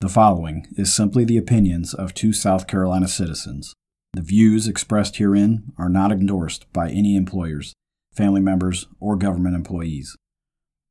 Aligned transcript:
The 0.00 0.08
following 0.10 0.66
is 0.76 0.92
simply 0.92 1.24
the 1.24 1.38
opinions 1.38 1.94
of 1.94 2.12
two 2.12 2.34
South 2.34 2.66
Carolina 2.66 3.08
citizens. 3.08 3.72
The 4.12 4.20
views 4.20 4.68
expressed 4.68 5.16
herein 5.16 5.72
are 5.78 5.88
not 5.88 6.12
endorsed 6.12 6.70
by 6.70 6.90
any 6.90 7.16
employers, 7.16 7.72
family 8.12 8.42
members, 8.42 8.88
or 9.00 9.16
government 9.16 9.56
employees. 9.56 10.14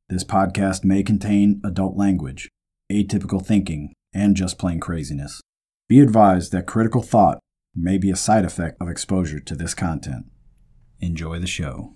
This 0.08 0.24
podcast 0.24 0.84
may 0.84 1.04
contain 1.04 1.60
adult 1.64 1.96
language, 1.96 2.48
atypical 2.90 3.44
thinking, 3.44 3.92
and 4.12 4.34
just 4.34 4.58
plain 4.58 4.80
craziness. 4.80 5.40
Be 5.88 6.00
advised 6.00 6.50
that 6.50 6.66
critical 6.66 7.02
thought 7.02 7.38
may 7.76 7.98
be 7.98 8.10
a 8.10 8.16
side 8.16 8.44
effect 8.44 8.76
of 8.80 8.88
exposure 8.88 9.38
to 9.38 9.54
this 9.54 9.74
content. 9.74 10.26
Enjoy 11.00 11.38
the 11.38 11.46
show. 11.46 11.95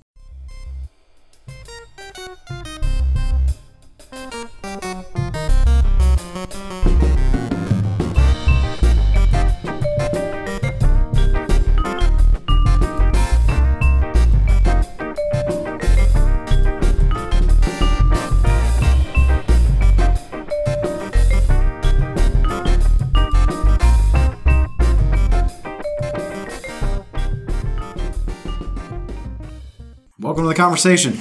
Conversation. 30.61 31.19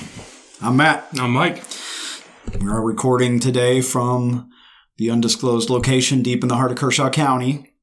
I'm 0.61 0.75
Matt. 0.75 1.07
I'm 1.17 1.31
Mike. 1.31 1.63
We 2.59 2.67
are 2.67 2.81
recording 2.81 3.39
today 3.39 3.79
from 3.79 4.49
the 4.97 5.09
undisclosed 5.09 5.69
location 5.69 6.21
deep 6.21 6.43
in 6.43 6.49
the 6.49 6.57
heart 6.57 6.71
of 6.71 6.77
Kershaw 6.77 7.09
County. 7.09 7.73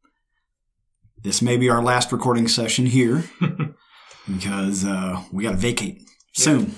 This 1.23 1.41
may 1.41 1.57
be 1.57 1.71
our 1.71 1.83
last 1.83 2.13
recording 2.13 2.47
session 2.47 2.85
here 2.85 3.25
because 4.29 4.85
uh, 4.85 5.23
we 5.33 5.45
got 5.45 5.53
to 5.53 5.57
vacate 5.57 6.03
soon. 6.35 6.75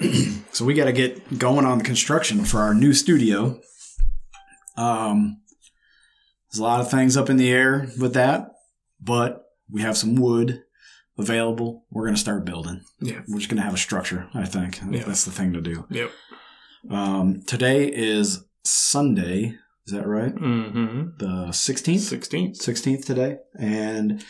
so 0.50 0.64
we 0.64 0.74
got 0.74 0.86
to 0.86 0.92
get 0.92 1.38
going 1.38 1.64
on 1.64 1.78
the 1.78 1.84
construction 1.84 2.44
for 2.44 2.58
our 2.58 2.74
new 2.74 2.92
studio. 2.92 3.60
Um, 4.76 5.40
there's 6.50 6.58
a 6.58 6.64
lot 6.64 6.80
of 6.80 6.90
things 6.90 7.16
up 7.16 7.30
in 7.30 7.36
the 7.36 7.52
air 7.52 7.86
with 8.00 8.14
that, 8.14 8.48
but 9.00 9.44
we 9.70 9.82
have 9.82 9.96
some 9.96 10.16
wood 10.16 10.64
available. 11.20 11.84
We're 11.90 12.04
going 12.04 12.14
to 12.14 12.20
start 12.20 12.44
building. 12.44 12.80
Yeah. 13.00 13.20
We're 13.28 13.38
just 13.38 13.48
going 13.50 13.58
to 13.58 13.62
have 13.64 13.74
a 13.74 13.78
structure, 13.78 14.28
I 14.34 14.44
think. 14.46 14.80
Yeah. 14.90 15.04
That's 15.04 15.24
the 15.24 15.30
thing 15.30 15.52
to 15.52 15.60
do. 15.60 15.86
Yep. 15.90 16.10
Um, 16.90 17.42
today 17.46 17.86
is 17.88 18.44
Sunday. 18.64 19.54
Is 19.86 19.92
that 19.92 20.06
right? 20.06 20.34
Mm-hmm. 20.34 21.18
The 21.18 21.46
16th? 21.50 21.94
16th. 21.96 22.58
16th 22.58 23.04
today. 23.04 23.38
And 23.58 24.24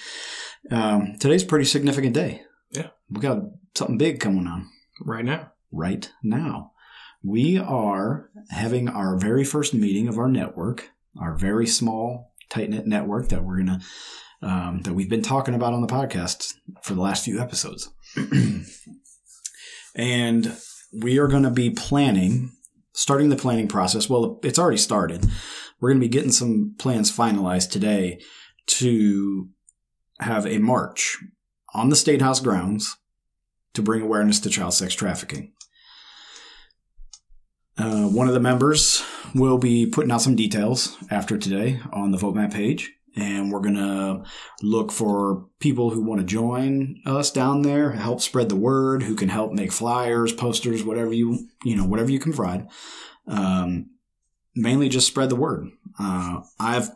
um, 0.71 1.17
today's 1.19 1.43
a 1.43 1.47
pretty 1.47 1.65
significant 1.67 2.15
day. 2.15 2.43
Yeah. 2.71 2.89
We 3.09 3.21
got 3.21 3.39
something 3.75 3.99
big 3.99 4.21
coming 4.21 4.47
on 4.47 4.69
Right 5.05 5.25
now. 5.25 5.53
right 5.73 6.11
now. 6.23 6.73
We 7.23 7.59
are 7.59 8.31
having 8.51 8.89
our 8.89 9.17
very 9.19 9.45
first 9.45 9.75
meeting 9.75 10.09
of 10.09 10.19
our 10.19 10.29
network, 10.29 10.91
our 11.21 11.37
very 11.37 11.67
small, 11.67 12.33
tight 12.49 12.71
knit 12.71 12.87
network 12.87 13.29
that 13.29 13.45
we're 13.45 13.57
going 13.63 13.79
to, 13.79 13.81
um, 14.43 14.81
that 14.83 14.95
we've 14.95 15.11
been 15.11 15.23
talking 15.23 15.55
about 15.55 15.73
on 15.73 15.81
the 15.81 15.87
podcast 15.87 16.55
for 16.83 16.95
the 16.95 17.01
last 17.01 17.25
few 17.25 17.41
episodes. 17.41 17.91
and 19.95 20.57
we 20.93 21.19
are 21.19 21.29
going 21.29 21.43
to 21.43 21.51
be 21.51 21.71
planning, 21.71 22.53
starting 22.93 23.29
the 23.29 23.37
planning 23.37 23.69
process. 23.69 24.09
Well, 24.09 24.41
it's 24.43 24.59
already 24.59 24.79
started. 24.79 25.27
We're 25.81 25.91
going 25.91 26.01
to 26.01 26.07
be 26.07 26.13
getting 26.13 26.33
some 26.33 26.75
plans 26.79 27.15
finalized 27.15 27.71
today 27.71 28.21
to 28.67 29.49
have 30.21 30.47
a 30.47 30.59
march 30.59 31.19
on 31.75 31.89
the 31.89 31.97
State 31.97 32.23
House 32.23 32.41
grounds 32.41 32.97
to 33.75 33.83
bring 33.83 34.03
awareness 34.03 34.41
to 34.41 34.51
child 34.51 34.75
sex 34.75 34.95
trafficking. 34.95 35.53
Uh, 37.79 38.09
one 38.09 38.29
of 38.29 38.35
the 38.35 38.41
members 38.41 39.03
will 39.35 39.57
be 39.57 39.87
putting 39.87 40.11
out 40.11 40.21
some 40.21 40.37
details 40.37 40.97
after 41.11 41.39
today 41.39 41.81
on 41.93 42.11
the 42.11 42.19
Vote 42.19 42.35
Matt 42.35 42.53
page, 42.53 42.93
and 43.17 43.53
we're 43.53 43.61
gonna 43.61 44.23
look 44.63 44.93
for 44.93 45.47
people 45.59 45.91
who 45.91 46.03
want 46.03 46.21
to 46.21 46.27
join 46.27 47.01
us 47.07 47.31
down 47.31 47.63
there, 47.63 47.93
help 47.93 48.21
spread 48.21 48.49
the 48.49 48.57
word, 48.57 49.03
who 49.03 49.15
can 49.15 49.29
help 49.29 49.53
make 49.53 49.73
flyers, 49.73 50.33
posters, 50.33 50.85
whatever 50.85 51.13
you 51.13 51.49
you 51.65 51.77
know, 51.77 51.85
whatever 51.85 52.11
you 52.11 52.19
can 52.19 52.33
provide. 52.33 52.67
Um, 53.27 53.91
mainly 54.55 54.89
just 54.89 55.07
spread 55.07 55.31
the 55.31 55.37
word. 55.37 55.69
Uh, 55.99 56.41
I've 56.59 56.91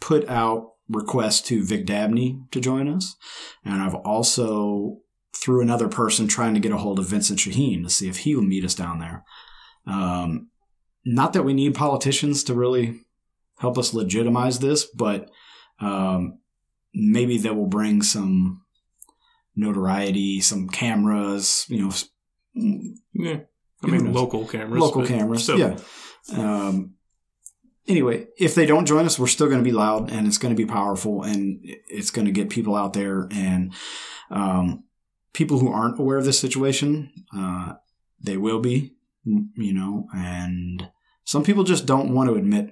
put 0.00 0.28
out 0.28 0.72
requests 0.88 1.42
to 1.42 1.64
Vic 1.64 1.86
Dabney 1.86 2.40
to 2.50 2.60
join 2.60 2.88
us, 2.88 3.16
and 3.64 3.82
I've 3.82 3.94
also 3.94 4.98
through 5.34 5.60
another 5.62 5.88
person 5.88 6.26
trying 6.26 6.54
to 6.54 6.60
get 6.60 6.72
a 6.72 6.78
hold 6.78 6.98
of 6.98 7.06
Vincent 7.06 7.38
Sheheen 7.38 7.82
to 7.84 7.90
see 7.90 8.08
if 8.08 8.18
he 8.18 8.34
will 8.34 8.42
meet 8.42 8.64
us 8.64 8.74
down 8.74 8.98
there. 8.98 9.24
Um, 9.86 10.48
not 11.04 11.32
that 11.34 11.44
we 11.44 11.54
need 11.54 11.74
politicians 11.74 12.42
to 12.44 12.54
really 12.54 13.00
help 13.58 13.78
us 13.78 13.94
legitimize 13.94 14.58
this, 14.58 14.84
but 14.84 15.30
um, 15.80 16.38
maybe 16.94 17.38
that 17.38 17.54
will 17.54 17.66
bring 17.66 18.02
some 18.02 18.62
notoriety, 19.54 20.40
some 20.40 20.68
cameras, 20.68 21.66
you 21.68 21.82
know, 21.82 21.92
Yeah. 23.12 23.40
I 23.82 23.86
mean, 23.88 24.12
local 24.12 24.46
cameras. 24.46 24.80
local 24.80 25.06
cameras. 25.06 25.42
still. 25.42 25.58
Yeah. 25.58 25.76
Um, 26.32 26.94
anyway, 27.86 28.26
if 28.38 28.54
they 28.54 28.66
don't 28.66 28.86
join 28.86 29.04
us, 29.06 29.18
we're 29.18 29.26
still 29.26 29.46
going 29.46 29.58
to 29.58 29.64
be 29.64 29.72
loud 29.72 30.10
and 30.10 30.26
it's 30.26 30.38
going 30.38 30.54
to 30.54 30.60
be 30.60 30.68
powerful 30.68 31.22
and 31.22 31.60
it's 31.88 32.10
going 32.10 32.26
to 32.26 32.32
get 32.32 32.50
people 32.50 32.74
out 32.74 32.94
there 32.94 33.28
and 33.30 33.72
um, 34.30 34.84
people 35.32 35.58
who 35.58 35.72
aren't 35.72 36.00
aware 36.00 36.18
of 36.18 36.24
this 36.24 36.40
situation, 36.40 37.12
uh, 37.36 37.74
they 38.20 38.36
will 38.36 38.60
be, 38.60 38.94
you 39.24 39.74
know, 39.74 40.08
and 40.14 40.88
some 41.24 41.44
people 41.44 41.64
just 41.64 41.86
don't 41.86 42.14
want 42.14 42.28
to 42.28 42.36
admit 42.36 42.70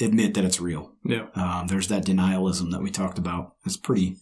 admit 0.00 0.34
that 0.34 0.44
it's 0.44 0.60
real. 0.60 0.92
Yeah. 1.04 1.26
Um, 1.34 1.66
there's 1.68 1.88
that 1.88 2.04
denialism 2.04 2.70
that 2.72 2.82
we 2.82 2.90
talked 2.90 3.18
about. 3.18 3.54
It's 3.64 3.76
pretty 3.76 4.16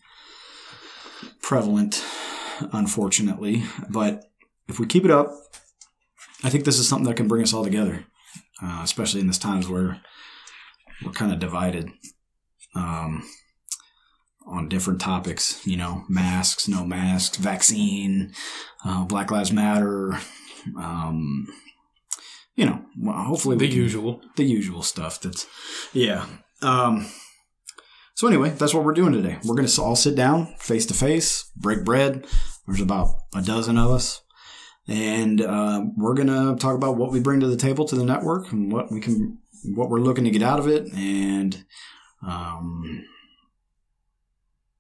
prevalent, 1.42 2.04
unfortunately. 2.72 3.64
But 3.88 4.24
if 4.68 4.78
we 4.78 4.86
keep 4.86 5.04
it 5.04 5.10
up, 5.10 5.32
I 6.44 6.50
think 6.50 6.64
this 6.64 6.78
is 6.78 6.88
something 6.88 7.06
that 7.06 7.16
can 7.16 7.28
bring 7.28 7.42
us 7.42 7.52
all 7.52 7.64
together, 7.64 8.04
uh, 8.62 8.80
especially 8.82 9.20
in 9.20 9.26
these 9.26 9.38
times 9.38 9.68
where 9.68 10.00
we're 11.04 11.12
kind 11.12 11.32
of 11.32 11.38
divided 11.38 11.90
um, 12.74 13.28
on 14.46 14.68
different 14.68 15.00
topics. 15.00 15.66
You 15.66 15.76
know, 15.76 16.04
masks, 16.08 16.68
no 16.68 16.84
masks, 16.84 17.36
vaccine, 17.36 18.32
uh, 18.84 19.04
Black 19.04 19.30
Lives 19.30 19.52
Matter. 19.52 20.18
Um, 20.76 21.48
you 22.58 22.66
know, 22.66 22.84
well, 22.98 23.14
hopefully 23.22 23.56
The 23.56 23.68
usual. 23.68 24.20
the 24.36 24.42
usual 24.44 24.82
stuff. 24.82 25.20
That's 25.20 25.46
yeah. 25.92 26.26
Um, 26.60 27.06
so 28.14 28.26
anyway, 28.26 28.50
that's 28.50 28.74
what 28.74 28.84
we're 28.84 28.94
doing 28.94 29.12
today. 29.12 29.38
We're 29.44 29.54
gonna 29.54 29.68
all 29.78 29.94
sit 29.94 30.16
down 30.16 30.54
face 30.58 30.84
to 30.86 30.94
face, 30.94 31.50
break 31.56 31.84
bread. 31.84 32.26
There's 32.66 32.80
about 32.80 33.14
a 33.32 33.42
dozen 33.42 33.78
of 33.78 33.92
us, 33.92 34.22
and 34.88 35.40
uh, 35.40 35.84
we're 35.96 36.14
gonna 36.14 36.56
talk 36.56 36.74
about 36.74 36.96
what 36.96 37.12
we 37.12 37.20
bring 37.20 37.38
to 37.40 37.46
the 37.46 37.56
table 37.56 37.84
to 37.86 37.94
the 37.94 38.04
network 38.04 38.50
and 38.50 38.72
what 38.72 38.90
we 38.90 39.00
can, 39.00 39.38
what 39.76 39.88
we're 39.88 40.00
looking 40.00 40.24
to 40.24 40.30
get 40.30 40.42
out 40.42 40.58
of 40.58 40.66
it, 40.66 40.92
and 40.92 41.64
um, 42.26 43.04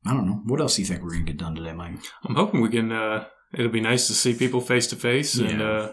I 0.04 0.12
don't 0.14 0.26
know 0.26 0.42
what 0.46 0.60
else 0.60 0.74
do 0.74 0.82
you 0.82 0.88
think 0.88 1.02
we're 1.04 1.12
gonna 1.12 1.24
get 1.24 1.36
done 1.36 1.54
today, 1.54 1.72
Mike. 1.72 1.94
I'm 2.24 2.34
hoping 2.34 2.60
we 2.60 2.70
can, 2.70 2.90
uh, 2.90 3.26
it'll 3.54 3.70
be 3.70 3.80
nice 3.80 4.08
to 4.08 4.14
see 4.14 4.34
people 4.34 4.60
face 4.60 4.88
to 4.88 4.96
face 4.96 5.36
and, 5.38 5.62
uh, 5.62 5.92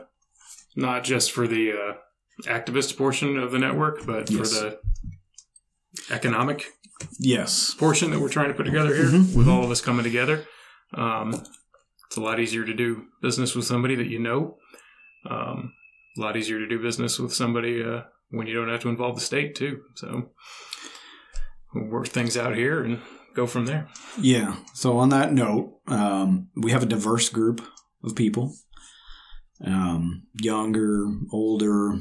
not 0.76 1.04
just 1.04 1.32
for 1.32 1.48
the, 1.48 1.72
uh, 1.72 1.94
activist 2.44 2.98
portion 2.98 3.38
of 3.38 3.52
the 3.52 3.60
network, 3.60 4.06
but 4.06 4.30
Yes. 4.30 4.50
for 4.54 4.64
the 4.70 4.80
economic 6.10 6.74
Yes. 7.20 7.74
portion 7.74 8.12
that 8.12 8.20
we're 8.20 8.30
trying 8.30 8.50
to 8.50 8.54
put 8.54 8.66
together 8.66 8.94
here 8.96 9.06
Mhm, 9.06 9.36
with 9.36 9.48
mhm. 9.48 9.52
all 9.52 9.64
of 9.64 9.72
us 9.72 9.82
coming 9.82 10.04
together. 10.04 10.46
Um, 10.94 11.34
it's 12.08 12.18
a 12.18 12.22
lot 12.22 12.40
easier 12.40 12.66
to 12.66 12.74
do 12.74 13.06
business 13.22 13.56
with 13.56 13.66
somebody 13.66 13.96
that 13.96 14.08
you 14.08 14.20
know. 14.20 14.58
Um, 15.30 15.74
a 16.18 16.22
lot 16.22 16.38
easier 16.38 16.60
to 16.60 16.68
do 16.68 16.80
business 16.80 17.20
with 17.20 17.34
somebody 17.34 17.84
uh, 17.84 18.04
when 18.30 18.48
you 18.48 18.54
don't 18.54 18.70
have 18.70 18.82
to 18.82 18.90
involve 18.90 19.16
the 19.16 19.22
state 19.22 19.56
too. 19.56 19.82
So 19.96 20.32
we'll 21.74 21.86
work 21.90 22.08
things 22.08 22.38
out 22.38 22.56
here 22.56 22.84
and 22.84 23.02
go 23.34 23.48
from 23.48 23.66
there. 23.66 23.88
Yeah. 24.20 24.58
So 24.74 24.98
on 24.98 25.10
that 25.10 25.34
note, 25.34 25.80
um, 25.88 26.48
we 26.56 26.72
have 26.72 26.84
a 26.84 26.88
diverse 26.88 27.30
group 27.30 27.62
of 28.04 28.16
people, 28.16 28.56
um, 29.64 30.24
younger, 30.42 31.06
older, 31.32 31.98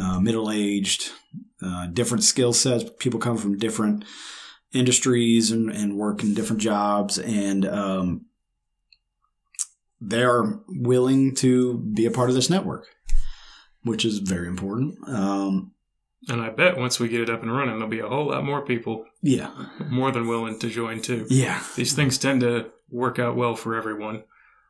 uh, 0.00 0.20
middle 0.20 0.50
aged, 0.50 1.10
uh, 1.62 1.86
different 1.86 2.24
skill 2.24 2.52
sets. 2.52 2.84
People 2.98 3.20
come 3.20 3.36
from 3.36 3.56
different 3.58 4.04
industries 4.72 5.50
and, 5.50 5.70
and 5.70 5.96
work 5.96 6.22
in 6.22 6.34
different 6.34 6.62
jobs, 6.62 7.18
and 7.18 7.66
um, 7.66 8.26
they 10.00 10.22
are 10.22 10.60
willing 10.68 11.34
to 11.36 11.78
be 11.78 12.06
a 12.06 12.10
part 12.10 12.28
of 12.30 12.34
this 12.34 12.50
network, 12.50 12.86
which 13.82 14.04
is 14.04 14.18
very 14.18 14.46
important. 14.48 14.96
Um, 15.08 15.72
And 16.28 16.40
I 16.40 16.50
bet 16.50 16.76
once 16.78 17.00
we 17.00 17.08
get 17.08 17.22
it 17.22 17.30
up 17.30 17.42
and 17.42 17.50
running, 17.52 17.74
there'll 17.74 17.88
be 17.88 18.00
a 18.00 18.08
whole 18.08 18.28
lot 18.28 18.44
more 18.44 18.62
people 18.64 19.06
Yeah. 19.22 19.50
more 19.90 20.12
than 20.12 20.26
willing 20.28 20.58
to 20.60 20.68
join 20.68 21.00
too. 21.00 21.26
Yeah. 21.30 21.62
These 21.76 21.94
things 21.94 22.18
tend 22.18 22.42
to 22.42 22.70
work 22.90 23.18
out 23.18 23.36
well 23.36 23.54
for 23.56 23.74
everyone. 23.74 24.22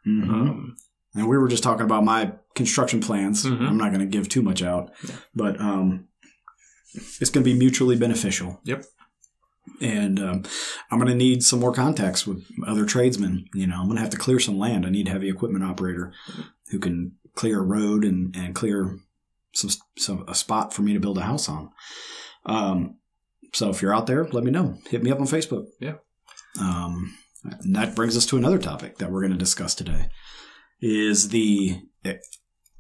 Mhm. 0.07 0.29
Um, 0.31 0.77
And 1.15 1.29
we 1.29 1.37
were 1.39 1.49
just 1.49 1.63
talking 1.63 1.85
about 1.85 2.05
my 2.05 2.33
construction 2.55 3.01
plans. 3.01 3.45
Mhm. 3.45 3.67
I'm 3.67 3.77
not 3.77 3.89
going 3.93 4.01
to 4.01 4.07
give 4.07 4.29
too 4.29 4.43
much 4.43 4.63
out, 4.63 4.91
Yeah. 5.07 5.17
but 5.35 5.61
um, 5.61 6.07
it's 6.95 7.31
going 7.31 7.45
to 7.45 7.51
be 7.53 7.59
mutually 7.59 7.97
beneficial. 7.97 8.61
Yep. 8.65 8.85
And 9.81 10.19
um, 10.21 10.43
I'm 10.91 10.99
going 10.99 11.09
to 11.11 11.15
need 11.15 11.43
some 11.43 11.61
more 11.61 11.73
contacts 11.73 12.27
with 12.27 12.45
other 12.67 12.85
tradesmen. 12.85 13.47
You 13.55 13.67
know, 13.67 13.77
I'm 13.77 13.87
going 13.87 13.97
to 13.97 14.03
have 14.03 14.11
to 14.11 14.17
clear 14.17 14.39
some 14.39 14.59
land. 14.59 14.85
I 14.87 14.91
need 14.91 15.09
a 15.09 15.11
heavy 15.11 15.29
equipment 15.29 15.65
operator 15.65 16.13
who 16.71 16.79
can 16.79 17.13
clear 17.35 17.61
a 17.61 17.65
road 17.65 18.05
and, 18.05 18.35
and 18.37 18.55
clear 18.55 18.99
some, 19.55 19.71
some 19.99 20.25
a 20.29 20.35
spot 20.35 20.73
for 20.73 20.83
me 20.83 20.93
to 20.93 21.01
build 21.01 21.19
a 21.19 21.23
house 21.23 21.49
on. 21.49 21.71
Um, 22.47 22.97
so 23.53 23.69
if 23.71 23.83
you're 23.83 23.95
out 23.95 24.07
there, 24.07 24.25
let 24.27 24.45
me 24.45 24.51
know. 24.51 24.79
Hit 24.89 25.03
me 25.03 25.11
up 25.11 25.21
on 25.21 25.27
Facebook. 25.27 25.67
Yeah. 25.81 25.95
Um, 26.61 27.17
and 27.45 27.75
that 27.75 27.95
brings 27.95 28.17
us 28.17 28.27
to 28.27 28.37
another 28.37 28.59
topic 28.59 28.99
that 28.99 29.11
we're 29.11 29.21
going 29.23 29.33
to 29.33 29.39
discuss 29.39 29.75
today 29.75 30.09
is 30.81 31.29
the 31.31 31.81
eh, 32.05 32.15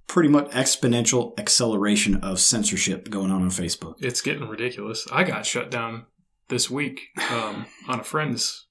pretty 0.06 0.28
much 0.28 0.48
exponential 0.50 1.38
acceleration 1.38 2.16
of 2.16 2.40
censorship 2.40 3.10
going 3.10 3.30
on 3.30 3.42
on 3.42 3.50
Facebook. 3.50 3.94
it's 4.00 4.20
getting 4.20 4.48
ridiculous. 4.48 5.06
I 5.12 5.24
got 5.24 5.46
shut 5.46 5.70
down 5.70 6.06
this 6.48 6.68
week 6.70 7.08
um, 7.30 7.66
on 7.88 8.00
a 8.00 8.04
friend's 8.04 8.66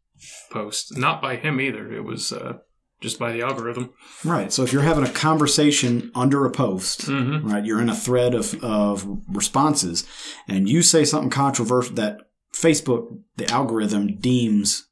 post. 0.51 0.97
Not 0.97 1.21
by 1.21 1.35
him 1.37 1.61
either. 1.61 1.91
It 1.93 2.03
was 2.03 2.33
uh, 2.33 2.57
just 3.01 3.17
by 3.19 3.31
the 3.31 3.41
algorithm. 3.41 3.91
Right. 4.25 4.51
So 4.51 4.63
if 4.63 4.73
you're 4.73 4.81
having 4.81 5.05
a 5.05 5.09
conversation 5.11 6.11
under 6.13 6.45
a 6.45 6.51
post, 6.51 7.01
Mm-hmm. 7.07 7.49
right, 7.49 7.63
you're 7.65 7.81
in 7.81 7.87
a 7.89 7.95
thread 7.95 8.33
of, 8.33 8.61
of 8.63 9.07
responses 9.29 10.05
and 10.47 10.67
you 10.67 10.81
say 10.81 11.05
something 11.05 11.29
controversial 11.29 11.95
that 11.95 12.17
Facebook, 12.53 13.17
the 13.37 13.49
algorithm 13.49 14.17
deems 14.17 14.87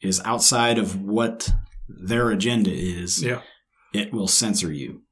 is 0.00 0.20
outside 0.24 0.78
of 0.78 1.00
what 1.00 1.52
their 1.88 2.30
agenda 2.30 2.70
is, 2.72 3.22
Yeah. 3.22 3.42
It 3.96 4.12
will 4.12 4.28
censor 4.28 4.72
you. 4.72 5.02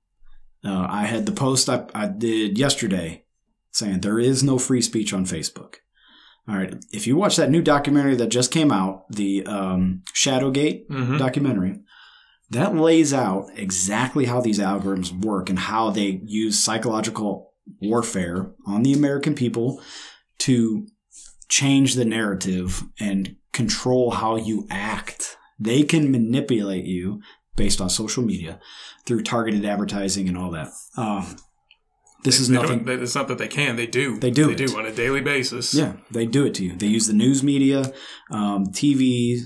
Uh, 0.64 0.86
I 0.88 1.04
had 1.06 1.26
the 1.26 1.32
post 1.32 1.68
I, 1.68 1.86
I 1.94 2.06
did 2.06 2.58
yesterday 2.58 3.24
saying 3.72 4.00
there 4.00 4.18
is 4.20 4.42
no 4.42 4.58
free 4.58 4.80
speech 4.80 5.12
on 5.12 5.24
Facebook. 5.26 5.76
All 6.48 6.56
right. 6.56 6.74
If 6.92 7.06
you 7.06 7.16
watch 7.16 7.36
that 7.36 7.50
new 7.50 7.62
documentary 7.62 8.16
that 8.16 8.28
just 8.28 8.52
came 8.52 8.70
out, 8.70 9.04
the 9.10 9.44
um, 9.46 10.02
Shadowgate 10.14 10.86
Mm-hmm. 10.88 11.16
documentary, 11.16 11.80
that 12.50 12.74
lays 12.74 13.12
out 13.14 13.46
exactly 13.56 14.26
how 14.26 14.40
these 14.40 14.58
algorithms 14.58 15.10
work 15.24 15.48
and 15.50 15.58
how 15.58 15.90
they 15.90 16.20
use 16.24 16.58
psychological 16.58 17.52
warfare 17.80 18.52
on 18.66 18.82
the 18.82 18.92
American 18.92 19.34
people 19.34 19.80
to 20.40 20.86
change 21.48 21.94
the 21.94 22.04
narrative 22.04 22.82
and 23.00 23.36
control 23.52 24.10
how 24.10 24.36
you 24.36 24.66
act. 24.70 25.36
They 25.58 25.82
can 25.82 26.10
manipulate 26.12 26.84
you 26.84 27.22
based 27.56 27.80
on 27.80 27.88
social 27.90 28.22
media 28.22 28.60
through 29.06 29.22
targeted 29.22 29.64
advertising 29.64 30.28
and 30.28 30.36
all 30.36 30.50
that. 30.50 30.68
Um, 30.96 31.36
this 32.24 32.40
is 32.40 32.48
They 32.48 32.54
nothing. 32.54 32.84
they- 32.84 32.94
It's 32.94 33.14
not 33.14 33.28
that 33.28 33.38
they 33.38 33.48
can. 33.48 33.76
They 33.76 33.86
do. 33.86 34.18
They 34.18 34.30
do 34.30 34.46
They 34.46 34.64
it. 34.64 34.68
do 34.68 34.78
on 34.78 34.86
a 34.86 34.92
daily 34.92 35.20
basis. 35.20 35.74
Yeah, 35.74 35.94
they 36.10 36.24
do 36.26 36.46
it 36.46 36.54
to 36.54 36.64
you. 36.64 36.74
They 36.74 36.86
use 36.86 37.06
the 37.06 37.12
news 37.12 37.42
media, 37.42 37.92
um, 38.30 38.66
TV, 38.68 39.42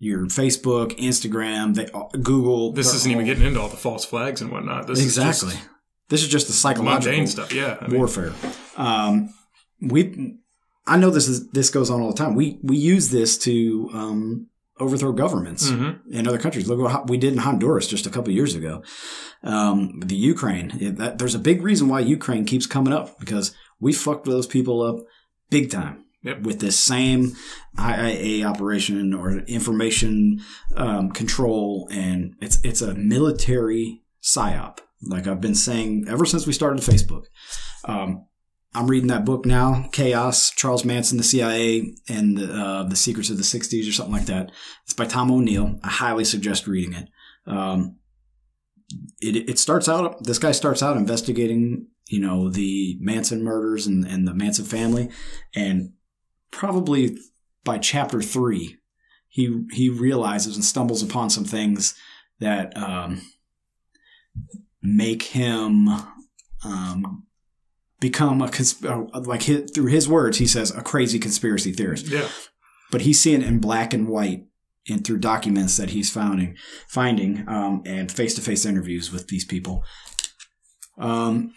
your 0.00 0.26
Facebook, 0.26 0.98
Instagram, 0.98 1.74
they 1.74 1.86
Google. 2.22 2.72
This 2.72 2.92
isn't 2.94 3.10
even 3.10 3.26
getting 3.26 3.44
into 3.46 3.60
all 3.60 3.68
the 3.68 3.76
false 3.76 4.04
flags 4.04 4.40
and 4.40 4.50
whatnot. 4.50 4.86
This 4.86 5.02
exactly. 5.02 5.48
is 5.50 5.54
just 5.54 5.68
this 6.08 6.22
is 6.22 6.28
just 6.28 6.46
the 6.48 6.52
psychological 6.52 7.26
stuff. 7.26 7.52
Yeah. 7.52 7.76
I 7.80 7.86
mean, 7.86 7.98
warfare. 7.98 8.32
Um, 8.76 9.32
we, 9.80 10.36
I 10.86 10.96
know 10.96 11.10
this 11.10 11.28
is 11.28 11.48
this 11.50 11.70
goes 11.70 11.90
on 11.90 12.00
all 12.00 12.10
the 12.12 12.16
time. 12.16 12.34
We 12.34 12.58
we 12.62 12.76
use 12.76 13.10
this 13.10 13.38
to 13.38 13.88
um, 13.92 14.46
overthrow 14.80 15.12
governments 15.12 15.70
mhm. 15.70 16.00
in 16.10 16.26
other 16.26 16.38
countries. 16.38 16.68
Look 16.68 16.80
what 16.80 17.08
we 17.08 17.18
did 17.18 17.32
in 17.32 17.40
Honduras 17.40 17.86
just 17.86 18.06
a 18.06 18.10
couple 18.10 18.32
years 18.32 18.54
ago. 18.54 18.82
Um, 19.42 20.00
the 20.00 20.16
Ukraine. 20.16 20.72
It- 20.80 20.96
that, 20.96 21.18
there's 21.18 21.34
a 21.34 21.38
big 21.38 21.62
reason 21.62 21.88
why 21.88 22.00
Ukraine 22.00 22.44
keeps 22.44 22.66
coming 22.66 22.92
up 22.92 23.18
because 23.18 23.54
we 23.78 23.92
fucked 23.92 24.26
those 24.26 24.46
people 24.46 24.82
up 24.82 25.04
big 25.50 25.70
time. 25.70 26.04
Yep. 26.22 26.42
With 26.42 26.60
this 26.60 26.78
same 26.78 27.32
IIA 27.78 28.44
operation 28.44 29.14
or 29.14 29.38
information 29.38 30.42
um, 30.76 31.12
control, 31.12 31.88
and 31.90 32.34
it's 32.42 32.60
it's 32.62 32.82
a 32.82 32.92
military 32.94 34.02
psyop. 34.22 34.80
Like 35.02 35.26
I've 35.26 35.40
been 35.40 35.54
saying 35.54 36.04
ever 36.08 36.26
since 36.26 36.46
we 36.46 36.52
started 36.52 36.82
Facebook. 36.82 37.24
Um, 37.86 38.26
I'm 38.72 38.86
reading 38.86 39.08
that 39.08 39.24
book 39.24 39.44
now, 39.44 39.88
Chaos, 39.90 40.50
Charles 40.50 40.84
Manson, 40.84 41.18
the 41.18 41.24
CIA, 41.24 41.92
and 42.08 42.36
the, 42.36 42.52
uh, 42.52 42.82
the 42.84 42.94
Secrets 42.94 43.28
of 43.28 43.36
the 43.36 43.42
60s 43.42 43.88
or 43.88 43.92
something 43.92 44.14
like 44.14 44.26
that. 44.26 44.52
It's 44.84 44.94
by 44.94 45.06
Tom 45.06 45.30
O'Neill. 45.30 45.80
I 45.82 45.88
highly 45.88 46.24
suggest 46.24 46.68
reading 46.68 46.94
it. 46.94 47.08
Um, 47.46 47.96
it, 49.20 49.48
it 49.48 49.58
starts 49.58 49.88
out, 49.88 50.22
this 50.22 50.38
guy 50.38 50.52
starts 50.52 50.84
out 50.84 50.96
investigating, 50.96 51.88
you 52.08 52.20
know, 52.20 52.48
the 52.48 52.96
Manson 53.00 53.42
murders 53.42 53.88
and, 53.88 54.04
and 54.04 54.26
the 54.26 54.34
Manson 54.34 54.64
family. 54.64 55.10
And 55.52 55.94
probably 56.52 57.18
by 57.64 57.78
chapter 57.78 58.22
three, 58.22 58.78
he, 59.26 59.64
he 59.72 59.88
realizes 59.88 60.54
and 60.54 60.64
stumbles 60.64 61.02
upon 61.02 61.30
some 61.30 61.44
things 61.44 61.94
that, 62.38 62.76
um, 62.76 63.22
make 64.80 65.24
him, 65.24 65.88
um, 66.64 67.26
become 68.00 68.40
a 68.42 68.48
cons- 68.48 68.82
uh, 68.84 69.04
like 69.24 69.42
his, 69.42 69.70
through 69.70 69.86
his 69.86 70.08
words, 70.08 70.38
he 70.38 70.46
says 70.46 70.70
a 70.70 70.82
crazy 70.82 71.18
conspiracy 71.18 71.72
theorist 71.72 72.06
Yeah. 72.08 72.26
but 72.90 73.02
he's 73.02 73.20
seeing 73.20 73.42
it 73.42 73.46
in 73.48 73.58
black 73.60 73.92
and 73.94 74.08
white 74.08 74.46
and 74.88 75.04
through 75.04 75.18
documents 75.18 75.76
that 75.76 75.90
he's 75.90 76.10
finding, 76.10 76.56
finding 76.88 77.46
um, 77.48 77.82
and 77.84 78.10
face-to-face 78.10 78.64
interviews 78.64 79.12
with 79.12 79.28
these 79.28 79.44
people. 79.44 79.84
Um, 80.98 81.52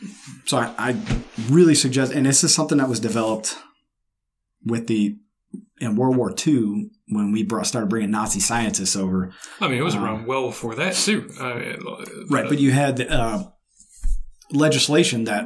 so 0.45 0.57
I, 0.57 0.73
I 0.77 0.95
really 1.49 1.75
suggest, 1.75 2.11
and 2.13 2.25
this 2.25 2.43
is 2.43 2.53
something 2.53 2.77
that 2.77 2.89
was 2.89 2.99
developed 2.99 3.57
with 4.65 4.87
the 4.87 5.17
in 5.79 5.95
World 5.95 6.15
War 6.15 6.33
II 6.47 6.89
when 7.09 7.31
we 7.33 7.43
brought, 7.43 7.67
started 7.67 7.89
bringing 7.89 8.11
Nazi 8.11 8.39
scientists 8.39 8.95
over. 8.95 9.33
I 9.59 9.67
mean, 9.67 9.77
it 9.79 9.83
was 9.83 9.95
Um, 9.95 10.03
around 10.03 10.25
well 10.27 10.47
before 10.47 10.75
that 10.75 10.93
too. 10.95 11.29
I 11.41 11.53
mean, 11.55 11.77
Right, 12.29 12.47
but 12.47 12.59
you 12.59 12.71
had 12.71 13.01
uh, 13.01 13.45
legislation 14.51 15.25
that 15.25 15.45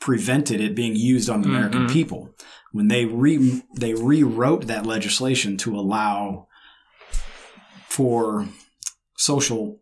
prevented 0.00 0.60
it 0.60 0.74
being 0.74 0.96
used 0.96 1.28
on 1.30 1.42
the 1.42 1.48
American 1.48 1.86
Mhm. 1.86 1.92
people. 1.92 2.34
When 2.72 2.88
they 2.88 3.04
re 3.04 3.62
they 3.78 3.94
rewrote 3.94 4.66
that 4.66 4.86
legislation 4.86 5.56
to 5.58 5.76
allow 5.78 6.46
for 7.88 8.48
social 9.16 9.80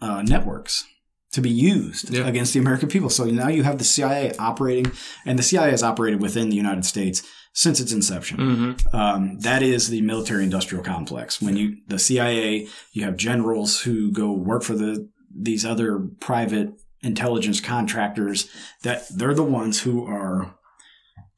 uh, 0.00 0.22
networks 0.22 0.84
to 1.32 1.40
be 1.40 1.50
used 1.50 2.10
Yeah. 2.14 2.26
against 2.26 2.54
the 2.54 2.60
American 2.60 2.88
people. 2.88 3.10
So 3.10 3.24
now 3.24 3.48
you 3.48 3.62
have 3.64 3.78
the 3.78 3.84
CIA 3.84 4.32
operating, 4.38 4.92
and 5.26 5.38
the 5.38 5.42
CIA 5.42 5.70
has 5.72 5.82
operated 5.82 6.20
within 6.22 6.48
the 6.50 6.56
United 6.56 6.84
States 6.84 7.22
since 7.52 7.80
its 7.80 7.92
inception. 7.92 8.38
Mhm. 8.38 8.94
Um, 8.94 9.38
that 9.40 9.62
is 9.62 9.88
the 9.88 10.00
military 10.02 10.44
industrial 10.44 10.84
complex. 10.84 11.42
When 11.42 11.56
you 11.56 11.78
the 11.88 11.98
CIA, 11.98 12.68
you 12.92 13.04
have 13.04 13.16
generals 13.16 13.80
who 13.80 14.10
go 14.12 14.32
work 14.32 14.62
for 14.62 14.74
the 14.76 15.08
these 15.36 15.64
other 15.64 15.98
private 16.20 16.70
intelligence 17.02 17.60
contractors. 17.60 18.48
That 18.82 19.02
they're 19.14 19.34
the 19.34 19.42
ones 19.44 19.82
who 19.82 20.04
are 20.06 20.54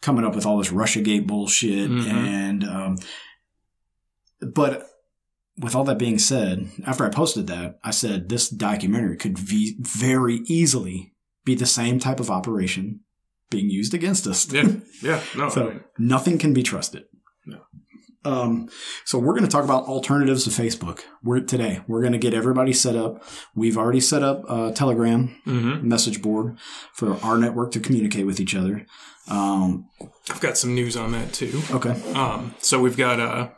coming 0.02 0.24
up 0.24 0.34
with 0.34 0.46
all 0.46 0.58
this 0.58 0.70
RussiaGate 0.70 1.26
bullshit. 1.26 1.90
Mhm. 1.90 2.06
And 2.10 2.64
um, 2.64 2.96
but 4.54 4.86
with 5.58 5.74
all 5.74 5.84
that 5.84 5.98
being 5.98 6.18
said, 6.18 6.70
after 6.86 7.04
I 7.04 7.10
posted 7.10 7.46
that, 7.48 7.78
I 7.84 7.90
said 7.90 8.28
this 8.28 8.48
documentary 8.48 9.16
could 9.16 9.38
ve- 9.38 9.76
very 9.80 10.36
easily 10.46 11.12
be 11.44 11.54
the 11.54 11.66
same 11.66 11.98
type 11.98 12.20
of 12.20 12.30
operation 12.30 13.00
being 13.50 13.68
used 13.68 13.92
against 13.92 14.26
us. 14.26 14.50
Yeah. 14.50 14.68
Yeah. 15.02 15.22
No. 15.36 15.46
I 15.46 15.48
So 15.50 15.64
mean, 15.68 15.80
nothing 15.98 16.38
can 16.38 16.54
be 16.54 16.62
trusted. 16.62 17.04
No. 17.44 17.58
Um, 18.24 18.68
so 19.04 19.18
we're 19.18 19.32
going 19.32 19.44
to 19.44 19.50
talk 19.50 19.64
about 19.64 19.84
alternatives 19.84 20.44
to 20.44 20.50
Facebook. 20.50 21.00
We're 21.22 21.40
today. 21.40 21.80
We're 21.86 22.00
going 22.00 22.12
to 22.12 22.18
get 22.18 22.34
everybody 22.34 22.72
set 22.72 22.96
up. 22.96 23.24
We've 23.54 23.78
already 23.78 24.00
set 24.00 24.22
up 24.22 24.44
a 24.48 24.72
Telegram 24.72 25.34
mhm. 25.46 25.82
message 25.82 26.20
board 26.20 26.58
for 26.92 27.16
our 27.24 27.38
network 27.38 27.72
to 27.72 27.80
communicate 27.80 28.26
with 28.26 28.40
each 28.40 28.54
other. 28.54 28.86
Um, 29.28 29.88
I've 30.28 30.40
got 30.40 30.58
some 30.58 30.74
news 30.74 30.96
on 30.96 31.12
that 31.12 31.32
too. 31.32 31.62
okay. 31.70 31.90
Um, 32.12 32.54
so 32.58 32.80
we've 32.80 32.96
got 32.96 33.20
uh, 33.20 33.50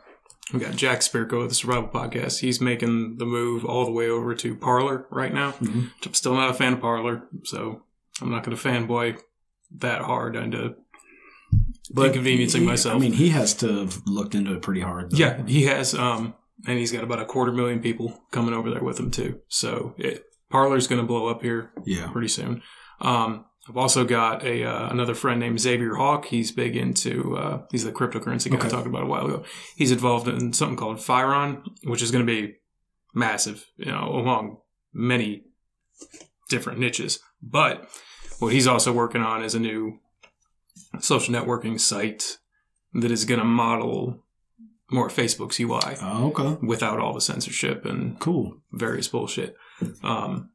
we 0.53 0.59
got 0.59 0.75
Jack 0.75 0.99
Spirko 0.99 1.43
of 1.43 1.49
the 1.49 1.55
Survival 1.55 1.89
Podcast. 1.89 2.39
He's 2.39 2.61
making 2.61 3.17
the 3.17 3.25
move 3.25 3.65
all 3.65 3.85
the 3.85 3.91
way 3.91 4.07
over 4.07 4.35
to 4.35 4.55
Parler 4.55 5.07
right 5.09 5.33
now. 5.33 5.51
Mhm. 5.53 5.89
I'm 6.05 6.13
still 6.13 6.35
not 6.35 6.51
a 6.51 6.53
fan 6.53 6.73
of 6.73 6.81
Parler, 6.81 7.23
so 7.43 7.81
I'm 8.21 8.29
not 8.29 8.43
going 8.43 8.55
to 8.55 8.63
fanboy 8.63 9.19
that 9.77 10.01
hard 10.01 10.35
into 10.35 10.75
inconveniencing 11.97 12.61
he- 12.61 12.67
myself. 12.67 12.95
I 12.95 12.99
mean, 12.99 13.13
he 13.13 13.29
has 13.29 13.53
to 13.55 13.79
have 13.79 14.01
looked 14.05 14.35
into 14.35 14.53
it 14.53 14.61
pretty 14.61 14.81
hard. 14.81 15.11
though. 15.11 15.17
Yeah, 15.17 15.45
he 15.45 15.63
has, 15.65 15.93
um, 15.93 16.33
and 16.67 16.77
he's 16.79 16.91
got 16.91 17.03
about 17.03 17.19
a 17.21 17.25
quarter 17.25 17.51
million 17.51 17.79
people 17.79 18.21
coming 18.31 18.53
over 18.53 18.69
there 18.69 18.83
with 18.83 18.99
him 18.99 19.11
too. 19.11 19.39
So 19.47 19.93
it, 19.97 20.25
Parler's 20.51 20.87
going 20.87 21.01
to 21.01 21.07
blow 21.07 21.27
up 21.27 21.41
here 21.41 21.71
Yeah. 21.85 22.07
pretty 22.11 22.27
soon. 22.29 22.61
Um, 23.01 23.45
I've 23.69 23.77
also 23.77 24.03
got 24.03 24.43
a 24.43 24.65
uh, 24.65 24.89
another 24.89 25.15
friend 25.15 25.39
named 25.39 25.59
Xavier 25.59 25.95
Hawk. 25.95 26.25
He's 26.25 26.51
big 26.51 26.75
into 26.75 27.37
uh, 27.37 27.61
he's 27.71 27.85
the 27.85 27.93
cryptocurrency 27.93 28.49
guy 28.49 28.57
I 28.57 28.59
Okay. 28.59 28.69
talked 28.69 28.87
about 28.87 29.03
a 29.03 29.07
while 29.07 29.25
ago. 29.25 29.43
He's 29.77 29.91
involved 29.91 30.27
in 30.27 30.51
something 30.51 30.75
called 30.77 30.97
Firon, 30.97 31.63
which 31.85 32.01
is 32.01 32.11
going 32.11 32.25
to 32.27 32.31
be 32.31 32.55
massive, 33.13 33.65
you 33.77 33.85
know, 33.91 34.13
among 34.15 34.57
many 34.93 35.43
different 36.49 36.79
niches. 36.79 37.19
But 37.41 37.87
what 38.39 38.51
he's 38.53 38.67
also 38.67 38.91
working 38.91 39.21
on 39.21 39.43
is 39.43 39.55
a 39.55 39.59
new 39.59 39.99
social 40.99 41.33
networking 41.33 41.79
site 41.79 42.37
that 42.93 43.11
is 43.11 43.25
going 43.25 43.39
to 43.39 43.45
model 43.45 44.23
more 44.91 45.09
Facebook's 45.09 45.59
UI 45.59 45.95
Oh, 46.01 46.27
okay. 46.37 46.57
without 46.65 46.99
all 46.99 47.13
the 47.13 47.21
censorship 47.21 47.85
and 47.85 48.19
Cool. 48.19 48.57
various 48.71 49.07
bullshit. 49.07 49.55
Um, 50.03 50.49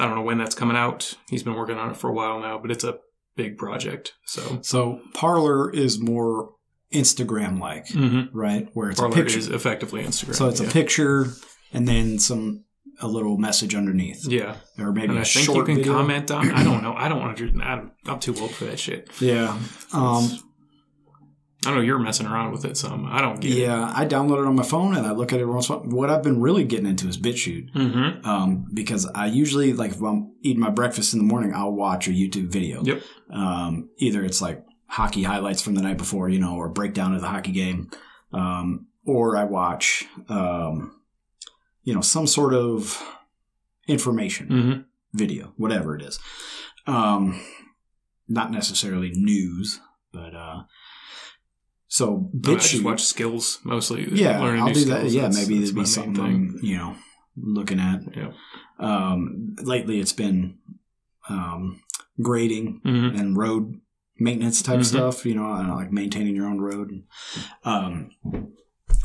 I 0.00 0.06
don't 0.06 0.14
know 0.14 0.22
when 0.22 0.38
that's 0.38 0.54
coming 0.54 0.76
out. 0.76 1.14
He's 1.28 1.42
been 1.42 1.54
working 1.56 1.76
on 1.76 1.90
it 1.90 1.96
for 1.96 2.08
a 2.08 2.12
while 2.14 2.40
now, 2.40 2.58
but 2.58 2.70
it's 2.70 2.84
a 2.84 2.98
big 3.36 3.58
project. 3.58 4.14
So 4.24 4.60
So 4.62 5.00
Parler 5.12 5.70
is 5.70 6.00
more 6.00 6.54
Instagram 6.94 7.58
like, 7.60 7.88
mm-hmm. 7.88 8.36
right? 8.36 8.68
Where 8.72 8.90
it's 8.90 9.00
Parler 9.00 9.12
a 9.12 9.16
picture. 9.16 9.38
is 9.38 9.48
effectively 9.48 10.02
Instagram. 10.02 10.34
so 10.34 10.48
it's 10.48 10.60
yeah. 10.60 10.68
a 10.68 10.70
picture 10.70 11.26
and 11.72 11.86
then 11.86 12.18
some 12.18 12.64
a 13.00 13.06
little 13.08 13.36
message 13.38 13.74
underneath, 13.74 14.26
Yeah, 14.26 14.56
or 14.78 14.92
maybe 14.92 15.08
and 15.08 15.18
a 15.18 15.20
I 15.20 15.24
think 15.24 15.46
short 15.46 15.58
you 15.58 15.64
can 15.64 15.76
video. 15.76 15.92
comment 15.94 16.30
on. 16.30 16.50
I 16.50 16.64
don't 16.64 16.82
know. 16.86 16.94
I 16.94 17.08
don't 17.08 17.22
understand. 17.22 17.62
I'm, 17.62 17.92
I'm 18.06 18.18
too 18.18 18.34
old 18.40 18.50
for 18.52 18.64
that 18.64 18.78
shit. 18.78 19.08
Yeah. 19.20 19.56
Um, 19.92 20.38
I 21.66 21.74
know 21.74 21.80
you're 21.80 21.98
messing 21.98 22.26
around 22.26 22.52
with 22.52 22.64
it 22.64 22.76
some. 22.76 23.04
I 23.06 23.20
don't 23.20 23.40
get 23.40 23.50
yeah, 23.50 23.92
I 23.94 24.06
download 24.06 24.38
it 24.42 24.46
on 24.46 24.54
my 24.54 24.62
phone 24.62 24.96
and 24.96 25.04
I 25.04 25.10
look 25.10 25.32
at 25.32 25.40
it 25.40 25.44
once. 25.44 25.68
in 25.68 25.74
a 25.74 25.78
while. 25.78 25.90
What 25.90 26.08
I've 26.10 26.22
been 26.22 26.40
really 26.40 26.62
getting 26.64 26.86
into 26.86 27.08
is 27.08 27.18
BitChute. 27.18 27.72
Mm-hmm. 27.72 28.24
Um, 28.28 28.66
because 28.72 29.06
I 29.12 29.26
usually 29.26 29.72
like 29.72 29.90
if 29.90 30.00
I'm 30.00 30.34
eating 30.42 30.60
my 30.60 30.70
breakfast 30.70 31.14
in 31.14 31.18
the 31.18 31.24
morning, 31.24 31.52
I'll 31.54 31.72
watch 31.72 32.06
a 32.06 32.12
YouTube 32.12 32.46
video. 32.52 32.84
Yep. 32.84 33.02
Um, 33.30 33.90
either 33.98 34.24
it's 34.24 34.40
like 34.40 34.64
hockey 34.86 35.24
highlights 35.24 35.60
from 35.60 35.74
the 35.74 35.82
night 35.82 35.98
before, 35.98 36.28
you 36.28 36.38
know, 36.38 36.54
or 36.56 36.68
breakdown 36.68 37.12
of 37.14 37.20
the 37.22 37.28
hockey 37.28 37.52
game, 37.52 37.90
um, 38.32 38.86
or 39.04 39.36
I 39.36 39.44
watch, 39.44 40.04
um, 40.28 40.97
you 41.88 41.94
know, 41.94 42.02
some 42.02 42.26
sort 42.26 42.52
of 42.54 43.02
information 43.86 44.46
Mm-hmm. 44.48 44.80
video, 45.14 45.52
whatever 45.56 45.96
it 45.96 46.02
is. 46.02 46.18
Um, 46.86 47.40
not 48.28 48.50
necessarily 48.50 49.10
news, 49.14 49.80
but 50.12 50.34
uh, 50.34 50.62
so 51.86 52.30
BitChute. 52.36 52.82
watch 52.84 53.02
skills 53.02 53.58
mostly. 53.64 54.06
yeah, 54.12 54.38
learning 54.38 54.62
I'll 54.64 54.74
do 54.74 54.84
that. 54.86 55.04
Yeah, 55.06 55.22
That's- 55.22 55.36
maybe 55.48 55.60
there'd 55.60 55.74
be 55.74 55.84
something. 55.86 56.24
I'm, 56.24 56.58
you 56.62 56.76
know, 56.76 56.96
looking 57.36 57.80
at. 57.80 58.00
Yeah. 58.14 58.32
Um, 58.78 59.56
lately, 59.62 59.98
it's 60.00 60.12
been 60.12 60.58
um, 61.30 61.80
grading 62.20 62.82
Mm-hmm. 62.84 63.18
and 63.18 63.36
road 63.36 63.80
maintenance 64.20 64.60
type 64.62 64.80
Mhm. 64.80 64.84
stuff. 64.84 65.24
You 65.24 65.36
know, 65.36 65.48
like 65.74 65.90
maintaining 65.90 66.36
your 66.36 66.46
own 66.46 66.60
road, 66.60 67.02
um, 67.64 68.10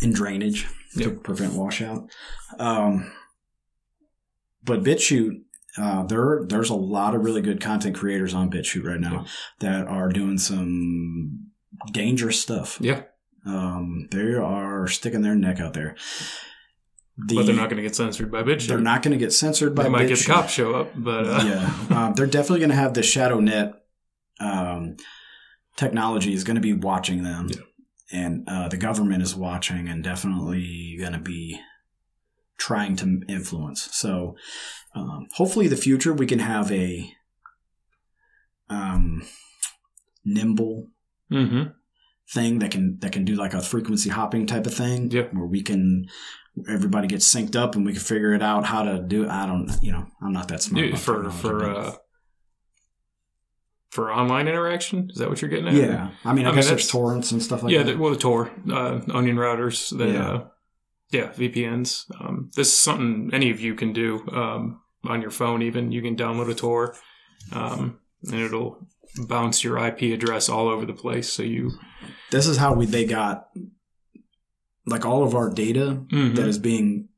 and 0.04 0.14
drainage 0.14 0.68
to 0.98 1.12
prevent 1.12 1.54
washout. 1.54 2.10
Um, 2.60 3.12
but 4.64 4.84
BitChute, 4.84 5.42
uh, 5.78 6.04
there 6.04 6.46
there's 6.48 6.70
a 6.70 6.76
lot 6.76 7.16
of 7.16 7.24
really 7.24 7.42
good 7.42 7.60
content 7.62 7.96
creators 7.96 8.34
on 8.34 8.50
BitChute 8.52 8.86
right 8.86 9.00
now 9.00 9.26
that 9.60 9.88
are 9.88 10.10
doing 10.10 10.38
some 10.38 11.48
dangerous 11.92 12.40
stuff. 12.40 12.78
Yeah, 12.80 13.04
Um, 13.46 14.08
they 14.12 14.34
are 14.36 14.88
sticking 14.88 15.22
their 15.22 15.36
neck 15.36 15.60
out 15.60 15.74
there. 15.74 15.96
The- 17.18 17.36
but 17.36 17.46
they're 17.46 17.56
not 17.56 17.70
going 17.70 17.78
to 17.78 17.84
get 17.84 17.96
censored 17.96 18.32
by 18.32 18.42
BitChute. 18.44 18.68
they're 18.68 18.78
not 18.80 19.04
going 19.04 19.12
to 19.12 19.24
get 19.24 19.34
censored 19.34 19.76
by 19.76 19.84
They 19.84 19.90
might 19.90 20.08
get 20.08 20.18
the 20.20 20.26
cops 20.26 20.52
show 20.54 20.74
up, 20.76 20.92
but 20.96 21.26
uh, 21.28 21.44
yeah, 21.46 21.74
um, 22.08 22.14
they're 22.14 22.26
definitely 22.28 22.60
going 22.60 22.70
to 22.72 22.76
have 22.76 22.94
the 22.94 23.04
shadow 23.04 23.40
net 23.40 23.74
um, 24.40 24.96
technology 25.76 26.34
is 26.34 26.44
going 26.44 26.56
to 26.56 26.62
be 26.62 26.74
watching 26.74 27.24
them, 27.24 27.50
Yeah. 27.50 27.62
And 28.14 28.48
uh, 28.48 28.70
the 28.70 28.78
government 28.78 29.24
is 29.24 29.36
watching 29.36 29.90
and 29.90 30.04
definitely 30.04 30.96
going 31.00 31.14
to 31.14 31.20
be 31.20 31.60
trying 32.58 32.96
to 32.98 33.22
influence. 33.28 33.90
So, 33.92 34.36
um, 34.96 35.28
hopefully, 35.34 35.68
the 35.68 35.76
future 35.76 36.14
we 36.14 36.28
can 36.28 36.40
have 36.40 36.72
a 36.72 37.12
um, 38.70 39.24
nimble 40.24 40.88
hmm 41.30 41.64
thing 42.32 42.60
that 42.60 42.72
can 42.72 42.98
that 43.00 43.12
can 43.12 43.26
do 43.26 43.36
like 43.36 43.54
a 43.54 43.62
frequency 43.62 44.10
hopping 44.10 44.48
type 44.48 44.66
of 44.66 44.74
thing. 44.74 45.12
Yeah. 45.12 45.24
Where 45.32 45.46
we 45.46 45.62
can 45.62 46.06
everybody 46.70 47.08
gets 47.08 47.32
synced 47.32 47.56
up 47.56 47.76
and 47.76 47.86
we 47.86 47.94
can 47.94 48.02
figure 48.02 48.34
it 48.34 48.42
out 48.42 48.66
how 48.66 48.84
to 48.84 49.00
do. 49.00 49.28
I 49.28 49.46
don't 49.46 49.70
you 49.82 49.92
know, 49.92 50.06
I'm 50.22 50.32
not 50.32 50.48
that 50.48 50.62
smart. 50.62 50.88
About 50.88 51.00
for 51.00 51.30
for 51.32 51.66
uh, 51.66 51.96
for 53.94 54.12
online 54.12 54.48
interaction. 54.48 55.08
Is 55.12 55.20
that 55.20 55.30
what 55.30 55.40
you're 55.40 55.52
getting 55.52 55.68
at? 55.68 55.76
yeah. 55.76 56.10
I 56.26 56.34
mean 56.34 56.46
I, 56.46 56.50
I 56.50 56.52
mean, 56.52 56.56
guess 56.56 56.70
there's 56.70 56.88
torrents 56.90 57.32
and 57.32 57.44
stuff 57.44 57.62
like 57.62 57.72
yeah. 57.72 57.84
that. 57.84 57.92
Yeah, 57.92 57.98
well, 57.98 58.10
the 58.12 58.18
Tor, 58.18 58.52
uh, 58.72 59.02
onion 59.14 59.36
routers. 59.38 59.96
The, 59.96 60.08
Yeah. 60.08 60.32
Uh, 60.32 60.48
yeah, 61.12 61.28
VPNs. 61.34 62.06
Um, 62.20 62.50
this 62.56 62.70
is 62.70 62.76
something 62.76 63.30
any 63.34 63.52
of 63.52 63.60
you 63.60 63.76
can 63.76 63.94
do 63.94 64.28
um, 64.32 64.82
on 65.04 65.22
your 65.22 65.30
phone. 65.30 65.62
Even 65.62 65.92
you 65.92 66.02
can 66.02 66.16
download 66.16 66.50
a 66.50 66.56
Tor, 66.56 66.96
um, 67.52 68.00
and 68.32 68.42
it'll 68.42 68.88
bounce 69.28 69.64
your 69.64 69.78
IP 69.78 70.02
address 70.12 70.50
all 70.50 70.68
over 70.68 70.88
the 70.88 70.94
place. 70.94 71.32
So 71.32 71.44
you 71.44 71.70
this 72.32 72.48
is 72.48 72.58
how 72.58 72.74
we 72.74 72.88
they 72.88 73.06
got 73.06 73.46
like 74.88 75.06
all 75.06 75.24
of 75.24 75.36
our 75.36 75.52
data 75.52 76.02
Mhm. 76.12 76.36
that 76.36 76.48
is 76.48 76.58
being 76.58 77.10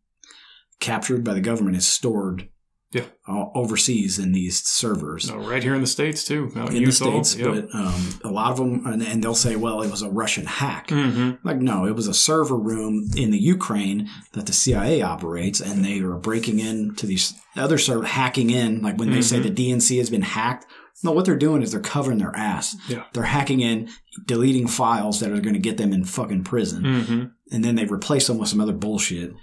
captured 0.82 1.24
by 1.24 1.34
the 1.34 1.40
government 1.40 1.78
is 1.78 1.88
stored 1.88 2.50
Yeah. 2.96 3.04
uh, 3.28 3.46
overseas 3.54 4.18
in 4.20 4.32
these 4.32 4.64
servers. 4.64 5.30
No, 5.30 5.38
right 5.38 5.62
here 5.62 5.76
in 5.76 5.82
the 5.82 5.88
states 5.88 6.24
too. 6.24 6.52
Out 6.56 6.74
in 6.74 6.84
the 6.84 6.92
states, 6.92 7.36
Yep. 7.36 7.48
but 7.72 7.76
um, 7.76 8.20
a 8.24 8.30
lot 8.30 8.52
of 8.52 8.58
them, 8.58 8.86
and, 8.86 9.02
and 9.04 9.24
they'll 9.24 9.36
say, 9.36 9.56
"Well, 9.56 9.82
it 9.82 9.92
was 9.92 10.02
a 10.02 10.10
Russian 10.10 10.46
hack." 10.46 10.88
Mhm. 10.88 11.40
Like, 11.44 11.58
no, 11.60 11.86
it 11.86 11.96
was 11.96 12.08
a 12.08 12.14
server 12.14 12.58
room 12.58 13.10
in 13.18 13.32
the 13.32 13.38
Ukraine 13.56 14.10
that 14.34 14.46
the 14.46 14.54
CIA 14.54 15.02
operates, 15.02 15.60
and 15.60 15.84
they 15.84 16.00
are 16.00 16.16
breaking 16.18 16.60
into 16.60 17.06
these 17.06 17.34
other 17.56 17.78
server, 17.78 18.06
hacking 18.06 18.50
in. 18.50 18.82
Like 18.82 18.98
when 18.98 19.12
they 19.12 19.22
say 19.22 19.40
the 19.40 19.50
Mm-hmm. 19.50 19.78
DNC 19.80 19.98
has 20.00 20.10
been 20.10 20.22
hacked, 20.24 20.66
no, 21.04 21.12
what 21.12 21.26
they're 21.26 21.36
doing 21.38 21.62
is 21.62 21.72
they're 21.74 21.82
covering 21.82 22.20
their 22.20 22.36
ass. 22.36 22.76
Yeah. 22.88 23.04
They're 23.14 23.24
hacking 23.24 23.60
in, 23.60 23.90
deleting 24.26 24.68
files 24.68 25.20
that 25.20 25.32
are 25.32 25.42
going 25.42 25.54
to 25.54 25.60
get 25.60 25.78
them 25.78 25.92
in 25.94 26.04
fucking 26.06 26.44
prison, 26.46 26.84
Mhm. 26.84 27.32
and 27.52 27.64
then 27.64 27.76
they 27.76 27.86
replace 27.86 28.28
them 28.28 28.38
with 28.38 28.50
some 28.50 28.62
other 28.62 28.74
bullshit. 28.74 29.34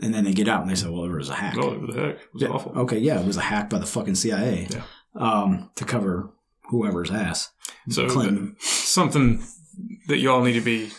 And 0.00 0.12
then 0.12 0.24
they 0.24 0.32
get 0.32 0.48
out 0.48 0.62
and 0.62 0.70
they 0.70 0.74
say, 0.74 0.88
"Well, 0.88 1.04
it 1.04 1.10
was 1.16 1.28
a 1.28 1.34
hack." 1.34 1.56
Oh, 1.56 1.86
the 1.86 1.92
heck? 2.00 2.14
It 2.16 2.20
was 2.34 2.42
Yeah, 2.42 2.48
awful. 2.48 2.72
Okay, 2.78 2.98
yeah, 2.98 3.20
it 3.20 3.26
was 3.26 3.36
a 3.36 3.42
hack 3.42 3.70
by 3.70 3.78
the 3.78 3.86
fucking 3.86 4.16
CIA 4.16 4.66
Yeah. 4.70 4.82
um, 5.14 5.70
to 5.76 5.84
cover 5.84 6.30
whoever's 6.70 7.10
ass. 7.10 7.50
So 7.88 8.08
Clinton. 8.08 8.56
something 8.60 9.44
that 10.08 10.18
you 10.18 10.30
all 10.30 10.42
need 10.42 10.54
to 10.54 10.60
be 10.60 10.90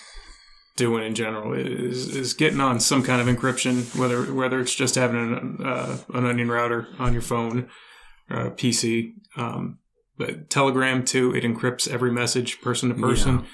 doing 0.77 1.03
in 1.05 1.15
general 1.15 1.53
is 1.53 2.15
is 2.15 2.33
getting 2.33 2.59
on 2.61 2.79
some 2.79 3.03
kind 3.03 3.21
of 3.21 3.27
encryption, 3.33 3.97
whether 3.99 4.33
whether 4.33 4.59
it's 4.59 4.75
just 4.75 4.95
having 4.95 5.17
an 5.17 5.57
uh, 5.65 5.97
an 6.13 6.25
onion 6.25 6.49
router 6.49 6.87
on 6.97 7.11
your 7.13 7.21
phone 7.21 7.67
or 8.29 8.47
a 8.47 8.51
PC. 8.51 9.13
Um, 9.35 9.79
but 10.17 10.49
Telegram 10.49 11.03
too, 11.03 11.35
it 11.35 11.43
encrypts 11.43 11.87
every 11.89 12.11
message 12.11 12.61
person 12.61 12.89
to 12.89 12.95
person. 12.95 13.45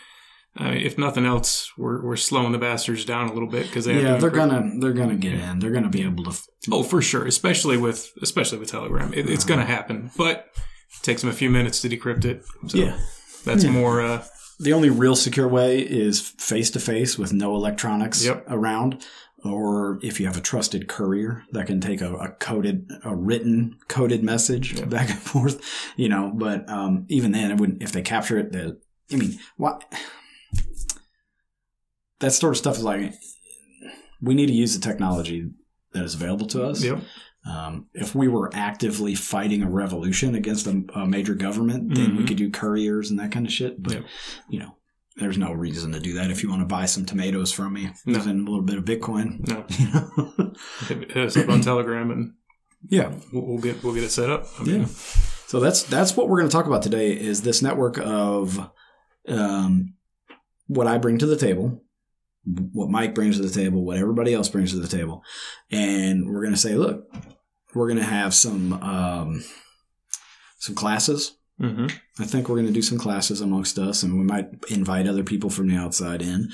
I 0.58 0.72
mean, 0.72 0.86
if 0.86 0.98
nothing 0.98 1.26
else, 1.26 1.72
we're, 1.78 2.04
we're 2.06 2.18
slowing 2.18 2.52
the 2.52 2.58
bastards 2.58 3.06
down 3.06 3.30
a 3.30 3.34
little 3.34 3.48
bit 3.48 3.68
because 3.68 3.86
they 3.86 4.02
yeah, 4.02 4.18
they're 4.18 4.30
gonna 4.30 4.70
they're 4.80 4.92
gonna 4.94 5.16
get 5.16 5.34
in. 5.34 5.60
They're 5.60 5.72
gonna 5.72 5.90
be 5.90 6.04
able 6.04 6.26
to. 6.26 6.32
f- 6.32 6.48
Oh, 6.72 6.84
for 6.84 7.02
sure, 7.02 7.26
especially 7.26 7.78
with 7.78 8.12
especially 8.22 8.58
with 8.60 8.70
Telegram, 8.70 9.14
it, 9.14 9.30
it's 9.30 9.46
going 9.46 9.60
to 9.62 9.66
happen. 9.66 10.12
But 10.18 10.50
it 10.56 11.04
takes 11.04 11.22
them 11.22 11.30
a 11.30 11.34
few 11.34 11.50
minutes 11.50 11.82
to 11.82 11.90
decrypt 11.90 12.26
it. 12.26 12.44
So 12.68 12.78
Yeah. 12.78 12.98
that's 13.46 13.64
Yeah. 13.64 13.72
more. 13.72 14.02
Uh, 14.02 14.24
The 14.60 14.74
only 14.74 14.90
real 14.92 15.16
secure 15.16 15.48
way 15.48 15.80
is 15.80 16.20
face 16.22 16.70
to 16.72 16.80
face 16.80 17.18
with 17.18 17.34
no 17.34 17.56
electronics 17.56 18.24
Yep. 18.24 18.46
around, 18.48 19.04
or 19.44 20.00
if 20.04 20.20
you 20.20 20.28
have 20.28 20.38
a 20.38 20.42
trusted 20.42 20.88
courier 20.88 21.44
that 21.52 21.66
can 21.66 21.82
take 21.82 22.02
a, 22.02 22.14
a 22.16 22.30
coded, 22.34 22.92
a 23.04 23.16
written 23.16 23.78
coded 23.88 24.22
message 24.24 24.74
Yeah. 24.78 24.86
back 24.86 25.10
and 25.10 25.18
forth. 25.20 25.60
You 25.96 26.10
know, 26.10 26.32
but 26.36 26.70
um, 26.70 27.06
even 27.10 27.32
then, 27.32 27.50
it 27.52 27.58
wouldn't. 27.58 27.82
If 27.82 27.92
they 27.94 28.02
capture 28.04 28.38
it, 28.38 28.52
the 28.52 28.80
I 29.12 29.16
mean, 29.16 29.40
what 29.58 29.84
that 32.22 32.32
sort 32.32 32.54
of 32.54 32.58
stuff 32.58 32.78
is 32.78 32.84
like. 32.84 33.14
We 34.22 34.34
need 34.36 34.48
to 34.48 34.54
use 34.54 34.74
the 34.78 34.82
technology 34.88 35.50
that 35.94 36.04
is 36.04 36.14
available 36.16 36.46
to 36.48 36.64
us. 36.66 36.84
yep. 36.84 37.00
Um, 37.44 37.88
if 37.96 38.14
we 38.14 38.28
were 38.28 38.52
actively 38.54 39.16
fighting 39.16 39.64
a 39.64 39.70
revolution 39.70 40.36
against 40.36 40.68
a, 40.68 40.84
a 40.94 41.08
major 41.08 41.34
government, 41.34 41.96
then 41.96 42.16
we 42.16 42.24
Mhm. 42.24 42.28
could 42.28 42.38
do 42.38 42.52
couriers 42.52 43.10
and 43.10 43.20
that 43.20 43.32
kind 43.32 43.48
of 43.48 43.52
shit. 43.52 43.82
But 43.82 43.94
Yep. 43.94 44.04
you 44.50 44.60
know, 44.60 44.76
there's 45.18 45.40
no 45.40 45.52
reason 45.52 45.92
to 45.94 46.00
do 46.00 46.14
that. 46.14 46.30
If 46.30 46.44
you 46.44 46.50
want 46.50 46.62
to 46.62 46.68
buy 46.68 46.86
some 46.86 47.04
tomatoes 47.04 47.52
from 47.52 47.74
me 47.74 47.90
No. 48.06 48.20
using 48.20 48.42
a 48.42 48.44
little 48.50 48.62
bit 48.62 48.78
of 48.78 48.86
Bitcoin, 48.86 49.46
No, 49.48 49.66
you 49.80 49.88
know? 49.92 50.54
hit, 50.88 51.12
hit 51.12 51.26
us 51.26 51.36
up 51.38 51.50
on 51.50 51.62
Telegram 51.62 52.12
and 52.12 52.34
yeah, 52.90 53.12
we'll, 53.34 53.46
we'll 53.48 53.58
get 53.58 53.84
we'll 53.84 53.96
get 53.96 54.04
it 54.04 54.12
set 54.12 54.30
up. 54.30 54.46
I 54.60 54.64
mean, 54.64 54.82
yeah. 54.82 54.86
So 55.48 55.60
that's 55.60 55.82
that's 55.82 56.16
what 56.16 56.30
we're 56.30 56.38
going 56.38 56.50
to 56.50 56.56
talk 56.56 56.68
about 56.68 56.84
today. 56.84 57.12
Is 57.12 57.42
this 57.42 57.64
network 57.64 57.98
of 57.98 58.70
um, 59.28 59.96
what 60.68 60.86
I 60.88 60.98
bring 61.00 61.18
to 61.18 61.26
the 61.26 61.36
table, 61.36 61.84
what 62.44 62.90
Mike 62.90 63.16
brings 63.16 63.38
to 63.38 63.44
the 63.44 63.54
table, 63.54 63.84
what 63.84 63.98
everybody 63.98 64.34
else 64.34 64.50
brings 64.50 64.72
to 64.72 64.80
the 64.80 64.88
table, 64.88 65.24
and 65.72 66.28
we're 66.28 66.42
going 66.42 66.54
to 66.54 66.60
say, 66.60 66.76
look, 66.76 67.06
we're 67.74 67.88
going 67.88 68.00
to 68.00 68.04
have 68.04 68.34
some 68.34 68.74
um, 68.74 69.44
some 70.60 70.76
classes 70.76 71.38
Mm-hmm. 71.62 71.88
I 72.20 72.26
think 72.26 72.50
we're 72.50 72.56
going 72.56 72.68
to 72.68 72.74
do 72.74 72.82
some 72.82 72.98
classes 72.98 73.40
amongst 73.40 73.78
us, 73.78 74.02
and 74.02 74.18
we 74.18 74.24
might 74.24 74.50
invite 74.70 75.08
other 75.08 75.24
people 75.24 75.50
from 75.50 75.68
the 75.68 75.76
outside 75.76 76.22
in. 76.22 76.50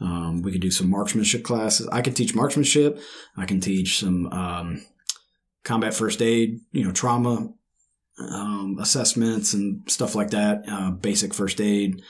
Um, 0.00 0.42
we 0.42 0.52
could 0.52 0.60
do 0.60 0.70
some 0.70 0.88
marksmanship 0.88 1.42
classes. 1.42 1.88
I 1.90 2.00
could 2.00 2.14
teach 2.14 2.34
marksmanship. 2.34 3.00
I 3.36 3.44
can 3.44 3.60
teach 3.60 3.98
some 3.98 4.26
um, 4.26 4.86
combat 5.64 5.94
first 5.94 6.22
aid, 6.22 6.60
you 6.70 6.84
know, 6.84 6.92
trauma 6.92 7.52
um, 8.20 8.76
assessments 8.80 9.52
and 9.52 9.82
stuff 9.90 10.14
like 10.14 10.30
that. 10.30 10.62
Uh, 10.68 10.92
basic 10.92 11.34
first 11.34 11.60
aid, 11.60 12.00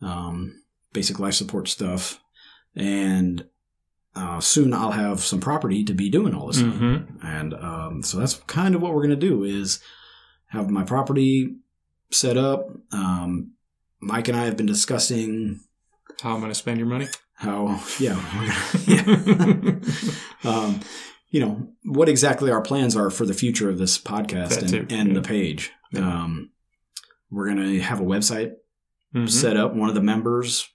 um, 0.00 0.62
basic 0.94 1.18
life 1.18 1.34
support 1.34 1.68
stuff, 1.68 2.20
and 2.74 3.44
uh, 4.14 4.40
soon 4.40 4.72
I'll 4.72 4.90
have 4.92 5.20
some 5.20 5.40
property 5.40 5.84
to 5.84 5.94
be 5.94 6.08
doing 6.10 6.34
all 6.34 6.48
this. 6.48 6.60
Mm-hmm. 6.62 7.24
And 7.26 7.54
um, 7.54 8.02
so 8.02 8.18
that's 8.18 8.34
kind 8.46 8.74
of 8.74 8.82
what 8.82 8.92
we're 8.94 9.06
going 9.06 9.10
to 9.10 9.28
do 9.28 9.44
is 9.44 9.80
have 10.48 10.70
my 10.70 10.82
property 10.82 11.56
set 12.10 12.36
up. 12.36 12.68
Um, 12.92 13.52
Mike 14.00 14.28
and 14.28 14.36
I 14.36 14.44
have 14.46 14.56
been 14.56 14.66
discussing 14.66 15.60
How 16.22 16.34
I'm 16.34 16.40
going 16.40 16.50
to 16.50 16.54
spend 16.54 16.78
your 16.78 16.88
money? 16.88 17.06
how, 17.34 17.80
yeah, 18.00 18.20
yeah. 18.86 19.02
um, 20.44 20.80
you 21.30 21.38
know, 21.40 21.68
what 21.84 22.08
exactly 22.08 22.50
our 22.50 22.62
plans 22.62 22.96
are 22.96 23.10
for 23.10 23.24
the 23.26 23.34
future 23.34 23.68
of 23.68 23.78
this 23.78 23.96
podcast 23.98 24.60
That 24.60 24.72
and, 24.72 24.90
and 24.92 25.08
yeah. 25.08 25.14
the 25.14 25.22
page. 25.22 25.70
Yeah. 25.92 26.00
Um, 26.00 26.50
we're 27.30 27.44
going 27.46 27.58
to 27.58 27.80
have 27.80 28.00
a 28.00 28.04
website 28.04 28.52
Mhm. 29.14 29.30
set 29.30 29.56
up. 29.56 29.74
One 29.74 29.88
of 29.88 29.94
the 29.94 30.02
members, 30.02 30.68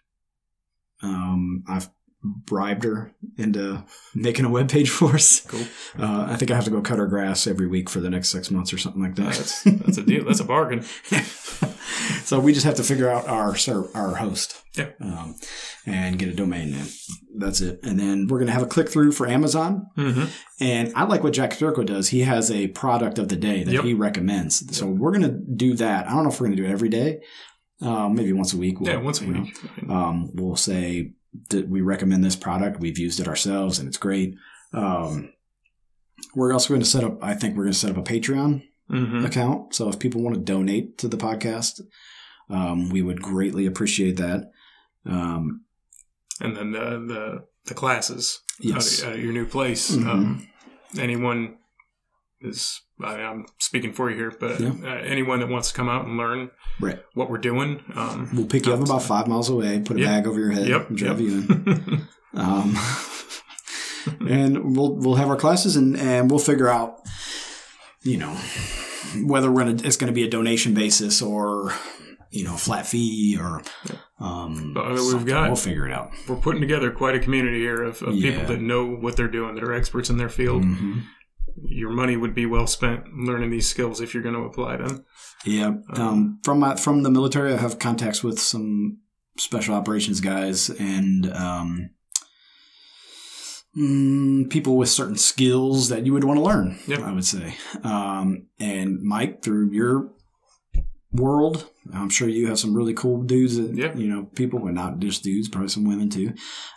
um, 1.04 1.64
I've 1.68 1.90
bribed 2.24 2.86
her 2.86 3.12
into 3.38 3.84
making 4.16 4.46
a 4.46 4.50
web 4.50 4.70
page 4.70 4.90
for 4.98 5.16
us. 5.16 5.42
Cool. 5.42 5.68
Uh, 6.00 6.28
I 6.30 6.38
think 6.38 6.52
I 6.52 6.56
have 6.56 6.64
to 6.66 6.72
go 6.72 6.82
cut 6.82 6.98
her 6.98 7.06
grass 7.08 7.46
every 7.48 7.68
week 7.68 7.90
for 7.90 8.00
the 8.00 8.10
next 8.10 8.30
six 8.30 8.50
months 8.50 8.72
or 8.74 8.78
something 8.78 9.02
like 9.02 9.16
that. 9.16 9.26
That's 9.36 9.64
that's 9.64 9.98
a 9.98 10.04
deal. 10.04 10.24
That's 10.26 10.40
a 10.40 10.46
bargain. 10.46 10.84
so 12.24 12.40
we 12.40 12.54
just 12.54 12.66
have 12.66 12.76
to 12.76 12.84
figure 12.84 13.10
out 13.10 13.28
our 13.28 13.56
our 13.94 14.16
host, 14.16 14.64
Yeah. 14.78 14.90
um, 15.02 15.36
and 15.86 16.18
get 16.18 16.30
a 16.30 16.34
domain 16.34 16.72
name. 16.72 16.88
That's 17.36 17.62
it. 17.62 17.80
And 17.84 18.00
then 18.00 18.28
we're 18.28 18.40
gonna 18.40 18.52
have 18.52 18.64
a 18.64 18.68
click 18.68 18.90
through 18.90 19.12
for 19.12 19.28
Amazon. 19.28 19.88
Mm-hmm. 19.98 20.26
And 20.62 20.94
I 20.96 21.04
like 21.04 21.24
what 21.24 21.34
Jack 21.34 21.52
Spirko 21.52 21.86
does. 21.86 22.10
He 22.10 22.22
has 22.22 22.50
a 22.52 22.68
product 22.70 23.20
of 23.20 23.28
the 23.28 23.36
day 23.36 23.64
that 23.64 23.74
Yep. 23.74 23.84
he 23.84 23.94
recommends. 23.94 24.76
So 24.78 24.88
we're 24.88 25.12
gonna 25.12 25.30
do 25.56 25.74
that. 25.76 26.08
I 26.08 26.12
don't 26.14 26.24
know 26.24 26.30
if 26.30 26.40
we're 26.40 26.48
gonna 26.48 26.56
do 26.58 26.66
it 26.66 26.72
every 26.72 26.90
day. 26.90 27.20
Um, 27.82 28.16
maybe 28.16 28.32
once 28.34 28.54
a 28.54 28.58
week. 28.58 28.80
We'll, 28.80 28.92
Yeah, 28.92 28.98
once 28.98 29.22
a 29.22 29.26
you 29.26 29.34
know, 29.34 29.42
week. 29.42 29.90
um, 29.90 30.30
we'll 30.34 30.56
say 30.56 31.14
that 31.50 31.68
we 31.68 31.82
recommend 31.82 32.24
this 32.24 32.36
product. 32.36 32.80
We've 32.80 32.98
used 32.98 33.20
it 33.20 33.28
ourselves, 33.28 33.80
and 33.80 33.88
it's 33.88 33.98
great. 33.98 34.36
Um, 34.74 35.34
we're 36.36 36.54
also 36.54 36.70
going 36.70 36.82
to 36.82 36.88
set 36.88 37.04
up. 37.04 37.22
I 37.24 37.34
think 37.34 37.56
we're 37.58 37.64
going 37.64 37.74
to 37.74 37.80
set 37.80 37.92
up 37.92 37.98
a 37.98 38.04
Patreon 38.04 38.64
Mm-hmm. 38.92 39.26
account. 39.26 39.74
So 39.74 39.88
if 39.90 39.98
people 39.98 40.22
want 40.22 40.36
to 40.36 40.42
donate 40.42 40.98
to 41.00 41.08
the 41.08 41.18
podcast, 41.18 41.82
um, 42.50 42.90
we 42.90 43.02
would 43.02 43.22
greatly 43.22 43.66
appreciate 43.66 44.18
that. 44.18 44.52
Um, 45.06 45.62
And 46.42 46.56
then 46.56 46.72
the 46.72 46.80
the, 47.08 47.44
the 47.66 47.74
classes 47.74 48.42
yes. 48.60 49.02
at, 49.02 49.14
at 49.14 49.20
your 49.20 49.32
new 49.32 49.46
place. 49.48 49.90
Mhm. 49.96 50.08
Um, 50.08 50.48
anyone 51.00 51.58
is. 52.44 52.82
I, 53.04 53.16
I'm 53.22 53.46
speaking 53.60 53.92
for 53.94 54.10
you 54.10 54.16
here, 54.18 54.32
but 54.40 54.60
Yeah. 54.60 54.74
uh, 54.84 54.96
anyone 55.04 55.40
that 55.40 55.50
wants 55.50 55.70
to 55.72 55.76
come 55.76 55.90
out 55.90 56.06
and 56.06 56.18
learn 56.18 56.52
Right. 56.80 57.00
what 57.16 57.30
we're 57.30 57.38
doing, 57.38 57.84
um, 57.96 58.30
We'll 58.34 58.46
pick 58.46 58.66
you 58.66 58.74
up 58.74 58.82
about 58.82 59.04
five 59.04 59.28
miles 59.28 59.50
away, 59.50 59.80
put 59.80 59.98
a 59.98 60.00
Yep. 60.02 60.10
bag 60.10 60.28
over 60.28 60.40
your 60.40 60.52
head, 60.52 60.68
Yep. 60.68 60.90
and 60.90 60.98
drive 60.98 61.20
yep. 61.22 61.30
you 61.30 61.38
in. 61.38 62.08
Um, 62.36 62.76
and 64.28 64.76
we'll 64.76 64.96
we'll 64.96 65.16
have 65.16 65.30
our 65.30 65.36
classes 65.36 65.76
and, 65.76 65.96
and 65.98 66.30
we'll 66.30 66.40
figure 66.40 66.68
out, 66.68 67.02
you 68.02 68.18
know, 68.18 68.36
whether 69.26 69.52
we're 69.52 69.64
gonna 69.66 69.82
it's 69.84 69.98
gonna 69.98 70.12
be 70.12 70.24
a 70.24 70.30
donation 70.30 70.74
basis 70.74 71.22
or 71.22 71.74
you 72.32 72.44
know 72.44 72.56
flat 72.56 72.86
fee 72.88 73.38
or 73.40 73.62
um. 74.20 74.74
We've 74.76 75.26
got 75.26 75.48
we'll 75.48 75.56
figure 75.56 75.88
it 75.88 75.94
out. 75.94 76.12
we're 76.28 76.36
putting 76.38 76.62
together 76.62 76.92
quite 76.92 77.16
a 77.16 77.20
community 77.20 77.60
here 77.60 77.84
of, 77.84 78.02
of 78.02 78.16
Yeah. 78.16 78.32
people 78.32 78.48
that 78.56 78.62
know 78.62 78.86
what 78.88 79.16
they're 79.16 79.28
doing, 79.28 79.56
that 79.56 79.64
are 79.64 79.74
experts 79.74 80.10
in 80.10 80.18
their 80.18 80.30
field. 80.30 80.64
Mhm. 80.64 81.04
Your 81.66 81.92
money 81.92 82.18
would 82.18 82.34
be 82.34 82.46
well 82.46 82.68
spent 82.68 83.14
learning 83.14 83.52
these 83.52 83.68
skills 83.70 84.02
if 84.02 84.14
you're 84.14 84.24
going 84.24 84.36
to 84.36 84.42
apply 84.42 84.78
them. 84.78 85.06
Yeah. 85.46 85.74
Um, 85.96 86.40
from 86.44 86.60
my 86.60 86.76
from 86.76 87.04
the 87.04 87.12
military, 87.12 87.54
I 87.54 87.58
have 87.58 87.80
contacts 87.80 88.24
with 88.24 88.40
some 88.40 89.00
special 89.38 89.76
operations 89.76 90.20
guys 90.22 90.70
and 90.70 91.32
um, 91.34 91.90
mm, 93.78 94.50
people 94.50 94.78
with 94.78 94.90
certain 94.90 95.18
skills 95.18 95.90
that 95.90 96.06
you 96.06 96.14
would 96.14 96.24
want 96.24 96.38
to 96.38 96.44
learn. 96.44 96.80
Yep. 96.88 97.00
I 97.00 97.12
would 97.12 97.26
say. 97.26 97.56
Um, 97.84 98.48
and 98.60 99.02
Mike, 99.02 99.42
through 99.42 99.72
your 99.72 100.12
world, 101.12 101.70
I'm 101.94 102.10
sure 102.10 102.28
you 102.28 102.48
have 102.48 102.60
some 102.60 102.74
really 102.74 102.94
cool 102.94 103.22
dudes. 103.24 103.58
That, 103.58 103.76
Yeah. 103.76 103.96
You 103.96 104.08
know, 104.08 104.24
people, 104.36 104.60
but 104.60 104.74
not 104.74 105.00
just 105.00 105.24
dudes, 105.24 105.50
probably 105.50 105.70
some 105.70 105.86
women 105.86 106.10
too. 106.10 106.34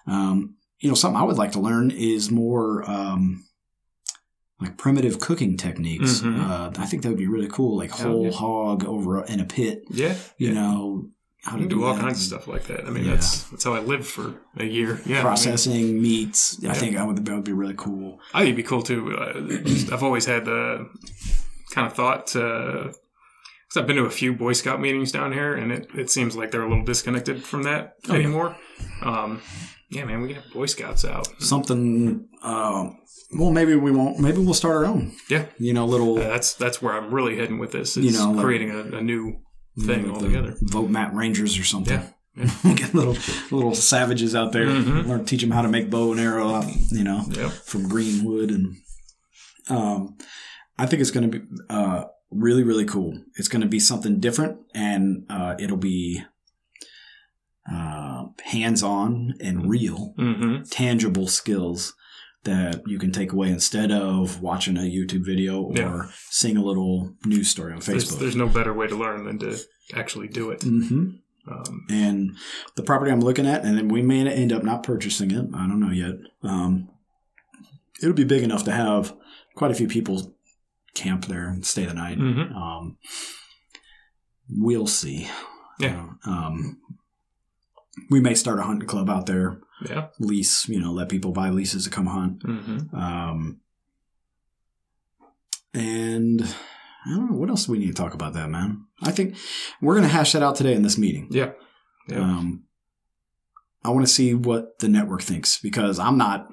Um, 0.06 0.56
you 0.78 0.88
know, 0.88 0.94
something 0.94 1.20
I 1.20 1.24
would 1.24 1.38
like 1.38 1.52
to 1.52 1.60
learn 1.60 1.90
is 1.90 2.30
more. 2.30 2.88
Like 4.60 4.78
primitive 4.78 5.20
cooking 5.20 5.56
techniques. 5.58 6.20
Mhm. 6.20 6.40
Uh, 6.40 6.70
I 6.80 6.86
think 6.86 7.02
that 7.02 7.10
would 7.10 7.18
be 7.18 7.26
really 7.26 7.48
cool. 7.48 7.76
Like 7.76 7.90
whole 7.90 8.24
yeah. 8.26 8.30
hog 8.32 8.84
over 8.84 9.22
in 9.24 9.40
a 9.40 9.44
pit. 9.44 9.82
Yeah, 9.90 10.14
You 10.38 10.48
yeah. 10.48 10.54
know 10.54 11.10
how 11.44 11.52
to 11.52 11.58
can 11.60 11.68
do 11.68 11.84
all 11.84 11.94
that. 11.94 12.00
kinds 12.00 12.18
of 12.20 12.24
stuff 12.24 12.48
like 12.48 12.64
that. 12.68 12.86
I 12.86 12.90
mean, 12.90 13.04
Yeah. 13.04 13.12
that's 13.14 13.42
that's 13.50 13.64
how 13.64 13.74
I 13.74 13.80
lived 13.80 14.06
for 14.06 14.34
a 14.56 14.64
year. 14.64 15.00
Yeah, 15.04 15.16
I 15.16 15.18
mean, 15.18 15.22
Processing 15.22 16.00
meats. 16.02 16.58
I 16.66 16.72
think 16.72 16.94
that 16.96 17.06
would 17.06 17.22
that 17.24 17.34
would 17.34 17.44
be 17.44 17.52
really 17.52 17.74
cool. 17.76 18.18
I 18.32 18.38
think 18.40 18.44
it'd 18.54 18.56
be 18.56 18.62
cool 18.62 18.82
too. 18.82 19.14
Uh, 19.14 19.92
I've 19.94 20.02
always 20.02 20.24
had 20.24 20.46
the 20.46 20.88
kind 21.74 21.86
of 21.86 21.92
thought 21.92 22.32
because 22.32 23.76
I've 23.76 23.86
been 23.86 23.96
to 23.96 24.04
a 24.04 24.10
few 24.10 24.32
Boy 24.32 24.54
Scout 24.54 24.80
meetings 24.80 25.12
down 25.12 25.32
here, 25.32 25.52
and 25.54 25.70
it, 25.70 25.88
it 25.94 26.08
seems 26.10 26.34
like 26.34 26.50
they're 26.50 26.62
a 26.64 26.68
little 26.68 26.84
disconnected 26.84 27.44
from 27.44 27.64
that 27.64 27.96
Oh, 28.08 28.14
yeah. 28.14 28.20
anymore. 28.20 28.56
Um, 29.02 29.42
yeah, 29.90 30.04
man, 30.04 30.20
we 30.22 30.28
can 30.32 30.42
have 30.42 30.52
Boy 30.52 30.66
Scouts 30.66 31.04
out. 31.04 31.26
Something. 31.40 32.28
Uh, 32.42 32.90
well, 33.38 33.50
maybe 33.50 33.74
we 33.74 33.90
won't. 33.90 34.18
Maybe 34.18 34.38
we'll 34.38 34.54
start 34.54 34.76
our 34.76 34.86
own. 34.86 35.12
Yeah. 35.30 35.46
You 35.58 35.72
know, 35.72 35.86
little. 35.86 36.18
Uh, 36.18 36.28
that's 36.28 36.54
that's 36.54 36.80
where 36.82 36.94
I'm 36.94 37.12
really 37.12 37.36
heading 37.36 37.58
with 37.58 37.72
this. 37.72 37.96
Is 37.96 38.04
You 38.04 38.12
know, 38.12 38.32
like- 38.32 38.44
creating 38.44 38.70
a, 38.70 38.96
a 38.98 39.00
new 39.00 39.36
thing 39.78 40.02
you 40.02 40.06
know, 40.08 40.14
the 40.18 40.26
altogether. 40.26 40.56
Vote 40.62 40.88
Matt 40.90 41.14
Rangers 41.14 41.58
or 41.58 41.64
something. 41.64 42.00
Yeah. 42.36 42.74
Get 42.74 42.94
little 42.94 43.16
little 43.50 43.74
savages 43.74 44.34
out 44.34 44.52
there. 44.52 44.66
Mhm. 44.66 45.06
Learn 45.06 45.24
teach 45.24 45.40
them 45.40 45.50
how 45.52 45.62
to 45.62 45.68
make 45.68 45.88
bow 45.90 46.12
and 46.12 46.20
arrow. 46.20 46.62
You 46.90 47.04
know. 47.04 47.24
Yep. 47.30 47.50
from 47.50 47.88
Greenwood, 47.88 48.50
and 48.50 48.76
um, 49.70 50.16
I 50.78 50.86
think 50.86 51.00
it's 51.00 51.10
going 51.10 51.30
to 51.30 51.38
be 51.38 51.44
uh, 51.70 52.04
really, 52.30 52.62
really 52.62 52.84
cool. 52.84 53.18
It's 53.36 53.48
going 53.48 53.62
to 53.62 53.68
be 53.68 53.80
something 53.80 54.20
different, 54.20 54.58
and 54.74 55.24
uh, 55.30 55.54
it'll 55.58 55.76
be 55.78 56.22
uh, 57.72 58.24
hands-on 58.44 59.34
and 59.40 59.68
real, 59.68 60.14
Mm-hmm. 60.18 60.62
tangible 60.70 61.26
skills 61.26 61.94
that 62.44 62.82
you 62.86 62.98
can 62.98 63.10
take 63.10 63.32
away 63.32 63.48
instead 63.50 63.90
of 63.90 64.40
watching 64.40 64.76
a 64.76 64.80
YouTube 64.82 65.24
video 65.24 65.62
or 65.62 65.74
Yeah. 65.76 66.02
seeing 66.30 66.56
a 66.56 66.62
little 66.64 67.12
news 67.24 67.48
story 67.48 67.72
on 67.72 67.80
Facebook. 67.80 68.18
there's 68.20 68.36
no 68.36 68.46
better 68.48 68.72
way 68.72 68.86
to 68.86 68.94
learn 68.94 69.24
than 69.24 69.38
to 69.40 69.58
actually 69.94 70.28
do 70.28 70.50
it. 70.50 70.62
hmm 70.62 71.10
Um, 71.48 71.86
And 71.90 72.36
the 72.76 72.82
property 72.82 73.10
I'm 73.12 73.20
looking 73.20 73.46
at, 73.46 73.64
and 73.64 73.76
then 73.78 73.88
we 73.88 74.02
may 74.02 74.26
end 74.28 74.52
up 74.52 74.62
not 74.64 74.82
purchasing 74.82 75.30
it. 75.32 75.46
I 75.54 75.66
don't 75.66 75.80
know 75.80 75.92
yet. 75.92 76.14
Um, 76.42 76.88
it'll 78.02 78.14
be 78.14 78.24
big 78.24 78.42
enough 78.44 78.64
to 78.64 78.72
have 78.72 79.14
quite 79.56 79.70
a 79.70 79.74
few 79.74 79.86
people 79.88 80.36
camp 80.94 81.26
there 81.26 81.48
and 81.48 81.64
stay 81.66 81.84
the 81.84 81.94
night. 81.94 82.18
mhm. 82.18 82.52
Um, 82.54 82.96
we'll 84.48 84.86
see. 84.86 85.28
Yeah. 85.78 86.10
Uh, 86.26 86.30
um, 86.30 86.78
we 88.10 88.20
may 88.20 88.34
start 88.34 88.58
a 88.58 88.62
hunting 88.62 88.88
club 88.88 89.08
out 89.10 89.26
there, 89.26 89.58
Yeah. 89.88 90.08
lease, 90.18 90.68
you 90.68 90.78
know, 90.80 90.92
let 90.92 91.08
people 91.08 91.32
buy 91.32 91.50
leases 91.50 91.84
to 91.84 91.90
come 91.90 92.06
hunt. 92.06 92.42
hmm 92.42 92.78
Um, 92.94 93.60
and 95.74 96.42
I 97.06 97.10
don't 97.10 97.30
know 97.30 97.36
what 97.36 97.50
else 97.50 97.66
do 97.66 97.72
we 97.72 97.78
need 97.78 97.88
to 97.88 97.92
talk 98.02 98.14
about 98.14 98.32
that, 98.34 98.48
man. 98.50 98.84
I 99.02 99.10
think 99.12 99.36
we're 99.80 99.94
going 99.94 100.04
to 100.08 100.12
hash 100.14 100.32
that 100.32 100.42
out 100.42 100.56
today 100.56 100.74
in 100.74 100.82
this 100.82 100.98
meeting. 100.98 101.28
Yeah. 101.30 101.52
Yeah. 102.08 102.18
Um, 102.20 102.64
I 103.84 103.90
want 103.90 104.06
to 104.06 104.12
see 104.12 104.34
what 104.34 104.78
the 104.78 104.88
network 104.88 105.22
thinks 105.22 105.58
because 105.58 105.98
I'm 105.98 106.16
not, 106.18 106.48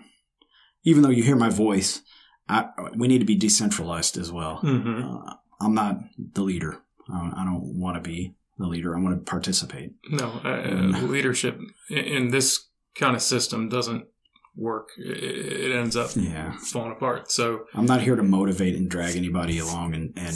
even 0.83 1.01
though 1.03 1.09
you 1.09 1.23
hear 1.23 1.35
my 1.35 1.49
voice, 1.49 2.01
I, 2.49 2.67
we 2.95 3.07
need 3.07 3.19
to 3.19 3.25
be 3.25 3.35
decentralized 3.35 4.17
as 4.17 4.31
well. 4.31 4.57
hmm 4.57 5.01
Uh, 5.03 5.33
I'm 5.61 5.73
not 5.73 5.97
the 6.17 6.41
leader. 6.41 6.79
Uh, 7.11 7.31
I 7.35 7.43
don't 7.45 7.79
want 7.79 7.95
to 7.95 8.01
be 8.01 8.35
the 8.57 8.67
leader. 8.67 8.95
I 8.97 9.01
want 9.01 9.17
to 9.25 9.29
participate. 9.29 9.91
No, 10.09 10.27
uh, 10.43 10.63
Mm. 10.63 11.09
leadership 11.09 11.59
in, 11.89 12.29
this 12.29 12.67
kind 12.95 13.15
of 13.15 13.21
system 13.21 13.69
doesn't 13.69 14.05
work. 14.55 14.89
It, 14.97 15.17
it 15.71 15.75
ends 15.75 15.95
up 15.95 16.11
Yeah. 16.15 16.55
falling 16.59 16.91
apart. 16.91 17.31
So 17.31 17.65
I'm 17.73 17.85
not 17.85 18.01
here 18.01 18.15
to 18.15 18.23
motivate 18.23 18.75
and 18.75 18.89
drag 18.89 19.15
anybody 19.15 19.57
along 19.57 19.95
and, 19.95 20.13
and 20.15 20.35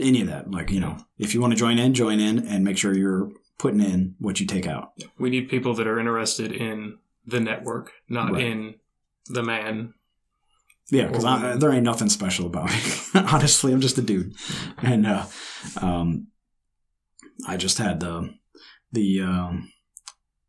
any 0.00 0.20
of 0.20 0.28
that. 0.28 0.50
Like, 0.50 0.70
you 0.70 0.80
know, 0.80 0.98
if 1.18 1.34
you 1.34 1.40
want 1.40 1.52
to 1.52 1.58
join 1.58 1.78
in, 1.78 1.94
join 1.94 2.20
in 2.20 2.46
and 2.46 2.62
make 2.64 2.78
sure 2.78 2.94
you're 2.94 3.30
putting 3.58 3.80
in 3.80 4.14
what 4.18 4.38
you 4.40 4.46
take 4.46 4.66
out. 4.66 4.92
we 5.18 5.30
need 5.30 5.48
people 5.48 5.74
that 5.74 5.86
are 5.86 5.98
interested 5.98 6.52
in 6.52 6.98
the 7.26 7.40
network, 7.40 7.92
not 8.08 8.32
Right. 8.32 8.44
in 8.44 8.74
the 9.28 9.42
man. 9.42 9.94
Yeah, 10.90 11.06
because 11.06 11.58
there 11.60 11.72
ain't 11.72 11.84
nothing 11.84 12.10
special 12.10 12.46
about 12.46 12.66
me. 12.70 12.76
Honestly, 13.14 13.72
I'm 13.72 13.80
just 13.80 13.96
a 13.96 14.02
dude. 14.02 14.34
And 14.82 15.06
uh, 15.06 15.24
um, 15.80 16.26
I 17.46 17.56
just 17.56 17.78
had 17.78 18.00
the 18.00 18.34
the 18.92 19.20
um, 19.22 19.72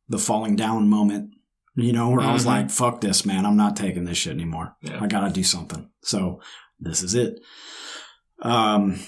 the 0.10 0.20
falling 0.20 0.56
down 0.56 0.88
moment. 0.90 1.32
You 1.78 1.92
know, 1.92 2.10
where 2.10 2.22
I 2.22 2.32
was 2.32 2.44
Mhm. 2.44 2.48
like, 2.48 2.70
"Fuck 2.72 3.02
this, 3.02 3.26
man! 3.26 3.46
I'm 3.46 3.58
not 3.58 3.76
taking 3.76 4.06
this 4.06 4.18
shit 4.18 4.32
anymore. 4.34 4.78
Yeah. 4.82 5.00
I 5.02 5.08
gotta 5.08 5.34
do 5.34 5.44
something." 5.44 5.90
So 6.04 6.40
this 6.80 7.04
is 7.04 7.16
it. 7.16 7.40
Um, 8.42 9.00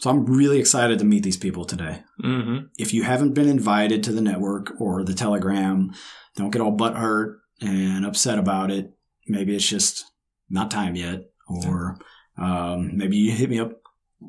so 0.00 0.10
I'm 0.10 0.24
really 0.26 0.58
excited 0.58 0.98
to 0.98 1.04
meet 1.04 1.22
these 1.22 1.36
people 1.36 1.64
today. 1.64 2.02
Mm-hmm. 2.22 2.66
If 2.78 2.92
you 2.94 3.02
haven't 3.02 3.34
been 3.34 3.48
invited 3.48 4.02
to 4.04 4.12
the 4.12 4.20
network 4.20 4.72
or 4.80 5.04
the 5.04 5.14
Telegram, 5.14 5.92
don't 6.36 6.50
get 6.50 6.62
all 6.62 6.72
butt 6.72 6.96
hurt 6.96 7.40
and 7.60 8.04
upset 8.04 8.38
about 8.38 8.70
it. 8.70 8.92
Maybe 9.28 9.54
it's 9.54 9.68
just 9.68 10.04
not 10.50 10.70
time 10.70 10.96
yet, 10.96 11.30
or 11.48 11.98
um, 12.36 12.96
maybe 12.96 13.16
you 13.16 13.32
hit 13.32 13.50
me 13.50 13.58
up 13.60 13.80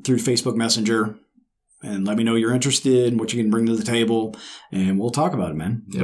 through 0.04 0.18
Facebook 0.18 0.56
Messenger 0.56 1.18
and 1.84 2.08
let 2.08 2.18
me 2.18 2.24
know 2.24 2.36
you're 2.36 2.54
interested 2.54 3.08
and 3.12 3.20
what 3.20 3.34
you 3.34 3.42
can 3.42 3.52
bring 3.52 3.66
to 3.68 3.76
the 3.76 3.84
table, 3.84 4.36
and 4.72 4.98
we'll 5.00 5.10
talk 5.12 5.34
about 5.34 5.52
it, 5.52 5.56
man. 5.56 5.84
Yep. 5.90 6.04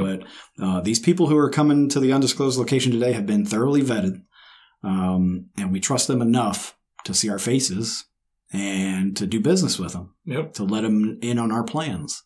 But 0.58 0.64
uh, 0.64 0.80
these 0.82 0.98
people 1.00 1.26
who 1.28 1.36
are 1.38 1.50
coming 1.50 1.88
to 1.88 1.98
the 2.00 2.12
undisclosed 2.12 2.58
location 2.58 2.92
today 2.92 3.12
have 3.12 3.26
been 3.26 3.44
thoroughly 3.46 3.82
vetted, 3.82 4.22
um, 4.84 5.46
and 5.58 5.72
we 5.72 5.80
trust 5.80 6.06
them 6.06 6.22
enough 6.22 6.76
to 7.04 7.14
see 7.14 7.28
our 7.30 7.38
faces 7.38 8.04
and 8.52 9.16
to 9.16 9.26
do 9.26 9.40
business 9.40 9.78
with 9.78 9.92
them 9.92 10.14
Yep. 10.26 10.54
to 10.54 10.64
let 10.64 10.82
them 10.82 11.18
in 11.22 11.38
on 11.38 11.50
our 11.52 11.64
plans. 11.64 12.22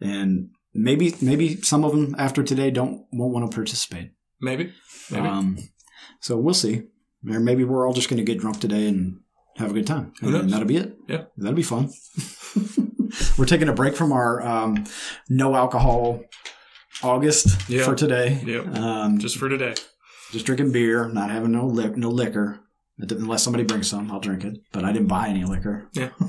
And 0.00 0.50
maybe 0.74 1.14
maybe 1.22 1.60
some 1.62 1.84
of 1.84 1.92
them 1.92 2.14
after 2.18 2.42
today 2.42 2.70
don't 2.70 3.06
won't 3.12 3.32
want 3.32 3.50
to 3.50 3.54
participate. 3.54 4.10
Maybe. 4.40 4.72
Maybe. 5.10 5.26
Um, 5.26 5.58
so 6.20 6.36
we'll 6.36 6.54
see. 6.54 6.82
Or 7.30 7.40
maybe 7.40 7.64
we're 7.64 7.86
all 7.86 7.94
just 7.94 8.10
going 8.10 8.18
to 8.18 8.24
get 8.24 8.40
drunk 8.40 8.60
today 8.60 8.88
and 8.88 9.20
have 9.56 9.70
a 9.70 9.74
good 9.74 9.86
time. 9.86 10.12
And 10.20 10.50
that'll 10.50 10.66
be 10.66 10.76
it. 10.76 10.96
Yeah. 11.08 11.24
That'll 11.38 11.54
be 11.54 11.62
fun. 11.62 11.90
we're 13.38 13.44
taking 13.46 13.68
a 13.68 13.72
break 13.72 13.94
from 13.96 14.12
our 14.12 14.42
um, 14.42 14.84
no 15.28 15.54
alcohol 15.54 16.20
August 17.02 17.68
Yeah. 17.68 17.84
for 17.84 17.94
today. 17.94 18.40
Yep. 18.44 18.66
Um, 18.76 19.18
just 19.18 19.34
Just 19.34 19.38
for 19.38 19.48
today. 19.48 19.74
just 20.32 20.46
drinking 20.46 20.72
beer, 20.72 21.08
not 21.08 21.30
having 21.30 21.52
no 21.52 21.66
li- 21.66 21.92
no 21.96 22.10
liquor. 22.10 22.60
Unless 22.98 23.42
somebody 23.42 23.64
brings 23.64 23.88
some, 23.88 24.10
I'll 24.12 24.20
drink 24.20 24.44
it. 24.44 24.58
But 24.72 24.84
I 24.84 24.92
didn't 24.92 25.08
buy 25.08 25.28
any 25.28 25.44
liquor. 25.44 25.88
Yeah. 25.94 26.10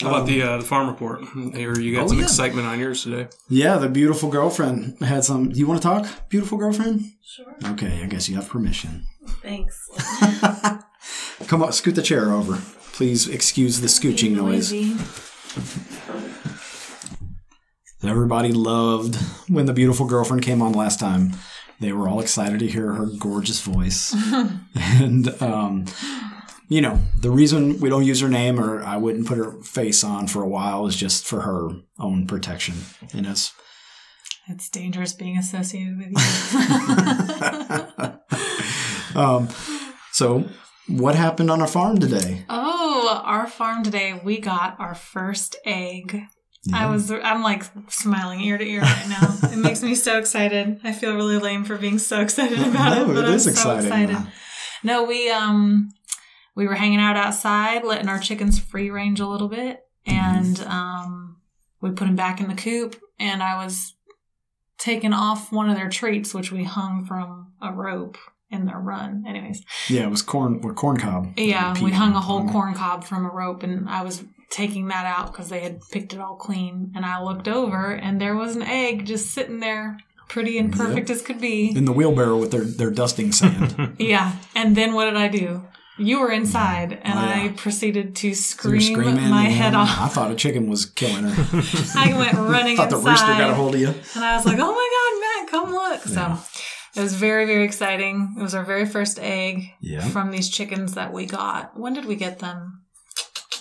How 0.00 0.10
about 0.10 0.26
the 0.28 0.42
uh, 0.42 0.56
the 0.58 0.64
farm 0.64 0.86
report? 0.86 1.22
I 1.34 1.58
you 1.58 1.92
got 1.94 2.04
Oh, 2.04 2.08
some 2.08 2.18
yeah. 2.18 2.22
excitement 2.24 2.68
on 2.68 2.78
yours 2.78 3.02
today. 3.02 3.26
Yeah, 3.48 3.78
the 3.78 3.88
beautiful 3.88 4.28
girlfriend 4.30 4.96
had 5.00 5.24
some. 5.24 5.50
You 5.52 5.66
want 5.66 5.82
to 5.82 5.88
talk, 5.88 6.28
beautiful 6.28 6.56
girlfriend? 6.56 7.00
Sure. 7.24 7.52
Okay, 7.72 8.00
I 8.04 8.06
guess 8.06 8.28
you 8.28 8.36
have 8.36 8.48
permission. 8.48 9.02
Thanks. 9.42 9.76
Come 11.48 11.62
on, 11.64 11.72
scoot 11.72 11.96
the 11.96 12.02
chair 12.02 12.30
over. 12.32 12.60
Please 12.98 13.28
excuse 13.28 13.80
the 13.80 13.86
scooching 13.86 14.32
noise. 14.32 14.72
Everybody 18.02 18.50
loved 18.52 19.14
when 19.48 19.66
the 19.66 19.72
beautiful 19.72 20.04
girlfriend 20.04 20.42
came 20.42 20.60
on 20.60 20.72
last 20.72 20.98
time. 20.98 21.34
They 21.78 21.92
were 21.92 22.08
all 22.08 22.18
excited 22.18 22.58
to 22.58 22.66
hear 22.66 22.94
her 22.94 23.06
gorgeous 23.06 23.60
voice. 23.60 24.16
and, 24.74 25.28
um, 25.40 25.84
you 26.68 26.80
know, 26.80 26.98
the 27.20 27.30
reason 27.30 27.78
we 27.78 27.88
don't 27.88 28.04
use 28.04 28.18
her 28.20 28.28
name 28.28 28.58
or 28.58 28.82
I 28.82 28.96
wouldn't 28.96 29.28
put 29.28 29.38
her 29.38 29.52
face 29.62 30.02
on 30.02 30.26
for 30.26 30.42
a 30.42 30.48
while 30.48 30.88
is 30.88 30.96
just 30.96 31.24
for 31.24 31.42
her 31.42 31.68
own 32.00 32.26
protection. 32.26 32.74
And 33.14 33.26
it's 33.26 33.54
It's 34.48 34.68
dangerous 34.68 35.12
being 35.12 35.38
associated 35.38 35.98
with 35.98 36.08
you. 39.14 39.20
um, 39.20 39.48
so, 40.10 40.48
what 40.88 41.14
happened 41.14 41.50
on 41.50 41.60
our 41.60 41.68
farm 41.68 41.98
today? 41.98 42.44
oh, 42.48 42.77
our 43.08 43.46
farm 43.46 43.82
today, 43.82 44.20
we 44.22 44.38
got 44.38 44.78
our 44.78 44.94
first 44.94 45.56
egg. 45.64 46.22
I 46.72 46.86
was, 46.86 47.10
I'm 47.10 47.42
like 47.42 47.62
smiling 47.88 48.40
ear 48.40 48.58
to 48.58 48.64
ear 48.64 48.82
right 48.82 49.06
now. 49.08 49.38
it 49.50 49.56
makes 49.58 49.82
me 49.82 49.94
so 49.94 50.18
excited. 50.18 50.80
I 50.84 50.92
feel 50.92 51.14
really 51.14 51.38
lame 51.38 51.64
for 51.64 51.78
being 51.78 51.98
so 51.98 52.20
excited 52.20 52.58
about 52.66 52.94
No, 52.96 53.10
it, 53.10 53.14
but 53.14 53.24
it 53.24 53.28
I'm 53.28 53.34
is 53.34 53.44
so 53.44 53.50
exciting. 53.50 53.86
excited. 54.10 54.32
No, 54.82 55.04
we 55.04 55.30
um 55.30 55.90
we 56.54 56.66
were 56.66 56.74
hanging 56.74 56.98
out 57.00 57.16
outside, 57.16 57.84
letting 57.84 58.08
our 58.08 58.18
chickens 58.18 58.58
free 58.58 58.90
range 58.90 59.20
a 59.20 59.26
little 59.26 59.48
bit, 59.48 59.80
and 60.04 60.60
um 60.62 61.36
we 61.80 61.90
put 61.90 62.04
them 62.06 62.16
back 62.16 62.40
in 62.40 62.48
the 62.48 62.54
coop, 62.54 62.96
and 63.18 63.42
I 63.42 63.64
was 63.64 63.94
taking 64.78 65.12
off 65.12 65.50
one 65.52 65.70
of 65.70 65.76
their 65.76 65.88
treats, 65.88 66.34
which 66.34 66.52
we 66.52 66.64
hung 66.64 67.04
from 67.06 67.52
a 67.62 67.72
rope 67.72 68.18
in 68.50 68.64
their 68.66 68.78
run. 68.78 69.24
Anyways, 69.28 69.62
Yeah, 69.88 70.02
it 70.04 70.10
was 70.10 70.22
corn 70.22 70.60
or 70.64 70.72
corn 70.74 70.96
cob. 70.96 71.32
yeah, 71.38 71.74
we 71.82 71.90
hung 71.92 72.14
a 72.14 72.20
whole 72.20 72.38
on 72.40 72.48
corn 72.50 72.74
cob 72.74 73.04
from 73.04 73.24
a 73.26 73.30
rope, 73.30 73.62
and 73.62 73.88
I 73.88 74.02
was 74.02 74.24
taking 74.50 74.88
that 74.88 75.04
out 75.04 75.32
because 75.32 75.48
they 75.50 75.60
had 75.60 75.80
picked 75.90 76.14
it 76.14 76.20
all 76.20 76.36
clean, 76.36 76.92
and 76.96 77.04
I 77.04 77.22
looked 77.22 77.48
over, 77.48 77.92
and 77.92 78.20
there 78.20 78.34
was 78.34 78.56
an 78.56 78.62
egg 78.62 79.04
just 79.06 79.30
sitting 79.32 79.60
there, 79.60 79.98
pretty 80.28 80.58
and 80.58 80.68
Yep. 80.74 80.78
perfect 80.86 81.10
as 81.10 81.20
could 81.22 81.40
be. 81.40 81.76
in 81.76 81.84
the 81.84 81.92
wheelbarrow 81.92 82.38
with 82.38 82.50
their, 82.50 82.64
their 82.64 82.90
dusting 82.90 83.32
sand. 83.32 83.96
Yeah, 83.98 84.32
and 84.54 84.74
then 84.76 84.94
what 84.94 85.04
did 85.06 85.16
I 85.16 85.28
do? 85.28 85.64
You 86.00 86.20
were 86.20 86.30
inside, 86.30 86.92
and 87.02 87.18
Oh, 87.18 87.22
yeah. 87.22 87.42
I 87.44 87.48
proceeded 87.48 88.14
to 88.16 88.32
scream 88.32 88.80
screaming, 88.80 89.28
my 89.30 89.42
head 89.44 89.74
um, 89.74 89.80
off. 89.82 89.98
I 90.00 90.06
thought 90.08 90.30
a 90.30 90.36
chicken 90.36 90.70
was 90.70 90.86
killing 90.86 91.24
her. 91.24 91.62
I 91.96 92.16
went 92.16 92.34
running 92.34 92.76
thought 92.78 92.88
the 92.90 92.96
inside, 92.98 93.10
rooster 93.10 93.26
got 93.26 93.50
a 93.50 93.54
hold 93.54 93.74
of 93.74 93.80
you. 93.80 93.88
and 94.14 94.24
I 94.24 94.36
was 94.36 94.46
like, 94.46 94.58
"Oh 94.60 94.72
my 94.72 94.88
god, 94.96 95.42
Matt, 95.42 95.50
come 95.50 95.72
look!" 95.72 96.00
Yeah. 96.16 96.38
It 96.98 97.02
was 97.02 97.14
very, 97.14 97.46
very 97.46 97.64
exciting. 97.64 98.34
It 98.38 98.42
was 98.42 98.54
our 98.54 98.64
very 98.64 98.84
first 98.84 99.20
egg 99.20 99.70
Yeah, 99.80 100.00
from 100.08 100.32
these 100.32 100.48
chickens 100.48 100.94
that 100.94 101.12
we 101.12 101.26
got. 101.26 101.78
When 101.78 101.94
did 101.94 102.06
we 102.06 102.16
get 102.16 102.40
them? 102.40 102.82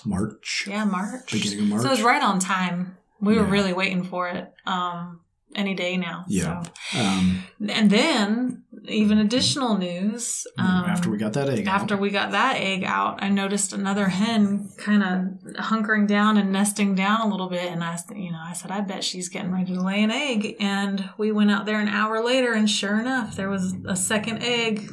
March. 0.03 0.65
Yeah, 0.67 0.85
March. 0.85 1.31
Beginning 1.31 1.59
of 1.59 1.65
March. 1.67 1.81
So 1.83 1.87
it 1.89 1.91
was 1.91 2.01
right 2.01 2.23
on 2.23 2.39
time. 2.39 2.97
We 3.21 3.35
were 3.37 3.43
really 3.43 3.73
waiting 3.73 4.03
for 4.03 4.27
it. 4.27 4.51
Um, 4.65 5.21
any 5.55 5.73
day 5.75 5.97
now. 5.97 6.25
Yeah. 6.27 6.63
So. 6.91 6.99
Um, 6.99 7.43
And 7.69 7.89
then 7.89 8.63
even 8.87 9.19
additional 9.19 9.77
news. 9.77 10.45
Um, 10.57 10.85
after 10.87 11.09
we 11.09 11.17
got 11.17 11.33
that 11.33 11.49
egg, 11.49 11.67
out. 11.67 11.81
After 11.81 11.97
we 11.97 12.09
got 12.09 12.31
that 12.31 12.57
egg 12.57 12.83
out, 12.83 13.21
I 13.21 13.29
noticed 13.29 13.73
another 13.73 14.07
hen 14.07 14.69
kind 14.77 15.03
of 15.03 15.55
hunkering 15.65 16.07
down 16.07 16.37
and 16.37 16.51
nesting 16.51 16.95
down 16.95 17.21
a 17.21 17.27
little 17.27 17.49
bit. 17.49 17.71
And 17.71 17.83
I, 17.83 17.97
you 18.15 18.31
know, 18.31 18.41
I 18.43 18.53
said, 18.53 18.71
I 18.71 18.81
bet 18.81 19.03
she's 19.03 19.29
getting 19.29 19.51
ready 19.51 19.73
to 19.73 19.81
lay 19.81 20.03
an 20.03 20.11
egg. 20.11 20.55
And 20.59 21.09
we 21.17 21.31
went 21.31 21.51
out 21.51 21.65
there 21.65 21.79
an 21.79 21.87
hour 21.87 22.23
later, 22.23 22.53
and 22.53 22.69
sure 22.69 22.99
enough, 22.99 23.35
there 23.35 23.49
was 23.49 23.75
a 23.87 23.95
second 23.95 24.43
egg 24.43 24.89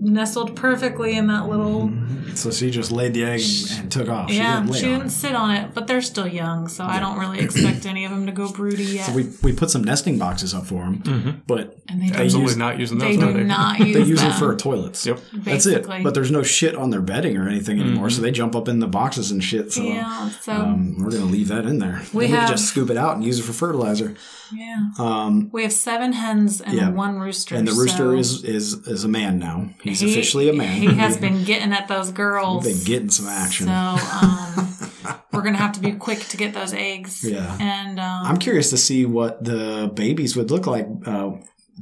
nestled 0.00 0.56
perfectly 0.56 1.16
in 1.16 1.26
that 1.28 1.48
little. 1.48 1.90
so 2.34 2.50
she 2.50 2.70
just 2.70 2.90
laid 2.90 3.12
the 3.14 3.24
egg 3.24 3.40
and, 3.40 3.80
and 3.80 3.92
took 3.92 4.08
off. 4.08 4.30
yeah, 4.30 4.60
she 4.60 4.60
didn't 4.60 4.72
lay 4.72 4.78
she 4.80 4.86
on 4.86 4.92
didn't 4.92 5.06
it. 5.06 5.10
sit 5.10 5.34
on 5.34 5.50
it, 5.52 5.74
but 5.74 5.86
they're 5.86 6.00
still 6.02 6.26
young, 6.26 6.68
so 6.68 6.84
I 6.84 7.00
don't 7.00 7.18
really 7.18 7.40
expect 7.40 7.86
any 7.86 8.04
of 8.04 8.10
them 8.10 8.26
to 8.26 8.32
go 8.32 8.50
broody 8.50 8.84
yet. 8.84 9.06
So 9.06 9.12
we, 9.12 9.28
we 9.42 9.52
put 9.52 9.70
some 9.70 9.84
nesting 9.84 10.18
boxes 10.18 10.54
up 10.54 10.66
for 10.66 10.84
them, 10.84 11.02
Mm-hmm. 11.02 11.30
but 11.46 11.76
and 11.88 12.00
they, 12.02 12.06
They 12.08 12.12
do, 12.16 12.22
Absolutely 12.24 12.50
use- 12.52 12.56
not 12.56 12.78
using 12.78 12.98
they 12.98 13.16
those 13.16 13.34
do 13.34 13.44
nowadays. 13.44 13.46
not 13.48 13.78
use 13.86 13.94
they 13.94 14.02
use 14.02 14.20
them 14.20 14.30
them. 14.30 14.38
for 14.38 14.56
toilets. 14.56 15.04
Yep. 15.06 15.20
That's 15.34 15.66
it. 15.66 15.86
But 15.86 16.14
there's 16.14 16.30
no 16.30 16.42
shit 16.42 16.74
on 16.76 16.90
their 16.90 17.00
bedding 17.02 17.36
or 17.36 17.48
anything 17.48 17.80
anymore, 17.80 18.10
so 18.10 18.22
they 18.22 18.30
jump 18.30 18.54
up 18.56 18.68
in 18.68 18.78
the 18.80 18.86
boxes 18.86 19.30
and 19.30 19.42
shit. 19.42 19.72
So 19.72 19.82
yeah, 19.82 20.28
so 20.40 20.52
um, 20.52 20.96
we're 20.98 21.10
gonna 21.10 21.24
leave 21.24 21.48
that 21.48 21.66
in 21.66 21.78
there. 21.78 22.02
We 22.12 22.26
Then 22.26 22.36
can 22.38 22.48
just 22.48 22.66
scoop 22.68 22.90
it 22.90 22.96
out 22.96 23.16
and 23.16 23.24
use 23.24 23.38
it 23.38 23.42
for 23.42 23.52
fertilizer. 23.52 24.14
yeah, 24.54 24.88
Um, 24.98 25.48
we 25.52 25.62
have 25.62 25.72
seven 25.72 26.12
hens 26.12 26.60
and 26.60 26.74
Yeah. 26.74 26.90
one 26.90 27.18
rooster. 27.18 27.54
and 27.54 27.66
the 27.68 27.72
rooster 27.72 27.96
so 27.96 28.10
is 28.12 28.44
is 28.44 28.86
is 28.86 29.04
a 29.04 29.08
man 29.08 29.38
now. 29.38 29.68
He's 29.90 30.00
he- 30.00 30.10
officially 30.12 30.48
a 30.48 30.52
man. 30.52 30.80
He 30.80 30.86
has 30.94 31.16
been 31.26 31.44
getting 31.44 31.72
at 31.72 31.86
those 31.88 32.10
girls. 32.12 32.64
been 32.66 32.84
getting 32.84 33.10
some 33.10 33.26
action. 33.26 33.66
So 33.66 33.72
um, 33.72 35.20
we're 35.32 35.42
gonna 35.42 35.56
have 35.58 35.72
to 35.72 35.80
be 35.80 35.92
quick 35.92 36.20
to 36.20 36.36
get 36.36 36.54
those 36.54 36.72
eggs. 36.72 37.22
Yeah. 37.24 37.56
and 37.60 37.98
um, 38.00 38.24
I'm 38.26 38.36
curious 38.38 38.70
to 38.70 38.76
see 38.78 39.04
what 39.04 39.44
the 39.44 39.90
babies 39.94 40.36
would 40.36 40.50
look 40.50 40.66
like. 40.66 40.86
Uh, 41.06 41.32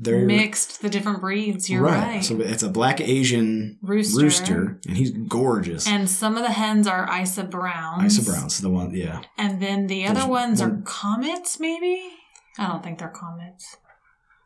they're 0.00 0.24
mixed 0.24 0.80
the 0.80 0.88
different 0.88 1.20
breeds. 1.20 1.68
You're 1.68 1.82
right. 1.82 2.22
So 2.22 2.40
it's 2.40 2.62
a 2.62 2.68
black 2.68 3.00
Asian 3.00 3.78
Rooster. 3.82 4.22
rooster, 4.22 4.80
and 4.86 4.96
he's 4.96 5.10
gorgeous. 5.10 5.88
and 5.88 6.08
some 6.08 6.36
of 6.36 6.44
the 6.44 6.52
hens 6.52 6.86
are 6.86 7.08
Isa 7.20 7.42
Browns. 7.42 8.16
Isa 8.18 8.30
Brown's 8.30 8.58
the 8.60 8.70
one, 8.70 8.94
yeah. 8.94 9.22
And 9.36 9.60
then 9.60 9.88
the 9.88 10.04
other 10.06 10.14
There's 10.20 10.26
ones 10.28 10.60
are 10.62 10.68
one- 10.68 10.82
comets, 10.84 11.58
maybe? 11.58 12.10
I 12.58 12.68
don't 12.68 12.82
think 12.84 13.00
they're 13.00 13.08
comets. 13.08 13.76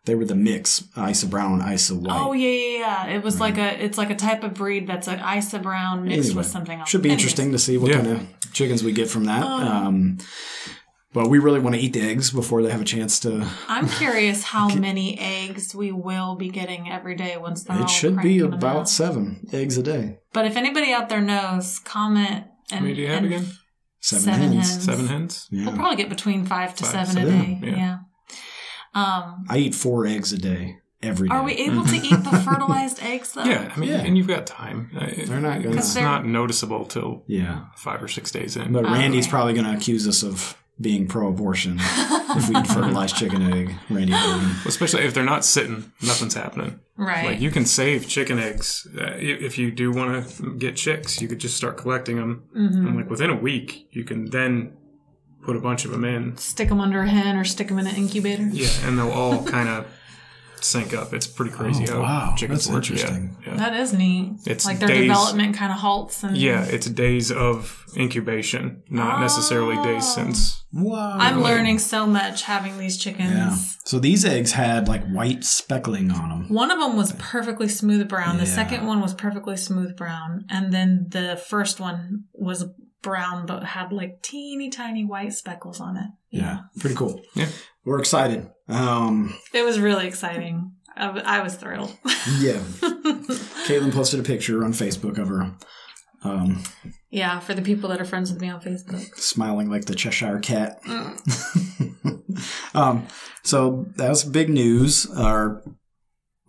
They 0.05 0.15
were 0.17 0.25
the 0.25 0.35
mix, 0.35 0.83
Isa 0.97 1.27
Brown, 1.29 1.63
Isa 1.73 1.95
White. 1.95 2.11
Oh 2.21 2.33
yeah, 2.33 2.49
yeah, 2.49 2.79
yeah. 3.07 3.07
It 3.17 3.23
was 3.23 3.39
like 3.41 3.57
a 3.57 3.83
it's 3.85 3.97
like 3.99 4.11
a 4.11 4.17
type 4.17 4.43
of 4.43 4.55
breed 4.55 4.87
that's 4.89 5.07
an 5.07 5.21
Isa 5.21 5.61
Brown 5.61 6.05
mixed 6.05 6.31
Anyway, 6.31 6.39
with 6.39 6.47
something 6.47 6.81
else. 6.81 6.89
Should 6.89 7.03
be 7.03 7.11
Anyways. 7.11 7.23
interesting 7.23 7.53
to 7.53 7.59
see 7.59 7.79
what 7.79 7.91
Yeah. 7.91 7.97
kind 7.99 8.09
of 8.09 8.53
chickens 8.53 8.83
we 8.83 8.93
get 8.93 9.09
from 9.09 9.25
that. 9.27 9.45
Oh. 9.45 9.49
Um, 9.49 10.19
but 11.15 11.29
we 11.29 11.39
really 11.39 11.61
want 11.61 11.77
to 11.77 11.81
eat 11.81 11.93
the 11.93 12.01
eggs 12.01 12.31
before 12.31 12.63
they 12.63 12.71
have 12.71 12.81
a 12.81 12.85
chance 12.85 13.21
to. 13.21 13.47
I'm 13.69 13.87
curious 13.89 14.43
how 14.45 14.75
many 14.75 15.19
eggs 15.21 15.75
we 15.75 15.93
will 15.93 16.35
be 16.37 16.49
getting 16.49 16.91
every 16.91 17.15
day 17.15 17.37
once 17.37 17.63
they're 17.65 17.77
all 17.77 17.83
It 17.85 17.91
should 17.91 18.21
be 18.23 18.41
about 18.41 18.77
out. 18.77 18.89
seven 18.89 19.47
eggs 19.53 19.77
a 19.77 19.83
day. 19.83 20.19
But 20.33 20.47
if 20.47 20.57
anybody 20.57 20.91
out 20.93 21.11
there 21.11 21.21
knows, 21.21 21.79
comment. 21.81 22.47
And, 22.71 22.79
How 22.79 22.81
many 22.81 22.95
do 22.95 23.03
you 23.03 23.09
have 23.09 23.19
and 23.19 23.27
again? 23.27 23.47
Seven, 24.01 24.25
Seven 24.25 24.53
hens. 24.55 24.71
hens. 24.71 24.85
Seven 24.85 25.07
hens. 25.07 25.49
Yeah. 25.51 25.67
We'll 25.67 25.77
probably 25.77 25.97
get 25.97 26.09
between 26.09 26.45
five 26.47 26.75
to 26.77 26.85
Five, 26.85 27.07
seven 27.09 27.29
a 27.29 27.31
day. 27.31 27.59
yeah. 27.63 27.77
Yeah. 27.77 27.99
Um. 28.95 29.45
I 29.49 29.59
eat 29.59 29.75
four 29.75 30.07
eggs 30.07 30.33
a 30.33 30.39
day, 30.39 30.79
every 31.03 31.29
day. 31.29 31.35
Are 31.35 31.43
we 31.43 31.53
able 31.55 31.85
to 31.85 31.97
eat 31.97 32.11
the 32.11 32.43
fertilized 32.45 33.03
eggs 33.03 33.33
though? 33.33 33.45
Yeah, 33.45 33.73
I 33.75 33.79
mean, 33.79 33.89
Yeah. 33.91 34.03
and 34.03 34.17
you've 34.19 34.29
got 34.29 34.47
time. 34.47 34.91
They're 35.27 35.41
not 35.41 35.63
gonna. 35.63 35.77
It's 35.77 35.95
they're- 35.95 36.03
not 36.03 36.27
noticeable 36.27 36.85
till 36.85 37.23
Yeah, 37.27 37.67
five 37.77 38.03
or 38.03 38.09
six 38.09 38.31
days 38.31 38.57
in. 38.57 38.73
but 38.73 38.85
Okay. 38.85 38.93
Randy's 38.95 39.27
probably 39.29 39.55
going 39.55 39.67
to 39.67 39.73
accuse 39.77 40.07
us 40.07 40.23
of 40.23 40.57
being 40.81 41.07
pro-abortion 41.07 41.77
if 41.81 42.49
we 42.49 42.57
eat 42.57 42.67
fertilized 42.67 43.15
chicken 43.17 43.53
egg. 43.53 43.73
Randy 43.89 44.13
Hogan. 44.13 44.57
Especially 44.67 45.03
if 45.05 45.15
they're 45.15 45.23
not 45.25 45.45
sitting, 45.45 45.93
nothing's 46.03 46.35
happening. 46.35 46.81
Right. 46.97 47.27
Like 47.27 47.41
you 47.41 47.51
can 47.51 47.67
save 47.67 48.09
chicken 48.09 48.39
eggs 48.39 48.87
uh, 48.99 49.13
if 49.17 49.59
you 49.59 49.71
do 49.71 49.93
want 49.93 50.29
to 50.29 50.55
get 50.57 50.77
chicks. 50.77 51.21
You 51.21 51.29
could 51.29 51.39
just 51.39 51.57
start 51.57 51.77
collecting 51.77 52.17
them, 52.17 52.43
hmm 52.53 52.67
and 52.87 52.97
like 52.97 53.09
within 53.11 53.31
a 53.31 53.37
week, 53.37 53.87
you 53.93 54.03
can 54.05 54.31
then 54.31 54.73
put 55.43 55.57
a 55.57 55.61
bunch 55.61 55.85
of 55.85 55.91
them 55.91 56.05
in. 56.05 56.37
Stick 56.37 56.69
them 56.69 56.81
under 56.81 57.03
a 57.03 57.09
hen 57.09 57.37
or 57.37 57.45
stick 57.45 57.69
them 57.69 57.79
in 57.79 57.87
an 57.87 57.97
incubator. 57.97 58.49
Yeah, 58.53 58.69
and 58.85 58.99
they'll 58.99 59.11
all 59.11 59.45
kind 59.45 59.69
of 59.69 59.87
sync 60.61 60.95
up. 60.95 61.13
It's 61.13 61.27
pretty 61.27 61.51
crazy 61.51 61.89
Oh, 61.91 62.01
wow. 62.03 62.35
chickens 62.37 62.67
That's 62.67 62.73
work. 62.73 62.85
Interesting. 62.85 63.37
Yeah. 63.45 63.57
That 63.57 63.75
is 63.75 63.93
neat. 63.93 64.35
It's 64.47 64.65
like 64.65 64.79
their 64.79 64.87
days- 64.89 65.09
development 65.09 65.57
kind 65.57 65.73
of 65.73 65.79
halts 65.79 66.23
and 66.23 66.37
Yeah, 66.39 66.63
it's 66.63 66.87
days 66.89 67.33
of 67.33 67.85
incubation, 67.97 68.83
not 68.89 69.21
necessarily 69.21 69.75
days 69.83 70.05
Oh. 70.07 70.15
since. 70.15 70.63
Wow. 70.73 71.17
I'm 71.19 71.43
learning 71.43 71.81
so 71.81 72.07
much 72.07 72.45
having 72.45 72.79
these 72.79 72.97
chickens. 72.97 73.33
Yeah. 73.33 73.57
So 73.85 73.99
these 73.99 74.25
eggs 74.25 74.53
had 74.53 74.87
like 74.87 75.05
white 75.09 75.43
speckling 75.45 76.13
on 76.13 76.29
them. 76.29 76.49
One 76.49 76.71
of 76.71 76.79
them 76.79 76.97
was 76.97 77.13
perfectly 77.19 77.69
smooth 77.69 78.09
brown. 78.09 78.37
The 78.39 78.45
Yeah. 78.45 78.55
second 78.55 78.87
one 78.87 79.01
was 79.01 79.15
perfectly 79.15 79.57
smooth 79.57 79.97
brown. 79.97 80.45
And 80.49 80.73
then 80.73 81.07
the 81.11 81.43
first 81.49 81.81
one 81.81 82.27
was 82.33 82.65
brown 83.03 83.47
but 83.47 83.65
had 83.65 83.93
like 83.93 84.23
teeny 84.23 84.71
tiny 84.71 85.05
white 85.05 85.33
speckles 85.33 85.81
on 85.81 85.97
it. 85.97 86.07
Yeah. 86.31 86.61
Pretty 86.79 86.97
cool. 86.97 87.21
Yeah. 87.35 87.49
We're 87.85 87.99
excited. 87.99 88.49
Um, 88.69 89.35
It 89.53 89.65
was 89.65 89.79
really 89.81 90.07
exciting. 90.07 90.73
I, 90.97 91.07
w- 91.07 91.25
I 91.27 91.43
was 91.43 91.57
thrilled. 91.57 91.97
yeah. 92.39 92.59
Caitlin 93.67 93.93
posted 93.93 94.21
a 94.21 94.23
picture 94.23 94.65
on 94.65 94.73
Facebook 94.73 95.19
of 95.19 95.29
her 95.29 95.55
um, 96.25 96.63
yeah, 97.11 97.41
for 97.41 97.53
the 97.53 97.63
people 97.63 97.89
that 97.91 98.01
are 98.01 98.05
friends 98.05 98.31
with 98.33 98.41
me 98.41 98.49
on 98.49 98.61
Facebook. 98.61 99.03
smiling 99.17 99.69
like 99.69 99.87
the 99.87 99.95
Cheshire 99.95 100.39
cat. 100.39 100.81
Mm. 100.85 102.45
um, 102.77 103.07
so 103.43 103.87
that 103.97 104.09
was 104.09 104.23
big 104.25 104.49
news. 104.49 105.11
Our, 105.11 105.63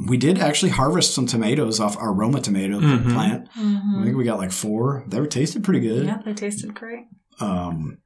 we 0.08 0.18
did 0.18 0.40
actually 0.40 0.72
harvest 0.72 1.14
some 1.14 1.26
tomatoes 1.26 1.80
off 1.80 1.98
our 1.98 2.14
Roma 2.14 2.42
tomato 2.42 2.80
Mhm. 2.80 3.14
plant. 3.14 3.50
I 3.56 3.60
Mhm. 3.60 4.04
think 4.04 4.18
we 4.18 4.24
got 4.24 4.38
like 4.40 4.52
four. 4.52 5.04
They 5.08 5.20
were 5.20 5.28
tasted 5.28 5.64
pretty 5.64 5.80
good. 5.80 6.06
Yeah, 6.06 6.20
they 6.26 6.34
tasted 6.34 6.74
great. 6.74 7.06
Um, 7.40 7.98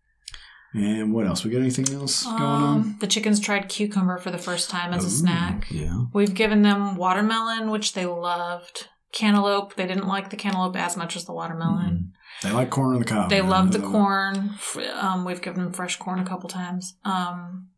and 0.74 1.14
what 1.14 1.26
else? 1.26 1.44
We 1.44 1.52
got 1.52 1.60
anything 1.62 1.90
else 1.96 2.24
going 2.24 2.42
on? 2.42 2.64
Um, 2.80 2.98
the 3.00 3.08
chickens 3.08 3.40
tried 3.40 3.70
cucumber 3.70 4.18
for 4.18 4.32
the 4.32 4.38
first 4.38 4.70
time 4.70 4.94
as 4.94 5.04
a 5.06 5.10
snack. 5.10 5.68
Yeah. 5.72 6.04
We've 6.14 6.34
given 6.34 6.62
them 6.62 6.96
watermelon, 6.96 7.72
which 7.72 7.94
they 7.94 8.06
loved. 8.06 8.88
Cantaloupe, 9.14 9.76
they 9.76 9.88
didn't 9.88 10.08
like 10.08 10.30
the 10.30 10.36
cantaloupe 10.36 10.76
as 10.76 10.98
much 10.98 11.16
as 11.16 11.26
the 11.26 11.34
watermelon. 11.34 12.12
They 12.44 12.52
like 12.52 12.70
corn 12.70 12.94
on 12.94 13.00
the 13.00 13.06
cob. 13.06 13.30
They 13.30 13.42
love 13.42 13.72
the 13.72 13.80
corn. 13.80 14.52
Um, 15.00 15.26
we've 15.26 15.42
given 15.42 15.64
them 15.64 15.74
fresh 15.74 15.96
corn 15.98 16.20
a 16.20 16.26
couple 16.26 16.50
times. 16.50 16.96
Um, 17.04 17.70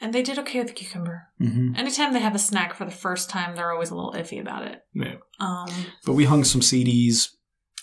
and 0.00 0.12
they 0.12 0.22
did 0.22 0.38
okay 0.40 0.58
with 0.58 0.68
the 0.68 0.74
cucumber. 0.74 1.28
Mhm. 1.40 1.76
Anytime 1.78 2.12
they 2.12 2.20
have 2.20 2.34
a 2.34 2.38
snack 2.38 2.74
for 2.74 2.84
the 2.84 2.90
first 2.90 3.30
time, 3.30 3.54
they're 3.56 3.72
always 3.72 3.90
a 3.90 3.94
little 3.96 4.12
iffy 4.12 4.40
about 4.40 4.66
it. 4.66 4.82
Yeah. 4.94 5.14
Um, 5.40 5.68
But 6.04 6.12
we 6.14 6.24
hung 6.24 6.44
some 6.44 6.60
CDs 6.62 7.30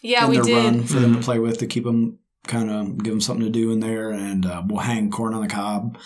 yeah, 0.02 0.24
in 0.26 0.30
we 0.30 0.36
their 0.38 0.46
did. 0.46 0.64
run 0.66 0.84
for 0.84 1.00
them 1.00 1.14
Mhm. 1.14 1.18
to 1.18 1.24
play 1.24 1.40
with 1.40 1.58
to 1.60 1.68
keep 1.68 1.84
them 1.86 2.20
kind 2.46 2.70
of 2.70 2.98
give 3.02 3.14
them 3.14 3.22
something 3.22 3.46
to 3.46 3.52
do 3.52 3.72
in 3.72 3.80
there, 3.80 4.12
and 4.12 4.46
uh, 4.46 4.62
we'll 4.68 4.82
hang 4.82 5.10
corn 5.10 5.34
on 5.34 5.42
the 5.42 5.48
cob. 5.48 5.98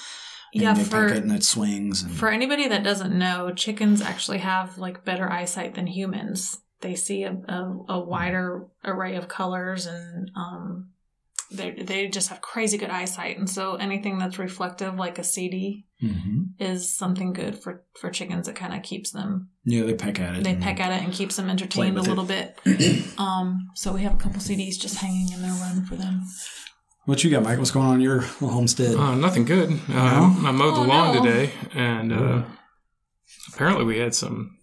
And 0.54 0.64
Yeah, 0.64 0.74
they 0.76 0.84
for 0.84 1.08
peck 1.08 1.18
it 1.18 1.24
and 1.24 1.32
it 1.32 1.44
swings. 1.44 2.04
And, 2.04 2.12
for 2.12 2.30
anybody 2.30 2.68
that 2.68 2.84
doesn't 2.84 3.18
know, 3.18 3.52
chickens 3.54 4.02
actually 4.02 4.38
have 4.40 4.78
like 4.78 5.04
better 5.04 5.30
eyesight 5.32 5.74
than 5.76 5.88
humans. 5.88 6.60
They 6.82 6.94
see 6.96 7.24
a, 7.24 7.32
a, 7.32 7.80
a 7.90 8.00
wider 8.00 8.68
array 8.86 9.16
of 9.16 9.28
colors 9.28 9.88
and 9.88 10.30
um, 10.36 10.90
they 11.52 11.72
they 11.72 12.08
just 12.08 12.30
have 12.30 12.42
crazy 12.42 12.78
good 12.78 12.90
eyesight. 12.90 13.38
And 13.38 13.50
so 13.50 13.76
anything 13.76 14.18
that's 14.18 14.38
reflective, 14.40 14.96
like 14.96 15.18
a 15.20 15.24
CD, 15.24 15.86
Mhm. 16.04 16.50
is 16.60 16.96
something 16.96 17.34
good 17.34 17.58
for 17.62 17.84
for 18.00 18.10
chickens. 18.12 18.48
It 18.48 18.56
kind 18.56 18.74
of 18.74 18.84
keeps 18.84 19.12
them. 19.12 19.50
yeah, 19.66 19.84
they 19.84 19.94
peck 19.96 20.20
at 20.20 20.36
it. 20.36 20.44
They 20.44 20.56
peck 20.56 20.80
at 20.80 20.92
it 20.92 21.04
and 21.04 21.12
keeps 21.14 21.36
them 21.38 21.50
entertained 21.50 21.98
a 21.98 22.00
with 22.02 22.08
it. 22.08 22.10
little 22.10 22.26
bit. 22.26 22.60
Um, 23.18 23.70
so 23.76 23.94
we 23.94 24.02
have 24.04 24.14
a 24.14 24.18
couple 24.18 24.40
CDs 24.40 24.78
just 24.78 24.98
hanging 24.98 25.32
in 25.34 25.42
their 25.42 25.54
run 25.54 25.84
for 25.86 25.96
them. 25.96 26.24
What 27.06 27.24
you 27.24 27.32
got, 27.32 27.42
Mike? 27.44 27.58
What's 27.58 27.72
going 27.72 27.88
on 27.88 27.96
in 27.96 28.02
your 28.02 28.20
homestead? 28.22 28.96
Uh, 28.96 29.16
nothing 29.16 29.46
good. 29.46 29.72
Uh, 29.90 30.36
I 30.46 30.52
mowed 30.52 30.76
the 30.76 30.82
Oh, 30.82 30.84
lawn 30.84 31.16
no. 31.16 31.24
today, 31.24 31.52
and 31.74 32.12
uh, 32.14 32.44
apparently 33.54 33.86
we 33.86 33.98
had 33.98 34.14
some 34.14 34.58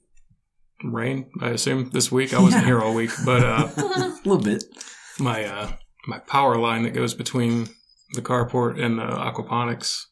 rain. 0.85 1.31
I 1.40 1.49
assume 1.51 1.90
this 1.90 2.12
week. 2.12 2.33
I 2.35 2.40
wasn't 2.40 2.62
Yeah. 2.62 2.66
here 2.66 2.81
all 2.81 2.94
week, 2.94 3.11
but 3.25 3.42
uh, 3.42 3.68
a 3.77 4.20
little 4.25 4.38
bit. 4.38 4.62
my 5.18 5.44
uh, 5.44 5.73
my 6.07 6.19
power 6.19 6.57
line 6.57 6.83
that 6.85 6.93
goes 6.95 7.14
between 7.14 7.69
the 8.14 8.23
carport 8.23 8.83
and 8.83 8.99
the 8.99 9.03
aquaponics 9.05 10.03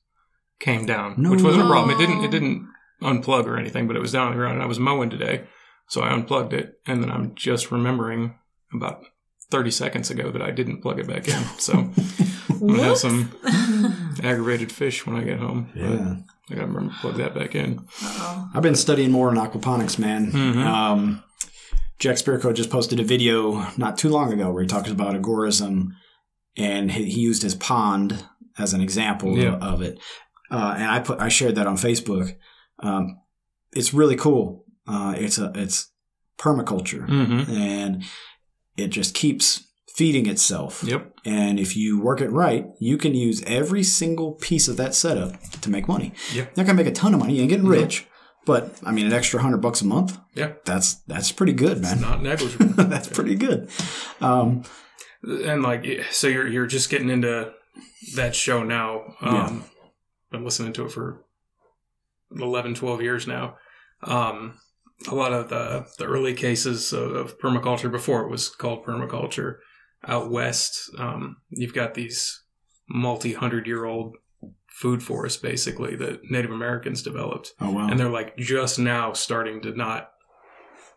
came 0.60 0.86
down, 0.86 1.14
No. 1.18 1.30
which 1.30 1.42
wasn't 1.42 1.64
a 1.64 1.68
problem. 1.68 1.94
It 1.94 1.98
didn't 2.04 2.24
it 2.24 2.30
didn't 2.30 2.68
unplug 3.02 3.46
or 3.46 3.56
anything, 3.58 3.86
but 3.86 3.96
it 3.96 4.00
was 4.02 4.12
down 4.12 4.26
on 4.28 4.32
the 4.32 4.38
ground. 4.38 4.54
And 4.54 4.62
I 4.62 4.66
was 4.66 4.78
mowing 4.78 5.10
today, 5.10 5.44
so 5.88 6.02
I 6.02 6.12
unplugged 6.12 6.52
it, 6.52 6.74
and 6.86 7.02
then 7.02 7.10
I'm 7.10 7.34
just 7.34 7.70
remembering 7.70 8.34
about. 8.72 9.04
30 9.50 9.70
seconds 9.70 10.08
ago 10.10 10.30
that 10.30 10.40
I 10.40 10.50
didn't 10.50 10.80
plug 10.80 10.98
it 10.98 11.06
back 11.06 11.28
in. 11.28 11.42
So 11.58 11.74
I'm 11.74 12.58
going 12.58 12.74
to 12.76 12.82
have 12.84 12.96
some 12.96 13.30
aggravated 14.22 14.72
fish 14.72 15.06
when 15.06 15.14
I 15.14 15.24
get 15.24 15.38
home. 15.40 15.68
Yeah. 15.74 16.16
I 16.50 16.54
got 16.54 16.60
to 16.62 16.66
remember 16.68 16.90
to 16.94 16.98
plug 17.02 17.16
that 17.16 17.34
back 17.34 17.54
in. 17.54 17.80
Uh-oh. 18.02 18.48
I've 18.54 18.62
been 18.62 18.74
studying 18.74 19.10
more 19.10 19.28
on 19.28 19.36
aquaponics, 19.36 19.98
man. 19.98 20.32
Mhm. 20.32 20.56
Um, 20.64 21.22
Jack 22.02 22.16
Spirko 22.16 22.52
just 22.52 22.68
posted 22.68 22.98
a 22.98 23.04
video 23.04 23.64
not 23.76 23.96
too 23.96 24.08
long 24.08 24.32
ago 24.32 24.50
where 24.50 24.62
he 24.62 24.66
talks 24.68 24.90
about 24.90 25.14
agorism, 25.14 25.90
and 26.56 26.90
he, 26.90 27.04
he 27.04 27.20
used 27.20 27.42
his 27.44 27.54
pond 27.54 28.24
as 28.58 28.74
an 28.74 28.80
example 28.80 29.38
Yeah. 29.38 29.54
of 29.58 29.82
it. 29.82 30.00
Uh, 30.50 30.74
and 30.76 30.90
I 30.90 30.98
put 30.98 31.20
I 31.20 31.28
shared 31.28 31.54
that 31.54 31.68
on 31.68 31.76
Facebook. 31.76 32.34
Um, 32.80 33.20
it's 33.72 33.94
really 33.94 34.16
cool. 34.16 34.64
Uh, 34.86 35.14
it's 35.16 35.38
a 35.38 35.52
it's 35.54 35.92
permaculture, 36.38 37.06
Mm-hmm. 37.08 37.52
and 37.52 38.02
it 38.76 38.88
just 38.88 39.14
keeps 39.14 39.62
feeding 39.94 40.26
itself. 40.26 40.82
Yep. 40.84 41.14
And 41.24 41.60
if 41.60 41.76
you 41.76 42.00
work 42.00 42.20
it 42.20 42.30
right, 42.30 42.66
you 42.80 42.98
can 42.98 43.14
use 43.14 43.44
every 43.46 43.84
single 43.84 44.32
piece 44.32 44.66
of 44.66 44.76
that 44.78 44.94
setup 44.96 45.40
to 45.60 45.70
make 45.70 45.86
money. 45.86 46.12
Yep. 46.34 46.34
You're 46.34 46.46
not 46.56 46.66
gonna 46.66 46.82
make 46.82 46.86
a 46.88 46.92
ton 46.92 47.14
of 47.14 47.20
money. 47.20 47.34
You 47.36 47.42
ain't 47.42 47.50
getting 47.50 47.68
rich, 47.68 48.06
but 48.44 48.78
I 48.84 48.90
mean, 48.92 49.06
an 49.06 49.12
extra 49.12 49.40
hundred 49.40 49.58
bucks 49.58 49.80
a 49.82 49.86
month. 49.86 50.18
Yeah. 50.34 50.52
That's 50.64 50.94
that's 51.06 51.32
pretty 51.32 51.52
good, 51.52 51.80
man. 51.80 52.00
Not 52.00 52.22
negligible. 52.22 52.84
that's 52.84 53.08
pretty 53.08 53.34
good. 53.34 53.68
Um, 54.20 54.64
and 55.22 55.62
like, 55.62 55.86
so 56.10 56.26
you're 56.26 56.48
you're 56.48 56.66
just 56.66 56.90
getting 56.90 57.10
into 57.10 57.52
that 58.16 58.34
show 58.34 58.62
now. 58.62 59.14
Um, 59.20 59.64
Been 60.30 60.44
listening 60.44 60.72
to 60.74 60.86
it 60.86 60.92
for 60.92 61.24
11, 62.34 62.74
12 62.74 63.02
years 63.02 63.26
now. 63.26 63.56
Um, 64.02 64.58
a 65.08 65.14
lot 65.14 65.32
of 65.32 65.48
the 65.48 65.86
the 65.98 66.04
early 66.06 66.34
cases 66.34 66.92
of, 66.92 67.12
of 67.12 67.38
permaculture 67.38 67.90
before 67.90 68.22
it 68.22 68.30
was 68.30 68.48
called 68.48 68.84
permaculture 68.84 69.56
out 70.06 70.30
west. 70.30 70.90
Um, 70.98 71.36
you've 71.50 71.74
got 71.74 71.94
these 71.94 72.42
multi 72.88 73.32
hundred 73.32 73.66
year 73.66 73.84
old 73.84 74.16
food 74.82 75.00
forests 75.02 75.40
basically 75.40 75.94
that 75.96 76.16
Native 76.36 76.50
Americans 76.50 77.02
developed. 77.02 77.52
oh 77.60 77.70
wow. 77.76 77.88
and 77.88 77.96
they're 77.98 78.08
like 78.20 78.36
just 78.36 78.78
now 78.78 79.12
starting 79.12 79.60
to 79.62 79.70
not 79.86 80.08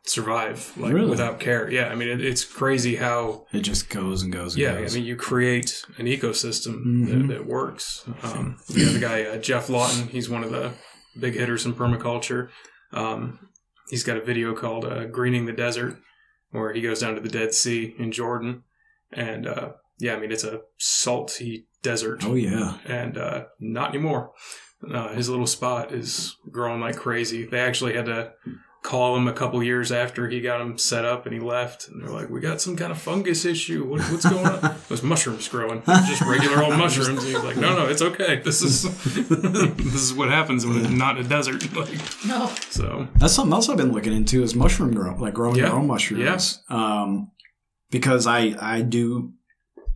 survive 0.08 0.72
like 0.78 0.94
Really? 0.94 1.10
without 1.10 1.40
care 1.40 1.68
yeah 1.72 1.88
i 1.88 1.96
mean 1.96 2.08
it, 2.08 2.22
it's 2.24 2.44
crazy 2.46 2.96
how 2.96 3.48
it 3.52 3.62
just 3.62 3.90
goes 3.90 4.22
and 4.22 4.32
goes 4.32 4.54
and 4.54 4.62
yeah 4.62 4.74
i 4.74 4.88
mean 4.94 5.04
you 5.04 5.16
create 5.16 5.84
an 5.98 6.06
ecosystem 6.06 6.76
Mhm. 6.86 7.08
that, 7.28 7.34
that 7.34 7.46
works 7.48 8.06
um 8.22 8.58
you 8.70 8.86
got 8.86 8.94
the 8.94 9.00
guy 9.00 9.24
uh, 9.24 9.38
Geoff 9.38 9.68
Lawton 9.68 10.08
he's 10.10 10.30
one 10.30 10.44
of 10.44 10.52
the 10.52 10.74
big 11.20 11.34
hitters 11.34 11.66
in 11.66 11.74
permaculture 11.74 12.50
um 12.94 13.50
he's 13.90 14.04
got 14.04 14.18
a 14.18 14.22
video 14.22 14.54
called 14.54 14.86
uh, 14.86 15.06
greening 15.06 15.48
the 15.48 15.54
desert 15.66 15.98
where 16.52 16.72
he 16.72 16.82
goes 16.82 17.00
down 17.00 17.16
to 17.16 17.22
the 17.22 17.30
dead 17.40 17.52
sea 17.56 17.96
in 17.98 18.12
jordan 18.12 18.62
and 19.12 19.48
uh 19.48 19.70
yeah 20.00 20.14
i 20.16 20.20
mean 20.20 20.32
it's 20.32 20.44
a 20.44 20.62
salty 20.78 21.68
desert 21.86 22.24
oh 22.26 22.36
yeah. 22.36 22.78
and 22.86 23.18
uh, 23.18 23.46
not 23.60 23.90
anymore. 23.94 24.32
Uh, 24.94 25.14
his 25.14 25.30
little 25.30 25.48
spot 25.48 25.92
is 25.94 26.36
growing 26.52 26.82
like 26.82 26.98
crazy. 26.98 27.46
They 27.46 27.60
actually 27.60 27.94
had 27.96 28.06
to 28.08 28.34
call 28.84 29.16
him 29.18 29.28
a 29.28 29.34
couple 29.34 29.64
years 29.64 29.92
after 29.92 30.28
he 30.30 30.42
got 30.42 30.62
him 30.62 30.78
set 30.78 31.04
up 31.06 31.26
and 31.26 31.34
he 31.34 31.40
left. 31.40 31.88
And 31.88 31.96
they're 32.04 32.12
like, 32.20 32.30
"We 32.30 32.40
got 32.40 32.62
some 32.62 32.76
kind 32.76 32.92
of 32.92 33.00
fungus 33.00 33.44
issue. 33.46 33.84
What, 33.90 34.02
what's 34.12 34.30
going 34.30 34.46
on?" 34.46 34.64
it 34.84 34.90
was 34.90 35.02
mushrooms 35.02 35.48
growing, 35.48 35.82
just 36.12 36.22
regular 36.22 36.62
old 36.64 36.78
mushrooms. 36.78 37.08
And 37.08 37.20
he 37.28 37.34
was 37.34 37.44
like, 37.44 37.58
"No, 37.58 37.76
no, 37.76 37.86
it's 37.88 38.02
okay. 38.04 38.42
This 38.44 38.62
is 38.62 38.84
this 39.30 39.96
is 40.08 40.14
what 40.14 40.30
happens 40.30 40.66
when 40.68 40.78
it's 40.82 40.90
not 40.90 41.18
in 41.18 41.26
a 41.26 41.30
desert." 41.30 41.64
Like, 41.76 41.90
No. 42.28 42.52
so 42.70 43.08
That's 43.16 43.34
something 43.34 43.54
else 43.54 43.70
I've 43.70 43.78
been 43.78 43.92
looking 43.92 44.14
into 44.14 44.44
is 44.44 44.54
mushroom 44.56 44.94
grow, 44.94 45.16
like 45.16 45.34
growing 45.34 45.56
Yeah. 45.56 45.68
your 45.68 45.78
own 45.80 45.88
mushrooms. 45.88 46.62
Um, 46.70 47.32
because 47.90 48.28
I 48.28 48.56
I 48.60 48.82
do 48.82 49.32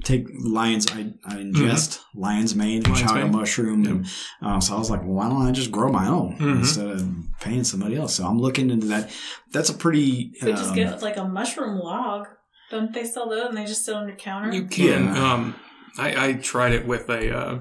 take 0.04 0.28
lion's. 0.40 0.88
I, 0.92 1.14
I 1.26 1.36
ingest 1.36 2.00
lion's 2.16 2.56
mane 2.56 2.78
and 2.78 2.86
Mm-hmm. 2.88 3.08
Chaga 3.08 3.24
mane. 3.24 3.32
mushroom, 3.32 3.86
and 3.86 4.06
uh, 4.42 4.60
so 4.60 4.76
I 4.76 4.80
was 4.80 4.90
like, 4.90 5.02
well, 5.02 5.14
why 5.14 5.30
don't 5.30 5.46
I 5.46 5.52
just 5.52 5.72
grow 5.72 5.92
my 5.92 6.08
own 6.08 6.38
Mhm. 6.38 6.60
instead 6.60 6.88
of 6.88 7.08
paying 7.40 7.64
somebody 7.64 7.96
else? 7.96 8.16
So 8.16 8.26
I'm 8.26 8.40
looking 8.40 8.70
into 8.70 8.88
that. 8.88 9.12
That's 9.52 9.70
a 9.70 9.74
pretty. 9.74 10.34
We 10.42 10.52
just 10.52 10.70
um, 10.70 10.76
get 10.76 11.02
like 11.02 11.18
a 11.18 11.26
mushroom 11.26 11.80
log. 11.80 12.28
Don't 12.72 12.94
they 12.94 13.04
sell 13.04 13.30
those 13.30 13.48
and 13.50 13.58
they 13.58 13.66
just 13.66 13.84
sit 13.84 13.96
on 13.96 14.08
your 14.08 14.16
counter? 14.18 14.54
You 14.54 14.66
can. 14.66 15.06
Yeah. 15.06 15.34
Um, 15.34 15.56
I, 15.98 16.28
I 16.28 16.34
tried 16.34 16.74
it 16.74 16.86
with 16.88 17.10
a. 17.10 17.36
Uh, 17.36 17.60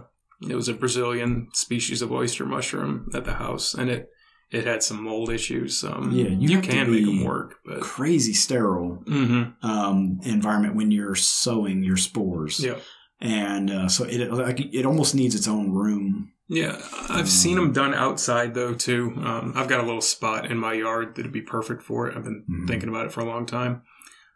it 0.48 0.54
was 0.54 0.68
a 0.68 0.74
Brazilian 0.74 1.48
species 1.54 2.00
of 2.02 2.12
oyster 2.12 2.46
mushroom 2.46 3.08
at 3.14 3.24
the 3.24 3.34
house, 3.34 3.74
and 3.74 3.90
it 3.90 4.08
it 4.50 4.64
had 4.66 4.82
some 4.82 5.02
mold 5.04 5.30
issues. 5.30 5.84
Um, 5.84 6.10
Yeah, 6.12 6.28
you 6.28 6.48
you, 6.50 6.60
can 6.60 6.90
make 6.90 7.04
them 7.04 7.24
work, 7.24 7.56
but 7.66 7.80
crazy 7.80 8.32
sterile 8.32 9.02
hmm 9.06 9.42
um, 9.62 10.20
environment 10.24 10.74
when 10.74 10.90
you're 10.90 11.14
sowing 11.14 11.82
your 11.82 11.96
spores. 11.96 12.60
yeah, 12.60 12.76
and 13.20 13.70
uh, 13.70 13.88
so 13.88 14.04
it 14.04 14.30
like 14.32 14.60
it 14.60 14.86
almost 14.86 15.14
needs 15.14 15.34
its 15.34 15.48
own 15.48 15.70
room. 15.72 16.32
yeah. 16.48 16.80
I've 17.10 17.28
seen 17.28 17.56
them 17.56 17.72
done 17.72 17.92
outside 17.94 18.54
though 18.54 18.74
too. 18.74 19.12
Um, 19.18 19.52
I've 19.54 19.68
got 19.68 19.80
a 19.80 19.86
little 19.86 20.00
spot 20.00 20.50
in 20.50 20.56
my 20.56 20.72
yard 20.72 21.14
that'd 21.16 21.32
be 21.32 21.42
perfect 21.42 21.82
for 21.82 22.08
it. 22.08 22.16
I've 22.16 22.24
been 22.24 22.44
Mhm. 22.48 22.66
thinking 22.68 22.88
about 22.88 23.06
it 23.06 23.12
for 23.12 23.20
a 23.20 23.26
long 23.26 23.44
time. 23.46 23.82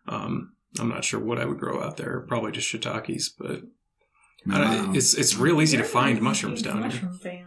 Um, 0.09 0.53
I'm 0.79 0.89
not 0.89 1.05
sure 1.05 1.21
what 1.21 1.39
I 1.39 1.45
would 1.47 1.59
grow 1.59 1.83
out 1.83 1.97
there. 1.97 2.21
Probably 2.29 2.53
just 2.53 2.69
shiitakes, 2.69 3.31
but 3.39 3.63
I 4.51 4.59
Wow. 4.61 4.93
it's 4.95 5.15
it's 5.15 5.37
real 5.37 5.63
easy 5.63 5.77
to 5.79 5.85
find 5.85 6.21
mushrooms 6.21 6.61
huge 6.61 6.65
down 6.69 6.79
here. 6.83 6.91
mushroom 6.91 7.19
fan. 7.19 7.47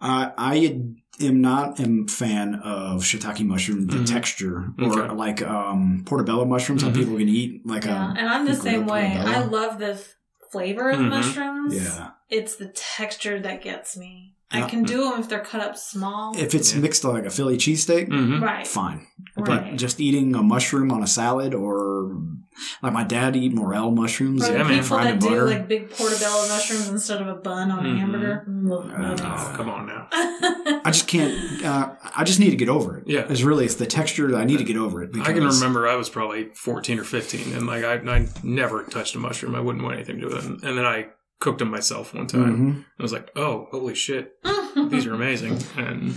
Uh, 0.00 0.30
I 0.36 0.80
am 1.20 1.40
not 1.40 1.78
a 1.80 2.04
fan 2.08 2.56
of 2.56 3.02
shiitake 3.02 3.44
mushroom, 3.44 3.86
the 3.86 3.96
Mhm. 3.98 4.06
texture, 4.06 4.72
or 4.78 5.02
Okay. 5.02 5.14
like 5.14 5.42
um, 5.42 6.02
portobello 6.04 6.44
mushrooms. 6.44 6.82
Some 6.82 6.92
Mhm. 6.92 6.96
people 6.96 7.16
can 7.18 7.28
eat 7.28 7.66
like 7.66 7.84
Yeah, 7.84 8.12
a 8.12 8.14
and 8.18 8.28
I'm 8.28 8.44
the 8.44 8.54
same 8.54 8.86
way. 8.86 9.12
portobello. 9.14 9.36
I 9.36 9.44
love 9.46 9.78
the 9.78 10.02
flavor 10.52 10.90
of 10.90 11.00
Mhm. 11.00 11.08
mushrooms. 11.08 11.74
yeah. 11.74 12.10
It's 12.28 12.56
the 12.56 12.66
texture 12.68 13.38
that 13.40 13.62
gets 13.62 13.96
me. 13.96 14.32
I 14.50 14.62
can 14.62 14.82
do 14.84 14.98
them 15.10 15.20
if 15.20 15.28
they're 15.28 15.40
cut 15.40 15.60
up 15.60 15.76
small. 15.76 16.34
If 16.36 16.54
it's 16.54 16.72
Yeah. 16.74 16.80
mixed 16.80 17.04
like 17.04 17.24
a 17.26 17.30
Philly 17.30 17.56
cheesesteak, 17.56 18.08
hmm 18.08 18.42
right. 18.42 18.66
fine. 18.66 19.06
Right. 19.36 19.44
But 19.70 19.76
just 19.76 20.00
eating 20.00 20.34
a 20.34 20.42
mushroom 20.42 20.90
on 20.92 21.02
a 21.02 21.06
salad, 21.06 21.52
or 21.54 22.16
like 22.82 22.92
my 22.92 23.04
dad 23.04 23.36
eat 23.36 23.52
morel 23.52 23.90
mushrooms, 23.90 24.46
For 24.46 24.52
Yeah, 24.52 24.58
the 24.58 24.64
man. 24.64 24.72
people 24.74 24.86
fried 24.88 25.06
that 25.06 25.12
in 25.14 25.18
do 25.18 25.28
butter. 25.28 25.46
like 25.46 25.68
big 25.68 25.90
portobello 25.90 26.48
mushrooms 26.48 26.88
instead 26.88 27.20
of 27.22 27.28
a 27.28 27.34
bun 27.34 27.70
on 27.70 27.84
a 27.86 27.88
Mhm. 27.88 27.98
hamburger. 27.98 28.44
Oh, 28.68 29.52
come 29.56 29.68
on 29.70 29.86
now. 29.86 30.08
I 30.12 30.90
just 30.90 31.06
can't. 31.08 31.64
Uh, 31.64 31.92
I 32.16 32.24
just 32.24 32.40
need 32.40 32.50
to 32.50 32.56
get 32.56 32.68
over 32.68 32.98
it. 32.98 33.04
Yeah. 33.06 33.26
it's 33.28 33.42
really 33.42 33.64
it's 33.64 33.74
the 33.76 33.86
texture 33.86 34.30
that 34.30 34.36
I 34.38 34.44
need 34.44 34.58
to 34.58 34.64
get 34.64 34.76
over 34.76 35.02
it. 35.02 35.10
I 35.20 35.32
can 35.32 35.44
remember 35.44 35.86
I 35.88 35.96
was 35.96 36.08
probably 36.08 36.50
14 36.54 36.98
or 36.98 37.04
15, 37.04 37.54
and 37.54 37.66
like 37.66 37.84
I, 37.84 37.94
I 37.94 38.26
never 38.42 38.82
touched 38.84 39.14
a 39.14 39.18
mushroom. 39.18 39.54
I 39.54 39.60
wouldn't 39.60 39.82
want 39.84 39.96
anything 39.96 40.16
to 40.20 40.28
do 40.28 40.34
with 40.34 40.44
it. 40.44 40.62
And 40.62 40.78
then 40.78 40.84
I 40.84 41.06
cooked 41.40 41.58
them 41.58 41.70
myself 41.70 42.14
one 42.14 42.26
time. 42.26 42.56
Mhm. 42.56 42.84
I 42.98 43.02
was 43.02 43.12
like, 43.12 43.30
oh, 43.36 43.68
holy 43.70 43.94
shit, 43.94 44.32
these 44.90 45.06
are 45.06 45.14
amazing. 45.14 45.58
And 45.76 46.14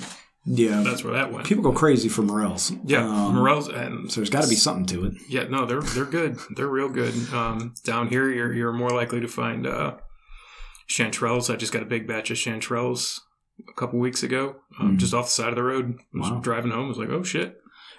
Yeah, 0.51 0.81
that's 0.83 1.03
where 1.03 1.13
that 1.13 1.31
went. 1.31 1.45
people 1.45 1.63
go 1.63 1.71
crazy 1.71 2.09
for 2.09 2.23
morels. 2.23 2.71
yeah, 2.83 3.05
Um, 3.07 3.35
morels 3.35 3.67
and 3.67 4.11
So 4.11 4.19
there's 4.21 4.31
got 4.31 4.41
to 4.43 4.49
be 4.49 4.55
something 4.55 4.87
to 4.87 5.05
it. 5.05 5.13
yeah, 5.29 5.43
no, 5.43 5.65
they're 5.67 5.81
they're 5.81 6.05
good. 6.05 6.39
They're 6.55 6.67
real 6.67 6.89
good. 6.89 7.13
Um, 7.31 7.75
down 7.83 8.07
here, 8.07 8.29
you're 8.31 8.51
you're 8.53 8.73
more 8.73 8.89
likely 8.89 9.19
to 9.19 9.27
find 9.27 9.67
uh, 9.67 9.97
chanterelles. 10.89 11.53
I 11.53 11.55
just 11.55 11.71
got 11.73 11.83
a 11.83 11.85
big 11.85 12.07
batch 12.07 12.31
of 12.31 12.37
chanterelles 12.37 13.19
a 13.69 13.73
couple 13.73 13.99
weeks 13.99 14.23
ago, 14.23 14.55
um, 14.79 14.93
Mhm. 14.95 14.97
just 14.97 15.13
off 15.13 15.25
the 15.25 15.31
side 15.31 15.49
of 15.49 15.55
the 15.55 15.63
road. 15.63 15.99
I 16.15 16.19
was 16.19 16.31
Wow. 16.31 16.39
driving 16.39 16.71
home. 16.71 16.85
I 16.85 16.87
was 16.87 16.97
like, 16.97 17.09
oh 17.09 17.23
shit, 17.23 17.57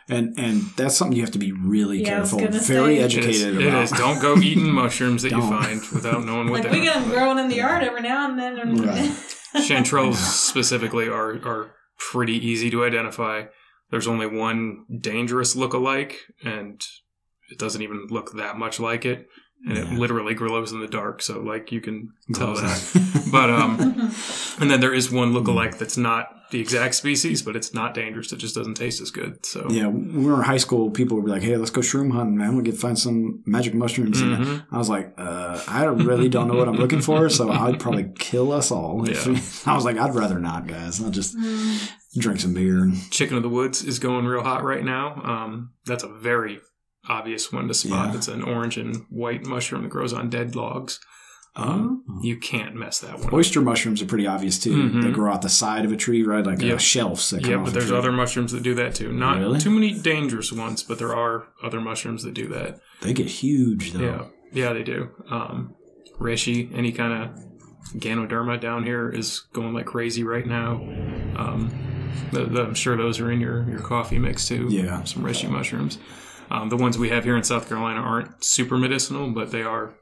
And 0.09 0.35
and 0.37 0.63
that's 0.77 0.97
something 0.97 1.17
you 1.17 1.23
have 1.23 1.31
to 1.33 1.39
be 1.39 1.53
really 1.53 2.01
Yeah, 2.01 2.17
careful, 2.17 2.41
gonna 2.41 2.51
very 2.59 2.97
say- 2.97 3.03
it 3.05 3.13
is, 3.13 3.17
educated 3.19 3.61
it 3.61 3.67
about. 3.69 3.85
is. 3.85 3.91
Don't 3.93 4.21
go 4.21 4.37
eating 4.49 4.73
mushrooms 4.73 5.23
that 5.23 5.31
you 5.31 5.41
find 5.43 5.81
without 5.93 6.25
knowing 6.25 6.51
what 6.51 6.63
they're. 6.63 6.73
like 6.73 6.81
we 6.81 6.89
are. 6.89 6.95
get 6.95 7.01
them 7.03 7.11
growing 7.11 7.39
in 7.39 7.49
the 7.49 7.57
yard 7.57 7.85
every 7.85 8.01
now 8.03 8.29
and 8.29 8.37
then. 8.39 8.59
and- 8.59 8.85
Right. 8.85 9.13
Chanterelles 9.69 10.15
specifically 10.17 11.07
are 11.09 11.33
are 11.47 11.71
pretty 12.11 12.35
easy 12.35 12.71
to 12.71 12.85
identify. 12.85 13.45
There's 13.91 14.09
only 14.09 14.27
one 14.27 14.85
dangerous 15.01 15.55
look-alike, 15.57 16.17
and 16.45 16.81
it 17.51 17.59
doesn't 17.59 17.83
even 17.83 18.07
look 18.11 18.33
that 18.33 18.57
much 18.57 18.79
like 18.81 19.05
it, 19.05 19.27
and 19.67 19.77
Yeah. 19.77 19.93
it 19.93 19.99
literally 19.99 20.35
glows 20.35 20.73
in 20.73 20.81
the 20.81 20.87
dark. 20.89 21.21
So 21.23 21.41
like 21.41 21.71
you 21.73 21.81
can 21.81 22.13
tell 22.35 22.55
Glows. 22.55 22.93
that. 22.93 23.29
But 23.33 23.51
um, 23.51 23.81
and 24.61 24.71
then 24.71 24.81
there 24.81 24.95
is 24.95 25.11
one 25.11 25.33
look-alike 25.33 25.79
that's 25.79 25.97
not 25.97 26.29
the 26.51 26.61
exact 26.61 26.95
species, 26.95 27.43
but 27.43 27.57
it's 27.57 27.73
not 27.75 27.95
dangerous. 27.95 28.33
It 28.33 28.37
just 28.39 28.55
doesn't 28.55 28.75
taste 28.75 29.01
as 29.01 29.11
good. 29.11 29.45
So 29.47 29.67
yeah, 29.71 29.87
when 29.87 30.25
we 30.25 30.27
were 30.31 30.35
in 30.37 30.43
high 30.43 30.57
school, 30.57 30.91
people 30.91 31.17
would 31.17 31.25
be 31.27 31.31
like, 31.31 31.43
"Hey, 31.43 31.57
let's 31.57 31.71
go 31.71 31.81
shroom 31.81 32.13
hunting, 32.13 32.37
man. 32.37 32.55
We'll 32.55 32.65
get 32.65 32.77
find 32.77 32.99
some 32.99 33.43
magic 33.47 33.75
mushrooms." 33.75 34.21
And 34.21 34.37
Mhm. 34.37 34.67
I 34.73 34.79
was 34.79 34.89
like, 34.89 35.15
uh, 35.19 35.61
"I 35.69 35.85
really 35.85 36.29
don't 36.29 36.49
know 36.49 36.55
what 36.55 36.69
I'm 36.69 36.77
looking 36.77 37.01
for, 37.01 37.29
so 37.29 37.51
I'd 37.51 37.79
probably 37.81 38.11
kill 38.19 38.53
us 38.53 38.71
all." 38.71 39.09
Yeah. 39.09 39.21
I 39.67 39.75
was 39.75 39.85
like, 39.85 39.97
"I'd 39.97 40.15
rather 40.15 40.39
not, 40.39 40.67
guys. 40.67 41.03
I'll 41.03 41.11
just 41.11 41.37
Mm. 41.39 41.89
drink 42.19 42.41
some 42.41 42.55
beer." 42.55 42.83
And, 42.83 43.11
Chicken 43.11 43.37
of 43.37 43.43
the 43.43 43.49
Woods 43.49 43.83
is 43.85 43.99
going 43.99 44.25
real 44.27 44.43
hot 44.43 44.65
right 44.65 44.85
now. 44.85 45.21
Um, 45.25 45.71
that's 45.87 46.03
a 46.05 46.09
very 46.09 46.61
obvious 47.09 47.53
one 47.53 47.67
to 47.69 47.75
spot. 47.75 48.11
Yeah. 48.11 48.17
It's 48.17 48.29
an 48.29 48.43
orange 48.43 48.77
and 48.77 49.05
white 49.09 49.45
mushroom 49.47 49.83
that 49.83 49.89
grows 49.89 50.13
on 50.13 50.29
dead 50.31 50.55
logs. 50.55 51.01
Um, 51.57 52.05
You 52.23 52.37
can't 52.37 52.75
mess 52.77 53.01
that 53.01 53.19
one 53.19 53.27
up. 53.27 53.33
Oyster 53.33 53.61
mushrooms 53.61 54.01
are 54.01 54.07
pretty 54.07 54.27
obvious 54.27 54.59
too. 54.59 54.71
Mhm. 54.91 55.03
They 55.03 55.11
grow 55.11 55.33
out 55.33 55.43
the 55.43 55.49
side 55.49 55.85
of 55.85 55.91
a 55.93 55.97
tree, 55.97 56.23
right? 56.23 56.45
Like 56.47 56.63
uh, 56.63 56.67
Yep. 56.67 56.81
shelves. 56.81 57.33
Yeah, 57.37 57.57
but 57.59 57.73
there's 57.73 57.89
tree. 57.89 57.97
other 57.97 58.13
mushrooms 58.13 58.53
that 58.53 58.63
do 58.63 58.75
that 58.75 58.95
too. 58.95 59.13
Not 59.13 59.39
Really? 59.39 59.59
too 59.59 59.71
many 59.71 59.93
dangerous 59.93 60.53
ones, 60.53 60.83
but 60.85 60.99
there 60.99 61.15
are 61.15 61.49
other 61.63 61.81
mushrooms 61.81 62.23
that 62.23 62.35
do 62.35 62.47
that. 62.49 62.79
They 63.03 63.13
get 63.13 63.27
huge 63.27 63.93
though. 63.93 64.01
Yeah, 64.01 64.25
yeah, 64.53 64.73
they 64.73 64.85
do. 64.85 65.09
Um, 65.29 65.75
reishi, 66.21 66.71
any 66.73 66.93
kind 66.93 67.13
of 67.13 67.31
Ganoderma 67.99 68.61
down 68.61 68.85
here 68.85 69.09
is 69.09 69.41
going 69.53 69.75
like 69.75 69.87
crazy 69.87 70.23
right 70.23 70.47
now. 70.47 70.75
Um, 71.37 71.71
the, 72.33 72.45
the, 72.45 72.63
I'm 72.63 72.75
sure 72.75 72.97
those 72.97 73.19
are 73.19 73.31
in 73.31 73.41
your, 73.41 73.69
your 73.69 73.81
coffee 73.81 74.19
mix 74.19 74.47
too. 74.47 74.69
Yeah. 74.71 75.03
some 75.05 75.25
reishi 75.25 75.51
mushrooms. 75.51 75.99
Um, 76.51 76.69
the 76.69 76.77
ones 76.77 76.99
we 76.99 77.09
have 77.11 77.25
here 77.25 77.37
in 77.37 77.43
South 77.45 77.69
Carolina 77.69 78.01
aren't 78.01 78.45
super 78.45 78.77
medicinal, 78.77 79.31
but 79.31 79.51
they 79.51 79.63
are 79.63 79.95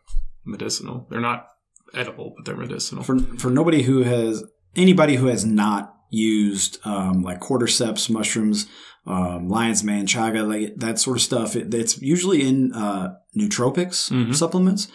medicinal. 0.44 1.06
They're 1.10 1.20
not 1.20 1.46
edible, 1.94 2.34
but 2.36 2.44
they're 2.44 2.56
medicinal. 2.56 3.02
for 3.04 3.18
for 3.38 3.50
nobody 3.50 3.82
who 3.82 4.02
has 4.02 4.44
anybody 4.76 5.16
who 5.16 5.26
has 5.26 5.44
not 5.44 5.94
used 6.10 6.78
um, 6.86 7.22
like 7.22 7.40
cordyceps 7.40 8.08
mushrooms, 8.10 8.66
um, 9.06 9.48
lion's 9.48 9.84
mane, 9.84 10.06
chaga, 10.06 10.46
like 10.46 10.74
that 10.76 10.98
sort 10.98 11.16
of 11.16 11.22
stuff, 11.22 11.54
it, 11.56 11.72
it's 11.74 12.00
usually 12.00 12.46
in 12.46 12.72
uh, 12.72 13.14
nootropics 13.36 14.10
Mhm. 14.10 14.34
supplements, 14.34 14.88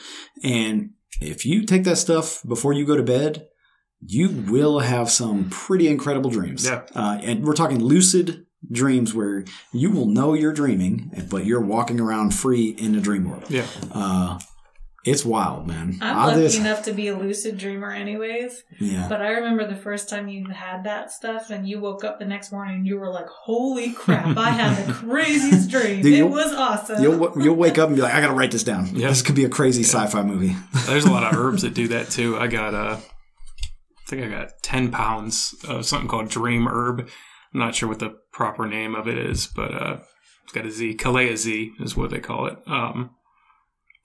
and 0.43 0.91
if 1.21 1.45
you 1.45 1.63
take 1.65 1.83
that 1.83 1.97
stuff 1.97 2.41
before 2.47 2.73
you 2.73 2.85
go 2.85 2.95
to 2.97 3.03
bed. 3.03 3.47
You 4.05 4.27
will 4.49 4.79
have 4.79 5.09
some 5.09 5.49
pretty 5.49 5.87
incredible 5.87 6.29
dreams. 6.29 6.65
Yeah. 6.65 6.81
Uh, 6.93 7.19
and 7.23 7.45
we're 7.45 7.53
talking 7.53 7.79
lucid 7.81 8.45
dreams 8.69 9.13
where 9.13 9.45
you 9.71 9.91
will 9.91 10.07
know 10.07 10.33
you're 10.33 10.51
dreaming, 10.51 11.09
but 11.29 11.45
you're 11.45 11.61
walking 11.61 12.01
around 12.01 12.33
free 12.33 12.71
in 12.77 12.91
the 12.91 12.99
dream 12.99 13.29
world. 13.29 13.45
yeah, 13.47 13.65
Uh, 13.93 14.39
it's 15.05 15.25
wild, 15.25 15.67
man. 15.67 15.97
I'm 16.01 16.17
All 16.17 16.27
lucky 16.27 16.39
this- 16.41 16.57
enough 16.57 16.83
to 16.83 16.93
be 16.93 17.09
a 17.09 17.17
lucid 17.17 17.57
dreamer, 17.57 17.91
anyways. 17.91 18.63
yeah. 18.79 19.07
But 19.09 19.21
I 19.21 19.29
remember 19.31 19.67
the 19.67 19.75
first 19.75 20.09
time 20.09 20.29
you 20.29 20.45
had 20.47 20.85
that 20.85 21.11
stuff, 21.11 21.49
and 21.49 21.67
you 21.67 21.79
woke 21.81 22.03
up 22.03 22.19
the 22.19 22.25
next 22.25 22.51
morning, 22.51 22.75
and 22.77 22.87
you 22.87 22.97
were 22.97 23.09
like, 23.09 23.27
"Holy 23.27 23.91
crap! 23.93 24.37
I 24.37 24.51
had 24.51 24.85
the 24.87 24.93
craziest 24.93 25.69
dream. 25.69 26.01
Dude, 26.01 26.13
it 26.13 26.23
was 26.23 26.53
awesome." 26.53 27.03
You'll 27.03 27.31
you'll 27.41 27.55
wake 27.55 27.77
up 27.77 27.87
and 27.87 27.95
be 27.97 28.01
like, 28.01 28.13
I 28.13 28.21
gotta 28.21 28.33
write 28.33 28.51
this 28.51 28.63
down. 28.63 28.95
Yeah. 28.95 29.09
This 29.09 29.21
could 29.21 29.35
be 29.35 29.43
a 29.45 29.49
crazy 29.49 29.83
sci-fi 29.83 30.23
movie. 30.23 30.55
there's 30.85 31.05
a 31.05 31.11
lot 31.11 31.23
of 31.23 31.37
herbs 31.37 31.63
that 31.63 31.73
do 31.73 31.89
that 31.89 32.09
too. 32.11 32.37
I 32.37 32.47
got 32.47 32.73
uh, 32.73 32.97
I 32.97 34.09
think 34.09 34.23
I 34.23 34.29
got 34.29 34.49
ten 34.61 34.89
pounds 34.91 35.55
of 35.67 35.85
something 35.85 36.07
called 36.07 36.29
Dream 36.29 36.67
Herb. 36.67 37.01
I'm 37.53 37.59
not 37.59 37.75
sure 37.75 37.89
what 37.89 37.99
the 37.99 38.15
proper 38.31 38.67
name 38.67 38.95
of 38.95 39.07
it 39.07 39.17
is, 39.17 39.47
but 39.47 39.73
uh, 39.73 39.97
it's 40.43 40.53
got 40.53 40.65
a 40.65 40.71
Z. 40.71 40.95
Calea 40.95 41.35
Z 41.37 41.73
is 41.79 41.95
what 41.95 42.09
they 42.09 42.19
call 42.19 42.47
it. 42.47 42.57
Um, 42.67 43.11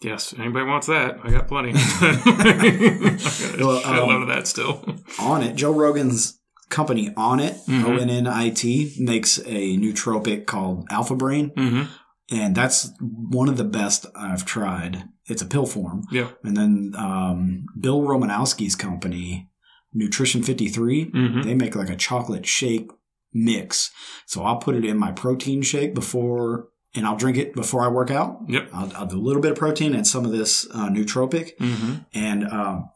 yes, 0.01 0.35
anybody 0.39 0.65
wants 0.67 0.87
that? 0.87 1.19
I 1.23 1.31
got 1.31 1.49
plenty. 1.49 1.73
I 1.77 3.57
got 3.59 3.61
a 3.61 3.65
Well, 3.67 4.11
um, 4.11 4.23
of 4.23 4.29
that 4.29 4.47
still. 4.47 4.75
Onnit, 5.19 5.55
Joe 5.57 5.73
Rogan's 5.73 6.39
company 6.69 7.11
Onnit, 7.11 7.65
Mhm. 7.67 7.85
O 7.85 7.97
N 7.97 8.11
N 8.11 8.27
I 8.27 8.51
T, 8.51 8.95
makes 8.99 9.39
a 9.39 9.77
nootropic 9.79 10.47
called 10.47 10.87
Alpha 10.91 11.15
Brain, 11.15 11.51
hmm 11.57 11.83
and 12.31 12.55
that's 12.55 12.91
one 13.01 13.49
of 13.49 13.57
the 13.57 13.65
best 13.65 14.05
I've 14.15 14.45
tried. 14.45 15.05
It's 15.27 15.41
a 15.41 15.47
pill 15.47 15.65
form, 15.65 16.03
Yeah. 16.13 16.29
and 16.45 16.55
then 16.57 16.93
um, 16.97 17.65
Bill 17.81 18.03
Romanowski's 18.03 18.77
company, 18.77 19.49
Nutrition 19.95 20.43
Fifty 20.43 20.69
Three, 20.69 21.05
hmm 21.11 21.41
they 21.43 21.55
make 21.55 21.75
like 21.75 21.89
a 21.91 21.97
chocolate 21.97 22.45
shake 22.47 22.91
mix. 23.33 23.91
So 24.27 24.43
I'll 24.43 24.57
put 24.59 24.75
it 24.77 24.85
in 24.85 24.99
my 24.99 25.11
protein 25.13 25.63
shake 25.63 25.95
before, 25.95 26.69
and 26.95 27.07
I'll 27.07 27.17
drink 27.17 27.37
it 27.37 27.55
before 27.55 27.83
I 27.85 27.89
work 27.89 28.11
out. 28.11 28.41
Yep. 28.49 28.71
I'll, 28.73 28.93
I'll 28.97 29.07
do 29.07 29.19
a 29.19 29.21
little 29.21 29.43
bit 29.43 29.53
of 29.53 29.59
protein 29.59 29.95
and 29.95 30.07
some 30.07 30.25
of 30.25 30.33
this 30.33 30.67
uh, 30.75 30.89
nootropic, 30.89 31.53
hmm 31.59 31.95
and 32.15 32.45
um, 32.49 32.91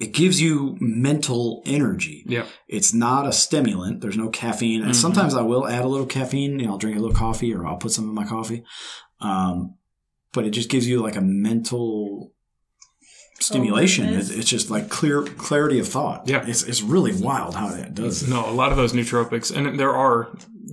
it 0.00 0.12
gives 0.12 0.40
you 0.40 0.76
mental 0.80 1.62
energy. 1.66 2.24
Yeah. 2.26 2.46
It's 2.68 2.94
not 2.94 3.26
a 3.26 3.32
stimulant. 3.32 4.00
There's 4.00 4.16
no 4.16 4.28
caffeine. 4.30 4.82
And 4.82 4.92
Mhm. 4.92 4.94
sometimes 4.94 5.34
I 5.34 5.42
will 5.42 5.66
add 5.66 5.84
a 5.84 5.88
little 5.88 6.06
caffeine. 6.06 6.58
You 6.60 6.66
know, 6.66 6.72
I'll 6.72 6.78
drink 6.78 6.96
a 6.96 7.00
little 7.00 7.14
coffee 7.16 7.52
or 7.52 7.66
I'll 7.66 7.76
put 7.76 7.90
some 7.90 8.04
in 8.08 8.14
my 8.14 8.24
coffee. 8.24 8.62
Um, 9.20 9.74
but 10.32 10.46
it 10.46 10.50
just 10.50 10.70
gives 10.70 10.86
you 10.88 11.02
like 11.02 11.16
a 11.16 11.20
mental 11.20 12.32
stimulation. 13.40 14.08
Oh, 14.14 14.18
it's, 14.18 14.44
just 14.48 14.70
like 14.70 14.88
clear 14.88 15.22
clarity 15.22 15.78
of 15.80 15.88
thought. 15.88 16.28
Yeah. 16.28 16.44
it's 16.46 16.62
it's 16.62 16.82
really 16.82 17.12
wild 17.12 17.54
how 17.54 17.68
that 17.68 17.94
does. 17.94 18.22
it. 18.22 18.28
No, 18.30 18.48
a 18.48 18.52
lot 18.52 18.70
of 18.70 18.76
those 18.76 18.92
nootropics, 18.92 19.54
and 19.54 19.78
there 19.78 19.94
are 19.94 20.30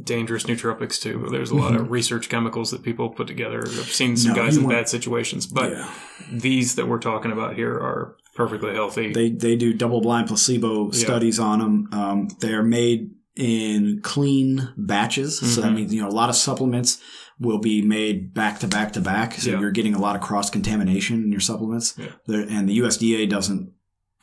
dangerous 0.07 0.43
nootropics 0.45 0.99
too. 0.99 1.27
There's 1.29 1.51
a 1.51 1.55
lot 1.55 1.75
of 1.75 1.91
research 1.91 2.29
chemicals 2.29 2.71
that 2.71 2.81
people 2.81 3.09
put 3.09 3.27
together. 3.27 3.59
I've 3.65 3.91
seen 3.91 4.17
some 4.17 4.31
Mm-hmm. 4.31 4.37
No, 4.39 4.45
guys 4.45 4.57
in 4.57 4.63
want- 4.63 4.75
bad 4.75 4.89
situations, 4.89 5.45
but 5.45 5.71
Yeah. 5.71 5.89
these 6.31 6.75
that 6.75 6.87
we're 6.87 6.99
talking 6.99 7.31
about 7.31 7.55
here 7.55 7.73
are 7.73 8.15
perfectly 8.35 8.73
healthy. 8.73 9.13
They 9.13 9.29
they 9.29 9.55
do 9.55 9.73
double 9.73 10.01
blind 10.01 10.27
placebo 10.27 10.91
studies 10.91 11.39
on 11.39 11.59
them. 11.59 11.89
Um, 11.91 12.27
they're 12.39 12.63
made 12.63 13.11
in 13.35 13.99
clean 14.01 14.69
batches, 14.77 15.39
so 15.39 15.61
that 15.61 15.71
Mhm. 15.71 15.75
means 15.75 15.93
you 15.93 16.01
know 16.01 16.07
a 16.07 16.17
lot 16.21 16.29
of 16.29 16.35
supplements 16.35 16.99
will 17.39 17.59
be 17.59 17.83
made 17.83 18.33
back 18.33 18.59
to 18.59 18.67
back 18.67 18.93
to 18.93 19.01
back. 19.01 19.33
So 19.35 19.51
Yeah. 19.51 19.59
you're 19.59 19.71
getting 19.71 19.93
a 19.93 19.99
lot 19.99 20.15
of 20.15 20.21
cross 20.23 20.49
contamination 20.49 21.23
in 21.23 21.31
your 21.31 21.39
supplements, 21.39 21.93
Yeah. 21.97 22.41
And 22.49 22.67
the 22.67 22.73
USDA 22.81 23.27
doesn't 23.27 23.69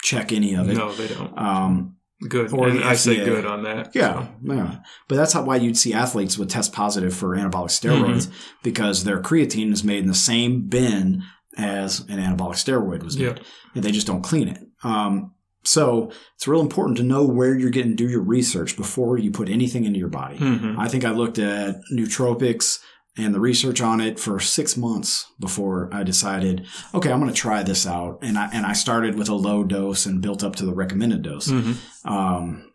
check 0.03 0.33
any 0.33 0.55
of 0.55 0.69
it. 0.69 0.77
no, 0.77 0.93
they 0.93 1.07
don't. 1.09 1.39
Um, 1.39 1.94
Good, 2.29 2.53
or 2.53 2.69
and 2.69 2.83
I 2.83 2.95
say 2.95 3.25
good 3.25 3.45
on 3.47 3.63
that. 3.65 3.95
Yeah, 3.95 4.29
yeah. 4.43 4.79
But 5.09 5.17
that's 5.17 5.33
how, 5.33 5.43
why 5.45 5.57
you'd 5.57 5.77
see 5.77 5.93
athletes 5.93 6.39
would 6.39 6.51
test 6.51 6.73
positive 6.73 7.15
for 7.15 7.37
anabolic 7.37 7.71
steroids 7.71 8.27
Mm-hmm. 8.27 8.59
because 8.63 9.05
their 9.05 9.21
creatine 9.21 9.73
is 9.73 9.85
made 9.85 10.03
in 10.03 10.09
the 10.09 10.15
same 10.15 10.63
bin 10.69 11.23
as 11.57 12.01
an 12.09 12.19
anabolic 12.19 12.55
steroid 12.57 13.03
was 13.03 13.17
made. 13.19 13.37
Yeah. 13.39 13.45
And 13.75 13.85
they 13.85 13.93
just 13.93 14.07
don't 14.07 14.23
clean 14.23 14.49
it. 14.49 14.59
Um, 14.83 15.33
so 15.63 16.11
it's 16.37 16.47
real 16.47 16.61
important 16.61 16.97
to 16.99 17.03
know 17.03 17.25
where 17.25 17.57
you're 17.59 17.71
getting 17.71 17.97
do 17.97 18.09
your 18.09 18.23
research 18.23 18.77
before 18.77 19.19
you 19.19 19.31
put 19.31 19.49
anything 19.49 19.85
into 19.85 19.99
your 19.99 20.09
body. 20.11 20.37
hmm 20.37 20.79
I 20.79 20.89
think 20.89 21.05
I 21.05 21.11
looked 21.13 21.39
at 21.39 21.77
nootropics 21.93 22.81
and 23.17 23.35
the 23.35 23.41
research 23.41 23.81
on 23.81 24.01
it 24.01 24.19
for 24.19 24.41
six 24.41 24.77
months 24.77 25.27
before 25.39 25.89
I 25.93 26.03
decided, 26.03 26.67
okay, 26.95 27.13
I'm 27.13 27.21
going 27.21 27.33
to 27.33 27.37
try 27.37 27.63
this 27.63 27.87
out. 27.87 28.19
And 28.23 28.37
I 28.39 28.49
and 28.53 28.67
I 28.67 28.73
started 28.73 29.17
with 29.17 29.29
a 29.29 29.35
low 29.35 29.63
dose 29.65 30.05
and 30.07 30.21
built 30.21 30.43
up 30.43 30.57
to 30.57 30.67
the 30.67 30.75
recommended 30.75 31.23
dose. 31.23 31.49
hmm 31.51 31.73
Um, 32.05 32.73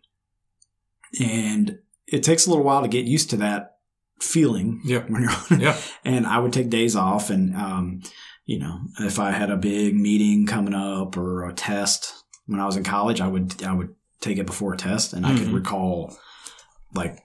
and 1.18 1.78
it 2.06 2.22
takes 2.22 2.46
a 2.46 2.50
little 2.50 2.64
while 2.64 2.82
to 2.82 2.88
get 2.88 3.04
used 3.06 3.30
to 3.30 3.36
that 3.38 3.76
feeling 4.20 4.80
Yeah. 4.84 5.00
when 5.08 5.22
you're 5.22 5.30
on 5.32 5.44
it. 5.52 5.60
Yeah. 5.60 5.76
And 6.04 6.26
I 6.26 6.38
would 6.38 6.52
take 6.52 6.70
days 6.70 6.94
off 6.96 7.30
and, 7.30 7.54
um, 7.56 8.02
you 8.44 8.58
know, 8.58 8.80
if 9.00 9.18
I 9.18 9.30
had 9.30 9.50
a 9.50 9.56
big 9.56 9.94
meeting 9.94 10.46
coming 10.46 10.74
up 10.74 11.16
or 11.16 11.48
a 11.48 11.52
test 11.52 12.12
when 12.46 12.60
I 12.60 12.66
was 12.66 12.76
in 12.76 12.84
college, 12.84 13.20
I 13.20 13.28
would, 13.28 13.62
I 13.62 13.72
would 13.72 13.94
take 14.20 14.38
it 14.38 14.46
before 14.46 14.74
a 14.74 14.76
test 14.76 15.12
and 15.12 15.24
I 15.24 15.36
could 15.38 15.48
Mhm. 15.48 15.54
recall 15.54 16.16
like 16.94 17.20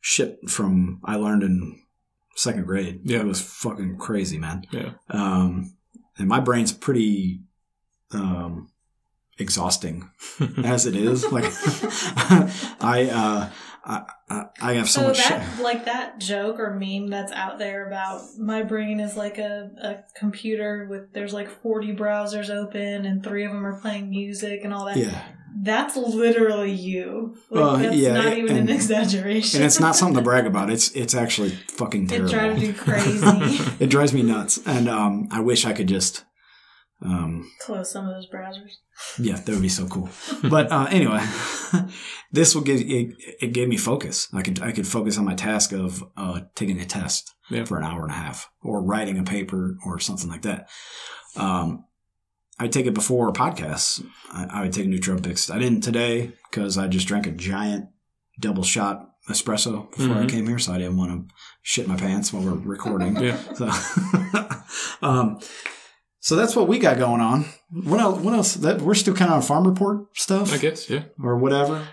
shit 0.00 0.38
from 0.48 1.00
I 1.04 1.16
learned 1.16 1.42
in 1.42 1.80
second 2.38 2.64
grade. 2.66 3.00
Yeah. 3.04 3.20
It 3.20 3.26
was 3.26 3.40
fucking 3.40 3.98
crazy, 3.98 4.38
man. 4.38 4.64
Yeah. 4.70 4.92
Um, 5.10 5.74
and 6.18 6.28
my 6.28 6.40
brain's 6.40 6.72
pretty, 6.72 7.40
um, 8.12 8.70
exhausting 9.38 10.10
as 10.64 10.86
it 10.86 10.96
is. 10.96 11.24
Like, 11.30 11.44
I, 12.80 13.08
uh, 13.12 13.50
I, 13.84 14.02
I, 14.28 14.44
I 14.60 14.72
have 14.74 14.88
so, 14.88 15.00
So 15.00 15.08
much. 15.08 15.18
that 15.28 15.62
like 15.62 15.84
that 15.86 16.18
joke 16.20 16.58
or 16.58 16.74
meme 16.74 17.08
that's 17.08 17.32
out 17.32 17.58
there 17.58 17.86
about 17.86 18.20
my 18.38 18.62
brain 18.62 19.00
is 19.00 19.16
like 19.16 19.38
a, 19.38 19.70
a 19.82 20.18
computer 20.18 20.86
with 20.90 21.12
there's 21.14 21.32
like 21.32 21.48
40 21.48 21.94
browsers 21.94 22.50
open 22.50 23.06
and 23.06 23.22
three 23.24 23.44
of 23.44 23.52
them 23.52 23.64
are 23.64 23.80
playing 23.80 24.10
music 24.10 24.60
and 24.64 24.74
all 24.74 24.84
that. 24.86 24.96
yeah, 24.96 25.22
That's 25.60 25.96
literally 25.96 26.72
you. 26.72 27.34
Like 27.50 27.60
Well, 27.60 27.76
that's 27.78 27.96
yeah, 27.96 28.14
not 28.14 28.36
even 28.38 28.56
and- 28.56 28.68
an 28.70 28.74
exaggeration. 28.76 29.58
and 29.60 29.66
it's 29.66 29.80
not 29.80 29.96
something 29.96 30.16
to 30.16 30.22
brag 30.22 30.46
about. 30.46 30.70
It's 30.74 30.90
it's 30.92 31.14
actually 31.14 31.50
fucking 31.50 32.10
it 32.10 32.26
drives 32.28 32.62
you 32.62 32.72
crazy. 32.74 33.64
it 33.80 33.90
drives 33.90 34.12
me 34.12 34.22
nuts, 34.22 34.60
and 34.66 34.88
um, 34.88 35.26
I 35.30 35.40
wish 35.40 35.64
I 35.64 35.72
could 35.72 35.88
just. 35.88 36.24
Um, 37.00 37.48
Close 37.60 37.92
some 37.92 38.08
of 38.08 38.14
those 38.14 38.28
browsers. 38.28 38.72
yeah, 39.20 39.36
that 39.36 39.48
would 39.52 39.62
be 39.62 39.68
so 39.68 39.86
cool. 39.86 40.08
But 40.50 40.72
uh, 40.72 40.88
anyway, 40.90 41.24
this 42.32 42.54
will 42.54 42.62
give 42.62 42.80
it, 42.80 43.14
it 43.40 43.52
gave 43.52 43.68
me 43.68 43.76
focus. 43.76 44.28
I 44.34 44.42
could 44.42 44.60
I 44.60 44.72
could 44.72 44.86
focus 44.86 45.16
on 45.18 45.24
my 45.24 45.34
task 45.34 45.72
of 45.72 46.02
uh, 46.16 46.40
taking 46.56 46.80
a 46.80 46.84
test 46.84 47.32
Yeah. 47.50 47.64
for 47.64 47.78
an 47.78 47.84
hour 47.84 48.02
and 48.02 48.10
a 48.10 48.14
half, 48.16 48.48
or 48.62 48.82
writing 48.82 49.16
a 49.18 49.22
paper, 49.22 49.76
or 49.86 50.00
something 50.00 50.28
like 50.28 50.42
that. 50.42 50.68
Um, 51.36 51.84
I 52.60 52.68
take 52.68 52.86
it 52.86 52.94
before 52.94 53.32
podcasts. 53.32 54.04
I, 54.32 54.46
I 54.50 54.62
would 54.62 54.72
take 54.72 54.86
nootropics. 54.86 55.52
I 55.54 55.58
didn't 55.58 55.82
today 55.82 56.32
because 56.50 56.76
I 56.78 56.88
just 56.88 57.06
drank 57.06 57.26
a 57.26 57.30
giant 57.30 57.88
double 58.40 58.62
shot 58.64 59.10
espresso 59.28 59.90
before 59.90 60.16
I 60.16 60.24
Mhm. 60.24 60.28
came 60.30 60.46
here, 60.48 60.58
so 60.58 60.72
I 60.72 60.78
didn't 60.78 60.96
want 60.96 61.10
to 61.28 61.34
shit 61.62 61.86
my 61.86 61.96
pants 61.96 62.32
while 62.32 62.42
we're 62.42 62.52
recording. 62.54 63.16
Yeah. 63.16 63.36
So, 63.54 63.70
um, 65.02 65.38
so 66.20 66.34
that's 66.36 66.56
what 66.56 66.66
we 66.68 66.78
got 66.78 66.98
going 66.98 67.20
on. 67.20 67.44
What 67.70 68.00
else? 68.00 68.20
What 68.20 68.34
else? 68.34 68.54
That 68.54 68.80
we're 68.80 68.94
still 68.94 69.14
kind 69.14 69.30
of 69.30 69.36
on 69.36 69.42
farm 69.42 69.66
report 69.66 70.16
stuff, 70.16 70.52
I 70.52 70.58
guess. 70.58 70.88
Yeah. 70.90 71.04
or 71.22 71.36
whatever. 71.36 71.86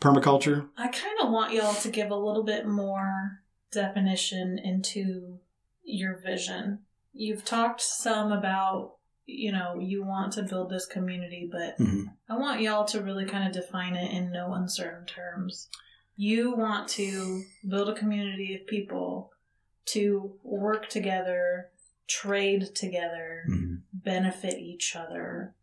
Permaculture. 0.00 0.68
I 0.76 0.88
kind 0.88 1.18
of 1.22 1.30
want 1.30 1.52
y'all 1.54 1.74
to 1.74 1.88
give 1.90 2.10
a 2.10 2.16
little 2.16 2.42
bit 2.42 2.66
more 2.66 3.40
definition 3.72 4.58
into 4.58 5.38
your 5.82 6.16
vision. 6.18 6.80
You've 7.12 7.44
talked 7.44 7.80
some 7.80 8.32
about, 8.32 8.94
you 9.26 9.50
know, 9.52 9.78
you 9.80 10.04
want 10.04 10.32
to 10.34 10.42
build 10.42 10.68
this 10.70 10.86
community, 10.86 11.48
but 11.50 11.78
Mhm. 11.78 12.14
I 12.28 12.36
want 12.36 12.60
y'all 12.60 12.84
to 12.86 13.00
really 13.02 13.24
kind 13.24 13.46
of 13.46 13.54
define 13.54 13.96
it 13.96 14.12
in 14.12 14.30
no 14.30 14.52
uncertain 14.54 15.06
terms. 15.06 15.68
You 16.16 16.54
want 16.54 16.88
to 16.90 17.42
build 17.66 17.88
a 17.88 17.94
community 17.94 18.54
of 18.54 18.66
people 18.66 19.32
to 19.86 20.38
work 20.42 20.88
together, 20.88 21.70
trade 22.06 22.74
together, 22.74 23.44
Mhm. 23.50 23.82
benefit 23.92 24.58
each 24.58 24.94
other 24.94 25.54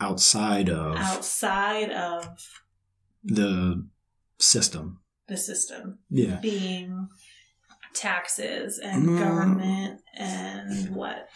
Outside 0.00 0.68
of 0.68 0.96
outside 0.96 1.90
of 1.90 2.60
the 3.24 3.88
system. 4.38 5.00
the 5.28 5.36
system. 5.36 5.98
Yeah. 6.10 6.36
being 6.40 7.08
taxes 7.94 8.78
and 8.78 9.06
Mm. 9.08 9.18
government 9.18 10.00
and 10.14 10.94
what 10.94 11.28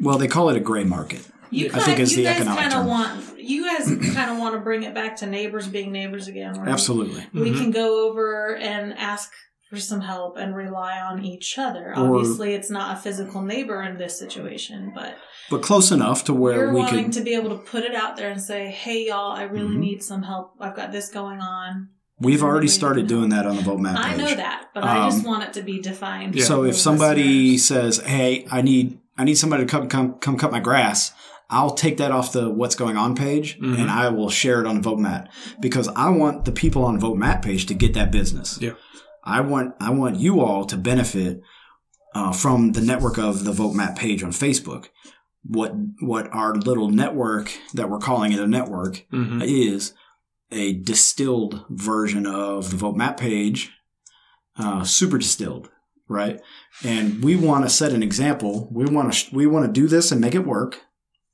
Well, 0.00 0.18
they 0.18 0.28
call 0.28 0.48
it 0.50 0.56
a 0.56 0.60
gray 0.60 0.84
market. 0.84 1.26
you 1.50 1.66
I 1.66 1.68
kind 1.70 1.84
think 1.84 1.98
of, 1.98 2.02
it's 2.04 2.12
you 2.12 2.24
the 2.24 2.28
economic 2.28 2.58
kind 2.60 2.72
term. 2.72 2.86
want 2.86 3.38
you 3.38 3.64
guys 3.64 3.86
kind 4.14 4.30
of 4.30 4.38
want 4.38 4.54
to 4.54 4.60
bring 4.60 4.82
it 4.84 4.94
back 4.94 5.16
to 5.16 5.26
neighbors 5.26 5.68
being 5.68 5.92
neighbors 5.92 6.26
again 6.28 6.58
where 6.58 6.68
Absolutely. 6.68 7.26
we 7.34 7.50
Mhm. 7.50 7.58
can 7.58 7.70
go 7.70 8.08
over 8.08 8.56
and 8.56 8.94
ask 8.98 9.30
for 9.70 9.78
some 9.78 10.00
help 10.00 10.36
and 10.38 10.56
rely 10.56 10.98
on 10.98 11.22
each 11.24 11.58
other 11.58 11.92
Or- 11.96 12.16
obviously 12.16 12.54
it's 12.54 12.70
not 12.70 12.96
a 12.96 13.00
physical 13.00 13.42
neighbor 13.42 13.82
in 13.82 13.98
this 13.98 14.18
situation 14.18 14.92
but 14.94 15.16
But 15.50 15.62
close 15.62 15.92
enough 15.92 16.24
to 16.24 16.32
where 16.34 16.56
you're 16.56 16.72
we 16.72 16.80
wanting 16.80 17.04
could. 17.04 17.12
to 17.14 17.20
be 17.20 17.34
able 17.34 17.50
to 17.50 17.56
put 17.62 17.84
it 17.84 17.94
out 17.94 18.16
there 18.16 18.30
and 18.30 18.40
say 18.40 18.68
hey 18.70 19.06
y'all 19.08 19.32
i 19.32 19.42
really 19.42 19.74
Mhm. 19.76 19.80
need 19.80 20.02
some 20.02 20.22
help 20.22 20.54
i've 20.60 20.74
got 20.74 20.90
this 20.90 21.08
going 21.10 21.40
on 21.40 21.88
We've 22.20 22.42
already 22.44 22.68
started 22.68 23.06
doing 23.08 23.28
that 23.30 23.44
on 23.46 23.56
the 23.56 23.62
Vote 23.62 23.80
Matt 23.80 23.96
page. 23.96 24.14
i 24.14 24.16
know 24.16 24.34
that 24.34 24.66
but 24.74 24.82
i 24.84 25.04
just 25.08 25.18
Um, 25.18 25.24
want 25.24 25.42
it 25.44 25.52
to 25.54 25.62
be 25.62 25.80
defined 25.80 26.34
Yeah. 26.34 26.44
So 26.44 26.64
if 26.64 26.76
somebody 26.78 27.52
listeners. 27.58 27.98
says, 27.98 28.06
"Hey, 28.06 28.46
I 28.50 28.62
need 28.62 28.98
I 29.16 29.24
need 29.24 29.36
somebody 29.36 29.64
to 29.64 29.70
come 29.70 29.88
come 29.88 30.14
come 30.14 30.36
cut 30.36 30.52
my 30.52 30.60
grass," 30.60 31.12
I'll 31.50 31.74
take 31.74 31.98
that 31.98 32.10
off 32.10 32.32
the 32.32 32.50
what's 32.50 32.74
going 32.74 32.96
on 32.96 33.14
page 33.14 33.58
Mhm. 33.60 33.78
and 33.78 33.90
I 33.90 34.08
will 34.08 34.30
share 34.30 34.60
it 34.60 34.66
on 34.66 34.76
the 34.76 34.80
Vote 34.82 34.98
Matt 34.98 35.30
because 35.60 35.88
I 35.88 36.08
want 36.10 36.44
the 36.46 36.52
people 36.52 36.84
on 36.84 36.98
Vote 36.98 37.16
Matt 37.18 37.42
page 37.42 37.66
to 37.66 37.74
get 37.74 37.94
that 37.94 38.10
business. 38.10 38.58
Yeah. 38.60 38.72
I 39.22 39.40
want 39.40 39.74
I 39.80 39.90
want 39.90 40.16
you 40.16 40.40
all 40.40 40.64
to 40.66 40.76
benefit 40.76 41.40
uh, 42.14 42.32
from 42.32 42.72
the 42.72 42.80
network 42.80 43.18
of 43.18 43.44
the 43.44 43.52
Vote 43.52 43.74
Matt 43.74 43.96
page 43.96 44.22
on 44.22 44.30
Facebook. 44.30 44.86
What 45.46 45.74
what 46.00 46.28
our 46.32 46.54
little 46.54 46.88
network 46.88 47.52
that 47.74 47.90
we're 47.90 47.98
calling 47.98 48.32
it 48.32 48.40
a 48.40 48.46
network 48.46 49.04
hmm 49.10 49.42
is 49.42 49.92
a 50.50 50.74
distilled 50.74 51.64
version 51.68 52.24
of 52.26 52.70
the 52.70 52.76
Vote 52.76 52.96
Matt 52.96 53.16
page, 53.16 53.72
uh, 54.56 54.84
super 54.84 55.18
distilled, 55.18 55.68
right? 56.08 56.40
And 56.84 57.22
we 57.24 57.36
want 57.36 57.64
to 57.64 57.70
set 57.70 57.92
an 57.92 58.02
example. 58.02 58.68
We 58.72 58.84
want 58.86 59.12
to 59.12 59.34
we 59.34 59.46
want 59.46 59.66
to 59.66 59.72
do 59.72 59.86
this 59.88 60.12
and 60.12 60.20
make 60.20 60.34
it 60.34 60.46
work. 60.46 60.80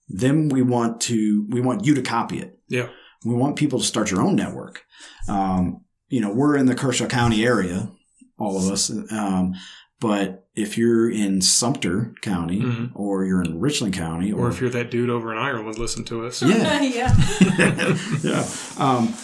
Then 0.09 0.49
we 0.49 0.63
want 0.63 1.01
to 1.03 1.47
we 1.51 1.61
want 1.61 1.85
you 1.85 1.95
to 1.95 2.03
copy 2.03 2.39
it. 2.41 2.59
Yeah. 2.69 2.89
We 3.25 3.35
want 3.35 3.57
people 3.57 3.79
to 3.79 3.85
start 3.85 4.11
your 4.11 4.23
own 4.23 4.35
network. 4.37 4.83
Um, 5.29 5.85
you 6.09 6.21
know, 6.21 6.33
we're 6.33 6.57
in 6.57 6.67
the 6.67 6.75
Kershaw 6.75 7.07
County 7.07 7.45
area, 7.45 7.91
all 8.39 8.57
of 8.57 8.71
us. 8.73 8.91
Um, 9.13 9.55
but 10.01 10.49
if 10.55 10.79
you're 10.79 11.11
in 11.11 11.43
Sumter 11.43 12.15
County 12.23 12.61
Mhm. 12.63 12.91
or 12.95 13.25
you're 13.27 13.43
in 13.43 13.61
Richland 13.61 13.93
County, 13.95 14.33
Or 14.33 14.49
if 14.49 14.61
you're 14.61 14.71
that 14.71 14.91
dude 14.91 15.11
over 15.11 15.31
in 15.33 15.39
Ireland, 15.39 15.79
listen 15.79 16.05
to 16.07 16.25
us. 16.25 16.43
Yeah. 16.43 16.81
yeah 16.83 17.97
yeah. 18.23 18.47
Um, 18.79 19.15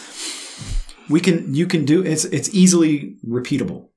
we 1.08 1.20
can. 1.20 1.54
You 1.54 1.66
can 1.66 1.84
do. 1.84 2.02
It's. 2.04 2.24
It's 2.26 2.52
easily 2.54 3.16
repeatable. 3.26 3.88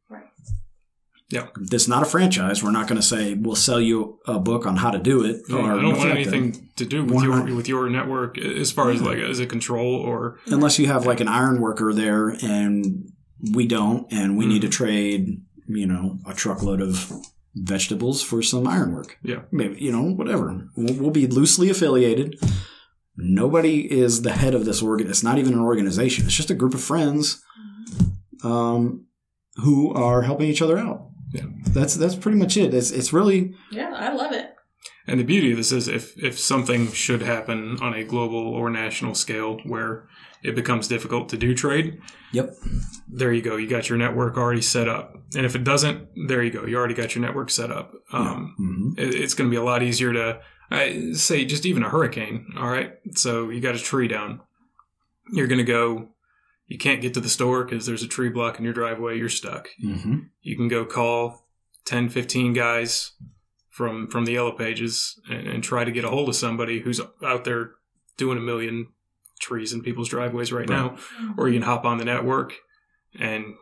Right. 1.32 1.44
Yeah. 1.44 1.50
This 1.56 1.84
is 1.84 1.88
not 1.88 2.04
a 2.04 2.06
franchise. 2.06 2.64
We're 2.64 2.72
not 2.72 2.88
going 2.88 3.00
to 3.00 3.06
say 3.06 3.34
we'll 3.36 3.56
sell 3.56 3.80
you 3.80 4.20
a 4.26 4.40
book 4.40 4.66
on 4.66 4.78
how 4.78 4.92
to 4.92 5.00
do 5.00 5.24
it. 5.24 5.42
No, 5.50 5.60
or 5.60 5.74
I 5.74 5.82
don't 5.82 5.98
want 5.98 5.98
like 5.98 6.26
that. 6.26 6.34
anything 6.34 6.70
to 6.76 6.86
do 6.86 7.04
with 7.04 7.14
Why 7.16 7.24
your 7.24 7.36
not? 7.46 7.56
with 7.56 7.68
your 7.68 7.90
network 7.90 8.38
as 8.38 8.72
far 8.72 8.90
as 8.92 9.02
like 9.02 9.20
as 9.20 9.40
a 9.40 9.46
control 9.46 9.96
or 9.96 10.40
unless 10.48 10.80
you 10.80 10.88
have 10.88 11.06
like 11.06 11.20
an 11.20 11.28
iron 11.28 11.62
worker 11.62 11.94
there, 11.94 12.30
and 12.42 13.12
we 13.54 13.68
don't, 13.68 14.12
and 14.12 14.38
we 14.38 14.46
need 14.46 14.62
to 14.62 14.70
trade. 14.70 15.42
You 15.72 15.86
know, 15.86 16.18
a 16.28 16.34
truckload 16.34 16.82
of 16.82 17.12
vegetables 17.54 18.24
for 18.24 18.42
some 18.42 18.66
ironwork. 18.68 19.20
Yeah. 19.22 19.42
Maybe, 19.52 19.80
you 19.80 19.92
know, 19.92 20.02
whatever. 20.02 20.68
We'll, 20.76 20.96
we'll 20.96 21.12
be 21.12 21.28
loosely 21.28 21.70
affiliated. 21.70 22.40
Nobody 23.16 23.82
is 23.92 24.24
the 24.24 24.32
head 24.32 24.56
of 24.56 24.66
this 24.66 24.82
organ. 24.82 25.08
It's 25.10 25.22
not 25.22 25.38
even 25.38 25.54
an 25.54 25.60
organization. 25.60 26.26
It's 26.26 26.34
just 26.36 26.50
a 26.50 26.56
group 26.56 26.74
of 26.74 26.82
friends 26.82 27.44
um, 28.44 29.06
who 29.58 29.94
are 29.94 30.24
helping 30.24 30.48
each 30.48 30.62
other 30.64 30.80
out. 30.80 31.09
Yeah. 31.32 31.46
That's 31.70 31.96
that's 31.96 32.16
pretty 32.16 32.38
much 32.38 32.58
it. 32.58 32.74
It's 32.74 32.92
it's 32.92 33.14
really 33.14 33.54
Yeah, 33.72 33.94
I 33.96 34.14
love 34.14 34.32
it. 34.32 34.56
And 35.08 35.20
the 35.20 35.24
beauty 35.24 35.52
of 35.52 35.58
this 35.58 35.72
is 35.72 35.88
if, 35.88 36.16
if 36.24 36.38
something 36.38 36.92
should 36.92 37.24
happen 37.24 37.80
on 37.82 37.96
a 37.96 38.04
global 38.04 38.38
or 38.38 38.70
national 38.70 39.16
scale 39.16 39.58
where 39.64 40.08
it 40.44 40.56
becomes 40.56 40.88
difficult 40.88 41.30
to 41.30 41.38
do 41.38 41.56
trade, 41.56 42.00
yep. 42.32 42.54
there 43.08 43.34
you 43.34 43.42
go. 43.42 43.58
You 43.58 43.68
got 43.68 43.90
your 43.90 43.98
network 43.98 44.38
already 44.38 44.62
set 44.62 44.88
up. 44.88 45.16
And 45.36 45.48
if 45.48 45.56
it 45.56 45.64
doesn't, 45.64 46.08
there 46.28 46.44
you 46.44 46.52
go. 46.52 46.66
You 46.66 46.78
already 46.78 46.94
got 46.94 47.16
your 47.16 47.24
network 47.26 47.50
set 47.50 47.72
up. 47.72 47.92
Um, 48.14 48.54
hmm 48.58 49.00
it, 49.00 49.16
it's 49.16 49.34
going 49.34 49.50
to 49.50 49.52
be 49.52 49.58
a 49.58 49.64
lot 49.64 49.82
easier 49.82 50.14
to 50.14 50.42
I 50.72 51.14
say 51.14 51.44
just 51.46 51.66
even 51.66 51.84
a 51.84 51.90
hurricane. 51.90 52.54
All 52.58 52.70
right. 52.70 52.94
So 53.16 53.50
you 53.50 53.62
got 53.62 53.76
a 53.76 53.80
tree 53.80 54.08
down. 54.08 54.42
You're 55.32 55.48
going 55.48 55.58
to 55.58 55.64
go, 55.64 56.10
you 56.70 56.78
can't 56.78 57.02
get 57.02 57.14
to 57.16 57.20
the 57.20 57.28
store 57.30 57.66
because 57.66 57.86
there's 57.86 58.04
a 58.04 58.08
tree 58.08 58.30
blocking 58.30 58.64
your 58.64 58.74
driveway. 58.74 59.18
You're 59.18 59.28
stuck. 59.28 59.68
hmm 59.82 60.20
You 60.42 60.56
can 60.56 60.68
go 60.70 60.86
call 60.86 61.46
10, 61.86 62.08
15 62.10 62.54
guys 62.54 63.12
from, 63.70 64.08
from 64.08 64.24
the 64.26 64.34
yellow 64.34 64.52
pages 64.54 65.20
and, 65.30 65.48
and 65.48 65.64
try 65.64 65.84
to 65.84 65.92
get 65.92 66.06
a 66.06 66.10
hold 66.10 66.30
of 66.30 66.36
somebody 66.36 66.80
who's 66.80 67.02
out 67.26 67.44
there 67.44 67.72
doing 68.18 68.38
a 68.38 68.42
million 68.42 68.88
trees 69.40 69.74
in 69.74 69.82
people's 69.82 70.10
driveways 70.10 70.52
right, 70.54 70.70
Right. 70.70 70.78
now. 70.96 70.98
Or 71.38 71.48
you 71.48 71.56
can 71.60 71.64
hop 71.66 71.86
on 71.86 71.98
the 71.98 72.06
network 72.06 72.54
and 73.18 73.56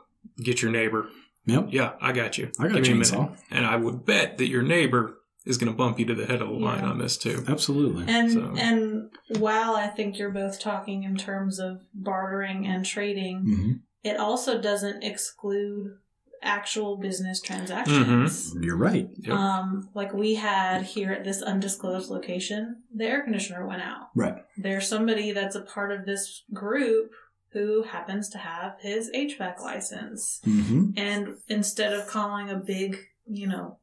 get 0.44 0.62
your 0.62 0.72
neighbor. 0.72 1.10
Yep. 1.46 1.68
Yeah, 1.72 1.94
I 2.02 2.12
got 2.12 2.38
you. 2.38 2.52
I 2.60 2.68
got 2.68 2.78
a 2.78 2.82
Give 2.82 2.98
me 2.98 3.04
chainsaw. 3.04 3.26
minute. 3.30 3.40
And 3.52 3.66
I 3.66 3.78
would 3.78 4.06
bet 4.06 4.38
that 4.40 4.48
your 4.50 4.64
neighbor 4.64 5.20
is 5.48 5.58
going 5.58 5.72
to 5.72 5.78
bump 5.78 6.00
you 6.00 6.06
to 6.06 6.16
the 6.16 6.26
head 6.26 6.42
of 6.42 6.50
the 6.50 6.54
line 6.56 6.80
Yeah. 6.84 6.90
on 6.90 6.98
this 7.00 7.18
too. 7.18 7.44
Absolutely. 7.48 8.06
And 8.08 8.32
So- 8.32 8.54
and 8.58 9.10
while 9.40 9.76
I 9.76 9.88
think 9.88 10.18
you're 10.18 10.32
both 10.32 10.60
talking 10.60 11.04
in 11.04 11.16
terms 11.18 11.60
of 11.60 11.82
bartering 11.94 12.66
and 12.68 12.86
trading, 12.86 13.40
hmm 13.42 13.72
it 14.04 14.16
also 14.18 14.62
doesn't 14.62 15.04
exclude 15.04 15.98
actual 16.42 16.96
business 16.98 17.42
transactions. 17.42 18.56
You're 18.62 18.78
right. 18.78 19.10
Yep. 19.18 19.36
Um, 19.36 19.90
like 19.94 20.14
we 20.14 20.36
had 20.36 20.84
here 20.84 21.12
at 21.12 21.24
this 21.26 21.42
undisclosed 21.42 22.10
location, 22.10 22.84
the 22.94 23.06
air 23.06 23.22
conditioner 23.24 23.66
went 23.68 23.82
out. 23.82 24.10
Right. 24.16 24.36
There's 24.56 24.88
somebody 24.88 25.32
that's 25.32 25.56
a 25.56 25.62
part 25.62 25.92
of 25.92 26.06
this 26.06 26.44
group 26.54 27.12
who 27.50 27.84
happens 27.84 28.30
to 28.30 28.38
have 28.38 28.76
his 28.80 29.10
HVAC 29.14 29.60
license. 29.62 30.40
hmm 30.46 30.92
And 30.96 31.38
instead 31.50 31.92
of 31.92 32.08
calling 32.08 32.50
a 32.50 32.56
big, 32.56 32.98
you 33.26 33.48
know, 33.48 33.78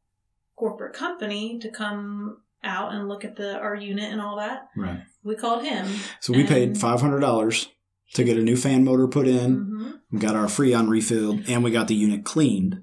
corporate 0.56 0.94
company 0.94 1.58
to 1.60 1.70
come 1.70 2.38
out 2.62 2.94
and 2.94 3.08
look 3.08 3.24
at 3.24 3.36
the 3.36 3.56
our 3.58 3.74
unit 3.74 4.10
and 4.12 4.20
all 4.20 4.36
that, 4.36 4.68
Right. 4.76 5.00
we 5.22 5.34
called 5.36 5.64
him. 5.64 5.86
So 6.20 6.32
we 6.32 6.44
paid 6.44 6.78
five 6.78 7.00
hundred 7.00 7.20
dollars 7.20 7.68
to 8.14 8.24
get 8.24 8.38
a 8.38 8.42
new 8.42 8.56
fan 8.56 8.84
motor 8.84 9.08
put 9.08 9.26
in. 9.28 9.54
hmm 9.54 9.90
We 10.12 10.18
got 10.20 10.36
our 10.36 10.46
freon 10.46 10.88
refilled, 10.88 11.48
and 11.48 11.62
we 11.64 11.70
got 11.70 11.88
the 11.88 11.94
unit 11.94 12.24
cleaned. 12.24 12.76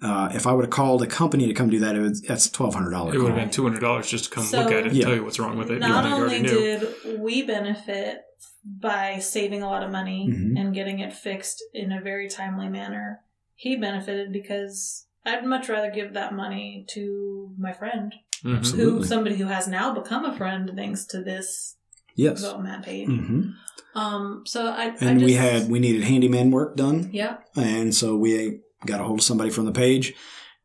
Uh, 0.00 0.28
if 0.32 0.46
I 0.46 0.52
would 0.52 0.64
have 0.66 0.70
called 0.70 1.02
a 1.02 1.06
company 1.08 1.48
to 1.48 1.54
come 1.54 1.70
do 1.70 1.80
that, 1.80 1.96
it 1.96 2.00
was, 2.00 2.20
that's 2.22 2.48
twelve 2.50 2.74
hundred 2.74 2.90
dollars. 2.90 3.14
It 3.16 3.18
would 3.18 3.32
have 3.32 3.36
been 3.40 3.50
two 3.50 3.64
hundred 3.64 3.80
dollars 3.80 4.08
just 4.08 4.26
to 4.26 4.30
come 4.30 4.44
So- 4.44 4.58
look 4.62 4.70
at 4.70 4.78
it 4.80 4.86
and 4.88 4.96
Yeah. 4.96 5.06
tell 5.06 5.14
you 5.16 5.24
what's 5.24 5.40
wrong 5.40 5.58
with 5.58 5.70
it. 5.70 5.80
Not 5.80 5.88
even 6.06 6.10
though 6.10 6.16
only 6.24 6.36
already 6.36 6.48
did 6.48 7.18
we 7.20 7.42
benefit 7.42 8.18
by 8.64 9.18
saving 9.18 9.62
a 9.62 9.66
lot 9.66 9.82
of 9.82 9.90
money 9.90 10.28
Mhm. 10.30 10.60
and 10.60 10.74
getting 10.74 11.00
it 11.00 11.12
fixed 11.12 11.64
in 11.74 11.90
a 11.90 12.00
very 12.00 12.28
timely 12.28 12.68
manner, 12.68 13.20
he 13.56 13.74
benefited 13.76 14.30
because 14.32 15.06
I'd 15.24 15.44
much 15.44 15.68
rather 15.68 15.90
give 15.90 16.14
that 16.14 16.34
money 16.34 16.84
to 16.90 17.50
my 17.58 17.72
friend, 17.72 18.14
Mhm. 18.44 18.58
Absolutely. 18.58 18.92
who 19.00 19.04
somebody 19.04 19.36
who 19.36 19.46
has 19.46 19.68
now 19.68 19.92
become 19.94 20.24
a 20.24 20.36
friend 20.36 20.70
thanks 20.74 21.04
to 21.06 21.22
this 21.22 21.76
Yes. 22.14 22.40
Vote 22.42 22.62
Matt 22.62 22.82
page. 22.84 23.06
hmm 23.08 23.50
Um, 23.94 24.42
so 24.46 24.66
I 24.66 24.94
And 25.00 25.20
I 25.20 25.24
we 25.24 25.32
had 25.34 25.68
we 25.70 25.78
needed 25.78 26.02
handyman 26.04 26.50
work 26.50 26.76
done, 26.76 27.10
yeah, 27.12 27.38
and 27.56 27.94
so 27.94 28.16
we 28.16 28.60
got 28.86 29.00
a 29.00 29.04
hold 29.04 29.18
of 29.20 29.24
somebody 29.24 29.50
from 29.50 29.64
the 29.66 29.72
page. 29.72 30.14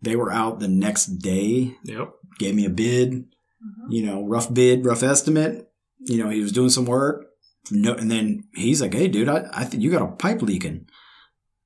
They 0.01 0.15
were 0.15 0.31
out 0.31 0.59
the 0.59 0.67
next 0.67 1.05
day, 1.19 1.75
Yep. 1.85 2.09
gave 2.39 2.53
me 2.55 2.65
a 2.65 2.69
bid, 2.69 3.11
Mhm. 3.13 3.87
you 3.89 4.05
know, 4.05 4.23
rough 4.25 4.53
bid, 4.53 4.85
rough 4.85 5.03
estimate. 5.03 5.69
You 6.01 6.17
know, 6.23 6.29
he 6.29 6.41
was 6.41 6.51
doing 6.51 6.69
some 6.69 6.85
work. 6.85 7.27
No, 7.71 7.93
and 7.93 8.11
then 8.11 8.43
he's 8.55 8.81
like, 8.81 8.93
"Hey, 8.93 9.07
dude, 9.07 9.29
I, 9.29 9.47
I 9.53 9.63
think 9.63 9.81
you 9.81 9.89
got 9.89 10.01
a 10.01 10.07
pipe 10.15 10.41
leaking. 10.41 10.85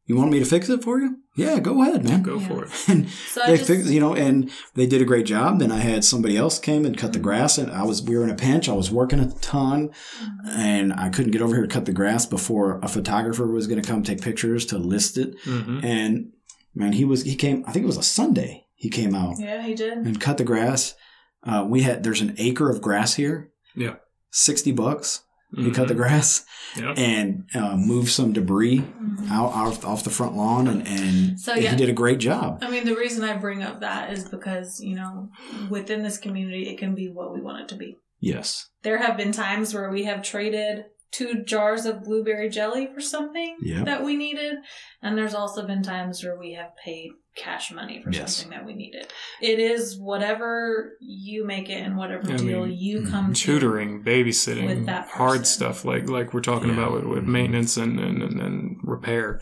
You 0.06 0.16
want 0.16 0.32
me 0.32 0.40
to 0.40 0.46
fix 0.46 0.70
it 0.70 0.84
for 0.84 1.00
you? 1.02 1.18
Yeah, 1.38 1.60
go 1.60 1.82
ahead, 1.84 2.04
man." 2.04 2.24
Go 2.24 2.40
Yeah. 2.40 2.48
for 2.48 2.66
it. 2.66 2.72
And 2.90 3.10
so 3.10 3.42
I 3.44 3.52
they 3.52 3.58
just, 3.58 3.68
fixed, 3.70 3.90
you 3.90 4.00
know, 4.00 4.14
and 4.16 4.50
they 4.76 4.86
did 4.88 5.02
a 5.02 5.06
great 5.06 5.26
job. 5.26 5.60
Then 5.60 5.72
I 5.72 5.78
had 5.78 6.04
somebody 6.04 6.36
else 6.36 6.58
came 6.60 6.84
and 6.86 6.98
cut 6.98 7.14
the 7.14 7.20
grass, 7.20 7.58
and 7.58 7.72
I 7.72 7.84
was 7.84 8.02
we 8.02 8.18
were 8.18 8.24
in 8.24 8.30
a 8.30 8.36
pinch. 8.36 8.68
I 8.68 8.74
was 8.74 8.90
working 8.92 9.20
a 9.20 9.30
ton, 9.42 9.90
Mhm. 10.22 10.50
and 10.56 10.94
I 10.94 11.10
couldn't 11.10 11.32
get 11.32 11.42
over 11.42 11.56
here 11.56 11.66
to 11.68 11.74
cut 11.74 11.86
the 11.86 11.94
grass 11.94 12.26
before 12.26 12.80
a 12.84 12.88
photographer 12.88 13.46
was 13.48 13.68
going 13.68 13.82
to 13.82 13.88
come 13.88 14.04
take 14.04 14.22
pictures 14.22 14.66
to 14.68 14.78
list 14.78 15.18
it. 15.18 15.36
hmm 15.44 15.80
And 15.84 16.32
man, 16.76 16.94
he 16.94 17.06
was 17.06 17.24
he 17.24 17.36
came. 17.36 17.64
I 17.68 17.72
think 17.72 17.84
it 17.84 17.88
was 17.94 17.98
a 17.98 18.04
Sunday. 18.04 18.66
He 18.76 18.90
came 18.90 19.16
out 19.16 19.36
yeah, 19.40 19.62
he 19.66 19.74
did. 19.76 19.98
and 20.00 20.20
cut 20.20 20.38
the 20.38 20.44
grass. 20.44 20.96
Uh, 21.44 21.66
we 21.70 21.82
had 21.84 22.04
there's 22.04 22.22
an 22.22 22.36
acre 22.38 22.70
of 22.70 22.82
grass 22.82 23.14
here. 23.16 23.52
Yeah. 23.76 23.96
sixty 24.32 24.72
bucks. 24.72 25.22
He 25.58 25.64
Mm-hmm. 25.64 25.72
cut 25.74 25.88
the 25.88 25.96
grass 25.96 26.46
Yep. 26.78 26.98
and 27.00 27.50
uh, 27.56 27.76
moved 27.76 28.10
some 28.10 28.32
debris 28.32 28.78
Mhm. 28.80 29.32
out, 29.32 29.54
out 29.56 29.84
off 29.84 30.04
the 30.04 30.12
front 30.12 30.36
lawn, 30.38 30.68
and, 30.68 30.88
and 30.88 31.40
So, 31.40 31.56
he 31.56 31.76
did 31.76 31.90
a 31.90 31.94
great 31.94 32.20
job. 32.20 32.60
I 32.62 32.70
mean, 32.70 32.86
the 32.86 32.96
reason 32.96 33.24
I 33.24 33.36
bring 33.38 33.64
up 33.64 33.80
that 33.82 34.14
is 34.14 34.30
because, 34.30 34.80
you 34.80 34.96
know, 34.96 35.30
within 35.70 36.04
this 36.04 36.20
community, 36.20 36.70
it 36.70 36.78
can 36.78 36.94
be 36.94 37.10
what 37.10 37.34
we 37.34 37.42
want 37.42 37.62
it 37.62 37.70
to 37.70 37.76
be. 37.76 37.98
Yes. 38.20 38.70
There 38.84 39.00
have 39.00 39.18
been 39.18 39.32
times 39.32 39.74
where 39.74 39.90
we 39.90 40.04
have 40.04 40.22
traded 40.22 40.86
two 41.12 41.44
jars 41.44 41.86
of 41.86 42.04
blueberry 42.04 42.50
jelly 42.50 42.88
for 42.94 43.00
something 43.02 43.56
Yep. 43.62 43.86
that 43.86 44.04
we 44.04 44.16
needed. 44.16 44.58
And 45.02 45.18
there's 45.18 45.34
also 45.34 45.66
been 45.66 45.82
times 45.82 46.24
where 46.24 46.38
we 46.38 46.54
have 46.54 46.72
paid 46.84 47.12
cash 47.38 47.72
money 47.72 48.02
for 48.02 48.12
Yes. 48.12 48.36
something 48.36 48.58
that 48.58 48.66
we 48.66 48.74
needed. 48.74 49.08
It 49.42 49.60
is 49.60 49.98
whatever 50.00 50.94
you 51.00 51.46
make 51.46 51.70
it 51.70 51.76
and 51.82 51.96
whatever 51.96 52.32
I 52.32 52.36
deal 52.36 52.66
mean, 52.66 52.78
you 52.78 53.06
come 53.06 53.34
to. 53.34 53.40
Tutoring, 53.42 54.04
babysitting, 54.04 54.66
With 54.66 54.86
that 54.88 55.08
hard 55.10 55.46
stuff 55.48 55.86
like 55.86 56.10
like 56.10 56.34
we're 56.34 56.42
talking 56.42 56.70
Yeah. 56.70 56.76
about 56.76 56.94
with, 56.94 57.06
with 57.06 57.24
Mhm. 57.24 57.28
maintenance 57.28 57.78
and, 57.78 58.00
and, 58.00 58.22
and, 58.24 58.42
and 58.42 58.78
repair. 58.84 59.40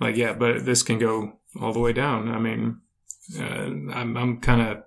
Like 0.00 0.16
yeah, 0.16 0.34
but 0.34 0.64
this 0.64 0.82
can 0.82 0.98
go 0.98 1.40
all 1.60 1.72
the 1.72 1.80
way 1.80 1.92
down. 1.92 2.28
I 2.28 2.38
mean, 2.38 2.80
uh, 3.38 3.42
I'm 3.98 4.16
I'm 4.16 4.40
kind 4.40 4.60
of 4.62 4.78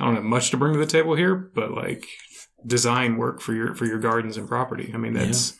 I 0.00 0.04
don't 0.04 0.14
have 0.16 0.24
much 0.24 0.50
to 0.50 0.56
bring 0.56 0.72
to 0.72 0.78
the 0.78 0.86
table 0.86 1.14
here, 1.14 1.34
but 1.54 1.70
like 1.72 2.04
design 2.66 3.16
work 3.16 3.40
for 3.40 3.54
your 3.54 3.74
for 3.74 3.84
your 3.84 3.98
gardens 3.98 4.36
and 4.36 4.48
property. 4.48 4.90
I 4.92 4.96
mean 4.96 5.12
that's 5.12 5.56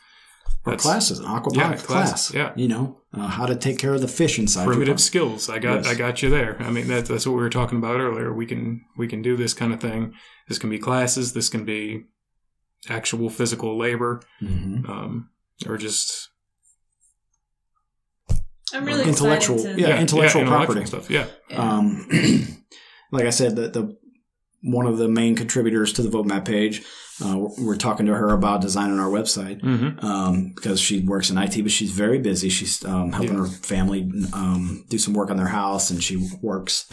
Or 0.64 0.72
That's- 0.72 0.82
classes, 0.82 1.18
an 1.20 1.26
aquaponics 1.26 1.54
Yeah, 1.56 1.68
class. 1.76 1.84
classes, 1.86 2.34
yeah. 2.34 2.52
You 2.56 2.66
know, 2.68 3.00
uh, 3.12 3.28
how 3.28 3.46
to 3.46 3.54
take 3.54 3.78
care 3.78 3.94
of 3.94 4.00
the 4.00 4.08
fish 4.08 4.36
inside. 4.38 4.64
your 4.64 4.72
primitive 4.72 4.94
pond. 4.94 5.00
skills. 5.00 5.48
I 5.48 5.58
got 5.60 5.84
Yes. 5.84 5.86
I 5.86 5.94
got 5.94 6.22
you 6.22 6.30
there. 6.30 6.56
I 6.60 6.70
mean 6.70 6.88
that, 6.88 7.06
that's 7.06 7.24
what 7.26 7.32
we 7.36 7.40
were 7.42 7.50
talking 7.50 7.78
about 7.78 8.00
earlier. 8.00 8.32
We 8.34 8.46
can 8.46 8.80
we 8.96 9.06
can 9.06 9.22
do 9.22 9.36
this 9.36 9.54
kind 9.54 9.72
of 9.72 9.80
thing. 9.80 10.12
This 10.48 10.58
can 10.58 10.68
be 10.70 10.78
classes. 10.78 11.32
This 11.34 11.48
can 11.48 11.64
be 11.64 12.04
actual 12.88 13.30
physical 13.30 13.78
labor, 13.78 14.22
Mhm. 14.42 14.88
um, 14.88 15.30
or 15.68 15.76
just 15.76 16.30
I'm 18.74 18.84
really 18.84 19.04
Intellectual- 19.08 19.56
excited 19.56 19.76
to. 19.76 19.82
Yeah, 19.82 20.00
intellectual 20.00 20.44
property. 20.44 20.84
stuff. 20.86 21.08
Yeah, 21.10 21.26
Yeah. 21.48 21.56
Um, 21.58 22.08
like 23.12 23.24
I 23.24 23.30
said, 23.30 23.54
the, 23.56 23.68
the 23.68 23.96
one 24.66 24.86
of 24.86 24.98
the 24.98 25.08
main 25.08 25.36
contributors 25.36 25.92
to 25.94 26.02
the 26.02 26.10
vote 26.10 26.26
map 26.26 26.44
page. 26.44 26.82
Uh, 27.24 27.46
we're, 27.58 27.76
talking 27.76 28.04
to 28.04 28.14
her 28.14 28.28
about 28.30 28.60
designing 28.60 28.98
our 28.98 29.08
website 29.08 29.62
mm-hmm. 29.62 30.04
um, 30.04 30.52
because 30.54 30.78
she 30.78 31.00
works 31.00 31.30
in 31.30 31.38
IT, 31.38 31.62
but 31.62 31.72
she's 31.72 31.92
very 31.92 32.18
busy. 32.18 32.50
She's 32.50 32.84
um, 32.84 33.12
helping 33.12 33.32
Yeah. 33.32 33.38
her 33.40 33.46
family 33.46 34.02
um, 34.34 34.84
do 34.90 34.98
some 34.98 35.14
work 35.14 35.30
on 35.30 35.38
their 35.38 35.46
house, 35.46 35.88
and 35.88 36.04
she 36.04 36.28
works 36.42 36.86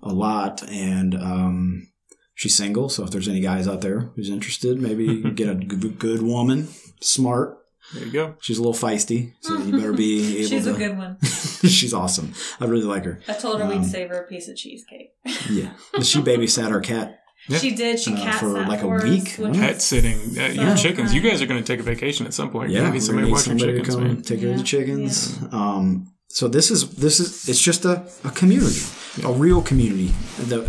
a 0.00 0.12
lot. 0.12 0.62
And 0.70 1.16
um, 1.16 1.88
she's 2.36 2.54
single, 2.54 2.88
so 2.88 3.02
if 3.02 3.10
there's 3.10 3.26
any 3.26 3.40
guys 3.40 3.66
out 3.66 3.80
there 3.80 4.12
who's 4.14 4.30
interested, 4.30 4.80
maybe 4.80 5.22
get 5.34 5.48
a 5.48 5.54
good, 5.56 5.98
good 5.98 6.22
woman, 6.22 6.68
smart. 7.00 7.58
There 7.92 8.04
you 8.06 8.12
go. 8.12 8.34
She's 8.40 8.58
a 8.58 8.62
little 8.62 8.74
feisty, 8.88 9.34
so 9.40 9.58
you 9.58 9.72
better 9.72 9.92
be 9.92 10.36
able 10.38 10.48
She's 10.48 10.64
to. 10.64 10.74
a 10.74 10.78
good 10.78 10.96
one. 10.96 11.18
she's 11.22 11.92
awesome. 11.92 12.32
I 12.60 12.64
really 12.64 12.84
like 12.84 13.04
her. 13.04 13.20
I 13.28 13.34
told 13.34 13.60
her 13.60 13.64
Um, 13.66 13.70
we'd 13.80 13.84
save 13.86 14.08
her 14.08 14.22
a 14.22 14.26
piece 14.26 14.48
of 14.48 14.56
cheesecake. 14.56 15.10
Yeah, 15.50 15.72
but 15.92 16.06
she 16.06 16.20
babysat 16.20 16.70
our 16.70 16.80
cat. 16.80 17.18
Yeah. 17.48 17.58
She 17.58 17.74
did. 17.74 18.00
She 18.00 18.14
Uh, 18.14 18.16
cat 18.16 18.40
for 18.40 18.54
sat 18.54 18.68
like 18.68 18.80
a 18.82 18.88
week, 18.88 19.34
which? 19.36 19.52
Pet 19.54 19.82
sitting. 19.82 20.16
Uh, 20.38 20.46
your 20.48 20.76
So 20.76 20.82
chickens. 20.82 21.12
You 21.12 21.20
guys 21.20 21.42
are 21.42 21.46
going 21.46 21.62
to 21.62 21.66
take 21.66 21.78
a 21.78 21.82
vacation 21.82 22.24
at 22.26 22.32
some 22.32 22.50
point. 22.50 22.70
Yeah, 22.70 22.78
you 22.78 22.84
we're 22.84 22.88
gonna 22.88 23.00
somebody 23.02 23.26
to 23.26 23.32
watch 23.32 23.46
your 23.46 23.58
somebody 23.58 23.72
to 23.72 23.78
chickens. 23.80 23.94
come 23.96 24.04
Man. 24.04 24.22
take 24.22 24.40
care 24.40 24.50
of 24.50 24.54
the 24.54 24.60
Yeah, 24.60 24.64
chickens. 24.64 25.38
Um, 25.52 26.10
so 26.28 26.48
this 26.48 26.70
is 26.70 26.88
this 26.96 27.20
is 27.20 27.46
it's 27.48 27.60
just 27.60 27.84
a, 27.84 28.02
a 28.24 28.30
community, 28.30 28.80
a 29.22 29.30
real 29.32 29.60
community, 29.62 30.12
the, 30.38 30.64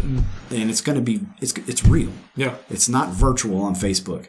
and 0.51 0.69
it's 0.69 0.81
going 0.81 0.97
to 0.97 1.01
be 1.01 1.21
it's 1.39 1.53
it's 1.65 1.85
real. 1.85 2.11
Yeah, 2.35 2.55
It's 2.69 2.89
not 2.89 3.09
virtual 3.13 3.61
on 3.61 3.73
Facebook, 3.73 4.27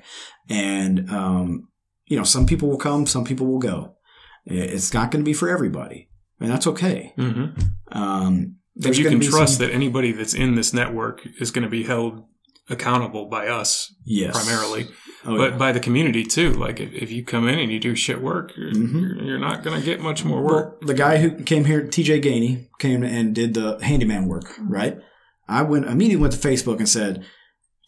and 0.49 1.11
um, 1.11 1.69
you 2.07 2.17
know 2.17 2.25
some 2.25 2.47
people 2.47 2.69
will 2.69 2.79
come, 2.79 3.07
some 3.07 3.25
people 3.25 3.47
will 3.47 3.59
go. 3.59 3.95
It's 4.45 4.95
not 4.95 5.11
going 5.11 5.25
to 5.25 5.29
be 5.29 5.33
for 5.35 5.49
everybody, 5.49 6.09
and 6.41 6.51
that's 6.51 6.67
okay. 6.69 7.13
mm-hmm. 7.19 7.61
Um, 7.97 8.57
there's 8.77 8.99
you 8.99 9.09
can 9.09 9.21
trust 9.21 9.59
some- 9.59 9.67
that 9.67 9.75
anybody 9.75 10.13
that's 10.13 10.35
in 10.35 10.55
this 10.55 10.73
network 10.73 11.27
is 11.41 11.51
going 11.51 11.65
to 11.65 11.71
be 11.71 11.83
held 11.85 12.25
accountable 12.69 13.27
by 13.27 13.47
us 13.47 13.95
yes 14.05 14.37
primarily, 14.37 14.89
Oh, 15.25 15.37
but 15.37 15.53
yeah. 15.53 15.57
by 15.57 15.73
the 15.73 15.79
community 15.81 16.25
too. 16.25 16.53
Like 16.53 16.81
if, 16.81 16.93
if 16.93 17.11
you 17.13 17.25
come 17.25 17.47
in 17.49 17.59
and 17.61 17.71
you 17.73 17.79
do 17.81 17.95
shit 17.95 18.21
work, 18.21 18.53
you're, 18.57 18.73
Mhm. 18.73 19.25
you're, 19.25 19.39
not 19.39 19.63
going 19.65 19.79
to 19.81 19.85
get 19.85 20.01
much 20.01 20.25
more 20.25 20.43
work. 20.43 20.79
Well, 20.81 20.89
the 20.89 20.95
guy 20.95 21.19
who 21.19 21.43
came 21.45 21.65
here, 21.65 21.83
TJ 21.87 22.23
Gainey, 22.25 22.67
came 22.81 23.03
and 23.05 23.35
did 23.35 23.55
the 23.55 23.79
handyman 23.83 24.27
work, 24.27 24.45
Mm-hmm. 24.45 24.69
right? 24.69 24.99
I 25.49 25.63
went 25.63 25.87
immediately 25.87 26.21
went 26.23 26.33
to 26.35 26.49
Facebook 26.49 26.79
and 26.79 26.89
said, 26.89 27.25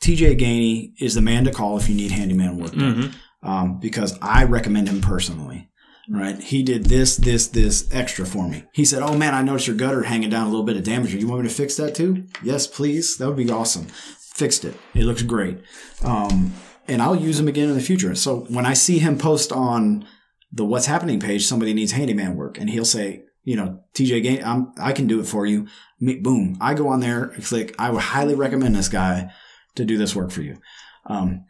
TJ 0.01 0.39
Gainey 0.41 0.93
is 1.01 1.15
the 1.17 1.23
man 1.23 1.45
to 1.45 1.51
call 1.53 1.77
if 1.77 1.89
you 1.89 1.95
need 1.97 2.13
handyman 2.13 2.57
work 2.59 2.73
done. 2.73 3.15
Um, 3.43 3.79
because 3.79 4.19
I 4.21 4.45
recommend 4.45 4.89
him 4.89 5.01
personally. 5.01 5.69
Right? 6.11 6.41
He 6.41 6.63
did 6.63 6.87
this, 6.87 7.17
this, 7.17 7.49
this 7.49 7.87
extra 7.93 8.25
for 8.25 8.49
me. 8.49 8.65
He 8.73 8.85
said, 8.85 9.03
Oh 9.03 9.17
man, 9.17 9.35
I 9.35 9.43
noticed 9.43 9.67
your 9.67 9.77
gutter 9.77 10.05
hanging 10.05 10.31
down 10.31 10.47
a 10.47 10.51
little 10.51 10.65
bit 10.65 10.77
of 10.77 10.83
damage. 10.83 11.15
You 11.15 11.29
want 11.29 11.43
me 11.43 11.49
to 11.49 11.55
fix 11.55 11.77
that 11.77 11.95
too? 11.95 12.25
Yes, 12.43 12.67
please. 12.67 13.19
That 13.19 13.29
would 13.29 13.37
be 13.37 13.51
awesome. 13.51 13.85
Fixed 13.85 14.65
it. 14.65 14.75
It 14.95 15.05
looks 15.05 15.23
great. 15.23 15.59
Um, 16.03 16.55
and 16.89 17.03
I'll 17.03 17.15
use 17.15 17.39
him 17.39 17.49
again 17.49 17.69
in 17.69 17.75
the 17.75 17.83
future. 17.83 18.15
So 18.15 18.47
when 18.49 18.65
I 18.65 18.73
see 18.73 18.99
him 18.99 19.19
post 19.19 19.53
on 19.53 20.07
the 20.51 20.65
what's 20.65 20.87
happening 20.87 21.21
page, 21.21 21.47
somebody 21.47 21.75
needs 21.75 21.93
handyman 21.93 22.37
work, 22.37 22.59
and 22.59 22.71
he'll 22.71 22.87
say, 22.87 23.25
you 23.45 23.57
know, 23.57 23.81
TJ 23.95 24.43
I'm, 24.43 24.73
I 24.81 24.93
can 24.93 25.07
do 25.07 25.21
it 25.21 25.27
for 25.27 25.45
you. 25.45 25.69
Boom. 26.01 26.57
I 26.61 26.75
go 26.75 26.89
on 26.89 27.01
there, 27.01 27.29
click. 27.43 27.75
I 27.79 27.91
would 27.91 28.03
highly 28.03 28.35
recommend 28.35 28.75
this 28.75 28.89
guy 28.89 29.31
to 29.77 29.85
do 29.85 29.99
this 29.99 30.17
work 30.17 30.31
for 30.31 30.43
you. 30.43 30.59
Um, 31.07 31.45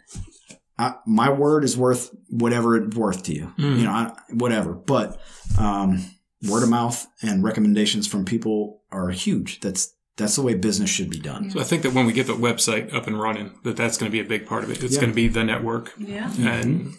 I, 0.79 0.95
my 1.07 1.31
word 1.31 1.65
is 1.65 1.77
worth 1.77 2.15
whatever 2.31 2.77
it's 2.77 2.97
worth 2.97 3.25
to 3.25 3.35
you. 3.35 3.53
Mm. 3.59 3.79
You 3.79 3.85
know, 3.85 3.91
I, 3.91 4.13
whatever. 4.31 4.73
But 4.75 5.21
um, 5.59 6.05
word 6.49 6.63
of 6.63 6.69
mouth 6.69 7.07
and 7.23 7.43
recommendations 7.43 8.07
from 8.07 8.25
people 8.25 8.83
are 8.93 9.11
huge. 9.11 9.61
That's 9.61 9.95
that's 10.17 10.35
the 10.37 10.43
way 10.43 10.55
business 10.55 10.91
should 10.91 11.11
be 11.11 11.19
done. 11.21 11.51
So 11.51 11.61
I 11.61 11.65
think 11.65 11.83
that 11.83 11.93
when 11.95 12.05
we 12.07 12.13
get 12.13 12.27
the 12.27 12.33
website 12.35 12.93
up 12.93 13.07
and 13.07 13.21
running, 13.21 13.53
that 13.65 13.77
that's 13.77 13.97
going 13.97 14.11
to 14.11 14.13
be 14.13 14.21
a 14.21 14.29
big 14.29 14.47
part 14.47 14.65
of 14.65 14.71
it. 14.71 14.83
It's 14.83 14.95
Yeah. 14.95 15.01
going 15.03 15.13
to 15.13 15.17
be 15.17 15.29
the 15.29 15.45
network, 15.45 15.93
Yeah. 15.97 16.33
and 16.41 16.95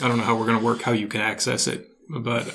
I 0.00 0.06
don't 0.08 0.16
know 0.18 0.22
how 0.24 0.36
we're 0.36 0.46
going 0.46 0.58
to 0.60 0.64
work, 0.64 0.82
how 0.82 0.92
you 0.92 1.08
can 1.08 1.20
access 1.20 1.66
it, 1.66 1.88
but 2.08 2.54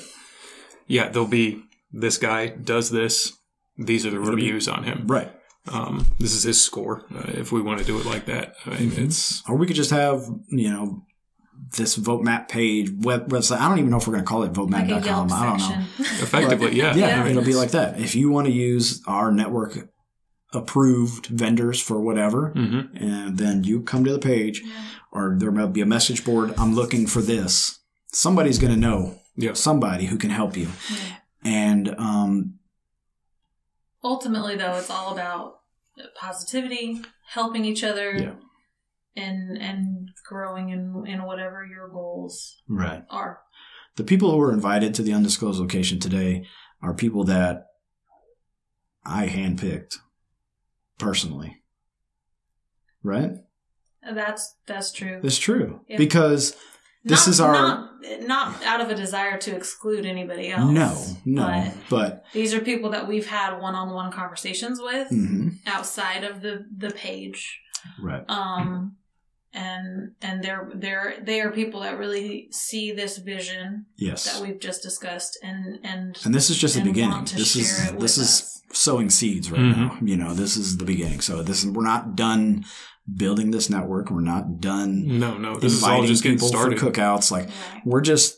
yeah, 0.86 1.08
there'll 1.10 1.28
be 1.28 1.62
this 1.92 2.16
guy 2.16 2.46
does 2.48 2.90
this. 2.90 3.34
These 3.76 4.06
are 4.06 4.10
the 4.10 4.16
It'll 4.16 4.34
be- 4.34 4.42
reviews 4.44 4.66
on 4.66 4.84
him. 4.84 5.06
Right. 5.06 5.30
Um, 5.72 6.06
this 6.18 6.32
is 6.34 6.42
his 6.42 6.60
score. 6.60 7.04
Uh, 7.14 7.22
if 7.34 7.52
we 7.52 7.60
want 7.62 7.78
to 7.80 7.84
do 7.84 7.98
it 7.98 8.06
like 8.06 8.26
that, 8.26 8.54
I 8.66 8.70
mean, 8.78 8.90
Mhm. 8.90 8.98
it's 9.06 9.42
Or 9.48 9.56
we 9.56 9.66
could 9.66 9.76
just 9.76 9.90
have, 9.90 10.24
you 10.48 10.70
know, 10.70 11.04
this 11.76 11.96
Vote 11.96 12.22
Matt 12.22 12.48
page 12.48 12.90
web 13.00 13.28
website. 13.30 13.58
I 13.58 13.68
don't 13.68 13.78
even 13.78 13.90
know 13.90 13.98
if 13.98 14.06
we're 14.06 14.14
going 14.14 14.24
to 14.24 14.28
call 14.28 14.42
it 14.44 14.56
Like 14.56 14.56
a 14.56 14.60
votemap.com. 14.60 15.28
Yelp 15.28 15.32
I 15.32 15.46
don't 15.46 15.58
know. 15.58 15.84
effectively, 15.98 16.76
yeah. 16.76 16.94
Yeah, 16.94 17.24
Yeah. 17.24 17.26
it'll 17.26 17.42
be 17.44 17.54
like 17.54 17.72
that. 17.72 18.00
If 18.00 18.14
you 18.14 18.30
want 18.30 18.46
to 18.46 18.52
use 18.52 19.02
our 19.06 19.30
network 19.32 19.90
approved 20.54 21.26
vendors 21.26 21.78
for 21.80 22.00
whatever, 22.00 22.50
hmm 22.52 22.80
and 22.96 23.36
then 23.36 23.64
you 23.64 23.82
come 23.82 24.04
to 24.04 24.12
the 24.12 24.18
page, 24.18 24.62
Yeah. 24.64 24.70
or 25.12 25.36
there 25.38 25.50
might 25.52 25.72
be 25.74 25.80
a 25.82 25.86
message 25.86 26.24
board. 26.24 26.54
I'm 26.56 26.74
looking 26.74 27.06
for 27.06 27.20
this. 27.20 27.80
Somebody's 28.12 28.58
going 28.58 28.72
to 28.72 28.80
know 28.80 29.16
Yeah. 29.36 29.52
somebody 29.54 30.06
who 30.06 30.16
can 30.16 30.30
help 30.30 30.56
you. 30.56 30.68
Yeah. 30.90 30.96
And 31.44 31.94
um, 31.98 32.54
Ultimately, 34.02 34.56
though, 34.56 34.76
it's 34.76 34.90
all 34.90 35.12
about 35.12 35.57
positivity, 36.20 37.00
helping 37.26 37.64
each 37.64 37.82
other, 37.84 38.12
Yeah. 38.16 38.34
and 39.16 39.56
and 39.58 40.10
growing 40.26 40.70
in 40.70 41.04
in 41.06 41.24
whatever 41.24 41.64
your 41.66 41.88
goals 41.88 42.62
right, 42.68 43.04
are. 43.10 43.40
the 43.96 44.04
people 44.04 44.30
who 44.30 44.36
were 44.38 44.52
invited 44.52 44.94
to 44.94 45.02
the 45.02 45.12
undisclosed 45.12 45.60
location 45.60 45.98
today 45.98 46.46
are 46.82 46.94
people 46.94 47.24
that 47.24 47.64
I 49.04 49.26
handpicked 49.26 49.96
personally. 50.98 51.62
Right, 53.02 53.32
That's 54.02 54.56
that's 54.66 54.92
true. 54.92 55.20
that's 55.22 55.38
true 55.38 55.80
Yeah. 55.88 55.96
because 55.98 56.56
this 57.08 57.26
Not- 57.26 57.32
is 57.32 57.40
our 57.40 57.52
not, 57.52 57.90
not 58.22 58.64
out 58.64 58.80
of 58.80 58.88
a 58.90 58.94
desire 58.94 59.36
to 59.38 59.50
exclude 59.56 60.04
anybody 60.06 60.50
else. 60.50 60.70
no, 61.24 61.42
no, 61.42 61.72
but 61.90 61.96
but 61.96 62.24
these 62.32 62.52
are 62.54 62.60
people 62.60 62.90
that 62.90 63.08
we've 63.08 63.26
had 63.28 63.58
one-on-one 63.60 64.12
conversations 64.12 64.78
with 64.80 65.08
mhm, 65.10 65.58
outside 65.66 66.22
of 66.24 66.40
the 66.42 66.64
the 66.84 66.90
page. 66.90 67.60
right, 68.00 68.24
Um, 68.28 68.96
and 69.52 70.12
and 70.20 70.42
they're 70.44 70.70
they're 70.74 71.14
they 71.28 71.40
are 71.40 71.50
people 71.50 71.80
that 71.80 71.98
really 71.98 72.48
see 72.52 72.92
this 72.92 73.18
vision 73.18 73.86
yes. 73.96 74.24
that 74.24 74.42
we've 74.42 74.60
just 74.60 74.82
discussed, 74.82 75.38
and 75.42 75.78
and 75.82 76.16
And 76.24 76.34
this 76.34 76.50
is 76.50 76.58
just 76.58 76.74
the 76.76 76.82
beginning. 76.82 77.24
This 77.24 77.56
is 77.56 77.90
this 77.92 78.18
is 78.18 78.28
us. 78.28 78.62
sowing 78.72 79.08
seeds 79.10 79.50
right 79.50 79.60
Mhm. 79.60 79.76
now. 79.76 79.98
You 80.02 80.16
know, 80.16 80.34
this 80.34 80.56
is 80.56 80.76
the 80.76 80.84
beginning. 80.84 81.20
So 81.22 81.42
this 81.42 81.64
is 81.64 81.70
we're 81.70 81.84
not 81.94 82.14
done 82.14 82.64
building 83.16 83.50
this 83.50 83.70
network. 83.70 84.10
We're 84.10 84.20
not 84.20 84.60
done 84.60 85.18
No, 85.18 85.38
no. 85.38 85.56
This 85.56 85.72
is 85.72 85.82
all 85.82 86.04
just 86.04 86.22
getting 86.22 86.38
started. 86.38 86.78
for 86.78 86.90
cookouts. 86.90 87.30
Like 87.30 87.48
we're 87.84 88.00
just 88.00 88.36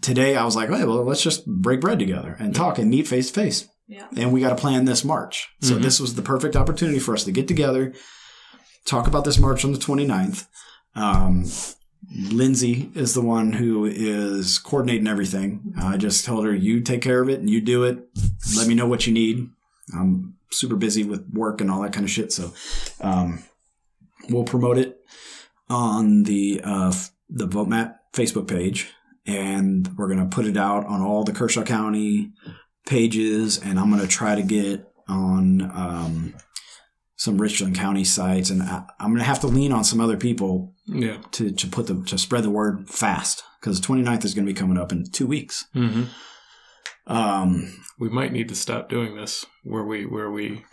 today. 0.00 0.36
I 0.36 0.44
was 0.44 0.54
like, 0.56 0.68
hey, 0.68 0.84
well, 0.84 1.02
let's 1.04 1.22
just 1.22 1.46
break 1.46 1.80
bread 1.80 1.98
together 1.98 2.36
and 2.38 2.54
talk 2.54 2.78
and 2.78 2.90
meet 2.90 3.06
face 3.08 3.28
to 3.30 3.40
face. 3.40 3.68
Yeah. 3.88 4.06
And 4.16 4.32
we 4.32 4.40
got 4.40 4.50
to 4.50 4.56
plan 4.56 4.84
this 4.84 5.04
march. 5.04 5.48
So 5.60 5.74
Mhm. 5.76 5.82
this 5.82 6.00
was 6.00 6.14
the 6.14 6.22
perfect 6.22 6.56
opportunity 6.56 6.98
for 6.98 7.14
us 7.14 7.24
to 7.24 7.32
get 7.32 7.48
together, 7.48 7.92
talk 8.86 9.06
about 9.06 9.24
this 9.24 9.38
march 9.38 9.64
on 9.64 9.72
the 9.72 9.78
29th. 9.78 10.46
Um, 10.94 11.44
Lindsay 12.14 12.90
is 12.94 13.14
the 13.14 13.20
one 13.22 13.52
who 13.54 13.84
is 13.84 14.58
coordinating 14.58 15.06
everything. 15.06 15.72
I 15.80 15.96
just 15.96 16.24
told 16.24 16.44
her, 16.44 16.54
you 16.54 16.80
take 16.80 17.00
care 17.00 17.22
of 17.22 17.28
it 17.28 17.40
and 17.40 17.48
you 17.48 17.60
do 17.60 17.84
it. 17.84 17.98
Let 18.56 18.66
me 18.66 18.74
know 18.74 18.86
what 18.86 19.06
you 19.06 19.12
need. 19.12 19.48
I'm 19.96 20.34
super 20.50 20.76
busy 20.76 21.04
with 21.04 21.24
work 21.32 21.60
and 21.60 21.70
all 21.70 21.80
that 21.82 21.92
kind 21.92 22.04
of 22.04 22.10
shit. 22.10 22.32
So, 22.32 22.52
um, 23.00 23.42
we'll 24.30 24.44
promote 24.44 24.78
it 24.78 24.98
on 25.68 26.22
the, 26.24 26.60
uh, 26.64 26.92
the 27.28 27.46
Vote 27.46 27.68
Matt 27.68 28.00
Facebook 28.12 28.46
page 28.48 28.90
and 29.26 29.88
we're 29.96 30.08
going 30.08 30.18
to 30.18 30.34
put 30.34 30.46
it 30.46 30.56
out 30.56 30.84
on 30.86 31.00
all 31.00 31.24
the 31.24 31.32
Kershaw 31.32 31.62
County 31.62 32.32
pages. 32.86 33.58
And 33.58 33.78
I'm 33.78 33.88
going 33.90 34.02
to 34.02 34.08
try 34.08 34.34
to 34.34 34.42
get 34.42 34.84
on, 35.08 35.62
um, 35.62 36.34
some 37.16 37.40
Richland 37.40 37.76
County 37.76 38.02
sites, 38.02 38.50
and 38.50 38.60
I, 38.64 38.82
I'm 38.98 39.10
going 39.10 39.20
to 39.20 39.24
have 39.24 39.38
to 39.42 39.46
lean 39.46 39.70
on 39.70 39.84
some 39.84 40.00
other 40.00 40.16
people 40.16 40.74
Yeah. 40.86 41.18
to, 41.32 41.52
to 41.52 41.66
put 41.68 41.86
the 41.86 42.02
to 42.06 42.18
spread 42.18 42.42
the 42.42 42.50
word 42.50 42.88
fast 42.90 43.44
because 43.60 43.80
the 43.80 43.86
29th 43.86 44.24
is 44.24 44.34
going 44.34 44.44
to 44.44 44.52
be 44.52 44.58
coming 44.58 44.76
up 44.76 44.90
in 44.90 45.04
two 45.08 45.28
weeks. 45.28 45.66
hmm 45.72 46.04
Um, 47.06 47.72
We 47.98 48.08
might 48.08 48.32
need 48.32 48.48
to 48.48 48.56
stop 48.56 48.88
doing 48.88 49.14
this 49.16 49.44
where 49.62 49.84
we 49.84 50.04
where 50.04 50.32
we 50.32 50.64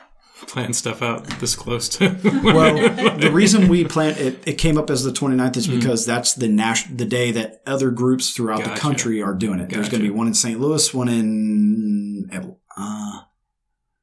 plan 0.48 0.74
stuff 0.74 1.02
out 1.02 1.26
this 1.40 1.56
close 1.56 1.90
to. 1.90 2.10
well, 2.44 2.76
the 3.18 3.32
reason 3.32 3.68
we 3.68 3.84
plan 3.86 4.16
it, 4.18 4.40
it 4.48 4.54
came 4.58 4.78
up 4.78 4.90
as 4.90 5.04
the 5.04 5.12
29th 5.12 5.58
is 5.58 5.68
Mhm. 5.68 5.80
because 5.80 6.06
that's 6.06 6.34
the 6.34 6.48
nas- 6.48 6.86
the 6.94 7.06
day 7.06 7.32
that 7.32 7.62
other 7.68 7.92
groups 7.92 8.32
throughout 8.32 8.64
the 8.64 8.72
country 8.72 9.22
are 9.22 9.34
doing 9.34 9.60
it. 9.60 9.70
There's 9.70 9.90
going 9.90 10.02
to 10.02 10.08
be 10.10 10.14
one 10.14 10.28
in 10.28 10.34
St. 10.34 10.60
Louis, 10.60 10.94
one 10.94 11.10
in 11.10 12.30
uh, 12.78 13.22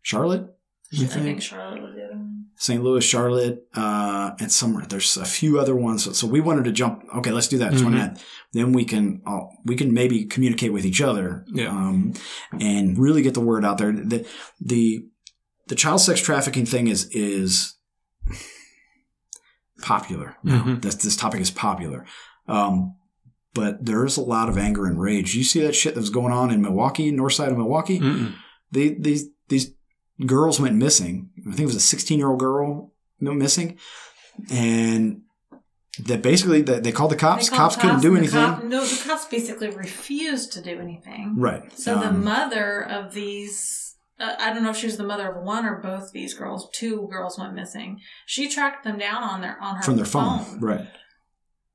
Charlotte, 0.02 0.54
I 0.92 0.96
I 0.96 1.06
think. 1.06 1.10
think 1.10 1.42
Charlotte 1.42 1.82
was 1.82 1.94
the 1.94 2.04
other 2.04 2.14
one. 2.16 2.44
St. 2.58 2.82
Louis, 2.82 3.04
Charlotte, 3.04 3.66
uh, 3.74 4.30
and 4.40 4.50
somewhere. 4.50 4.86
There's 4.88 5.16
a 5.18 5.24
few 5.26 5.58
other 5.60 5.76
ones. 5.76 6.04
So, 6.04 6.12
so 6.12 6.26
we 6.26 6.40
wanted 6.40 6.64
to 6.64 6.72
jump. 6.72 7.04
Okay, 7.16 7.30
let's 7.30 7.48
do 7.48 7.58
that. 7.58 7.72
Mhm. 7.72 7.80
29th. 7.80 8.22
Then 8.54 8.72
we 8.72 8.84
can 8.86 9.20
uh, 9.26 9.40
we 9.66 9.76
can 9.76 9.92
maybe 9.92 10.24
communicate 10.24 10.72
with 10.72 10.86
each 10.86 11.02
other, 11.02 11.44
Yeah. 11.52 11.68
um, 11.68 12.14
and 12.58 12.96
really 12.96 13.20
get 13.20 13.34
the 13.34 13.40
word 13.40 13.64
out 13.64 13.76
there. 13.78 13.92
That 13.92 14.08
the 14.08 14.26
the 14.60 15.06
the 15.68 15.74
child 15.74 16.00
sex 16.00 16.20
trafficking 16.20 16.66
thing 16.66 16.86
is 16.88 17.08
is 17.12 17.74
popular. 19.82 20.36
now. 20.42 20.62
Mhm. 20.64 20.82
This 20.82 20.94
this 20.96 21.16
topic 21.16 21.40
is 21.40 21.50
popular. 21.50 22.04
Um, 22.48 22.94
but 23.54 23.84
there's 23.84 24.16
a 24.16 24.22
lot 24.22 24.48
of 24.48 24.58
anger 24.58 24.86
and 24.86 25.00
rage. 25.00 25.34
You 25.34 25.44
see 25.44 25.60
that 25.62 25.74
shit 25.74 25.94
that 25.94 26.00
was 26.00 26.10
going 26.10 26.32
on 26.32 26.50
in 26.50 26.60
Milwaukee, 26.62 27.10
north 27.10 27.32
side 27.34 27.50
of 27.50 27.58
Milwaukee? 27.58 27.98
Mm-mm. 28.00 28.34
they, 28.70 28.90
these 28.94 29.26
these 29.48 29.72
girls 30.26 30.60
went 30.60 30.76
missing. 30.76 31.30
I 31.40 31.50
think 31.50 31.60
it 31.60 31.66
was 31.66 31.74
a 31.76 31.80
16 31.80 32.18
year 32.18 32.28
old 32.28 32.40
girl 32.40 32.92
went 33.20 33.38
missing, 33.38 33.78
and 34.50 35.22
that 36.04 36.20
basically 36.22 36.62
that 36.62 36.82
they 36.84 36.92
called 36.92 37.10
the 37.10 37.16
cops. 37.16 37.48
Called 37.48 37.72
Cops, 37.72 37.76
couldn't 37.76 38.00
do 38.00 38.16
anything. 38.16 38.40
The 38.40 38.46
cop, 38.46 38.64
no, 38.64 38.84
the 38.84 39.02
cops 39.08 39.24
basically 39.26 39.70
refused 39.70 40.52
to 40.52 40.60
do 40.62 40.78
anything. 40.78 41.34
right. 41.38 41.62
So 41.78 41.94
the 41.98 42.08
Um, 42.08 42.24
mother 42.24 42.82
of 42.82 43.14
these, 43.14 43.85
uh, 44.18 44.34
I 44.38 44.52
don't 44.52 44.62
know 44.62 44.70
if 44.70 44.76
she 44.76 44.86
was 44.86 44.96
the 44.96 45.04
mother 45.04 45.28
of 45.30 45.42
one 45.44 45.66
or 45.66 45.76
both 45.76 46.12
these 46.12 46.34
girls. 46.34 46.68
Two 46.72 47.08
girls 47.10 47.38
went 47.38 47.54
missing. 47.54 48.00
She 48.26 48.48
tracked 48.48 48.84
them 48.84 48.98
down 48.98 49.22
on 49.22 49.40
their 49.40 49.60
on 49.62 49.76
her 49.76 49.82
phone. 49.82 49.84
from 49.84 49.96
their 49.96 50.04
phone. 50.06 50.60
Right. 50.60 50.86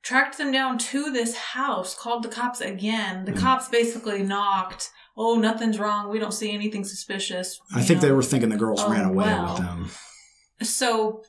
Tracked 0.04 0.38
them 0.40 0.52
down 0.52 0.78
to 0.80 1.12
this 1.12 1.36
house. 1.36 1.94
Called 1.96 2.24
the 2.24 2.30
cops 2.30 2.60
again. 2.62 3.26
The 3.26 3.34
Mm. 3.34 3.40
cops 3.40 3.70
basically 3.70 4.24
knocked. 4.24 4.90
Oh, 5.16 5.36
nothing's 5.36 5.78
wrong. 5.78 6.10
We 6.10 6.18
don't 6.18 6.34
see 6.34 6.52
anything 6.52 6.84
suspicious. 6.84 7.60
I 7.76 7.80
you 7.80 7.86
think 7.86 8.02
they 8.02 8.12
were 8.12 8.24
thinking 8.24 8.50
the 8.50 8.58
girls 8.58 8.82
Oh, 8.82 8.90
ran 8.90 9.06
away 9.06 9.26
wow. 9.26 9.54
with 9.54 9.58
them. 9.62 9.90
So 10.64 11.24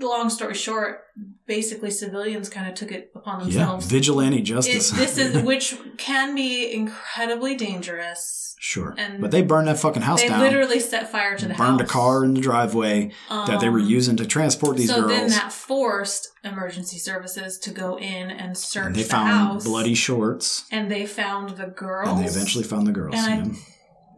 long 0.00 0.30
story 0.30 0.54
short, 0.54 1.00
basically 1.46 1.90
civilians 1.90 2.48
kind 2.48 2.68
of 2.68 2.74
took 2.74 2.92
it 2.92 3.10
upon 3.14 3.40
themselves. 3.40 3.86
Yeah, 3.86 3.90
vigilante 3.98 4.38
It- 4.38 4.42
justice. 4.42 4.90
this 4.90 5.18
is 5.18 5.42
which 5.50 5.76
can 5.98 6.34
be 6.34 6.72
incredibly 6.72 7.56
dangerous. 7.56 8.54
sure, 8.58 8.94
and 8.98 9.20
but 9.20 9.30
they 9.30 9.42
burned 9.42 9.68
that 9.68 9.78
fucking 9.78 10.02
house 10.02 10.22
They 10.22 10.28
down. 10.28 10.40
literally 10.40 10.80
set 10.80 11.10
fire 11.12 11.36
to 11.36 11.46
the 11.48 11.54
house. 11.54 11.66
burned 11.66 11.80
house. 11.80 11.90
a 11.90 11.92
car 11.92 12.24
in 12.24 12.34
the 12.34 12.40
driveway 12.40 13.12
that 13.30 13.60
they 13.60 13.68
were 13.68 13.78
Um, 13.80 13.86
using 13.88 14.16
to 14.16 14.26
transport 14.26 14.76
these 14.76 14.88
so 14.90 15.00
girls. 15.02 15.10
then 15.12 15.30
that 15.30 15.52
forced 15.52 16.28
emergency 16.44 16.98
services 16.98 17.58
to 17.58 17.70
go 17.70 17.98
in 17.98 18.30
and 18.30 18.56
search 18.56 18.86
and 18.86 18.94
they 18.96 19.02
the 19.02 19.08
found 19.08 19.28
house. 19.28 19.64
bloody 19.64 19.94
shorts, 19.94 20.64
and 20.70 20.90
they 20.90 21.06
found 21.06 21.50
the 21.56 21.66
girls. 21.66 22.08
and 22.08 22.24
they 22.24 22.28
eventually 22.28 22.64
found 22.64 22.86
the 22.86 22.92
girls. 22.92 23.14
And 23.16 23.52
I- 23.52 23.58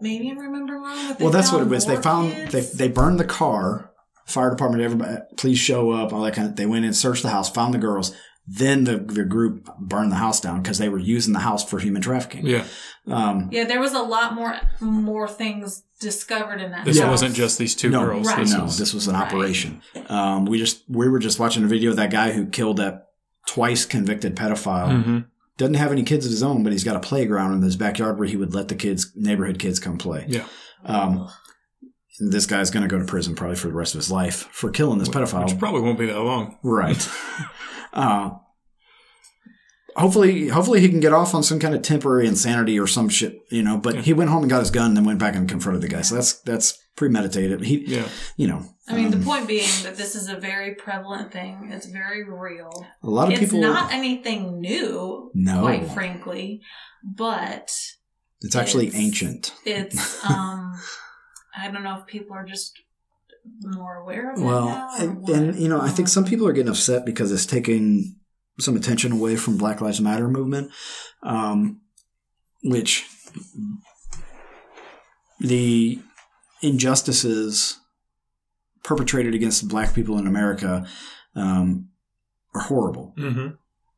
maybe 0.00 0.30
I 0.30 0.34
remember 0.34 0.74
wrong. 0.74 1.08
But 1.08 1.18
they 1.18 1.24
Well, 1.24 1.32
that's 1.32 1.52
what 1.52 1.62
it 1.62 1.68
was. 1.68 1.84
They 1.86 1.96
found 1.96 2.32
kids. 2.32 2.52
they 2.52 2.86
they 2.86 2.92
burned 2.92 3.18
the 3.18 3.24
car. 3.24 3.87
Fire 4.28 4.50
department, 4.50 4.82
everybody, 4.82 5.16
please 5.36 5.58
show 5.58 5.90
up. 5.90 6.12
All 6.12 6.22
that 6.22 6.34
kind 6.34 6.48
of. 6.48 6.56
They 6.56 6.66
went 6.66 6.84
in, 6.84 6.92
searched 6.92 7.22
the 7.22 7.30
house, 7.30 7.50
found 7.50 7.72
the 7.74 7.78
girls. 7.78 8.14
Then 8.46 8.84
the 8.84 8.96
the 8.98 9.24
group 9.24 9.68
burned 9.78 10.10
the 10.12 10.16
house 10.16 10.40
down 10.40 10.62
because 10.62 10.78
they 10.78 10.88
were 10.88 10.98
using 10.98 11.32
the 11.34 11.40
house 11.40 11.62
for 11.68 11.78
human 11.78 12.00
trafficking. 12.00 12.46
Yeah, 12.46 12.64
Um, 13.06 13.48
Yeah, 13.52 13.64
there 13.64 13.80
was 13.80 13.92
a 13.92 14.00
lot 14.02 14.34
more 14.34 14.54
more 14.80 15.28
things 15.28 15.82
discovered 16.00 16.60
in 16.60 16.70
that. 16.70 16.84
this 16.86 16.98
house. 16.98 17.10
wasn't 17.10 17.34
just 17.34 17.58
these 17.58 17.74
two 17.74 17.90
no, 17.90 18.04
girls. 18.04 18.26
Right. 18.26 18.38
This 18.38 18.52
no, 18.54 18.64
was, 18.64 18.78
this 18.78 18.94
was 18.94 19.06
an 19.06 19.14
Right. 19.14 19.26
operation. 19.26 19.82
Um, 20.08 20.46
we 20.46 20.58
just 20.58 20.82
we 20.88 21.08
were 21.08 21.18
just 21.18 21.38
watching 21.38 21.62
a 21.64 21.66
video 21.66 21.90
of 21.90 21.96
that 21.96 22.10
guy 22.10 22.32
who 22.32 22.46
killed 22.46 22.78
that 22.78 23.08
twice 23.46 23.84
convicted 23.84 24.34
pedophile. 24.36 25.04
Mhm. 25.04 25.24
Doesn't 25.58 25.74
have 25.74 25.92
any 25.92 26.02
kids 26.04 26.24
of 26.24 26.30
his 26.30 26.42
own, 26.42 26.62
but 26.62 26.72
he's 26.72 26.84
got 26.84 26.96
a 26.96 27.00
playground 27.00 27.52
in 27.54 27.62
his 27.62 27.76
backyard 27.76 28.18
where 28.18 28.28
he 28.28 28.36
would 28.36 28.54
let 28.54 28.68
the 28.68 28.74
kids, 28.76 29.10
neighborhood 29.14 29.58
kids, 29.58 29.78
come 29.80 29.98
play. 29.98 30.24
Yeah. 30.28 30.44
Um, 30.86 31.28
this 32.20 32.46
guy's 32.46 32.70
going 32.70 32.82
to 32.82 32.88
go 32.88 32.98
to 32.98 33.04
prison 33.04 33.34
probably 33.34 33.56
for 33.56 33.68
the 33.68 33.74
rest 33.74 33.94
of 33.94 33.98
his 34.00 34.10
life 34.10 34.48
for 34.52 34.70
killing 34.70 34.98
this 34.98 35.08
pedophile. 35.08 35.44
which 35.46 35.58
probably 35.58 35.80
won't 35.82 35.98
be 35.98 36.06
that 36.06 36.18
long. 36.20 36.58
Right. 36.62 37.08
uh, 37.92 38.30
hopefully, 39.96 40.48
hopefully 40.48 40.80
he 40.80 40.88
can 40.88 41.00
get 41.00 41.12
off 41.12 41.34
on 41.34 41.42
some 41.42 41.58
kind 41.58 41.74
of 41.74 41.82
temporary 41.82 42.26
insanity 42.26 42.78
or 42.78 42.86
some 42.86 43.08
shit, 43.08 43.40
you 43.50 43.62
know. 43.62 43.76
But 43.78 43.96
Yeah. 43.96 44.00
he 44.02 44.12
went 44.12 44.30
home 44.30 44.42
and 44.42 44.50
got 44.50 44.60
his 44.60 44.70
gun, 44.70 44.88
and 44.88 44.96
then 44.96 45.04
went 45.04 45.18
back 45.18 45.34
and 45.34 45.48
confronted 45.48 45.82
the 45.82 45.88
guy. 45.88 46.02
So 46.02 46.14
that's 46.16 46.34
that's 46.40 46.78
premeditated. 46.96 47.62
He, 47.64 47.84
Yeah, 47.86 48.08
you 48.36 48.46
know. 48.48 48.64
I 48.88 48.94
mean, 48.96 49.10
the 49.10 49.18
um, 49.18 49.24
point 49.24 49.46
being 49.46 49.68
that 49.82 49.96
this 49.96 50.14
is 50.14 50.28
a 50.30 50.36
very 50.36 50.74
prevalent 50.74 51.30
thing. 51.30 51.68
It's 51.72 51.86
very 51.86 52.24
real. 52.24 52.70
a 53.02 53.10
lot 53.10 53.26
of 53.28 53.32
It's 53.34 53.40
people. 53.40 53.60
not 53.60 53.92
anything 53.92 54.60
new, 54.60 55.30
no, 55.34 55.60
quite 55.60 55.90
frankly, 55.92 56.62
but 57.04 57.70
it's 58.40 58.56
actually 58.56 58.86
it's- 58.88 59.00
ancient. 59.00 59.52
it's 59.66 60.24
um 60.24 60.72
I 61.58 61.70
don't 61.70 61.82
know 61.82 61.98
if 61.98 62.06
people 62.06 62.34
are 62.36 62.44
just 62.44 62.78
more 63.62 63.96
aware 63.96 64.32
of 64.32 64.38
it 64.38 64.44
Well, 64.44 64.66
now 64.66 64.88
or 64.98 65.02
and, 65.02 65.28
and 65.28 65.56
you 65.58 65.68
know, 65.68 65.80
I 65.80 65.88
think 65.88 66.08
some 66.08 66.24
people 66.24 66.46
are 66.46 66.52
getting 66.52 66.70
upset 66.70 67.04
because 67.06 67.32
it's 67.32 67.46
taking 67.46 68.16
some 68.60 68.76
attention 68.76 69.12
away 69.12 69.36
from 69.36 69.56
Black 69.56 69.80
Lives 69.80 70.00
Matter 70.00 70.28
movement, 70.28 70.70
um, 71.22 71.80
which 72.62 73.06
the 75.40 76.00
injustices 76.62 77.78
perpetrated 78.82 79.34
against 79.34 79.68
black 79.68 79.94
people 79.94 80.18
in 80.18 80.26
America 80.26 80.86
um, 81.34 81.88
are 82.54 82.62
horrible. 82.62 83.14
hmm 83.16 83.48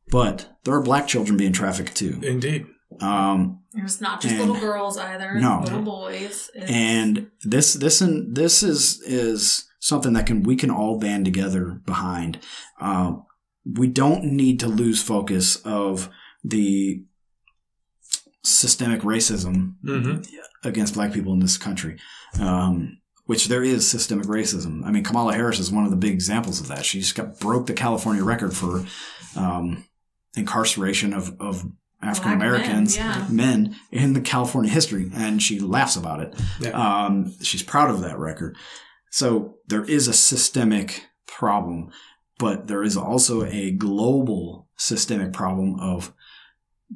But 0.09 0.49
there 0.63 0.75
are 0.75 0.81
black 0.83 1.07
children 1.07 1.37
being 1.37 1.53
trafficked 1.53 1.95
too. 1.95 2.19
indeed. 2.23 2.67
Um, 2.99 3.61
it's 3.73 4.01
not 4.01 4.21
just 4.21 4.35
and- 4.35 4.45
little 4.45 4.59
girls 4.59 4.97
either. 4.97 5.35
No. 5.35 5.61
little 5.63 5.81
boys. 5.81 6.49
It's, 6.53 6.71
and 6.71 7.31
this 7.43 7.73
this 7.73 8.01
and 8.01 8.35
this 8.35 8.63
is 8.63 9.01
is 9.01 9.65
something 9.79 10.13
that 10.13 10.25
can 10.25 10.43
we 10.43 10.55
can 10.55 10.69
all 10.69 10.99
band 10.99 11.25
together 11.25 11.81
behind. 11.85 12.39
Um, 12.79 13.25
we 13.65 13.87
don't 13.87 14.23
need 14.23 14.59
to 14.61 14.67
lose 14.67 15.01
focus 15.01 15.57
of 15.57 16.09
the 16.43 17.03
systemic 18.43 19.01
racism 19.01 19.75
hmm 19.85 20.17
against 20.63 20.93
black 20.93 21.11
people 21.11 21.33
in 21.33 21.39
this 21.39 21.57
country. 21.57 21.97
Um, 22.39 22.99
which 23.25 23.47
there 23.47 23.63
is 23.63 23.89
systemic 23.89 24.25
racism. 24.25 24.83
I 24.85 24.91
mean, 24.91 25.03
Kamala 25.03 25.33
Harris 25.33 25.57
is 25.57 25.71
one 25.71 25.85
of 25.85 25.89
the 25.89 25.95
big 25.95 26.11
examples 26.11 26.59
of 26.59 26.67
that. 26.67 26.85
She's 26.85 27.13
got 27.13 27.39
broke 27.39 27.65
the 27.65 27.73
California 27.73 28.23
record 28.23 28.53
for 28.53 28.83
um, 29.37 29.85
incarceration 30.35 31.13
of, 31.13 31.39
of 31.39 31.65
African 32.01 32.33
Americans, 32.33 32.97
yeah. 32.97 33.27
men 33.29 33.75
in 33.91 34.13
the 34.13 34.21
California 34.21 34.71
history, 34.71 35.09
and 35.13 35.41
she 35.41 35.59
laughs 35.59 35.95
about 35.95 36.19
it. 36.19 36.35
Yeah. 36.59 36.71
Um, 36.71 37.33
she's 37.41 37.63
proud 37.63 37.89
of 37.89 38.01
that 38.01 38.17
record. 38.17 38.57
So 39.11 39.57
there 39.67 39.83
is 39.83 40.07
a 40.07 40.13
systemic 40.13 41.05
problem, 41.27 41.91
but 42.39 42.67
there 42.67 42.83
is 42.83 42.97
also 42.97 43.43
a 43.43 43.71
global 43.71 44.67
systemic 44.77 45.31
problem 45.33 45.79
of 45.79 46.13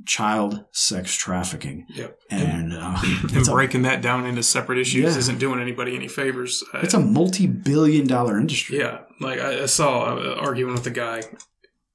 child 0.06 0.66
sex 0.72 1.16
trafficking. 1.16 1.86
Yep. 1.90 2.20
And, 2.30 2.74
uh, 2.74 2.98
And 3.04 3.38
it's, 3.38 3.48
a, 3.48 3.52
breaking 3.52 3.84
that 3.84 4.02
down 4.02 4.26
into 4.26 4.44
separate 4.44 4.80
issues 4.80 5.14
Yeah. 5.14 5.20
isn't 5.20 5.40
doing 5.40 5.62
anybody 5.62 5.96
any 5.96 6.08
favors. 6.08 6.64
It's 6.76 6.94
a 6.94 7.00
multi-billion 7.00 8.08
dollar 8.08 8.38
industry. 8.40 8.80
Yeah, 8.80 9.02
like 9.22 9.40
I, 9.40 9.64
I 9.64 9.66
saw 9.68 10.16
uh, 10.16 10.36
arguing 10.40 10.74
with 10.74 10.88
a 10.88 10.92
guy 10.92 11.24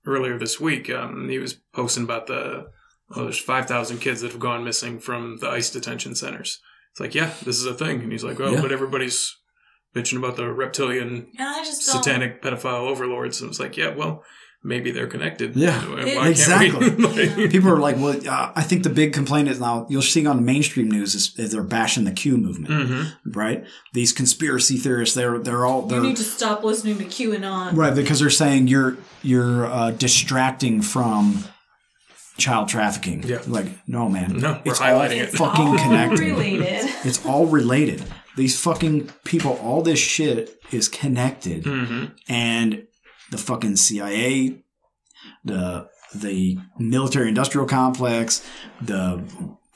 earlier 0.07 0.39
this 0.39 0.59
week. 0.61 0.89
Um, 0.91 1.29
he 1.29 1.39
was 1.39 1.55
posting 1.55 2.05
about 2.05 2.27
the 2.27 2.71
oh, 3.15 3.25
there's 3.25 3.39
five 3.39 3.67
thousand 3.67 3.99
kids 3.99 4.21
that 4.21 4.31
have 4.33 4.41
gone 4.41 4.65
missing 4.65 4.99
from 4.99 5.39
the 5.41 5.49
ICE 5.49 5.71
detention 5.71 6.15
centers. 6.15 6.61
It's 6.93 7.01
like, 7.01 7.15
yeah, 7.15 7.33
this 7.45 7.59
is 7.59 7.67
a 7.67 7.75
thing, 7.75 8.01
and 8.03 8.11
he's 8.13 8.25
like, 8.25 8.41
oh, 8.41 8.53
Yeah. 8.53 8.61
but 8.63 8.73
everybody's 8.73 9.37
bitching 9.95 10.19
about 10.19 10.37
the 10.37 10.47
reptilian 10.53 11.27
and 11.39 11.49
I 11.49 11.65
just 11.65 11.87
don't. 11.87 12.03
satanic 12.03 12.43
pedophile 12.43 12.89
overlords. 12.89 13.41
And 13.41 13.51
it's 13.51 13.59
like, 13.59 13.77
yeah, 13.77 13.95
well, 13.95 14.23
maybe 14.63 14.91
they're 14.93 15.09
connected. 15.09 15.57
Yeah, 15.57 15.81
Why 15.89 16.01
It- 16.03 16.15
can't 16.15 16.27
exactly. 16.29 16.91
we- 16.91 17.07
like- 17.37 17.51
People 17.51 17.71
are 17.71 17.79
like, 17.79 17.97
well, 17.97 18.17
uh, 18.29 18.53
I 18.55 18.63
think 18.63 18.83
the 18.85 18.91
big 18.91 19.13
complaint 19.13 19.49
is 19.49 19.59
now 19.59 19.87
you'll 19.91 20.03
see 20.03 20.25
on 20.27 20.45
mainstream 20.45 20.89
news 20.91 21.15
is, 21.17 21.33
is 21.39 21.51
they're 21.51 21.63
bashing 21.65 22.05
the 22.05 22.13
Q 22.13 22.37
movement, 22.37 22.69
Mhm. 22.89 23.35
right? 23.35 23.65
These 23.93 24.13
conspiracy 24.13 24.77
theorists, 24.77 25.15
they're 25.17 25.39
they're 25.39 25.67
all 25.67 25.83
you 25.85 25.89
they're 25.89 26.03
need 26.03 26.17
to 26.19 26.23
stop 26.25 26.63
listening 26.63 26.99
to 26.99 27.05
QAnon. 27.05 27.75
right 27.77 27.95
because 27.95 28.21
they're 28.21 28.31
saying 28.31 28.69
you're 28.69 28.97
you're 29.23 29.67
uh, 29.67 29.91
distracting 29.93 30.83
from 30.83 31.45
child 32.41 32.69
trafficking. 32.69 33.23
Yeah. 33.23 33.43
like 33.47 33.67
no 33.87 34.09
man, 34.09 34.39
No, 34.39 34.61
we're 34.65 34.73
it's 34.73 34.81
all 34.81 34.87
highlighting 34.89 35.17
it. 35.19 35.29
It's 35.29 35.37
fucking 35.39 35.67
all 35.67 35.79
connected. 35.79 36.21
related. 36.21 36.91
It's 37.05 37.25
all 37.25 37.47
related. 37.47 38.03
These 38.37 38.59
fucking 38.61 39.11
people, 39.25 39.53
all 39.63 39.83
this 39.83 39.99
shit 39.99 40.59
is 40.73 40.89
connected, 40.89 41.65
Mhm. 41.65 42.13
and 42.29 42.85
the 43.31 43.39
fucking 43.39 43.77
CIA, 43.77 44.63
the 45.45 45.89
the 46.15 46.59
military 46.79 47.29
industrial 47.29 47.67
complex, 47.69 48.45
the 48.83 49.23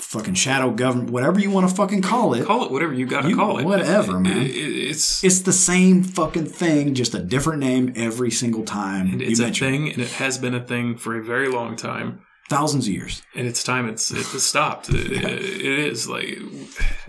fucking 0.01 0.35
shadow 0.35 0.71
government, 0.73 1.11
whatever 1.11 1.39
you 1.39 1.49
want 1.51 1.69
to 1.69 1.75
fucking 1.75 2.03
call 2.03 2.35
it. 2.35 2.45
Call 2.45 2.65
it 2.65 2.73
whatever 2.73 2.93
you 2.93 3.07
got 3.07 3.23
to 3.23 3.35
call 3.35 3.59
it. 3.59 3.65
whatever, 3.65 4.19
man. 4.19 4.39
It- 4.43 4.51
it- 4.51 4.91
it's 4.91 5.23
It's 5.23 5.41
the 5.41 5.53
same 5.53 6.03
fucking 6.03 6.47
thing, 6.47 6.95
just 6.95 7.15
a 7.15 7.21
different 7.21 7.61
name 7.61 7.93
every 7.97 8.31
single 8.33 8.65
time. 8.65 9.07
and 9.12 9.21
you 9.21 9.29
it's 9.29 9.39
a 9.41 9.45
mention 9.45 9.67
it. 9.67 9.71
thing, 9.71 9.89
and 9.93 10.03
it 10.03 10.11
has 10.12 10.37
been 10.39 10.55
a 10.55 10.61
thing 10.65 10.97
for 10.97 11.17
a 11.17 11.23
very 11.25 11.49
long 11.49 11.77
time. 11.77 12.19
Thousands 12.59 12.86
of 12.88 12.92
years. 12.92 13.22
and 13.34 13.46
it's 13.50 13.62
time 13.64 13.88
it's 13.92 14.11
it's 14.11 14.42
stopped. 14.42 14.88
It, 14.94 15.12
it 15.12 15.78
is 15.92 16.09
like 16.09 16.28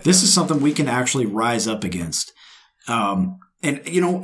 This 0.04 0.24
is 0.24 0.34
something 0.34 0.60
we 0.62 0.74
can 0.74 0.88
actually 0.88 1.26
rise 1.44 1.68
up 1.74 1.84
against. 1.84 2.34
Um, 2.88 3.40
and 3.64 3.82
you 3.96 4.02
know, 4.02 4.16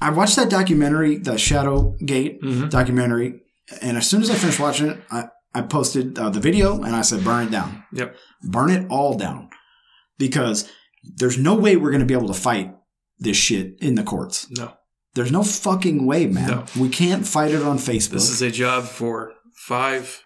I 0.00 0.10
watched 0.10 0.36
that 0.36 0.50
documentary, 0.50 1.16
the 1.28 1.32
Shadowgate 1.32 2.40
Mhm. 2.42 2.70
documentary, 2.70 3.40
and 3.80 3.96
as 3.96 4.06
soon 4.10 4.22
as 4.22 4.30
I 4.30 4.34
finished 4.34 4.60
watching 4.60 4.88
it, 4.92 4.98
I, 5.10 5.20
I 5.54 5.62
posted 5.62 6.18
uh, 6.18 6.30
the 6.30 6.40
video 6.40 6.82
and 6.82 6.94
I 6.96 7.02
said, 7.02 7.24
"Burn 7.24 7.46
it 7.46 7.50
down, 7.50 7.84
yep, 7.92 8.16
burn 8.42 8.70
it 8.70 8.84
all 8.90 9.16
down," 9.16 9.48
because 10.18 10.68
there's 11.18 11.38
no 11.38 11.54
way 11.54 11.76
we're 11.76 11.90
going 11.90 12.06
to 12.06 12.12
be 12.12 12.18
able 12.20 12.32
to 12.34 12.40
fight 12.48 12.74
this 13.18 13.36
shit 13.36 13.66
in 13.80 13.94
the 13.96 14.02
courts. 14.04 14.46
no. 14.58 14.68
There's 15.14 15.30
no 15.32 15.42
fucking 15.42 16.06
way, 16.06 16.26
man. 16.26 16.48
No. 16.50 16.64
We 16.80 16.88
can't 16.88 17.26
fight 17.26 17.50
it 17.52 17.62
on 17.62 17.76
Facebook. 17.76 18.12
This 18.20 18.30
is 18.30 18.40
a 18.40 18.50
job 18.50 18.84
for 18.84 19.32
five 19.54 20.24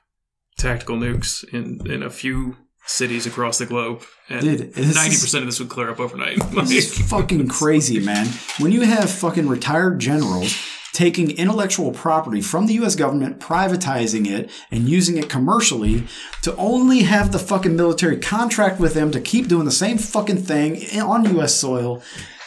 tactical 0.59 0.97
nukes 0.97 1.45
in 1.53 1.91
in 1.91 2.03
a 2.03 2.11
few 2.11 2.57
cities 2.87 3.27
across 3.27 3.59
the 3.59 3.67
globe, 3.67 4.03
and 4.29 4.43
Dude, 4.43 4.77
ninety 4.77 5.17
percent 5.17 5.43
of 5.43 5.47
this 5.47 5.59
would 5.59 5.69
clear 5.69 5.91
up 5.91 6.01
overnight. 6.01 6.39
This 6.67 6.99
is 6.99 7.09
fucking 7.09 7.49
crazy, 7.49 7.99
man. 7.99 8.27
When 8.59 8.73
you 8.73 8.83
have 8.83 9.11
fucking 9.11 9.49
retired 9.49 9.99
generals 9.99 10.57
taking 10.93 11.31
intellectual 11.33 11.93
property 11.93 12.41
from 12.41 12.67
the 12.67 12.73
US 12.75 12.97
government, 12.97 13.39
privatizing 13.39 14.27
it, 14.27 14.51
and 14.71 14.89
using 14.89 15.19
it 15.19 15.29
commercially 15.29 16.07
to 16.41 16.57
only 16.57 17.01
have 17.01 17.33
the 17.33 17.39
fucking 17.39 17.77
military 17.77 18.19
contract 18.19 18.81
with 18.81 18.95
them 18.95 19.11
to 19.11 19.21
keep 19.21 19.47
doing 19.47 19.67
the 19.67 19.71
same 19.71 19.99
fucking 19.99 20.39
thing 20.39 20.99
on 20.99 21.37
US 21.39 21.55
soil 21.55 22.03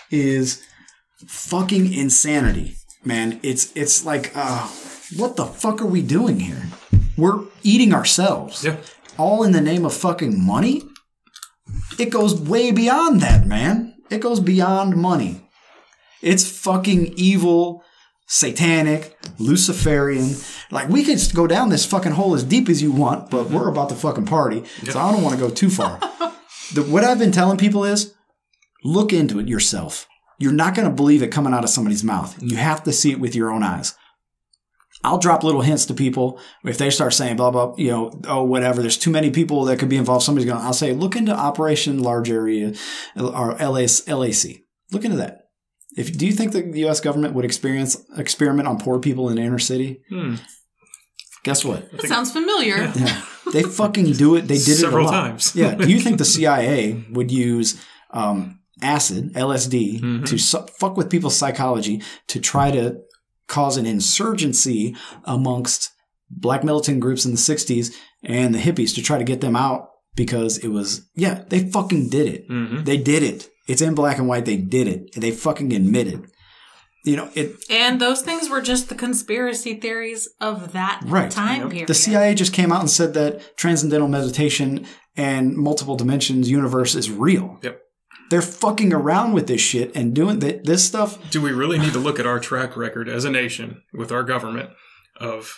is 0.10 0.64
fucking 1.28 1.93
insanity, 1.93 2.76
man. 3.05 3.39
It's 3.43 3.72
it's 3.76 4.03
like 4.03 4.32
uh 4.36 4.68
what 5.16 5.36
the 5.36 5.45
fuck 5.45 5.80
are 5.82 5.86
we 5.86 6.01
doing 6.01 6.39
here? 6.39 6.64
We're 7.20 7.43
eating 7.63 7.93
ourselves 7.93 8.63
yeah, 8.63 8.78
all 9.17 9.43
in 9.43 9.51
the 9.51 9.61
name 9.61 9.86
of 9.86 9.93
fucking 9.93 10.43
money? 10.43 10.84
It 11.99 12.09
goes 12.09 12.39
way 12.39 12.72
beyond 12.72 13.22
that, 13.22 13.45
man. 13.45 13.95
It 14.09 14.22
goes 14.22 14.39
beyond 14.39 14.95
money. 14.95 15.47
It's 16.22 16.49
fucking 16.49 17.13
evil 17.15 17.84
satanic, 18.28 19.17
Luciferian. 19.38 20.36
Like 20.72 20.89
we 20.89 21.03
could 21.03 21.20
go 21.34 21.47
down 21.47 21.70
this 21.70 21.86
fucking 21.86 22.13
hole 22.13 22.34
as 22.36 22.43
deep 22.43 22.70
as 22.70 22.82
you 22.82 22.91
want, 22.91 23.30
but 23.30 23.49
we're 23.49 23.61
mm-hmm. 23.61 23.70
about 23.70 23.89
to 23.89 23.95
fucking 23.95 24.26
party. 24.26 24.63
So 24.86 24.99
I 24.99 25.11
don't 25.11 25.24
want 25.24 25.38
to 25.38 25.41
go 25.41 25.49
too 25.49 25.70
far. 25.70 25.99
the, 26.74 26.84
what 26.84 27.03
I've 27.03 27.20
been 27.20 27.32
telling 27.32 27.57
people 27.57 27.84
is 27.84 28.13
look 28.84 29.11
into 29.13 29.39
it 29.39 29.47
yourself. 29.47 30.07
You're 30.38 30.53
not 30.53 30.74
going 30.74 30.88
to 30.88 30.93
believe 30.93 31.22
it 31.22 31.32
coming 31.32 31.53
out 31.53 31.65
of 31.65 31.70
somebody's 31.70 32.03
mouth. 32.03 32.41
You 32.41 32.55
have 32.55 32.84
to 32.84 32.93
see 32.93 33.11
it 33.11 33.20
with 33.20 33.36
your 33.36 33.51
own 33.51 33.61
eyes. 33.61 33.93
I'll 35.04 35.18
drop 35.18 35.43
little 35.43 35.62
hints 35.62 35.86
to 35.86 35.93
people 35.93 36.39
if 36.66 36.78
they 36.78 36.89
start 36.89 37.14
saying 37.14 37.38
blah 37.38 37.52
blah, 37.52 37.74
you 37.78 37.89
know, 37.91 38.12
oh 38.28 38.43
whatever. 38.43 38.82
There's 38.82 38.97
too 38.97 39.12
many 39.12 39.30
people 39.32 39.64
that 39.66 39.80
could 39.80 39.88
be 39.89 39.95
involved. 39.97 40.26
Somebody's 40.26 40.45
going. 40.50 40.60
to 40.60 40.66
I'll 40.66 40.74
say 40.74 40.93
look 40.93 41.16
into 41.16 41.32
Operation 41.34 42.00
Large 42.04 42.30
Area 42.32 42.74
or 43.16 43.54
LAC. 43.56 44.58
Look 44.91 45.06
into 45.06 45.18
that. 45.18 45.38
If 45.97 46.18
do 46.18 46.26
you 46.26 46.34
think 46.34 46.52
the 46.52 46.64
U.S. 46.82 47.00
government 47.00 47.34
would 47.34 47.45
experience 47.45 47.97
experiment 48.18 48.68
on 48.68 48.78
poor 48.78 49.00
people 49.00 49.30
in 49.30 49.36
the 49.38 49.41
inner 49.41 49.60
city? 49.60 50.02
Hmm. 50.10 50.36
Guess 51.43 51.64
what? 51.64 51.89
That 51.93 52.02
sounds 52.08 52.32
familiar. 52.32 52.91
Yeah, 52.95 53.22
they 53.54 53.64
fucking 53.64 54.12
do 54.14 54.36
it. 54.36 54.41
They 54.41 54.56
did 54.56 54.76
Several 54.78 55.06
it 55.08 55.10
a 55.10 55.12
lot. 55.12 55.22
times. 55.30 55.56
yeah. 55.56 55.76
Do 55.76 55.89
you 55.89 56.00
think 56.02 56.18
the 56.18 56.26
CIA 56.26 57.02
would 57.12 57.32
use 57.32 57.82
um, 58.12 58.60
acid, 58.82 59.34
LSD, 59.34 60.02
Mhm. 60.02 60.26
to 60.28 60.38
su- 60.38 60.66
fuck 60.80 60.97
with 60.97 61.10
people's 61.10 61.38
psychology 61.38 62.02
to 62.28 62.39
try 62.41 62.72
to 62.72 62.97
cause 63.50 63.76
an 63.76 63.86
insurgency 63.86 64.95
amongst 65.26 65.91
black 66.30 66.64
militant 66.64 67.00
groups 67.02 67.26
in 67.26 67.32
the 67.32 67.38
60s 67.38 67.93
and 68.24 68.54
the 68.56 68.60
hippies 68.60 68.93
to 68.95 69.02
try 69.02 69.18
to 69.18 69.24
get 69.24 69.41
them 69.41 69.56
out 69.56 69.89
because 70.16 70.58
it 70.60 70.68
was, 70.70 71.10
yeah, 71.16 71.43
they 71.50 71.60
fucking 71.70 72.10
did 72.10 72.28
it. 72.28 72.45
hmm 72.47 72.84
They 72.84 72.97
did 72.97 73.24
it. 73.24 73.50
It's 73.68 73.82
in 73.82 73.95
black 73.95 74.18
and 74.18 74.28
white. 74.28 74.45
They 74.45 74.58
did 74.58 74.88
it. 74.88 75.12
They 75.16 75.32
fucking 75.32 75.74
admitted. 75.74 76.28
You 77.06 77.16
know, 77.16 77.30
it 77.34 77.56
And 77.70 78.00
those 78.02 78.22
things 78.22 78.50
were 78.50 78.62
just 78.62 78.89
the 78.89 78.95
conspiracy 78.95 79.76
theories 79.76 80.28
of 80.41 80.74
that 80.74 81.02
Right. 81.06 81.32
time 81.32 81.62
Yep. 81.62 81.70
period. 81.70 81.88
The 81.88 81.93
CIA 81.93 82.36
just 82.36 82.52
came 82.54 82.72
out 82.72 82.82
and 82.82 82.89
said 82.89 83.14
that 83.14 83.56
transcendental 83.58 84.08
meditation 84.10 84.86
and 85.16 85.56
multiple 85.56 85.95
dimensions 85.95 86.50
universe 86.50 86.95
is 86.95 87.10
real. 87.10 87.58
Yep. 87.64 87.80
They're 88.30 88.41
fucking 88.41 88.93
around 88.93 89.34
with 89.34 89.47
this 89.47 89.61
shit 89.61 89.95
and 89.95 90.13
doing 90.13 90.39
th- 90.39 90.63
this 90.63 90.84
stuff. 90.86 91.17
Do 91.32 91.41
we 91.41 91.51
really 91.51 91.80
need 91.80 91.93
to 91.93 91.99
look 91.99 92.19
at 92.19 92.25
our 92.27 92.39
track 92.39 92.77
record 92.77 93.09
as 93.09 93.25
a 93.25 93.30
nation 93.32 93.82
with 93.93 94.11
our 94.11 94.23
government 94.23 94.69
of 95.19 95.57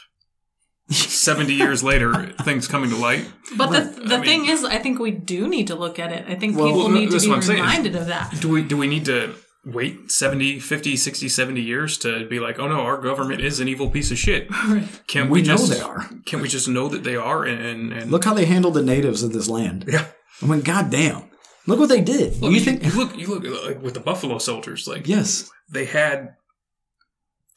70 0.90 1.54
years 1.54 1.84
later, 1.84 2.34
things 2.44 2.68
coming 2.68 2.90
to 2.90 2.96
light? 2.96 3.26
But 3.58 3.70
Right. 3.70 3.96
the, 3.96 4.02
the 4.02 4.16
I 4.16 4.18
mean- 4.20 4.26
thing 4.26 4.46
is, 4.50 4.64
I 4.64 4.78
think 4.78 5.00
we 5.00 5.12
do 5.12 5.48
need 5.48 5.68
to 5.68 5.76
look 5.76 6.00
at 6.00 6.12
it. 6.12 6.26
I 6.28 6.36
think 6.36 6.56
Well, 6.58 6.68
people 6.68 6.80
well, 6.84 6.90
need 6.90 7.12
to 7.12 7.20
be 7.20 7.28
what 7.30 7.44
I'm 7.44 7.56
reminded 7.56 7.96
of 7.96 8.08
that. 8.08 8.40
Do 8.42 8.50
we, 8.50 8.62
do 8.64 8.78
we 8.78 8.88
need 8.88 9.06
to 9.06 9.34
wait 9.66 10.12
70, 10.12 10.60
50, 10.60 10.96
60, 10.98 11.30
70 11.30 11.62
years 11.62 11.98
to 12.00 12.28
be 12.28 12.40
like, 12.40 12.58
oh 12.60 12.68
no, 12.68 12.82
our 12.82 12.98
government 12.98 13.42
is 13.42 13.60
an 13.60 13.68
evil 13.68 13.90
piece 13.90 14.12
of 14.12 14.18
shit? 14.18 14.50
Can 15.08 15.30
we, 15.30 15.42
We 15.42 15.48
know 15.48 15.58
just, 15.58 15.72
they 15.72 15.82
are. 15.82 16.10
Can 16.26 16.42
we 16.42 16.48
just 16.48 16.68
know 16.68 16.88
that 16.90 17.04
they 17.04 17.16
are 17.16 17.44
and, 17.44 17.94
and 17.94 18.12
Look 18.12 18.26
how 18.26 18.34
they 18.34 18.46
handled 18.46 18.74
the 18.74 18.82
natives 18.84 19.24
of 19.24 19.34
this 19.34 19.48
land. 19.48 19.86
Yeah. 19.88 20.08
I 20.42 20.46
mean, 20.46 20.62
goddamn. 20.62 21.30
Look 21.68 21.80
what 21.80 21.90
they 21.90 22.02
did. 22.02 22.42
Look, 22.42 22.52
you 22.52 22.58
you, 22.60 22.64
think? 22.66 22.84
you 22.84 22.92
look 22.92 23.16
you 23.18 23.28
look 23.28 23.66
like 23.66 23.82
with 23.82 23.94
the 23.94 24.00
Buffalo 24.00 24.38
Soldiers, 24.40 24.88
like 24.88 25.08
Yes. 25.08 25.50
they 25.70 25.86
had 25.86 26.36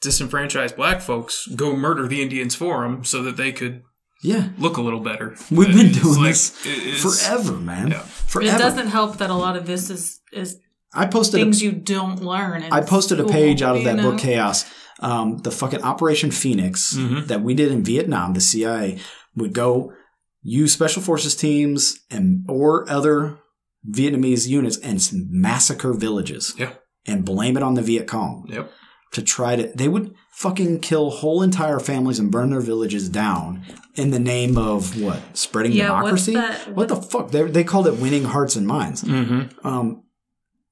disenfranchised 0.01 0.75
black 0.75 1.01
folks 1.01 1.47
go 1.55 1.75
murder 1.75 2.07
the 2.07 2.21
Indians 2.21 2.55
for 2.55 2.83
them 2.83 3.03
so 3.03 3.23
that 3.23 3.37
they 3.37 3.51
could 3.51 3.81
Yeah. 4.21 4.49
look 4.57 4.77
a 4.77 4.81
little 4.81 4.99
better. 4.99 5.35
We've 5.49 5.73
been 5.73 5.91
doing 5.91 6.15
like- 6.21 6.35
this 6.35 6.51
forever, 7.01 7.53
man. 7.53 7.89
Yeah. 7.89 7.99
Forever. 7.99 8.55
It 8.55 8.59
doesn't 8.59 8.87
help 8.87 9.17
that 9.17 9.29
a 9.29 9.33
lot 9.35 9.55
of 9.57 9.65
this 9.65 9.89
is 9.89 10.19
is 10.31 10.57
I 10.93 11.05
posted 11.07 11.39
a 11.41 11.43
things 11.43 11.61
you 11.61 11.71
don't 11.71 12.21
learn. 12.23 12.63
I 12.71 12.81
posted 12.81 13.19
a 13.19 13.25
page 13.25 13.61
out 13.61 13.75
of 13.75 13.83
that 13.83 13.97
know? 13.97 14.11
book 14.11 14.19
Chaos. 14.19 14.65
Um, 15.01 15.39
the 15.39 15.51
fucking 15.51 15.81
Operation 15.83 16.31
Phoenix 16.31 16.93
Mhm. 16.95 17.27
that 17.27 17.41
we 17.43 17.53
did 17.53 17.69
in 17.71 17.83
Vietnam, 17.83 18.33
the 18.33 18.39
CIA 18.41 18.97
would 19.35 19.51
go 19.53 19.91
use 20.41 20.71
special 20.71 21.01
forces 21.01 21.35
teams 21.35 21.99
and 22.09 22.45
or 22.47 22.89
other 22.89 23.39
Vietnamese 23.91 24.47
units 24.47 24.77
and 24.77 24.99
massacre 25.29 25.93
villages. 25.93 26.53
Yeah. 26.57 26.73
And 27.07 27.23
blame 27.25 27.55
it 27.57 27.63
on 27.63 27.75
the 27.75 27.81
Viet 27.83 28.07
Cong 28.07 28.47
Yep. 28.49 28.71
to 29.13 29.21
try 29.21 29.55
to 29.55 29.71
they 29.75 29.87
would 29.87 30.13
fucking 30.31 30.79
kill 30.81 31.09
whole 31.11 31.41
entire 31.43 31.79
families 31.79 32.19
and 32.19 32.31
burn 32.31 32.49
their 32.49 32.59
villages 32.61 33.07
down 33.09 33.63
in 33.95 34.09
the 34.11 34.19
name 34.19 34.57
of 34.57 34.99
what? 35.01 35.19
Spreading 35.37 35.71
Yeah, 35.71 36.01
what's 36.01 36.25
democracy? 36.25 36.33
that- 36.33 36.75
What 36.75 36.87
the 36.89 36.95
fuck? 36.97 37.31
They, 37.31 37.43
they 37.43 37.63
called 37.63 37.87
it 37.87 37.99
winning 37.99 38.23
hearts 38.25 38.55
and 38.55 38.65
minds 38.67 39.03
Mm-hmm. 39.03 39.65
um, 39.67 40.01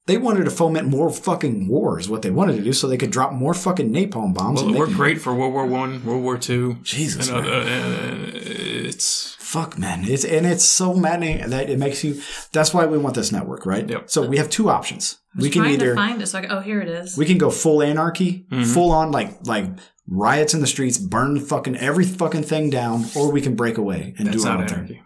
they 0.06 0.18
wanted 0.18 0.44
to 0.44 0.50
foment 0.50 0.86
more 0.86 1.08
fucking 1.08 1.66
wars. 1.66 2.10
What 2.10 2.20
they 2.20 2.30
wanted 2.30 2.56
to 2.56 2.62
do, 2.62 2.74
so 2.74 2.86
they 2.88 2.98
could 2.98 3.10
drop 3.10 3.32
more 3.32 3.54
fucking 3.54 3.90
napalm 3.90 4.34
bombs. 4.34 4.56
Well, 4.60 4.64
and 4.66 4.70
it 4.70 4.72
they- 4.74 4.78
worked 4.80 4.92
great 4.94 5.18
for 5.20 5.34
World 5.34 5.54
War 5.54 5.64
One, 5.66 6.04
World 6.04 6.22
War 6.22 6.36
Two. 6.36 6.74
Jesus, 6.82 7.28
and, 7.30 7.38
uh, 7.46 7.50
uh, 7.50 8.14
it's 8.34 9.34
Fuck, 9.54 9.78
man. 9.78 10.04
It's 10.04 10.24
and 10.24 10.44
it's 10.46 10.64
so 10.64 10.94
maddening 10.94 11.48
that 11.50 11.70
it 11.70 11.78
makes 11.78 12.02
you. 12.02 12.20
That's 12.52 12.74
why 12.74 12.86
we 12.86 12.98
want 12.98 13.14
this 13.14 13.30
network, 13.30 13.66
right? 13.66 13.88
Yep. 13.88 14.10
So 14.10 14.26
we 14.26 14.38
have 14.38 14.50
two 14.50 14.68
options. 14.68 15.18
We 15.38 15.48
can 15.48 15.64
either 15.66 15.90
to 15.90 15.94
find 15.94 16.20
it. 16.20 16.26
So 16.26 16.38
I 16.38 16.42
go, 16.42 16.48
oh, 16.56 16.60
here 16.60 16.80
it 16.80 16.88
is. 16.88 17.16
we 17.16 17.24
can 17.24 17.38
go 17.38 17.50
full 17.50 17.80
anarchy, 17.80 18.46
Mhm. 18.50 18.66
full 18.74 18.90
on 18.90 19.12
like 19.12 19.46
like 19.46 19.66
riots 20.08 20.54
in 20.54 20.60
the 20.60 20.66
streets, 20.66 20.98
burn 20.98 21.38
fucking 21.38 21.76
every 21.76 22.04
fucking 22.04 22.42
thing 22.42 22.68
down, 22.68 23.04
or 23.14 23.30
we 23.30 23.40
can 23.40 23.54
break 23.54 23.78
away 23.78 24.14
and 24.18 24.26
that's 24.26 24.42
do 24.42 24.48
our 24.48 24.58
not 24.58 24.72
own 24.72 24.86
thing. 24.88 25.00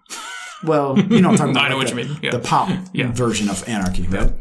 Well, 0.65 0.99
you 0.99 1.21
know, 1.21 1.29
what 1.31 1.33
I'm 1.33 1.37
talking 1.37 1.51
about 1.57 1.65
I 1.67 1.69
know 1.69 1.77
like 1.77 1.87
what 1.89 1.95
the, 1.95 2.03
you 2.03 2.09
mean. 2.09 2.19
Yeah. 2.23 2.31
the 2.31 2.39
pop 2.41 2.71
Yeah. 2.95 3.13
version 3.13 3.51
of 3.51 3.69
anarchy, 3.69 4.05
right? 4.09 4.33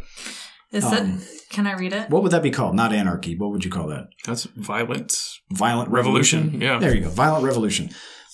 is 0.71 0.85
um, 0.85 0.93
it? 0.93 1.27
Can 1.49 1.67
I 1.67 1.73
read 1.73 1.91
it? 1.93 2.09
What 2.09 2.23
would 2.23 2.31
that 2.31 2.43
be 2.43 2.51
called? 2.51 2.75
Not 2.75 2.93
anarchy. 2.93 3.35
What 3.37 3.51
would 3.51 3.63
you 3.65 3.71
call 3.71 3.87
that? 3.87 4.07
That's 4.25 4.45
violent. 4.55 5.17
violent 5.51 5.89
Revolution, 5.89 6.39
revolution. 6.43 6.61
yeah. 6.61 6.79
There 6.79 6.95
you 6.95 7.01
go. 7.01 7.09
Violent 7.09 7.43
revolution. 7.45 7.89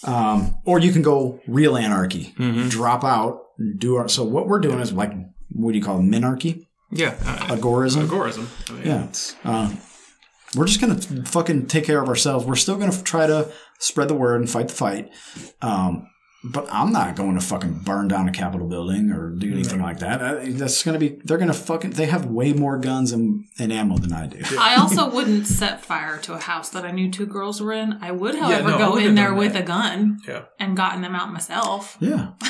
Um, 0.05 0.55
or 0.65 0.79
you 0.79 0.91
can 0.91 1.01
go 1.01 1.39
real 1.47 1.77
anarchy. 1.77 2.33
Mhm. 2.37 2.69
Drop 2.69 3.03
out, 3.03 3.39
do 3.77 3.95
our, 3.95 4.07
so 4.07 4.23
what 4.23 4.47
we're 4.47 4.59
doing 4.59 4.79
is 4.79 4.91
like, 4.93 5.11
what 5.51 5.71
do 5.71 5.77
you 5.77 5.83
call 5.83 5.99
it? 5.99 6.03
Minarchy? 6.03 6.67
Yeah. 6.91 7.15
Uh, 7.25 7.55
Agorism? 7.55 8.05
agorism. 8.07 8.47
I 8.69 8.73
mean, 8.73 8.85
Yeah. 8.85 9.07
Uh, 9.43 9.71
we're 10.55 10.65
just 10.67 10.79
going 10.81 10.95
to 10.99 11.23
fucking 11.25 11.65
take 11.67 11.85
care 11.85 12.01
of 12.01 12.07
ourselves. 12.09 12.45
We're 12.45 12.55
still 12.55 12.75
going 12.77 12.91
to 12.91 13.03
try 13.03 13.25
to 13.27 13.51
spread 13.79 14.07
the 14.07 14.13
word 14.13 14.39
and 14.41 14.49
fight 14.49 14.67
the 14.67 14.73
fight. 14.75 15.09
Um, 15.61 16.07
but 16.45 16.67
I'm 16.71 16.91
not 16.91 17.15
going 17.15 17.35
to 17.35 17.41
fucking 17.45 17.79
burn 17.85 18.09
down 18.09 18.27
a 18.27 18.31
Capitol 18.31 18.67
building 18.67 19.11
or 19.11 19.29
do 19.29 19.51
anything 19.51 19.81
like 19.81 19.99
that. 19.99 20.21
I, 20.21 20.51
that's 20.51 20.83
going 20.83 20.93
to 20.93 20.99
be, 20.99 21.21
they're 21.23 21.37
going 21.37 21.47
to 21.47 21.53
fucking, 21.53 21.91
they 21.91 22.05
have 22.07 22.25
way 22.25 22.51
more 22.51 22.77
guns 22.77 23.11
and, 23.13 23.45
and 23.59 23.71
ammo 23.71 23.97
than 23.97 24.11
I 24.11 24.27
do. 24.27 24.41
I 24.59 24.75
also 24.75 25.09
wouldn't 25.13 25.47
set 25.47 25.85
fire 25.85 26.17
to 26.19 26.33
a 26.33 26.39
house 26.39 26.69
that 26.71 26.83
I 26.83 26.91
knew 26.91 27.09
two 27.09 27.25
girls 27.25 27.61
were 27.61 27.71
in. 27.71 27.93
I 28.01 28.11
would, 28.11 28.35
however, 28.35 28.71
no, 28.71 28.77
go 28.77 28.97
in 28.97 29.15
there 29.15 29.33
with 29.33 29.53
that. 29.53 29.63
a 29.63 29.65
gun 29.65 30.19
Yeah. 30.27 30.43
and 30.59 30.75
gotten 30.75 31.01
them 31.01 31.15
out 31.15 31.31
myself. 31.31 31.95
Yeah. 32.01 32.31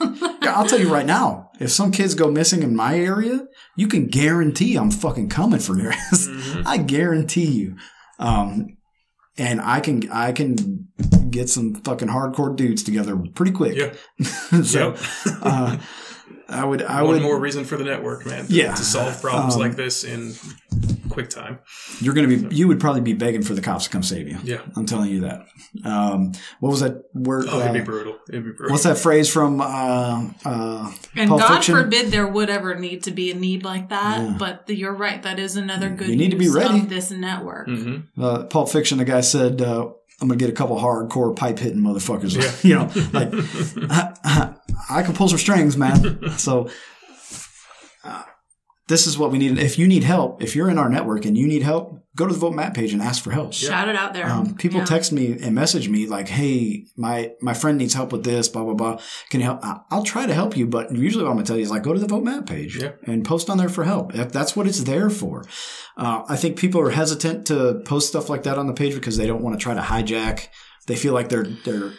yeah, 0.00 0.54
I'll 0.56 0.66
tell 0.66 0.80
you 0.80 0.92
right 0.92 1.06
now, 1.06 1.50
if 1.60 1.70
some 1.70 1.90
kids 1.92 2.14
go 2.14 2.30
missing 2.30 2.62
in 2.62 2.74
my 2.76 2.98
area, 2.98 3.46
you 3.76 3.88
can 3.88 4.06
guarantee 4.06 4.76
I'm 4.76 4.90
fucking 4.90 5.28
coming 5.28 5.60
for 5.60 5.78
your 5.78 5.92
ass. 5.92 6.28
Mhm. 6.28 6.62
I 6.66 6.76
guarantee 6.78 7.46
you. 7.50 7.76
Um, 8.18 8.76
and 9.36 9.60
I 9.60 9.80
can 9.80 10.10
I 10.10 10.32
can 10.32 10.88
get 11.30 11.48
some 11.48 11.74
fucking 11.74 12.08
hardcore 12.08 12.54
dudes 12.54 12.82
together 12.82 13.16
pretty 13.34 13.52
quick. 13.52 13.76
Yeah. 13.76 13.92
so 14.62 14.94
uh, 15.42 15.78
I 16.48 16.64
would 16.64 16.82
I 16.82 17.02
One 17.02 17.14
would 17.14 17.22
more 17.22 17.38
reason 17.38 17.64
for 17.64 17.76
the 17.76 17.84
network, 17.84 18.26
man. 18.26 18.46
to- 18.46 18.52
Yeah. 18.52 18.74
To 18.74 18.82
solve 18.84 19.20
problems 19.22 19.54
Um, 19.54 19.60
like 19.60 19.76
this 19.76 20.04
in 20.04 20.34
quick 21.08 21.30
time. 21.30 21.58
you're 22.00 22.12
gonna 22.14 22.28
be 22.28 22.54
you 22.54 22.68
would 22.68 22.80
probably 22.80 23.00
be 23.00 23.12
begging 23.14 23.42
for 23.42 23.54
the 23.54 23.60
cops 23.60 23.84
to 23.84 23.90
come 23.90 24.02
save 24.02 24.28
you. 24.28 24.36
Yeah. 24.44 24.58
I'm 24.76 24.84
telling 24.86 25.10
you 25.10 25.20
that. 25.22 25.46
Um, 25.84 26.32
what 26.60 26.70
was 26.70 26.80
that 26.80 27.02
word? 27.14 27.46
Oh, 27.48 27.60
it'd 27.60 27.72
be 27.72 27.80
uh, 27.80 27.84
brutal. 27.84 28.16
It'd 28.28 28.44
be 28.44 28.50
brutal. 28.50 28.72
what's 28.72 28.84
that 28.84 28.98
phrase 28.98 29.28
from 29.32 29.60
uh, 29.60 30.28
uh, 30.44 30.92
And 31.16 31.28
Pulp 31.28 31.40
God 31.40 31.54
Fiction? 31.54 31.74
forbid 31.76 32.10
there 32.10 32.26
would 32.26 32.50
ever 32.50 32.74
need 32.78 33.02
to 33.04 33.10
be 33.10 33.30
a 33.30 33.34
need 33.34 33.64
like 33.64 33.88
that. 33.88 34.20
Yeah. 34.20 34.36
But 34.38 34.66
the, 34.66 34.74
you're 34.76 34.92
right. 34.94 35.22
That 35.22 35.38
is 35.38 35.56
another 35.56 35.88
good 35.90 36.08
You 36.08 36.16
need 36.16 36.30
to 36.32 36.36
be 36.36 36.48
ready. 36.50 36.80
this 36.80 37.10
network. 37.10 37.68
Mm-hmm. 37.68 38.22
uh, 38.22 38.44
Pulp 38.44 38.68
Fiction, 38.70 38.98
the 38.98 39.04
guy 39.04 39.20
said, 39.22 39.60
uh, 39.62 39.88
"I'm 40.20 40.28
gonna 40.28 40.36
get 40.36 40.48
a 40.50 40.52
couple 40.52 40.76
hardcore 40.78 41.34
pipe 41.34 41.58
hitting 41.58 41.80
motherfuckers." 41.80 42.34
Yeah. 42.36 42.52
you 42.62 42.74
know, 42.74 43.08
like 43.12 43.30
I, 43.90 44.53
I 44.90 45.02
can 45.02 45.14
pull 45.14 45.28
some 45.28 45.38
strings, 45.38 45.76
man. 45.76 46.30
so 46.38 46.68
uh, 48.04 48.22
this 48.88 49.06
is 49.06 49.16
what 49.16 49.30
we 49.30 49.38
need. 49.38 49.58
If 49.58 49.78
you 49.78 49.88
need 49.88 50.04
help, 50.04 50.42
if 50.42 50.54
you're 50.54 50.68
in 50.68 50.78
our 50.78 50.88
network 50.90 51.24
and 51.24 51.36
you 51.38 51.46
need 51.46 51.62
help, 51.62 52.00
go 52.16 52.26
to 52.26 52.32
the 52.32 52.38
Vote 52.38 52.54
Matt 52.54 52.74
page 52.74 52.92
and 52.92 53.00
ask 53.00 53.24
for 53.24 53.30
help. 53.30 53.52
Shout 53.54 53.88
it 53.88 53.96
out 53.96 54.12
there. 54.12 54.28
Um, 54.30 54.54
people 54.56 54.80
Yeah. 54.80 54.84
text 54.84 55.10
me 55.10 55.32
and 55.40 55.54
message 55.54 55.88
me 55.88 56.06
like, 56.06 56.28
"Hey, 56.28 56.84
my 56.96 57.30
my 57.40 57.54
friend 57.54 57.78
needs 57.78 57.94
help 57.94 58.12
with 58.12 58.24
this. 58.24 58.48
Blah 58.48 58.62
blah 58.64 58.74
blah. 58.74 59.00
Can 59.30 59.40
you 59.40 59.46
help?" 59.46 59.64
I- 59.64 59.80
I'll 59.90 60.02
try 60.04 60.26
to 60.26 60.34
help 60.34 60.56
you, 60.56 60.66
but 60.66 60.94
usually 60.94 61.24
what 61.24 61.30
I'm 61.30 61.36
gonna 61.36 61.46
tell 61.46 61.56
you 61.56 61.62
is 61.62 61.70
like, 61.70 61.82
go 61.82 61.94
to 61.94 61.98
the 62.00 62.06
Vote 62.06 62.24
Matt 62.24 62.46
page 62.46 62.76
Yeah. 62.80 62.90
and 63.06 63.24
post 63.24 63.48
on 63.48 63.56
there 63.58 63.68
for 63.70 63.84
help. 63.84 64.14
If 64.14 64.32
that's 64.32 64.54
what 64.54 64.66
it's 64.66 64.80
there 64.82 65.08
for. 65.10 65.44
Uh, 65.96 66.22
I 66.28 66.36
think 66.36 66.56
people 66.58 66.80
are 66.82 66.90
hesitant 66.90 67.46
to 67.46 67.80
post 67.86 68.08
stuff 68.08 68.28
like 68.28 68.42
that 68.42 68.58
on 68.58 68.66
the 68.66 68.74
page 68.74 68.94
because 68.94 69.16
they 69.16 69.26
don't 69.26 69.42
want 69.42 69.58
to 69.58 69.62
try 69.62 69.72
to 69.74 69.80
hijack. 69.80 70.48
They 70.86 70.96
feel 70.96 71.14
like 71.14 71.30
they're 71.30 71.46
they're 71.64 71.92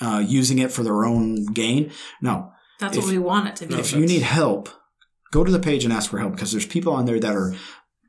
uh, 0.00 0.22
using 0.26 0.58
it 0.58 0.70
for 0.72 0.82
their 0.82 1.04
own 1.04 1.46
gain. 1.46 1.90
No, 2.22 2.52
That's 2.80 2.96
if- 2.96 3.04
what 3.04 3.12
we 3.12 3.18
want 3.18 3.48
it 3.48 3.56
to 3.56 3.66
be. 3.66 3.74
If 3.74 3.92
you 3.92 4.06
need 4.06 4.22
help, 4.22 4.68
go 5.32 5.44
to 5.44 5.50
the 5.50 5.58
page 5.60 5.84
and 5.84 5.92
ask 5.92 6.10
for 6.10 6.18
help 6.18 6.32
because 6.32 6.52
there's 6.52 6.66
people 6.66 6.92
on 6.92 7.04
there 7.06 7.20
that 7.20 7.34
are 7.36 7.54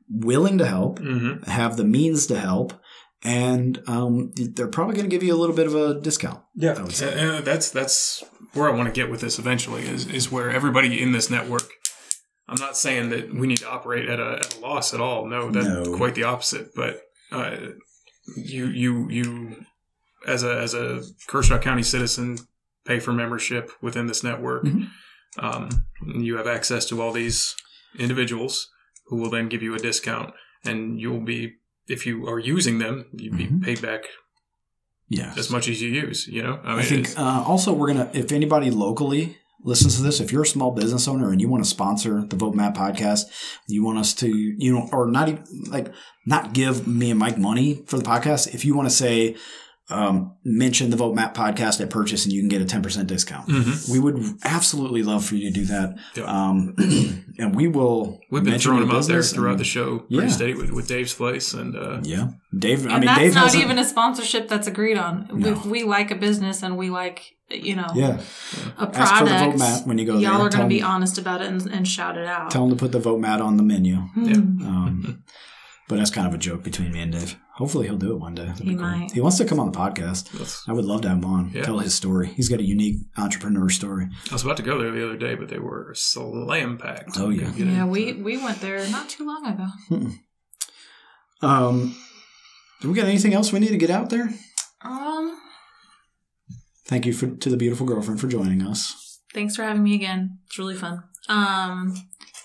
willing 0.08 0.58
to 0.58 0.66
help 0.66 0.98
Mm-hmm. 0.98 1.50
have 1.50 1.76
the 1.76 1.84
means 1.84 2.26
to 2.28 2.38
help 2.38 2.72
and 3.22 3.82
um, 3.86 4.32
they're 4.54 4.66
probably 4.66 4.94
going 4.94 5.04
to 5.08 5.14
give 5.14 5.22
you 5.22 5.34
a 5.34 5.36
little 5.36 5.54
bit 5.54 5.66
of 5.66 5.74
a 5.74 6.00
discount. 6.00 6.40
Yeah, 6.56 6.72
I 6.78 6.82
would 6.82 6.92
say. 6.92 7.12
And- 7.12 7.30
and 7.36 7.44
that's 7.44 7.70
that's 7.70 8.24
where 8.54 8.68
I 8.68 8.74
want 8.74 8.88
to 8.88 8.98
get 8.98 9.10
with 9.10 9.20
this 9.20 9.38
eventually 9.38 9.82
is 9.86 10.06
is 10.06 10.32
where 10.32 10.50
everybody 10.50 11.00
in 11.02 11.12
this 11.12 11.28
network. 11.30 11.68
I'm 12.48 12.58
not 12.58 12.76
saying 12.76 13.10
that 13.10 13.32
we 13.34 13.46
need 13.46 13.58
to 13.58 13.68
operate 13.70 14.08
at 14.08 14.18
a, 14.18 14.38
at 14.40 14.56
a 14.56 14.60
loss 14.60 14.92
at 14.94 15.00
all. 15.00 15.26
No, 15.26 15.50
that's 15.50 15.66
No. 15.66 15.96
quite 15.96 16.14
the 16.16 16.24
opposite. 16.24 16.74
But 16.74 17.02
uh, 17.30 17.56
you 18.36 18.66
you 18.66 19.08
you 19.10 19.56
as 20.26 20.42
a 20.44 20.58
as 20.58 20.74
a 20.74 21.02
Kershaw 21.26 21.58
County 21.58 21.82
citizen 21.82 22.38
pay 22.84 22.98
for 23.00 23.12
membership 23.12 23.70
within 23.82 24.06
this 24.06 24.22
network. 24.24 24.64
Mhm. 24.64 24.88
Um, 25.38 25.68
you 26.06 26.36
have 26.36 26.46
access 26.46 26.86
to 26.86 27.00
all 27.00 27.12
these 27.12 27.54
individuals 27.98 28.68
who 29.06 29.16
will 29.16 29.30
then 29.30 29.48
give 29.48 29.62
you 29.62 29.74
a 29.74 29.78
discount, 29.78 30.32
and 30.64 31.00
you'll 31.00 31.20
be 31.24 31.54
if 31.88 32.06
you 32.06 32.26
are 32.28 32.38
using 32.38 32.78
them, 32.78 33.06
you'd 33.12 33.36
be 33.36 33.46
Mhm. 33.46 33.62
paid 33.62 33.82
back 33.82 34.04
Yeah. 35.08 35.34
as 35.36 35.50
much 35.50 35.68
as 35.68 35.82
you 35.82 35.88
use. 35.90 36.26
You 36.28 36.42
know, 36.42 36.60
I 36.64 36.82
think 36.82 37.18
uh, 37.18 37.44
also 37.46 37.72
we're 37.72 37.88
gonna 37.88 38.10
if 38.14 38.30
anybody 38.32 38.70
locally 38.70 39.36
listens 39.62 39.96
to 39.96 40.02
this, 40.02 40.20
if 40.20 40.32
you're 40.32 40.42
a 40.44 40.46
small 40.46 40.70
business 40.70 41.06
owner 41.08 41.30
and 41.32 41.40
you 41.40 41.48
want 41.48 41.62
to 41.64 41.68
sponsor 41.68 42.24
the 42.28 42.36
Vote 42.36 42.54
Matt 42.54 42.74
podcast, 42.74 43.24
you 43.66 43.82
want 43.84 43.98
us 43.98 44.14
to 44.14 44.28
you 44.28 44.72
know 44.72 44.88
or 44.92 45.06
not 45.10 45.28
even 45.28 45.44
like 45.68 45.92
not 46.26 46.52
give 46.52 46.86
me 46.86 47.10
and 47.10 47.18
Mike 47.18 47.38
money 47.38 47.82
for 47.86 47.98
the 47.98 48.04
podcast. 48.04 48.54
If 48.54 48.64
you 48.64 48.74
want 48.74 48.88
to 48.88 48.94
say 48.94 49.36
um, 49.90 50.36
mention 50.44 50.90
the 50.90 50.96
Vote 50.96 51.14
Matt 51.14 51.34
podcast 51.34 51.80
at 51.80 51.90
purchase 51.90 52.24
and 52.24 52.32
you 52.32 52.40
can 52.40 52.48
get 52.48 52.62
a 52.62 52.64
ten 52.64 52.82
percent 52.82 53.08
discount. 53.08 53.48
Mhm. 53.48 53.90
We 53.90 53.98
would 53.98 54.22
absolutely 54.44 55.02
love 55.02 55.24
for 55.24 55.34
you 55.34 55.50
to 55.50 55.60
do 55.60 55.64
that, 55.66 55.96
Yeah. 56.16 56.24
um, 56.24 56.74
and 57.38 57.54
we 57.54 57.68
will. 57.68 58.20
We've 58.30 58.44
been 58.44 58.58
throwing 58.58 58.80
them 58.86 58.90
out 58.96 59.06
there 59.06 59.22
throughout 59.22 59.52
and- 59.52 59.60
the 59.60 59.64
show 59.64 59.98
pretty 60.00 60.16
Yeah. 60.26 60.28
steady 60.28 60.54
with, 60.54 60.70
with 60.70 60.88
Dave's 60.88 61.14
place, 61.14 61.52
and 61.54 61.76
uh, 61.76 62.00
Yeah, 62.02 62.28
Dave. 62.56 62.84
And 62.84 62.92
I 62.92 62.98
mean, 62.98 63.06
that's 63.06 63.18
Dave 63.18 63.34
not 63.34 63.54
even 63.54 63.78
a 63.78 63.84
sponsorship 63.84 64.48
that's 64.48 64.66
agreed 64.66 64.96
on. 64.98 65.28
No. 65.32 65.48
If 65.48 65.66
we 65.66 65.82
like 65.84 66.10
a 66.10 66.14
business 66.16 66.62
and 66.62 66.76
we 66.76 66.90
like, 66.90 67.36
you 67.50 67.74
know, 67.74 67.88
yeah. 67.94 68.20
a 68.78 68.82
Ask 68.94 69.16
for 69.18 69.24
the 69.24 69.30
product, 69.30 69.52
vote 69.52 69.58
matt 69.58 69.86
when 69.86 69.98
you 69.98 70.04
go 70.06 70.18
y'all 70.18 70.40
are 70.42 70.48
going 70.50 70.62
to 70.62 70.68
be 70.68 70.82
honest 70.82 71.18
about 71.18 71.40
it 71.42 71.48
and, 71.48 71.60
and 71.66 71.88
shout 71.88 72.16
it 72.16 72.26
out. 72.26 72.50
Tell 72.50 72.66
them 72.68 72.76
to 72.76 72.80
put 72.80 72.92
the 72.92 73.00
vote 73.00 73.18
matt 73.20 73.40
on 73.40 73.56
the 73.56 73.64
menu. 73.64 73.94
Yeah. 74.16 74.34
Hmm. 74.36 74.62
Um, 74.66 75.24
but 75.88 75.96
that's 75.96 76.10
kind 76.12 76.28
of 76.28 76.34
a 76.34 76.38
joke 76.38 76.62
between 76.62 76.92
me 76.92 77.00
and 77.00 77.10
Dave. 77.12 77.36
Hopefully, 77.60 77.86
he'll 77.86 77.98
do 77.98 78.12
it 78.12 78.18
one 78.18 78.34
day. 78.34 78.46
That'd 78.46 78.64
be 78.64 78.70
He 78.72 78.76
cool. 78.76 78.86
might. 78.86 79.12
He 79.12 79.20
wants 79.20 79.36
to 79.38 79.44
come 79.44 79.60
on 79.60 79.70
the 79.70 79.78
podcast. 79.78 80.30
that's- 80.32 80.62
I 80.66 80.72
would 80.72 80.86
love 80.86 81.02
to 81.02 81.08
have 81.10 81.18
him 81.18 81.24
on. 81.26 81.50
Yeah. 81.54 81.62
Tell 81.62 81.78
his 81.78 81.94
story. 81.94 82.28
He's 82.28 82.48
got 82.48 82.58
a 82.58 82.64
unique 82.64 82.96
entrepreneur 83.18 83.68
story. 83.68 84.08
I 84.30 84.34
was 84.34 84.42
about 84.42 84.56
to 84.56 84.62
go 84.62 84.78
there 84.78 84.90
the 84.90 85.04
other 85.04 85.18
day, 85.18 85.34
but 85.34 85.48
they 85.50 85.58
were 85.58 85.92
slam 85.94 86.78
packed. 86.78 87.10
Oh, 87.18 87.28
yeah. 87.28 87.52
Yeah, 87.54 87.84
we, 87.84 88.14
we 88.14 88.38
went 88.38 88.60
there 88.62 88.78
not 88.88 89.10
too 89.10 89.26
long 89.26 89.46
ago. 89.46 90.10
Um, 91.42 91.96
do 92.80 92.88
we 92.90 92.94
got 92.94 93.06
anything 93.06 93.34
else 93.34 93.52
we 93.52 93.58
need 93.60 93.68
to 93.68 93.76
get 93.78 93.90
out 93.90 94.10
there? 94.10 94.30
Um, 94.82 95.38
Thank 96.86 97.06
you 97.06 97.12
for, 97.12 97.28
to 97.28 97.48
the 97.50 97.56
beautiful 97.56 97.86
girlfriend 97.86 98.20
for 98.20 98.26
joining 98.26 98.62
us. 98.62 99.20
thanks 99.32 99.54
for 99.54 99.62
having 99.62 99.82
me 99.82 99.94
again. 99.94 100.38
It's 100.46 100.58
really 100.58 100.74
fun. 100.74 101.02
Um, 101.28 101.94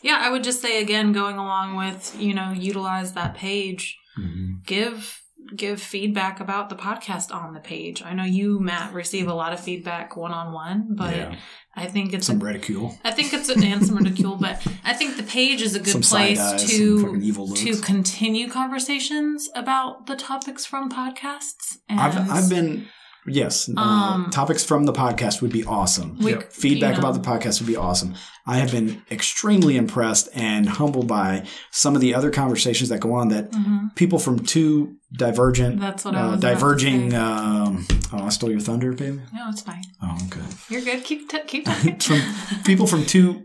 yeah, 0.03 0.19
I 0.21 0.29
would 0.29 0.43
just 0.43 0.61
say 0.61 0.81
again, 0.81 1.13
going 1.13 1.37
along 1.37 1.75
with 1.77 2.15
you 2.19 2.33
know, 2.33 2.51
utilize 2.51 3.13
that 3.13 3.33
page. 3.35 3.97
Mm-hmm. 4.17 4.53
Give 4.65 5.21
give 5.55 5.79
feedback 5.79 6.39
about 6.39 6.69
the 6.69 6.75
podcast 6.75 7.31
on 7.33 7.53
the 7.53 7.59
page. 7.59 8.01
I 8.01 8.13
know 8.13 8.23
you, 8.23 8.59
Matt, 8.59 8.93
receive 8.93 9.27
a 9.27 9.33
lot 9.33 9.53
of 9.53 9.59
feedback 9.59 10.15
one 10.17 10.31
on 10.31 10.53
one, 10.53 10.95
but 10.95 11.15
Yeah. 11.15 11.35
I 11.75 11.87
think 11.87 12.13
it's 12.13 12.27
Some 12.27 12.41
a, 12.41 12.45
ridicule. 12.45 12.97
I 13.03 13.11
think 13.11 13.33
it's 13.33 13.49
an, 13.49 13.61
and 13.63 13.85
some 13.85 13.97
ridicule, 13.97 14.37
but 14.37 14.65
I 14.85 14.93
think 14.93 15.17
the 15.17 15.23
page 15.23 15.61
is 15.61 15.75
a 15.75 15.79
good 15.79 15.89
Some 15.89 16.01
place 16.01 16.39
to 16.69 17.19
to 17.55 17.81
continue 17.81 18.49
conversations 18.49 19.49
about 19.53 20.07
the 20.07 20.15
topics 20.15 20.65
from 20.65 20.89
podcasts. 20.89 21.77
And 21.89 21.99
I've, 21.99 22.31
I've 22.31 22.49
been, 22.49 22.87
yes, 23.27 23.69
uh, 23.75 23.79
Um, 23.81 24.29
topics 24.31 24.63
from 24.63 24.85
the 24.85 24.93
podcast 24.93 25.41
would 25.41 25.51
be 25.51 25.63
awesome. 25.65 26.17
we- 26.19 26.31
Yep. 26.31 26.51
Feedback 26.51 26.95
you 26.95 27.01
know, 27.01 27.09
about 27.09 27.21
the 27.23 27.27
podcast 27.29 27.59
would 27.61 27.67
be 27.67 27.75
awesome. 27.75 28.13
I 28.47 28.57
have 28.57 28.71
been 28.71 29.01
extremely 29.09 29.75
impressed 29.77 30.29
and 30.35 30.69
humbled 30.69 31.07
by 31.07 31.43
some 31.71 31.95
of 31.95 32.01
the 32.01 32.13
other 32.13 32.29
conversations 32.29 32.89
that 32.89 32.99
go 32.99 33.13
on 33.13 33.29
that 33.29 33.51
Mhm. 33.51 33.95
people 33.95 34.19
from 34.19 34.39
two 34.39 34.95
divergent, 35.17 35.79
That's 35.79 36.05
what 36.05 36.15
I 36.15 36.21
uh, 36.21 36.31
was 36.31 36.39
diverging. 36.41 37.11
say. 37.11 37.17
Um, 37.17 37.85
oh, 38.13 38.25
I 38.25 38.29
stole 38.29 38.51
your 38.51 38.59
thunder, 38.59 38.91
baby. 38.93 39.19
No, 39.33 39.49
it's 39.49 39.61
fine. 39.61 39.83
Oh, 40.03 40.15
okay. 40.27 40.41
You're 40.69 40.81
good. 40.81 41.03
Keep 41.03 41.29
t- 41.29 41.39
keep 41.47 41.65
talking. 41.99 41.99
from 41.99 42.21
people 42.63 42.85
from 42.85 43.05
two, 43.05 43.43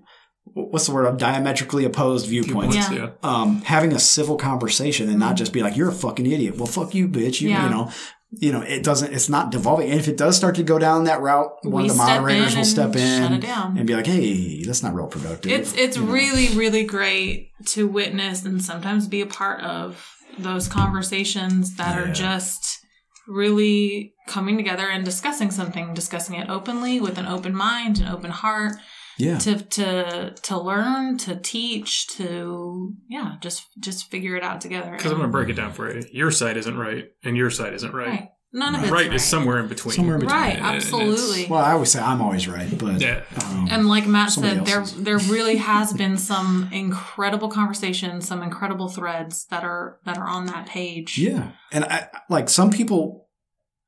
what's 0.53 0.87
the 0.87 0.93
word? 0.93 1.17
Diametrically 1.17 1.85
opposed 1.85 2.27
viewpoints. 2.27 2.75
Viewpoints, 2.77 2.91
Yeah. 3.01 3.11
yeah. 3.25 3.41
Um, 3.43 3.63
having 3.63 3.93
a 3.93 3.99
civil 4.01 4.37
conversation 4.37 5.09
and 5.09 5.19
not 5.19 5.37
just 5.37 5.53
be 5.53 5.63
like, 5.63 5.77
"You're 5.77 5.89
a 5.89 5.93
fucking 5.93 6.27
idiot." 6.27 6.57
Well, 6.59 6.67
fuck 6.67 6.95
you, 6.95 7.09
bitch. 7.09 7.41
You, 7.41 7.51
Yeah. 7.51 7.65
you 7.65 7.71
know. 7.71 7.91
You 8.33 8.53
know, 8.53 8.61
it 8.61 8.85
doesn't. 8.85 9.13
It's 9.13 9.29
not 9.29 9.51
devolving. 9.51 9.91
And 9.91 9.99
if 9.99 10.07
it 10.07 10.17
does 10.17 10.37
start 10.37 10.55
to 10.55 10.63
go 10.63 10.79
down 10.79 11.05
that 11.05 11.21
route, 11.21 11.51
one 11.65 11.83
We 11.83 11.89
of 11.91 11.97
the 11.97 12.03
moderators 12.03 12.55
will 12.57 12.65
step 12.65 12.95
in 12.95 13.23
shut 13.23 13.33
it 13.33 13.41
down. 13.41 13.77
and 13.77 13.87
be 13.89 13.95
like, 13.97 14.07
"Hey, 14.07 14.63
that's 14.63 14.83
not 14.85 14.95
real 14.95 15.09
productive." 15.09 15.51
It's 15.51 15.75
it's 15.75 15.97
You 15.97 16.05
know? 16.05 16.13
really 16.13 16.49
really 16.57 16.85
great 16.85 17.51
to 17.67 17.89
witness 17.89 18.45
and 18.45 18.63
sometimes 18.63 19.09
be 19.09 19.21
a 19.21 19.27
part 19.27 19.61
of 19.63 20.07
those 20.39 20.69
conversations 20.69 21.75
that 21.77 21.97
Yeah. 21.97 22.03
are 22.11 22.13
just 22.13 22.79
really 23.27 24.13
coming 24.29 24.57
together 24.57 24.89
and 24.89 25.05
discussing 25.05 25.51
something, 25.51 25.93
discussing 25.95 26.37
it 26.37 26.49
openly 26.49 27.01
with 27.01 27.19
an 27.19 27.27
open 27.27 27.55
mind 27.55 27.99
and 27.99 28.09
open 28.09 28.31
heart 28.31 28.75
yeah. 29.21 29.39
to 29.39 29.57
to 29.63 30.35
to 30.35 30.59
learn, 30.61 31.19
to 31.19 31.37
teach, 31.37 32.09
to 32.17 32.95
yeah, 33.09 33.35
just 33.41 33.65
just 33.79 34.11
figure 34.11 34.37
it 34.37 34.43
out 34.43 34.61
together. 34.61 34.91
Because 34.93 35.13
I'm 35.13 35.19
going 35.19 35.29
to 35.29 35.33
break 35.33 35.49
it 35.49 35.55
down 35.55 35.73
for 35.73 35.93
you. 35.95 36.03
Your 36.13 36.31
side 36.31 36.57
isn't 36.57 36.77
right, 36.77 37.07
and 37.25 37.37
your 37.37 37.51
side 37.51 37.75
isn't 37.75 37.93
right. 37.95 38.09
right. 38.09 38.29
None 38.53 38.75
of 38.75 38.83
it's 38.83 38.91
Right, 38.91 39.07
right. 39.07 39.15
is 39.15 39.23
somewhere 39.23 39.61
in 39.61 39.69
between. 39.69 39.95
Somewhere 39.95 40.17
in 40.17 40.23
between. 40.23 40.37
Right, 40.41 40.57
And 40.57 40.77
it's- 40.77 40.83
absolutely. 40.93 41.47
Well, 41.47 41.61
I 41.65 41.71
always 41.71 41.93
say 41.93 42.01
I'm 42.01 42.21
always 42.21 42.49
right, 42.49 42.69
but 42.77 43.01
Yeah. 43.01 43.23
um, 43.45 43.69
And 43.71 43.87
like 43.87 44.09
Matt 44.09 44.33
said, 44.33 44.67
there 44.67 44.85
there 44.85 45.19
really 45.19 45.57
has 45.73 45.93
been 45.93 46.17
some 46.19 46.69
incredible 46.73 47.49
conversations, 47.49 48.27
some 48.27 48.43
incredible 48.43 48.89
threads 48.89 49.47
that 49.51 49.63
are 49.63 50.01
that 50.05 50.19
are 50.19 50.27
on 50.27 50.47
that 50.47 50.67
page. 50.67 51.17
Yeah. 51.17 51.53
And 51.71 51.85
I 51.85 52.09
like 52.29 52.49
some 52.49 52.71
people 52.73 53.29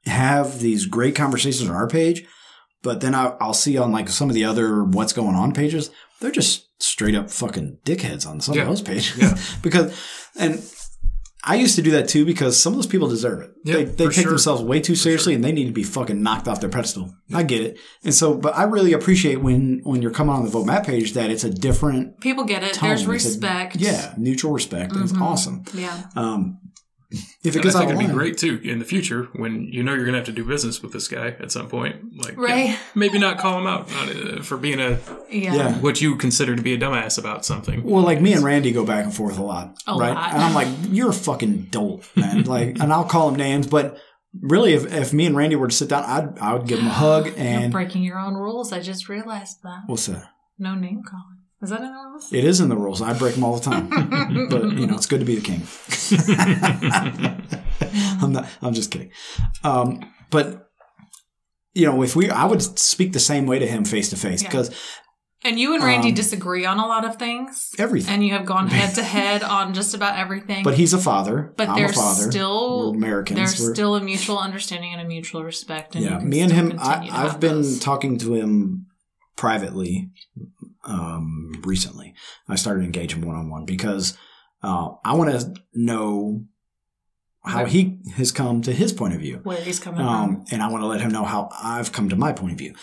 have 0.06 0.60
these 0.60 0.86
great 0.86 1.16
conversations 1.16 1.68
on 1.68 1.74
our 1.74 1.88
page, 1.88 2.24
but 2.82 3.00
then 3.00 3.14
I, 3.14 3.36
I'll 3.40 3.54
see 3.54 3.78
on 3.78 3.92
like 3.92 4.08
some 4.08 4.28
of 4.28 4.34
the 4.34 4.44
other 4.44 4.84
what's 4.84 5.12
going 5.12 5.34
on 5.36 5.52
pages, 5.52 5.90
they're 6.20 6.30
just 6.30 6.68
straight 6.82 7.14
up 7.14 7.30
fucking 7.30 7.78
dickheads 7.84 8.26
on 8.26 8.40
some 8.40 8.54
Yeah. 8.54 8.62
of 8.62 8.68
those 8.68 8.82
pages. 8.82 9.16
Yeah. 9.16 9.38
because, 9.62 9.96
and 10.38 10.62
I 11.44 11.56
used 11.56 11.74
to 11.74 11.82
do 11.82 11.90
that 11.92 12.08
too 12.08 12.24
because 12.24 12.56
some 12.60 12.72
of 12.72 12.76
those 12.76 12.86
people 12.86 13.08
deserve 13.08 13.40
it. 13.42 13.50
Yeah, 13.64 13.74
they 13.74 13.84
they 13.84 14.04
take 14.06 14.12
sure. 14.14 14.30
themselves 14.30 14.62
way 14.62 14.80
too 14.80 14.94
seriously 14.94 15.34
and 15.34 15.42
they 15.42 15.50
need 15.50 15.66
to 15.66 15.72
be 15.72 15.82
fucking 15.82 16.22
knocked 16.22 16.46
off 16.46 16.60
their 16.60 16.70
pedestal. 16.70 17.12
I 17.34 17.42
get 17.42 17.62
it. 17.62 17.78
And 18.04 18.14
so, 18.14 18.34
but 18.34 18.56
I 18.56 18.62
really 18.64 18.92
appreciate 18.92 19.40
when, 19.40 19.80
when 19.82 20.02
you're 20.02 20.12
coming 20.12 20.34
on 20.34 20.44
the 20.44 20.50
Vote 20.50 20.66
Matt 20.66 20.86
page 20.86 21.14
that 21.14 21.30
it's 21.30 21.42
a 21.42 21.50
different 21.50 22.20
People 22.20 22.44
get 22.44 22.62
it. 22.62 22.74
tone. 22.74 22.90
There's 22.90 23.00
It's 23.02 23.08
a- 23.08 23.12
respect. 23.12 23.76
yeah, 23.76 24.14
mutual 24.16 24.52
respect. 24.52 24.92
And 24.92 25.02
it's 25.02 25.14
awesome. 25.14 25.64
Yeah. 25.74 26.00
Um, 26.14 26.58
if 27.12 27.20
it 27.44 27.46
And 27.46 27.56
I 27.56 27.60
gets 27.62 27.74
out 27.76 27.78
think 27.80 27.92
of 27.92 27.96
it'd 27.98 28.08
be 28.08 28.12
great 28.14 28.38
too 28.38 28.60
in 28.64 28.78
the 28.78 28.84
future 28.84 29.28
when 29.34 29.64
you 29.72 29.82
know 29.82 29.92
you're 29.94 30.04
going 30.04 30.12
to 30.14 30.18
have 30.18 30.26
to 30.26 30.32
do 30.32 30.44
business 30.44 30.82
with 30.82 30.92
this 30.92 31.08
guy 31.08 31.28
at 31.38 31.52
some 31.52 31.68
point. 31.68 31.96
Like, 32.16 32.36
Right. 32.36 32.66
yeah, 32.70 32.76
maybe 32.94 33.18
not 33.18 33.38
call 33.38 33.58
him 33.60 33.66
out 33.66 33.90
uh, 33.92 34.42
for 34.42 34.56
being 34.56 34.80
a 34.80 34.98
Yeah. 35.30 35.54
Yeah. 35.54 35.78
what 35.78 36.00
you 36.00 36.16
consider 36.16 36.56
to 36.56 36.62
be 36.62 36.74
a 36.74 36.78
dumbass 36.78 37.18
about 37.18 37.44
something. 37.44 37.82
Well, 37.84 38.02
like 38.02 38.20
me 38.20 38.32
and 38.32 38.42
Randy 38.44 38.72
go 38.72 38.84
back 38.84 39.04
and 39.04 39.14
forth 39.14 39.38
a 39.38 39.42
lot, 39.42 39.76
A 39.86 39.94
right? 39.94 40.14
lot. 40.14 40.32
And 40.34 40.42
I'm 40.42 40.54
like, 40.54 40.68
"You're 40.90 41.10
a 41.10 41.14
fucking 41.14 41.68
dolt, 41.70 42.04
man!" 42.16 42.44
like, 42.56 42.78
and 42.80 42.92
I'll 42.92 43.04
call 43.04 43.28
him 43.28 43.36
names, 43.36 43.66
but 43.66 43.98
really, 44.40 44.72
if, 44.74 44.90
if 44.92 45.12
me 45.12 45.26
and 45.26 45.36
Randy 45.36 45.56
were 45.56 45.68
to 45.68 45.74
sit 45.74 45.88
down, 45.88 46.04
I'd 46.04 46.38
I 46.38 46.54
would 46.54 46.66
give 46.66 46.78
him 46.78 46.86
a 46.86 46.90
hug 46.90 47.26
You're 47.26 47.34
and 47.38 47.72
breaking 47.72 48.02
your 48.02 48.18
own 48.18 48.34
rules. 48.34 48.72
I 48.72 48.80
just 48.80 49.08
realized 49.08 49.58
that. 49.62 49.82
what's 49.86 50.06
that? 50.06 50.28
No 50.58 50.74
name 50.74 51.02
calling. 51.08 51.31
Is 51.62 51.70
that 51.70 51.80
in 51.80 51.86
the 51.92 51.92
rules? 52.10 52.32
It 52.32 52.44
is 52.44 52.60
in 52.60 52.68
the 52.68 52.76
rules. 52.76 53.00
I 53.00 53.12
break 53.16 53.34
them 53.34 53.44
all 53.44 53.56
the 53.56 53.62
time, 53.70 53.88
but 54.50 54.62
you 54.72 54.86
know, 54.86 54.94
it's 54.96 55.06
good 55.06 55.20
to 55.20 55.26
be 55.26 55.36
the 55.36 55.40
king. 55.40 55.62
I'm 58.22 58.32
not. 58.32 58.46
I'm 58.60 58.74
just 58.74 58.90
kidding. 58.90 59.10
Um, 59.64 60.00
but 60.30 60.68
you 61.74 61.86
know, 61.86 62.02
if 62.02 62.14
we, 62.16 62.30
I 62.30 62.44
would 62.44 62.62
speak 62.78 63.12
the 63.12 63.20
same 63.20 63.46
way 63.46 63.58
to 63.58 63.66
him 63.66 63.84
face 63.84 64.10
to 64.10 64.16
face 64.16 64.42
because 64.42 64.70
And 65.44 65.58
you 65.58 65.74
and 65.74 65.82
Randy 65.82 66.08
Um, 66.10 66.14
disagree 66.14 66.64
on 66.66 66.78
a 66.78 66.86
lot 66.86 67.04
of 67.04 67.16
things. 67.16 67.70
everything. 67.78 68.14
And 68.14 68.26
you 68.26 68.32
have 68.34 68.44
gone 68.44 68.68
head 68.68 68.94
to 68.96 69.02
head 69.02 69.42
on 69.58 69.72
just 69.74 69.94
about 69.94 70.18
everything. 70.18 70.64
But 70.64 70.74
he's 70.74 70.92
a 70.92 70.98
father. 70.98 71.52
But 71.56 71.68
I'm 71.70 71.76
there's 71.76 71.94
father. 71.94 72.30
still 72.30 72.90
We're 72.92 72.96
Americans. 72.98 73.38
there's 73.38 73.60
We're- 73.60 73.74
still 73.74 73.94
a 73.96 74.00
mutual 74.02 74.38
understanding 74.38 74.92
and 74.92 75.00
a 75.00 75.04
mutual 75.04 75.42
respect. 75.44 75.94
And 75.94 76.04
yeah, 76.04 76.18
me 76.18 76.40
and 76.40 76.52
him. 76.52 76.74
I, 76.78 77.08
I've 77.10 77.40
been 77.40 77.62
those. 77.62 77.78
talking 77.80 78.18
to 78.18 78.34
him 78.34 78.86
privately 79.36 80.10
um, 80.84 81.60
recently. 81.64 82.14
I 82.48 82.56
started 82.56 82.84
engaging 82.84 83.26
one 83.26 83.36
on 83.36 83.50
one 83.50 83.64
because 83.64 84.16
uh, 84.62 84.90
I 85.04 85.14
want 85.14 85.30
to 85.30 85.54
know 85.74 86.44
how 87.44 87.64
he 87.64 87.98
has 88.14 88.30
come 88.30 88.62
to 88.62 88.72
his 88.72 88.92
point 88.92 89.14
of 89.14 89.20
view, 89.20 89.40
where 89.42 89.60
he's 89.60 89.80
coming 89.80 89.98
from. 89.98 90.08
um, 90.08 90.44
and 90.52 90.62
I 90.62 90.68
want 90.68 90.82
to 90.82 90.86
let 90.86 91.00
him 91.00 91.10
know 91.10 91.24
how 91.24 91.48
I've 91.60 91.92
come 91.92 92.08
to 92.10 92.16
my 92.16 92.32
point 92.32 92.52
of 92.52 92.58
view. 92.58 92.74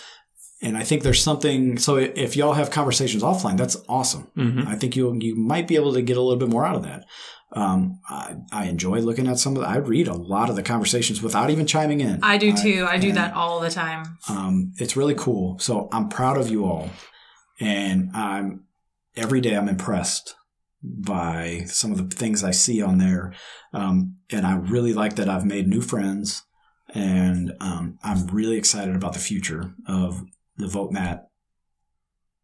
and 0.62 0.78
I 0.78 0.84
think 0.84 1.04
there's 1.04 1.22
something. 1.22 1.78
So 1.78 1.96
if 1.96 2.36
y'all 2.36 2.54
have 2.54 2.70
conversations 2.70 3.24
offline, 3.24 3.58
that's 3.58 3.78
awesome. 3.88 4.28
Mm-hmm. 4.36 4.68
I 4.68 4.76
think 4.76 4.96
you 4.96 5.18
you 5.22 5.36
might 5.36 5.68
be 5.68 5.76
able 5.76 5.94
to 5.94 6.02
get 6.02 6.18
a 6.18 6.22
little 6.22 6.40
bit 6.40 6.50
more 6.50 6.66
out 6.66 6.76
of 6.76 6.84
that. 6.84 7.06
Um, 7.52 8.00
I, 8.08 8.36
I 8.52 8.66
enjoy 8.66 9.00
looking 9.00 9.28
at 9.28 9.40
some 9.40 9.56
of. 9.56 9.64
The, 9.64 9.68
I 9.68 9.78
read 9.78 10.08
a 10.08 10.14
lot 10.14 10.50
of 10.50 10.56
the 10.56 10.64
conversations 10.64 11.22
without 11.22 11.50
even 11.50 11.66
chiming 11.66 12.02
in. 12.02 12.20
I 12.22 12.38
do 12.38 12.56
too. 12.56 12.86
I, 12.88 12.98
do 12.98 13.08
and, 13.08 13.18
that 13.18 13.34
all 13.34 13.60
the 13.60 13.72
time. 13.72 14.18
Um, 14.28 14.74
it's 14.78 14.96
really 14.96 15.16
cool. 15.16 15.58
So 15.60 15.90
I'm 15.92 16.10
proud 16.10 16.38
of 16.38 16.50
you 16.50 16.66
all, 16.66 16.90
and 17.60 18.10
I'm 18.14 18.66
every 19.16 19.42
day 19.42 19.56
I'm 19.56 19.70
impressed 19.70 20.36
by 20.82 21.64
some 21.68 21.92
of 21.92 21.98
the 22.10 22.16
things 22.16 22.44
I 22.44 22.52
see 22.52 22.82
on 22.82 22.98
there, 23.00 23.34
um, 23.74 24.16
and 24.32 24.46
I 24.48 24.56
really 24.56 24.94
like 24.94 25.16
that 25.18 25.28
I've 25.30 25.46
made 25.46 25.68
new 25.68 25.82
friends, 25.82 26.44
and 26.94 27.52
um, 27.60 28.00
I'm 28.04 28.28
really 28.28 28.58
excited 28.58 28.96
about 28.96 29.14
the 29.14 29.20
future 29.20 29.74
of 29.88 30.24
the 30.58 30.68
VoteMatt 30.68 31.24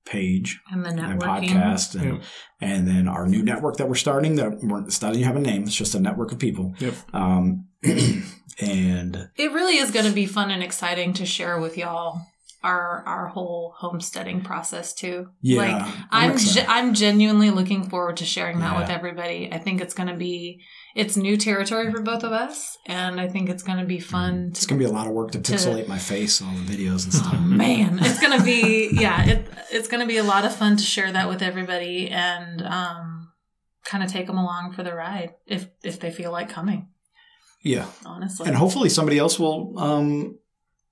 page 0.05 0.59
And 0.71 0.85
the 0.85 0.89
and 0.89 0.99
networking. 0.99 1.49
podcast 1.49 1.95
and, 1.99 2.13
Yep. 2.17 2.23
and 2.61 2.87
then 2.87 3.07
our 3.07 3.25
new 3.27 3.41
network 3.41 3.77
that 3.77 3.89
we're 3.89 3.95
starting 3.95 4.35
that 4.35 4.59
we're 4.61 4.81
it 4.81 4.85
doesn't 4.85 5.13
even 5.15 5.23
have 5.23 5.35
a 5.35 5.39
name 5.39 5.63
it's 5.63 5.73
just 5.75 5.95
a 5.95 5.99
network 5.99 6.31
of 6.31 6.37
people 6.37 6.75
Yep. 6.77 6.93
um, 7.13 7.65
and 8.59 9.29
It 9.35 9.51
really 9.51 9.77
is 9.77 9.89
going 9.89 10.05
to 10.05 10.11
be 10.11 10.27
fun 10.27 10.51
and 10.51 10.61
exciting 10.61 11.13
to 11.13 11.25
share 11.25 11.59
with 11.59 11.75
y'all 11.75 12.21
our 12.71 13.03
our 13.13 13.27
whole 13.27 13.73
homesteading 13.77 14.41
process 14.49 14.93
too. 15.01 15.17
yeah 15.41 15.61
Like 15.61 15.95
I'm 16.11 16.31
excited. 16.31 16.63
ge- 16.65 16.69
I'm 16.75 16.93
genuinely 16.93 17.49
looking 17.59 17.81
forward 17.91 18.17
to 18.17 18.25
sharing 18.25 18.57
that 18.59 18.73
Yeah. 18.73 18.79
with 18.81 18.89
everybody. 18.97 19.39
I 19.51 19.59
think 19.59 19.81
it's 19.81 19.93
going 19.99 20.09
to 20.15 20.15
be 20.27 20.37
it's 21.01 21.15
new 21.17 21.35
territory 21.47 21.91
for 21.93 22.01
both 22.01 22.23
of 22.23 22.31
us, 22.45 22.77
and 22.87 23.19
I 23.19 23.27
think 23.33 23.49
it's 23.49 23.63
going 23.63 23.79
to 23.79 23.85
be 23.95 23.99
fun. 23.99 24.33
it's 24.51 24.65
gonna 24.65 24.79
be 24.85 24.85
a 24.93 24.97
lot 24.99 25.07
of 25.07 25.13
work 25.13 25.31
to 25.31 25.39
to- 25.41 25.53
pixelate 25.53 25.87
my 25.95 25.97
face 26.13 26.41
on 26.41 26.53
the 26.65 26.65
videos 26.73 27.01
and 27.05 27.15
oh 27.35 27.41
man, 27.41 27.99
it's 28.01 28.19
going 28.23 28.37
to 28.37 28.43
be 28.43 28.89
yeah, 28.93 29.17
it, 29.31 29.39
it's 29.71 29.87
going 29.91 30.01
to 30.01 30.07
be 30.07 30.17
a 30.17 30.23
lot 30.33 30.43
of 30.45 30.55
fun 30.55 30.75
to 30.77 30.83
share 30.83 31.11
that 31.11 31.27
with 31.29 31.41
everybody 31.41 32.09
and 32.09 32.61
um, 32.63 33.29
kind 33.91 34.03
of 34.03 34.09
take 34.11 34.25
them 34.27 34.37
along 34.45 34.73
for 34.73 34.83
the 34.83 34.93
ride 34.93 35.31
if 35.45 35.67
if 35.83 35.99
they 35.99 36.11
feel 36.11 36.31
like 36.31 36.49
coming. 36.49 36.81
yeah 37.63 37.85
Honestly, 38.05 38.47
and 38.47 38.55
hopefully 38.55 38.89
somebody 38.89 39.17
else 39.23 39.35
will 39.39 39.59
um 39.77 40.39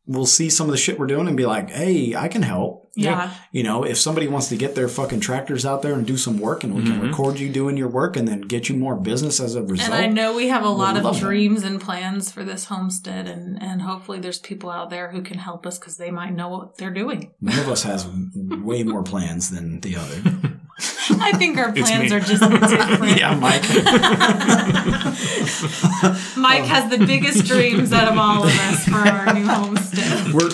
will 0.06 0.26
see 0.26 0.50
some 0.50 0.68
of 0.68 0.72
the 0.72 0.78
shit 0.78 1.00
we're 1.00 1.08
doing 1.08 1.28
and 1.28 1.38
be 1.38 1.46
like 1.46 1.70
hey 1.70 2.14
i 2.16 2.28
can 2.28 2.42
help 2.42 2.90
yeah. 2.96 3.34
you 3.52 3.64
know 3.64 3.84
if 3.84 3.98
somebody 3.98 4.28
wants 4.28 4.50
to 4.50 4.56
get 4.58 4.76
their 4.76 4.88
fucking 4.90 5.20
tractors 5.22 5.66
out 5.66 5.82
there 5.82 5.94
and 5.94 6.06
do 6.06 6.18
some 6.18 6.38
work 6.38 6.64
and 6.64 6.76
we 6.76 6.84
can 6.84 7.00
Mhm. 7.00 7.08
record 7.10 7.40
you 7.40 7.50
doing 7.50 7.76
your 7.78 7.88
work 7.88 8.16
and 8.18 8.28
then 8.28 8.42
get 8.42 8.70
you 8.70 8.76
more 8.76 8.96
business 8.96 9.40
as 9.40 9.56
a 9.56 9.64
result 9.64 9.90
And 9.90 9.94
I 9.96 10.08
know 10.08 10.36
we 10.36 10.50
have 10.50 10.64
a 10.64 10.70
lot 10.70 10.98
of 10.98 11.04
that. 11.04 11.16
dreams 11.16 11.64
and 11.64 11.82
plans 11.82 12.32
for 12.32 12.44
this 12.44 12.66
homestead, 12.66 13.28
and, 13.28 13.60
and 13.64 13.82
hopefully 13.82 14.20
there's 14.20 14.38
people 14.40 14.70
out 14.70 14.90
there 14.92 15.10
who 15.10 15.22
can 15.24 15.40
help 15.40 15.66
us 15.66 15.80
because 15.80 15.98
they 15.98 16.12
might 16.12 16.36
know 16.36 16.50
what 16.50 16.78
they're 16.78 16.94
doing. 16.94 17.32
one 17.40 17.58
of 17.58 17.68
us 17.70 17.82
has 17.84 18.06
way 18.36 18.84
more 18.84 19.02
plans 19.04 19.50
than 19.50 19.80
the 19.82 19.96
other 19.96 20.22
I 21.12 21.32
think 21.34 21.58
our 21.58 21.72
plans 21.74 22.12
are 22.12 22.20
just 22.20 22.42
different. 22.42 23.14
Yeah, 23.20 23.36
Mike. 23.36 23.64
Mike 26.38 26.64
has 26.66 26.90
the 26.90 27.06
biggest 27.06 27.46
dreams 27.46 27.94
out 27.94 28.12
of 28.12 28.18
all 28.18 28.44
of 28.44 28.50
us 28.60 28.86
for 28.86 28.96
our 28.98 29.34
new 29.34 29.46
homestead. 29.48 30.34
We're 30.34 30.50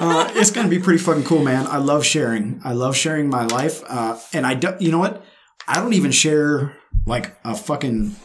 uh, 0.00 0.30
it's 0.34 0.50
going 0.50 0.68
to 0.68 0.70
be 0.70 0.82
pretty 0.82 0.98
fucking 0.98 1.24
cool, 1.24 1.42
man. 1.44 1.66
I 1.66 1.76
love 1.78 2.04
sharing. 2.04 2.60
I 2.64 2.72
love 2.72 2.96
sharing 2.96 3.28
my 3.28 3.44
life, 3.46 3.82
uh, 3.88 4.18
and 4.32 4.46
I 4.46 4.54
don't, 4.54 4.80
you 4.80 4.90
know 4.90 4.98
what? 4.98 5.24
I 5.68 5.80
don't 5.80 5.92
even 5.92 6.10
share 6.10 6.76
like 7.06 7.36
a 7.44 7.54
fucking 7.54 8.16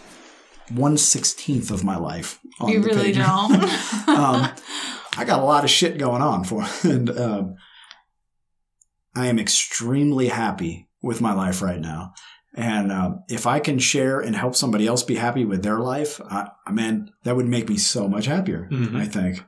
one 0.71 0.97
sixteenth 0.97 1.69
of 1.71 1.83
my 1.83 1.97
life. 1.97 2.39
On 2.59 2.69
You 2.69 2.79
the 2.81 2.87
really 2.87 3.13
page. 3.13 3.17
don't. 3.17 3.53
um, 4.09 4.49
I 5.17 5.23
got 5.25 5.39
a 5.39 5.43
lot 5.43 5.63
of 5.63 5.69
shit 5.69 5.97
going 5.99 6.21
on 6.21 6.43
for, 6.43 6.65
and 6.83 7.09
um, 7.17 7.55
I 9.15 9.27
am 9.27 9.37
extremely 9.39 10.27
happy 10.29 10.86
with 11.01 11.21
my 11.21 11.33
life 11.33 11.61
right 11.61 11.79
now. 11.79 12.13
And 12.55 12.91
um, 12.91 13.23
if 13.29 13.45
I 13.45 13.59
can 13.59 13.77
share 13.77 14.19
and 14.19 14.35
help 14.35 14.55
somebody 14.55 14.87
else 14.87 15.03
be 15.03 15.15
happy 15.15 15.45
with 15.45 15.61
their 15.63 15.79
life, 15.79 16.19
I, 16.29 16.49
I 16.65 16.71
man, 16.71 17.11
that 17.23 17.35
would 17.35 17.45
make 17.47 17.69
me 17.69 17.77
so 17.77 18.07
much 18.07 18.25
happier. 18.25 18.67
Mhm. 18.71 18.95
I 18.95 19.05
think. 19.05 19.43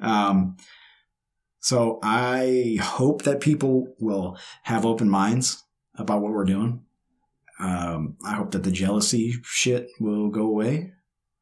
Um, 0.00 0.56
so 1.60 1.98
I 2.02 2.78
hope 2.80 3.22
that 3.22 3.40
people 3.40 3.88
will 3.98 4.38
have 4.62 4.86
open 4.86 5.08
minds 5.10 5.64
about 5.96 6.22
what 6.22 6.32
we're 6.32 6.44
doing. 6.44 6.82
Um, 7.58 8.16
I 8.24 8.34
hope 8.34 8.52
that 8.52 8.62
the 8.62 8.70
jealousy 8.70 9.34
shit 9.42 9.88
will 10.00 10.28
go 10.28 10.42
away. 10.42 10.92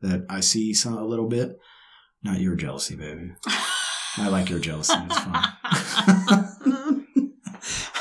That 0.00 0.24
I 0.28 0.40
see 0.40 0.72
some 0.74 0.94
a 0.94 1.04
little 1.04 1.28
bit. 1.28 1.58
Not 2.22 2.40
your 2.40 2.56
jealousy, 2.56 2.96
baby. 2.96 3.32
I 4.16 4.28
like 4.28 4.48
your 4.48 4.60
jealousy. 4.60 4.94
It's 4.96 5.18
fun. 5.18 5.44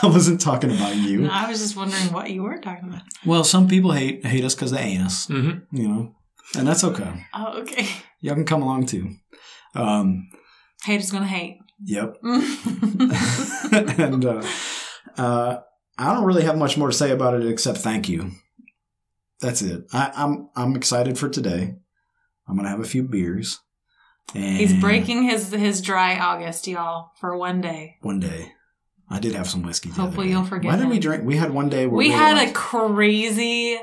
I 0.04 0.08
wasn't 0.08 0.42
talking 0.42 0.70
about 0.72 0.96
you. 0.96 1.22
No, 1.22 1.30
I 1.32 1.48
was 1.50 1.60
just 1.60 1.76
wondering 1.76 2.12
what 2.14 2.30
you 2.30 2.44
were 2.44 2.60
talking 2.60 2.90
about. 2.90 3.02
Well, 3.26 3.44
some 3.44 3.68
people 3.68 3.92
hate 3.94 4.24
hate 4.26 4.44
us 4.44 4.54
because 4.56 4.72
they 4.72 4.82
ain't 4.82 5.04
us, 5.04 5.28
Mm-hmm. 5.28 5.76
you 5.76 5.88
know, 5.88 6.16
and 6.58 6.68
that's 6.68 6.84
okay. 6.84 7.26
Oh, 7.34 7.60
okay. 7.62 7.88
Y'all 8.20 8.36
can 8.36 8.46
come 8.46 8.62
along 8.62 8.86
too. 8.88 9.12
Um, 9.76 10.30
Haters 10.84 11.12
gonna 11.12 11.26
hate. 11.26 11.60
yep. 11.84 12.18
and 12.24 13.12
uh, 14.26 14.44
uh, 15.18 15.60
I 15.98 16.14
don't 16.14 16.26
really 16.26 16.44
have 16.44 16.58
much 16.58 16.78
more 16.78 16.88
to 16.88 16.94
say 16.94 17.12
about 17.12 17.36
it 17.40 17.48
except 17.48 17.78
thank 17.80 18.10
you. 18.10 18.32
That's 19.42 19.62
it. 19.62 19.86
I, 19.94 20.12
I'm 20.16 20.50
I'm 20.56 20.76
excited 20.76 21.18
for 21.18 21.30
today. 21.30 21.76
I'm 22.48 22.56
gonna 22.56 22.70
have 22.70 22.80
a 22.80 22.84
few 22.86 23.04
beers. 23.04 23.60
And 24.34 24.58
He's 24.58 24.74
breaking 24.80 25.24
his 25.24 25.52
his 25.52 25.82
dry 25.82 26.18
August, 26.18 26.66
y'all, 26.68 27.12
for 27.20 27.38
one 27.38 27.60
day. 27.62 27.98
one 28.02 28.20
day. 28.22 28.53
I 29.10 29.20
did 29.20 29.36
have 29.36 29.48
some 29.50 29.62
whiskey. 29.64 29.90
the 29.90 29.96
other 29.96 30.04
Hopefully 30.04 30.28
day. 30.28 30.32
you'll 30.34 30.46
forget. 30.46 30.72
Why 30.72 30.76
didn't 30.78 30.90
we 30.92 31.00
drink? 31.00 31.24
We 31.24 31.38
had 31.38 31.52
one 31.52 31.70
day 31.70 31.86
where 31.88 31.98
we 31.98 32.06
we, 32.08 32.12
had 32.12 32.36
like, 32.38 32.50
a 32.50 32.54
crazy 32.54 33.80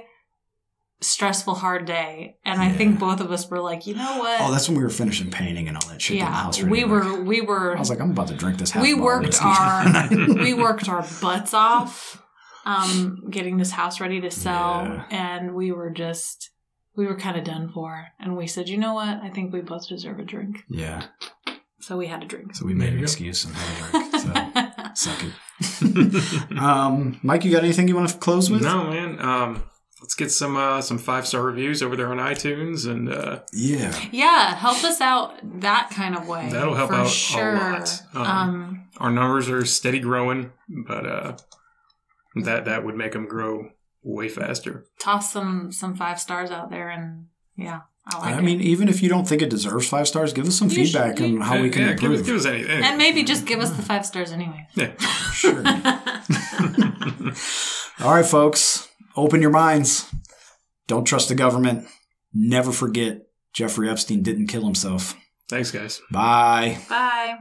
stressful 1.03 1.55
hard 1.55 1.87
day 1.87 2.37
and 2.45 2.61
i 2.61 2.71
think 2.71 2.99
both 2.99 3.21
of 3.23 3.33
us 3.33 3.49
were 3.49 3.59
like 3.59 3.87
you 3.87 3.95
know 3.95 4.19
what 4.19 4.39
Oh, 4.43 4.51
that's 4.53 4.69
when 4.69 4.77
we 4.77 4.85
were 4.85 4.91
finishing 4.91 5.31
painting 5.31 5.67
and 5.67 5.75
all 5.79 5.89
that 5.89 6.03
shit. 6.03 6.19
getting 6.19 6.27
the 6.27 6.31
yeah 6.31 6.43
house 6.43 6.63
we 6.63 6.85
were 6.85 7.15
work. 7.17 7.27
we 7.27 7.41
were 7.41 7.75
I 7.75 7.79
was 7.79 7.89
like, 7.89 8.01
I'm 8.03 8.11
about 8.11 8.29
to 8.29 8.35
drink 8.35 8.59
this. 8.59 8.73
Half 8.73 8.83
we 8.83 8.93
worked 8.93 9.25
whiskey 9.29 9.45
our 9.47 10.09
we 10.45 10.53
worked 10.53 10.91
our 10.91 11.03
butts 11.23 11.55
off 11.55 12.23
um 12.67 13.25
getting 13.31 13.57
this 13.57 13.71
house 13.71 13.99
ready 13.99 14.21
to 14.21 14.31
sell 14.31 14.85
Yeah. 14.85 15.05
and 15.11 15.55
we 15.55 15.73
were 15.73 15.89
just 15.89 16.51
we 16.95 17.07
were 17.07 17.17
kind 17.17 17.39
of 17.39 17.45
done 17.45 17.71
for 17.71 18.09
and 18.21 18.37
we 18.37 18.47
said 18.47 18.69
you 18.69 18.77
know 18.77 18.93
what 18.93 19.23
i 19.23 19.31
think 19.31 19.55
we 19.55 19.63
both 19.63 19.89
deserve 19.89 20.19
a 20.19 20.23
drink 20.25 20.65
Yeah. 20.69 21.05
so 21.81 21.97
we 21.97 22.09
had 22.09 22.23
a 22.23 22.27
drink 22.27 22.55
So 22.55 22.67
we 22.67 22.75
made 22.75 22.93
an 22.93 23.01
excuse 23.01 23.47
and 23.47 23.55
had 23.55 23.89
a 23.89 23.91
drink. 23.91 24.17
So 24.21 24.70
suck 25.01 25.23
it. 25.25 25.33
Um, 26.59 27.19
Mike, 27.23 27.45
you 27.45 27.51
got 27.53 27.65
anything 27.65 27.89
you 27.89 27.97
want 27.97 28.09
to 28.11 28.17
close 28.19 28.51
with? 28.51 28.63
no, 28.63 28.91
man. 28.91 29.19
Um, 29.21 29.63
let's 30.01 30.15
get 30.15 30.31
some 30.31 30.57
uh, 30.57 30.81
some 30.81 30.99
five 30.99 31.27
star 31.27 31.43
reviews 31.43 31.83
over 31.83 31.97
there 31.97 32.09
on 32.09 32.17
iTunes, 32.19 32.91
and 32.91 33.09
uh, 33.13 33.41
Yeah. 33.53 33.95
yeah 34.13 34.55
help 34.55 34.83
us 34.85 35.01
out 35.01 35.35
that 35.61 35.91
kind 35.91 36.15
of 36.17 36.27
way 36.27 36.49
That'll 36.51 36.75
help 36.75 36.91
for 36.91 36.97
out 36.97 37.35
a 37.35 37.79
lot. 37.79 38.03
Um, 38.15 38.23
um 38.27 38.89
our 38.99 39.11
numbers 39.11 39.49
are 39.49 39.65
steady 39.65 40.01
growing, 40.01 40.53
but 40.69 41.07
uh, 41.07 41.37
that 42.45 42.65
that 42.67 42.85
would 42.85 42.97
make 42.97 43.13
them 43.13 43.27
grow 43.27 43.71
way 44.03 44.29
faster. 44.29 44.85
toss 44.99 45.33
some 45.33 45.71
some 45.73 45.95
five 45.97 46.19
stars 46.21 46.51
out 46.51 46.71
there 46.71 46.89
and 46.89 47.27
yeah 47.57 47.81
i 48.13 48.19
like 48.19 48.35
I 48.35 48.39
it 48.39 48.43
mean, 48.43 48.61
even 48.61 48.89
if 48.89 49.03
you 49.03 49.09
don't 49.09 49.27
think 49.29 49.43
it 49.43 49.51
deserves 49.51 49.89
five 49.89 50.09
stars, 50.09 50.33
give 50.33 50.47
us 50.47 50.57
some 50.59 50.69
You 50.69 50.85
feedback 50.85 51.19
should- 51.19 51.27
on 51.37 51.41
how 51.41 51.61
we 51.61 51.71
can 51.71 51.83
yeah, 51.83 51.91
improve. 51.93 52.21
us- 52.21 52.27
give 52.27 52.37
us 52.37 52.47
anything. 52.47 52.83
and 52.83 52.99
maybe 52.99 53.23
just 53.23 53.47
give 53.47 53.61
us 53.61 53.71
the 53.71 53.83
five 53.83 54.05
stars 54.07 54.33
anyway 54.33 54.67
yeah. 54.75 54.93
Sure. 55.33 55.63
All 58.01 58.15
right, 58.15 58.27
folks, 58.27 58.89
open 59.17 59.43
your 59.43 59.51
minds. 59.51 60.11
Don't 60.87 61.05
trust 61.05 61.29
the 61.29 61.35
government. 61.35 61.87
Never 62.33 62.73
forget 62.73 63.27
Jeffrey 63.53 63.91
Epstein 63.91 64.23
didn't 64.23 64.47
kill 64.47 64.65
himself. 64.65 65.15
Thanks, 65.49 65.71
guys. 65.71 66.01
Bye. 66.11 66.79
bye 66.89 67.39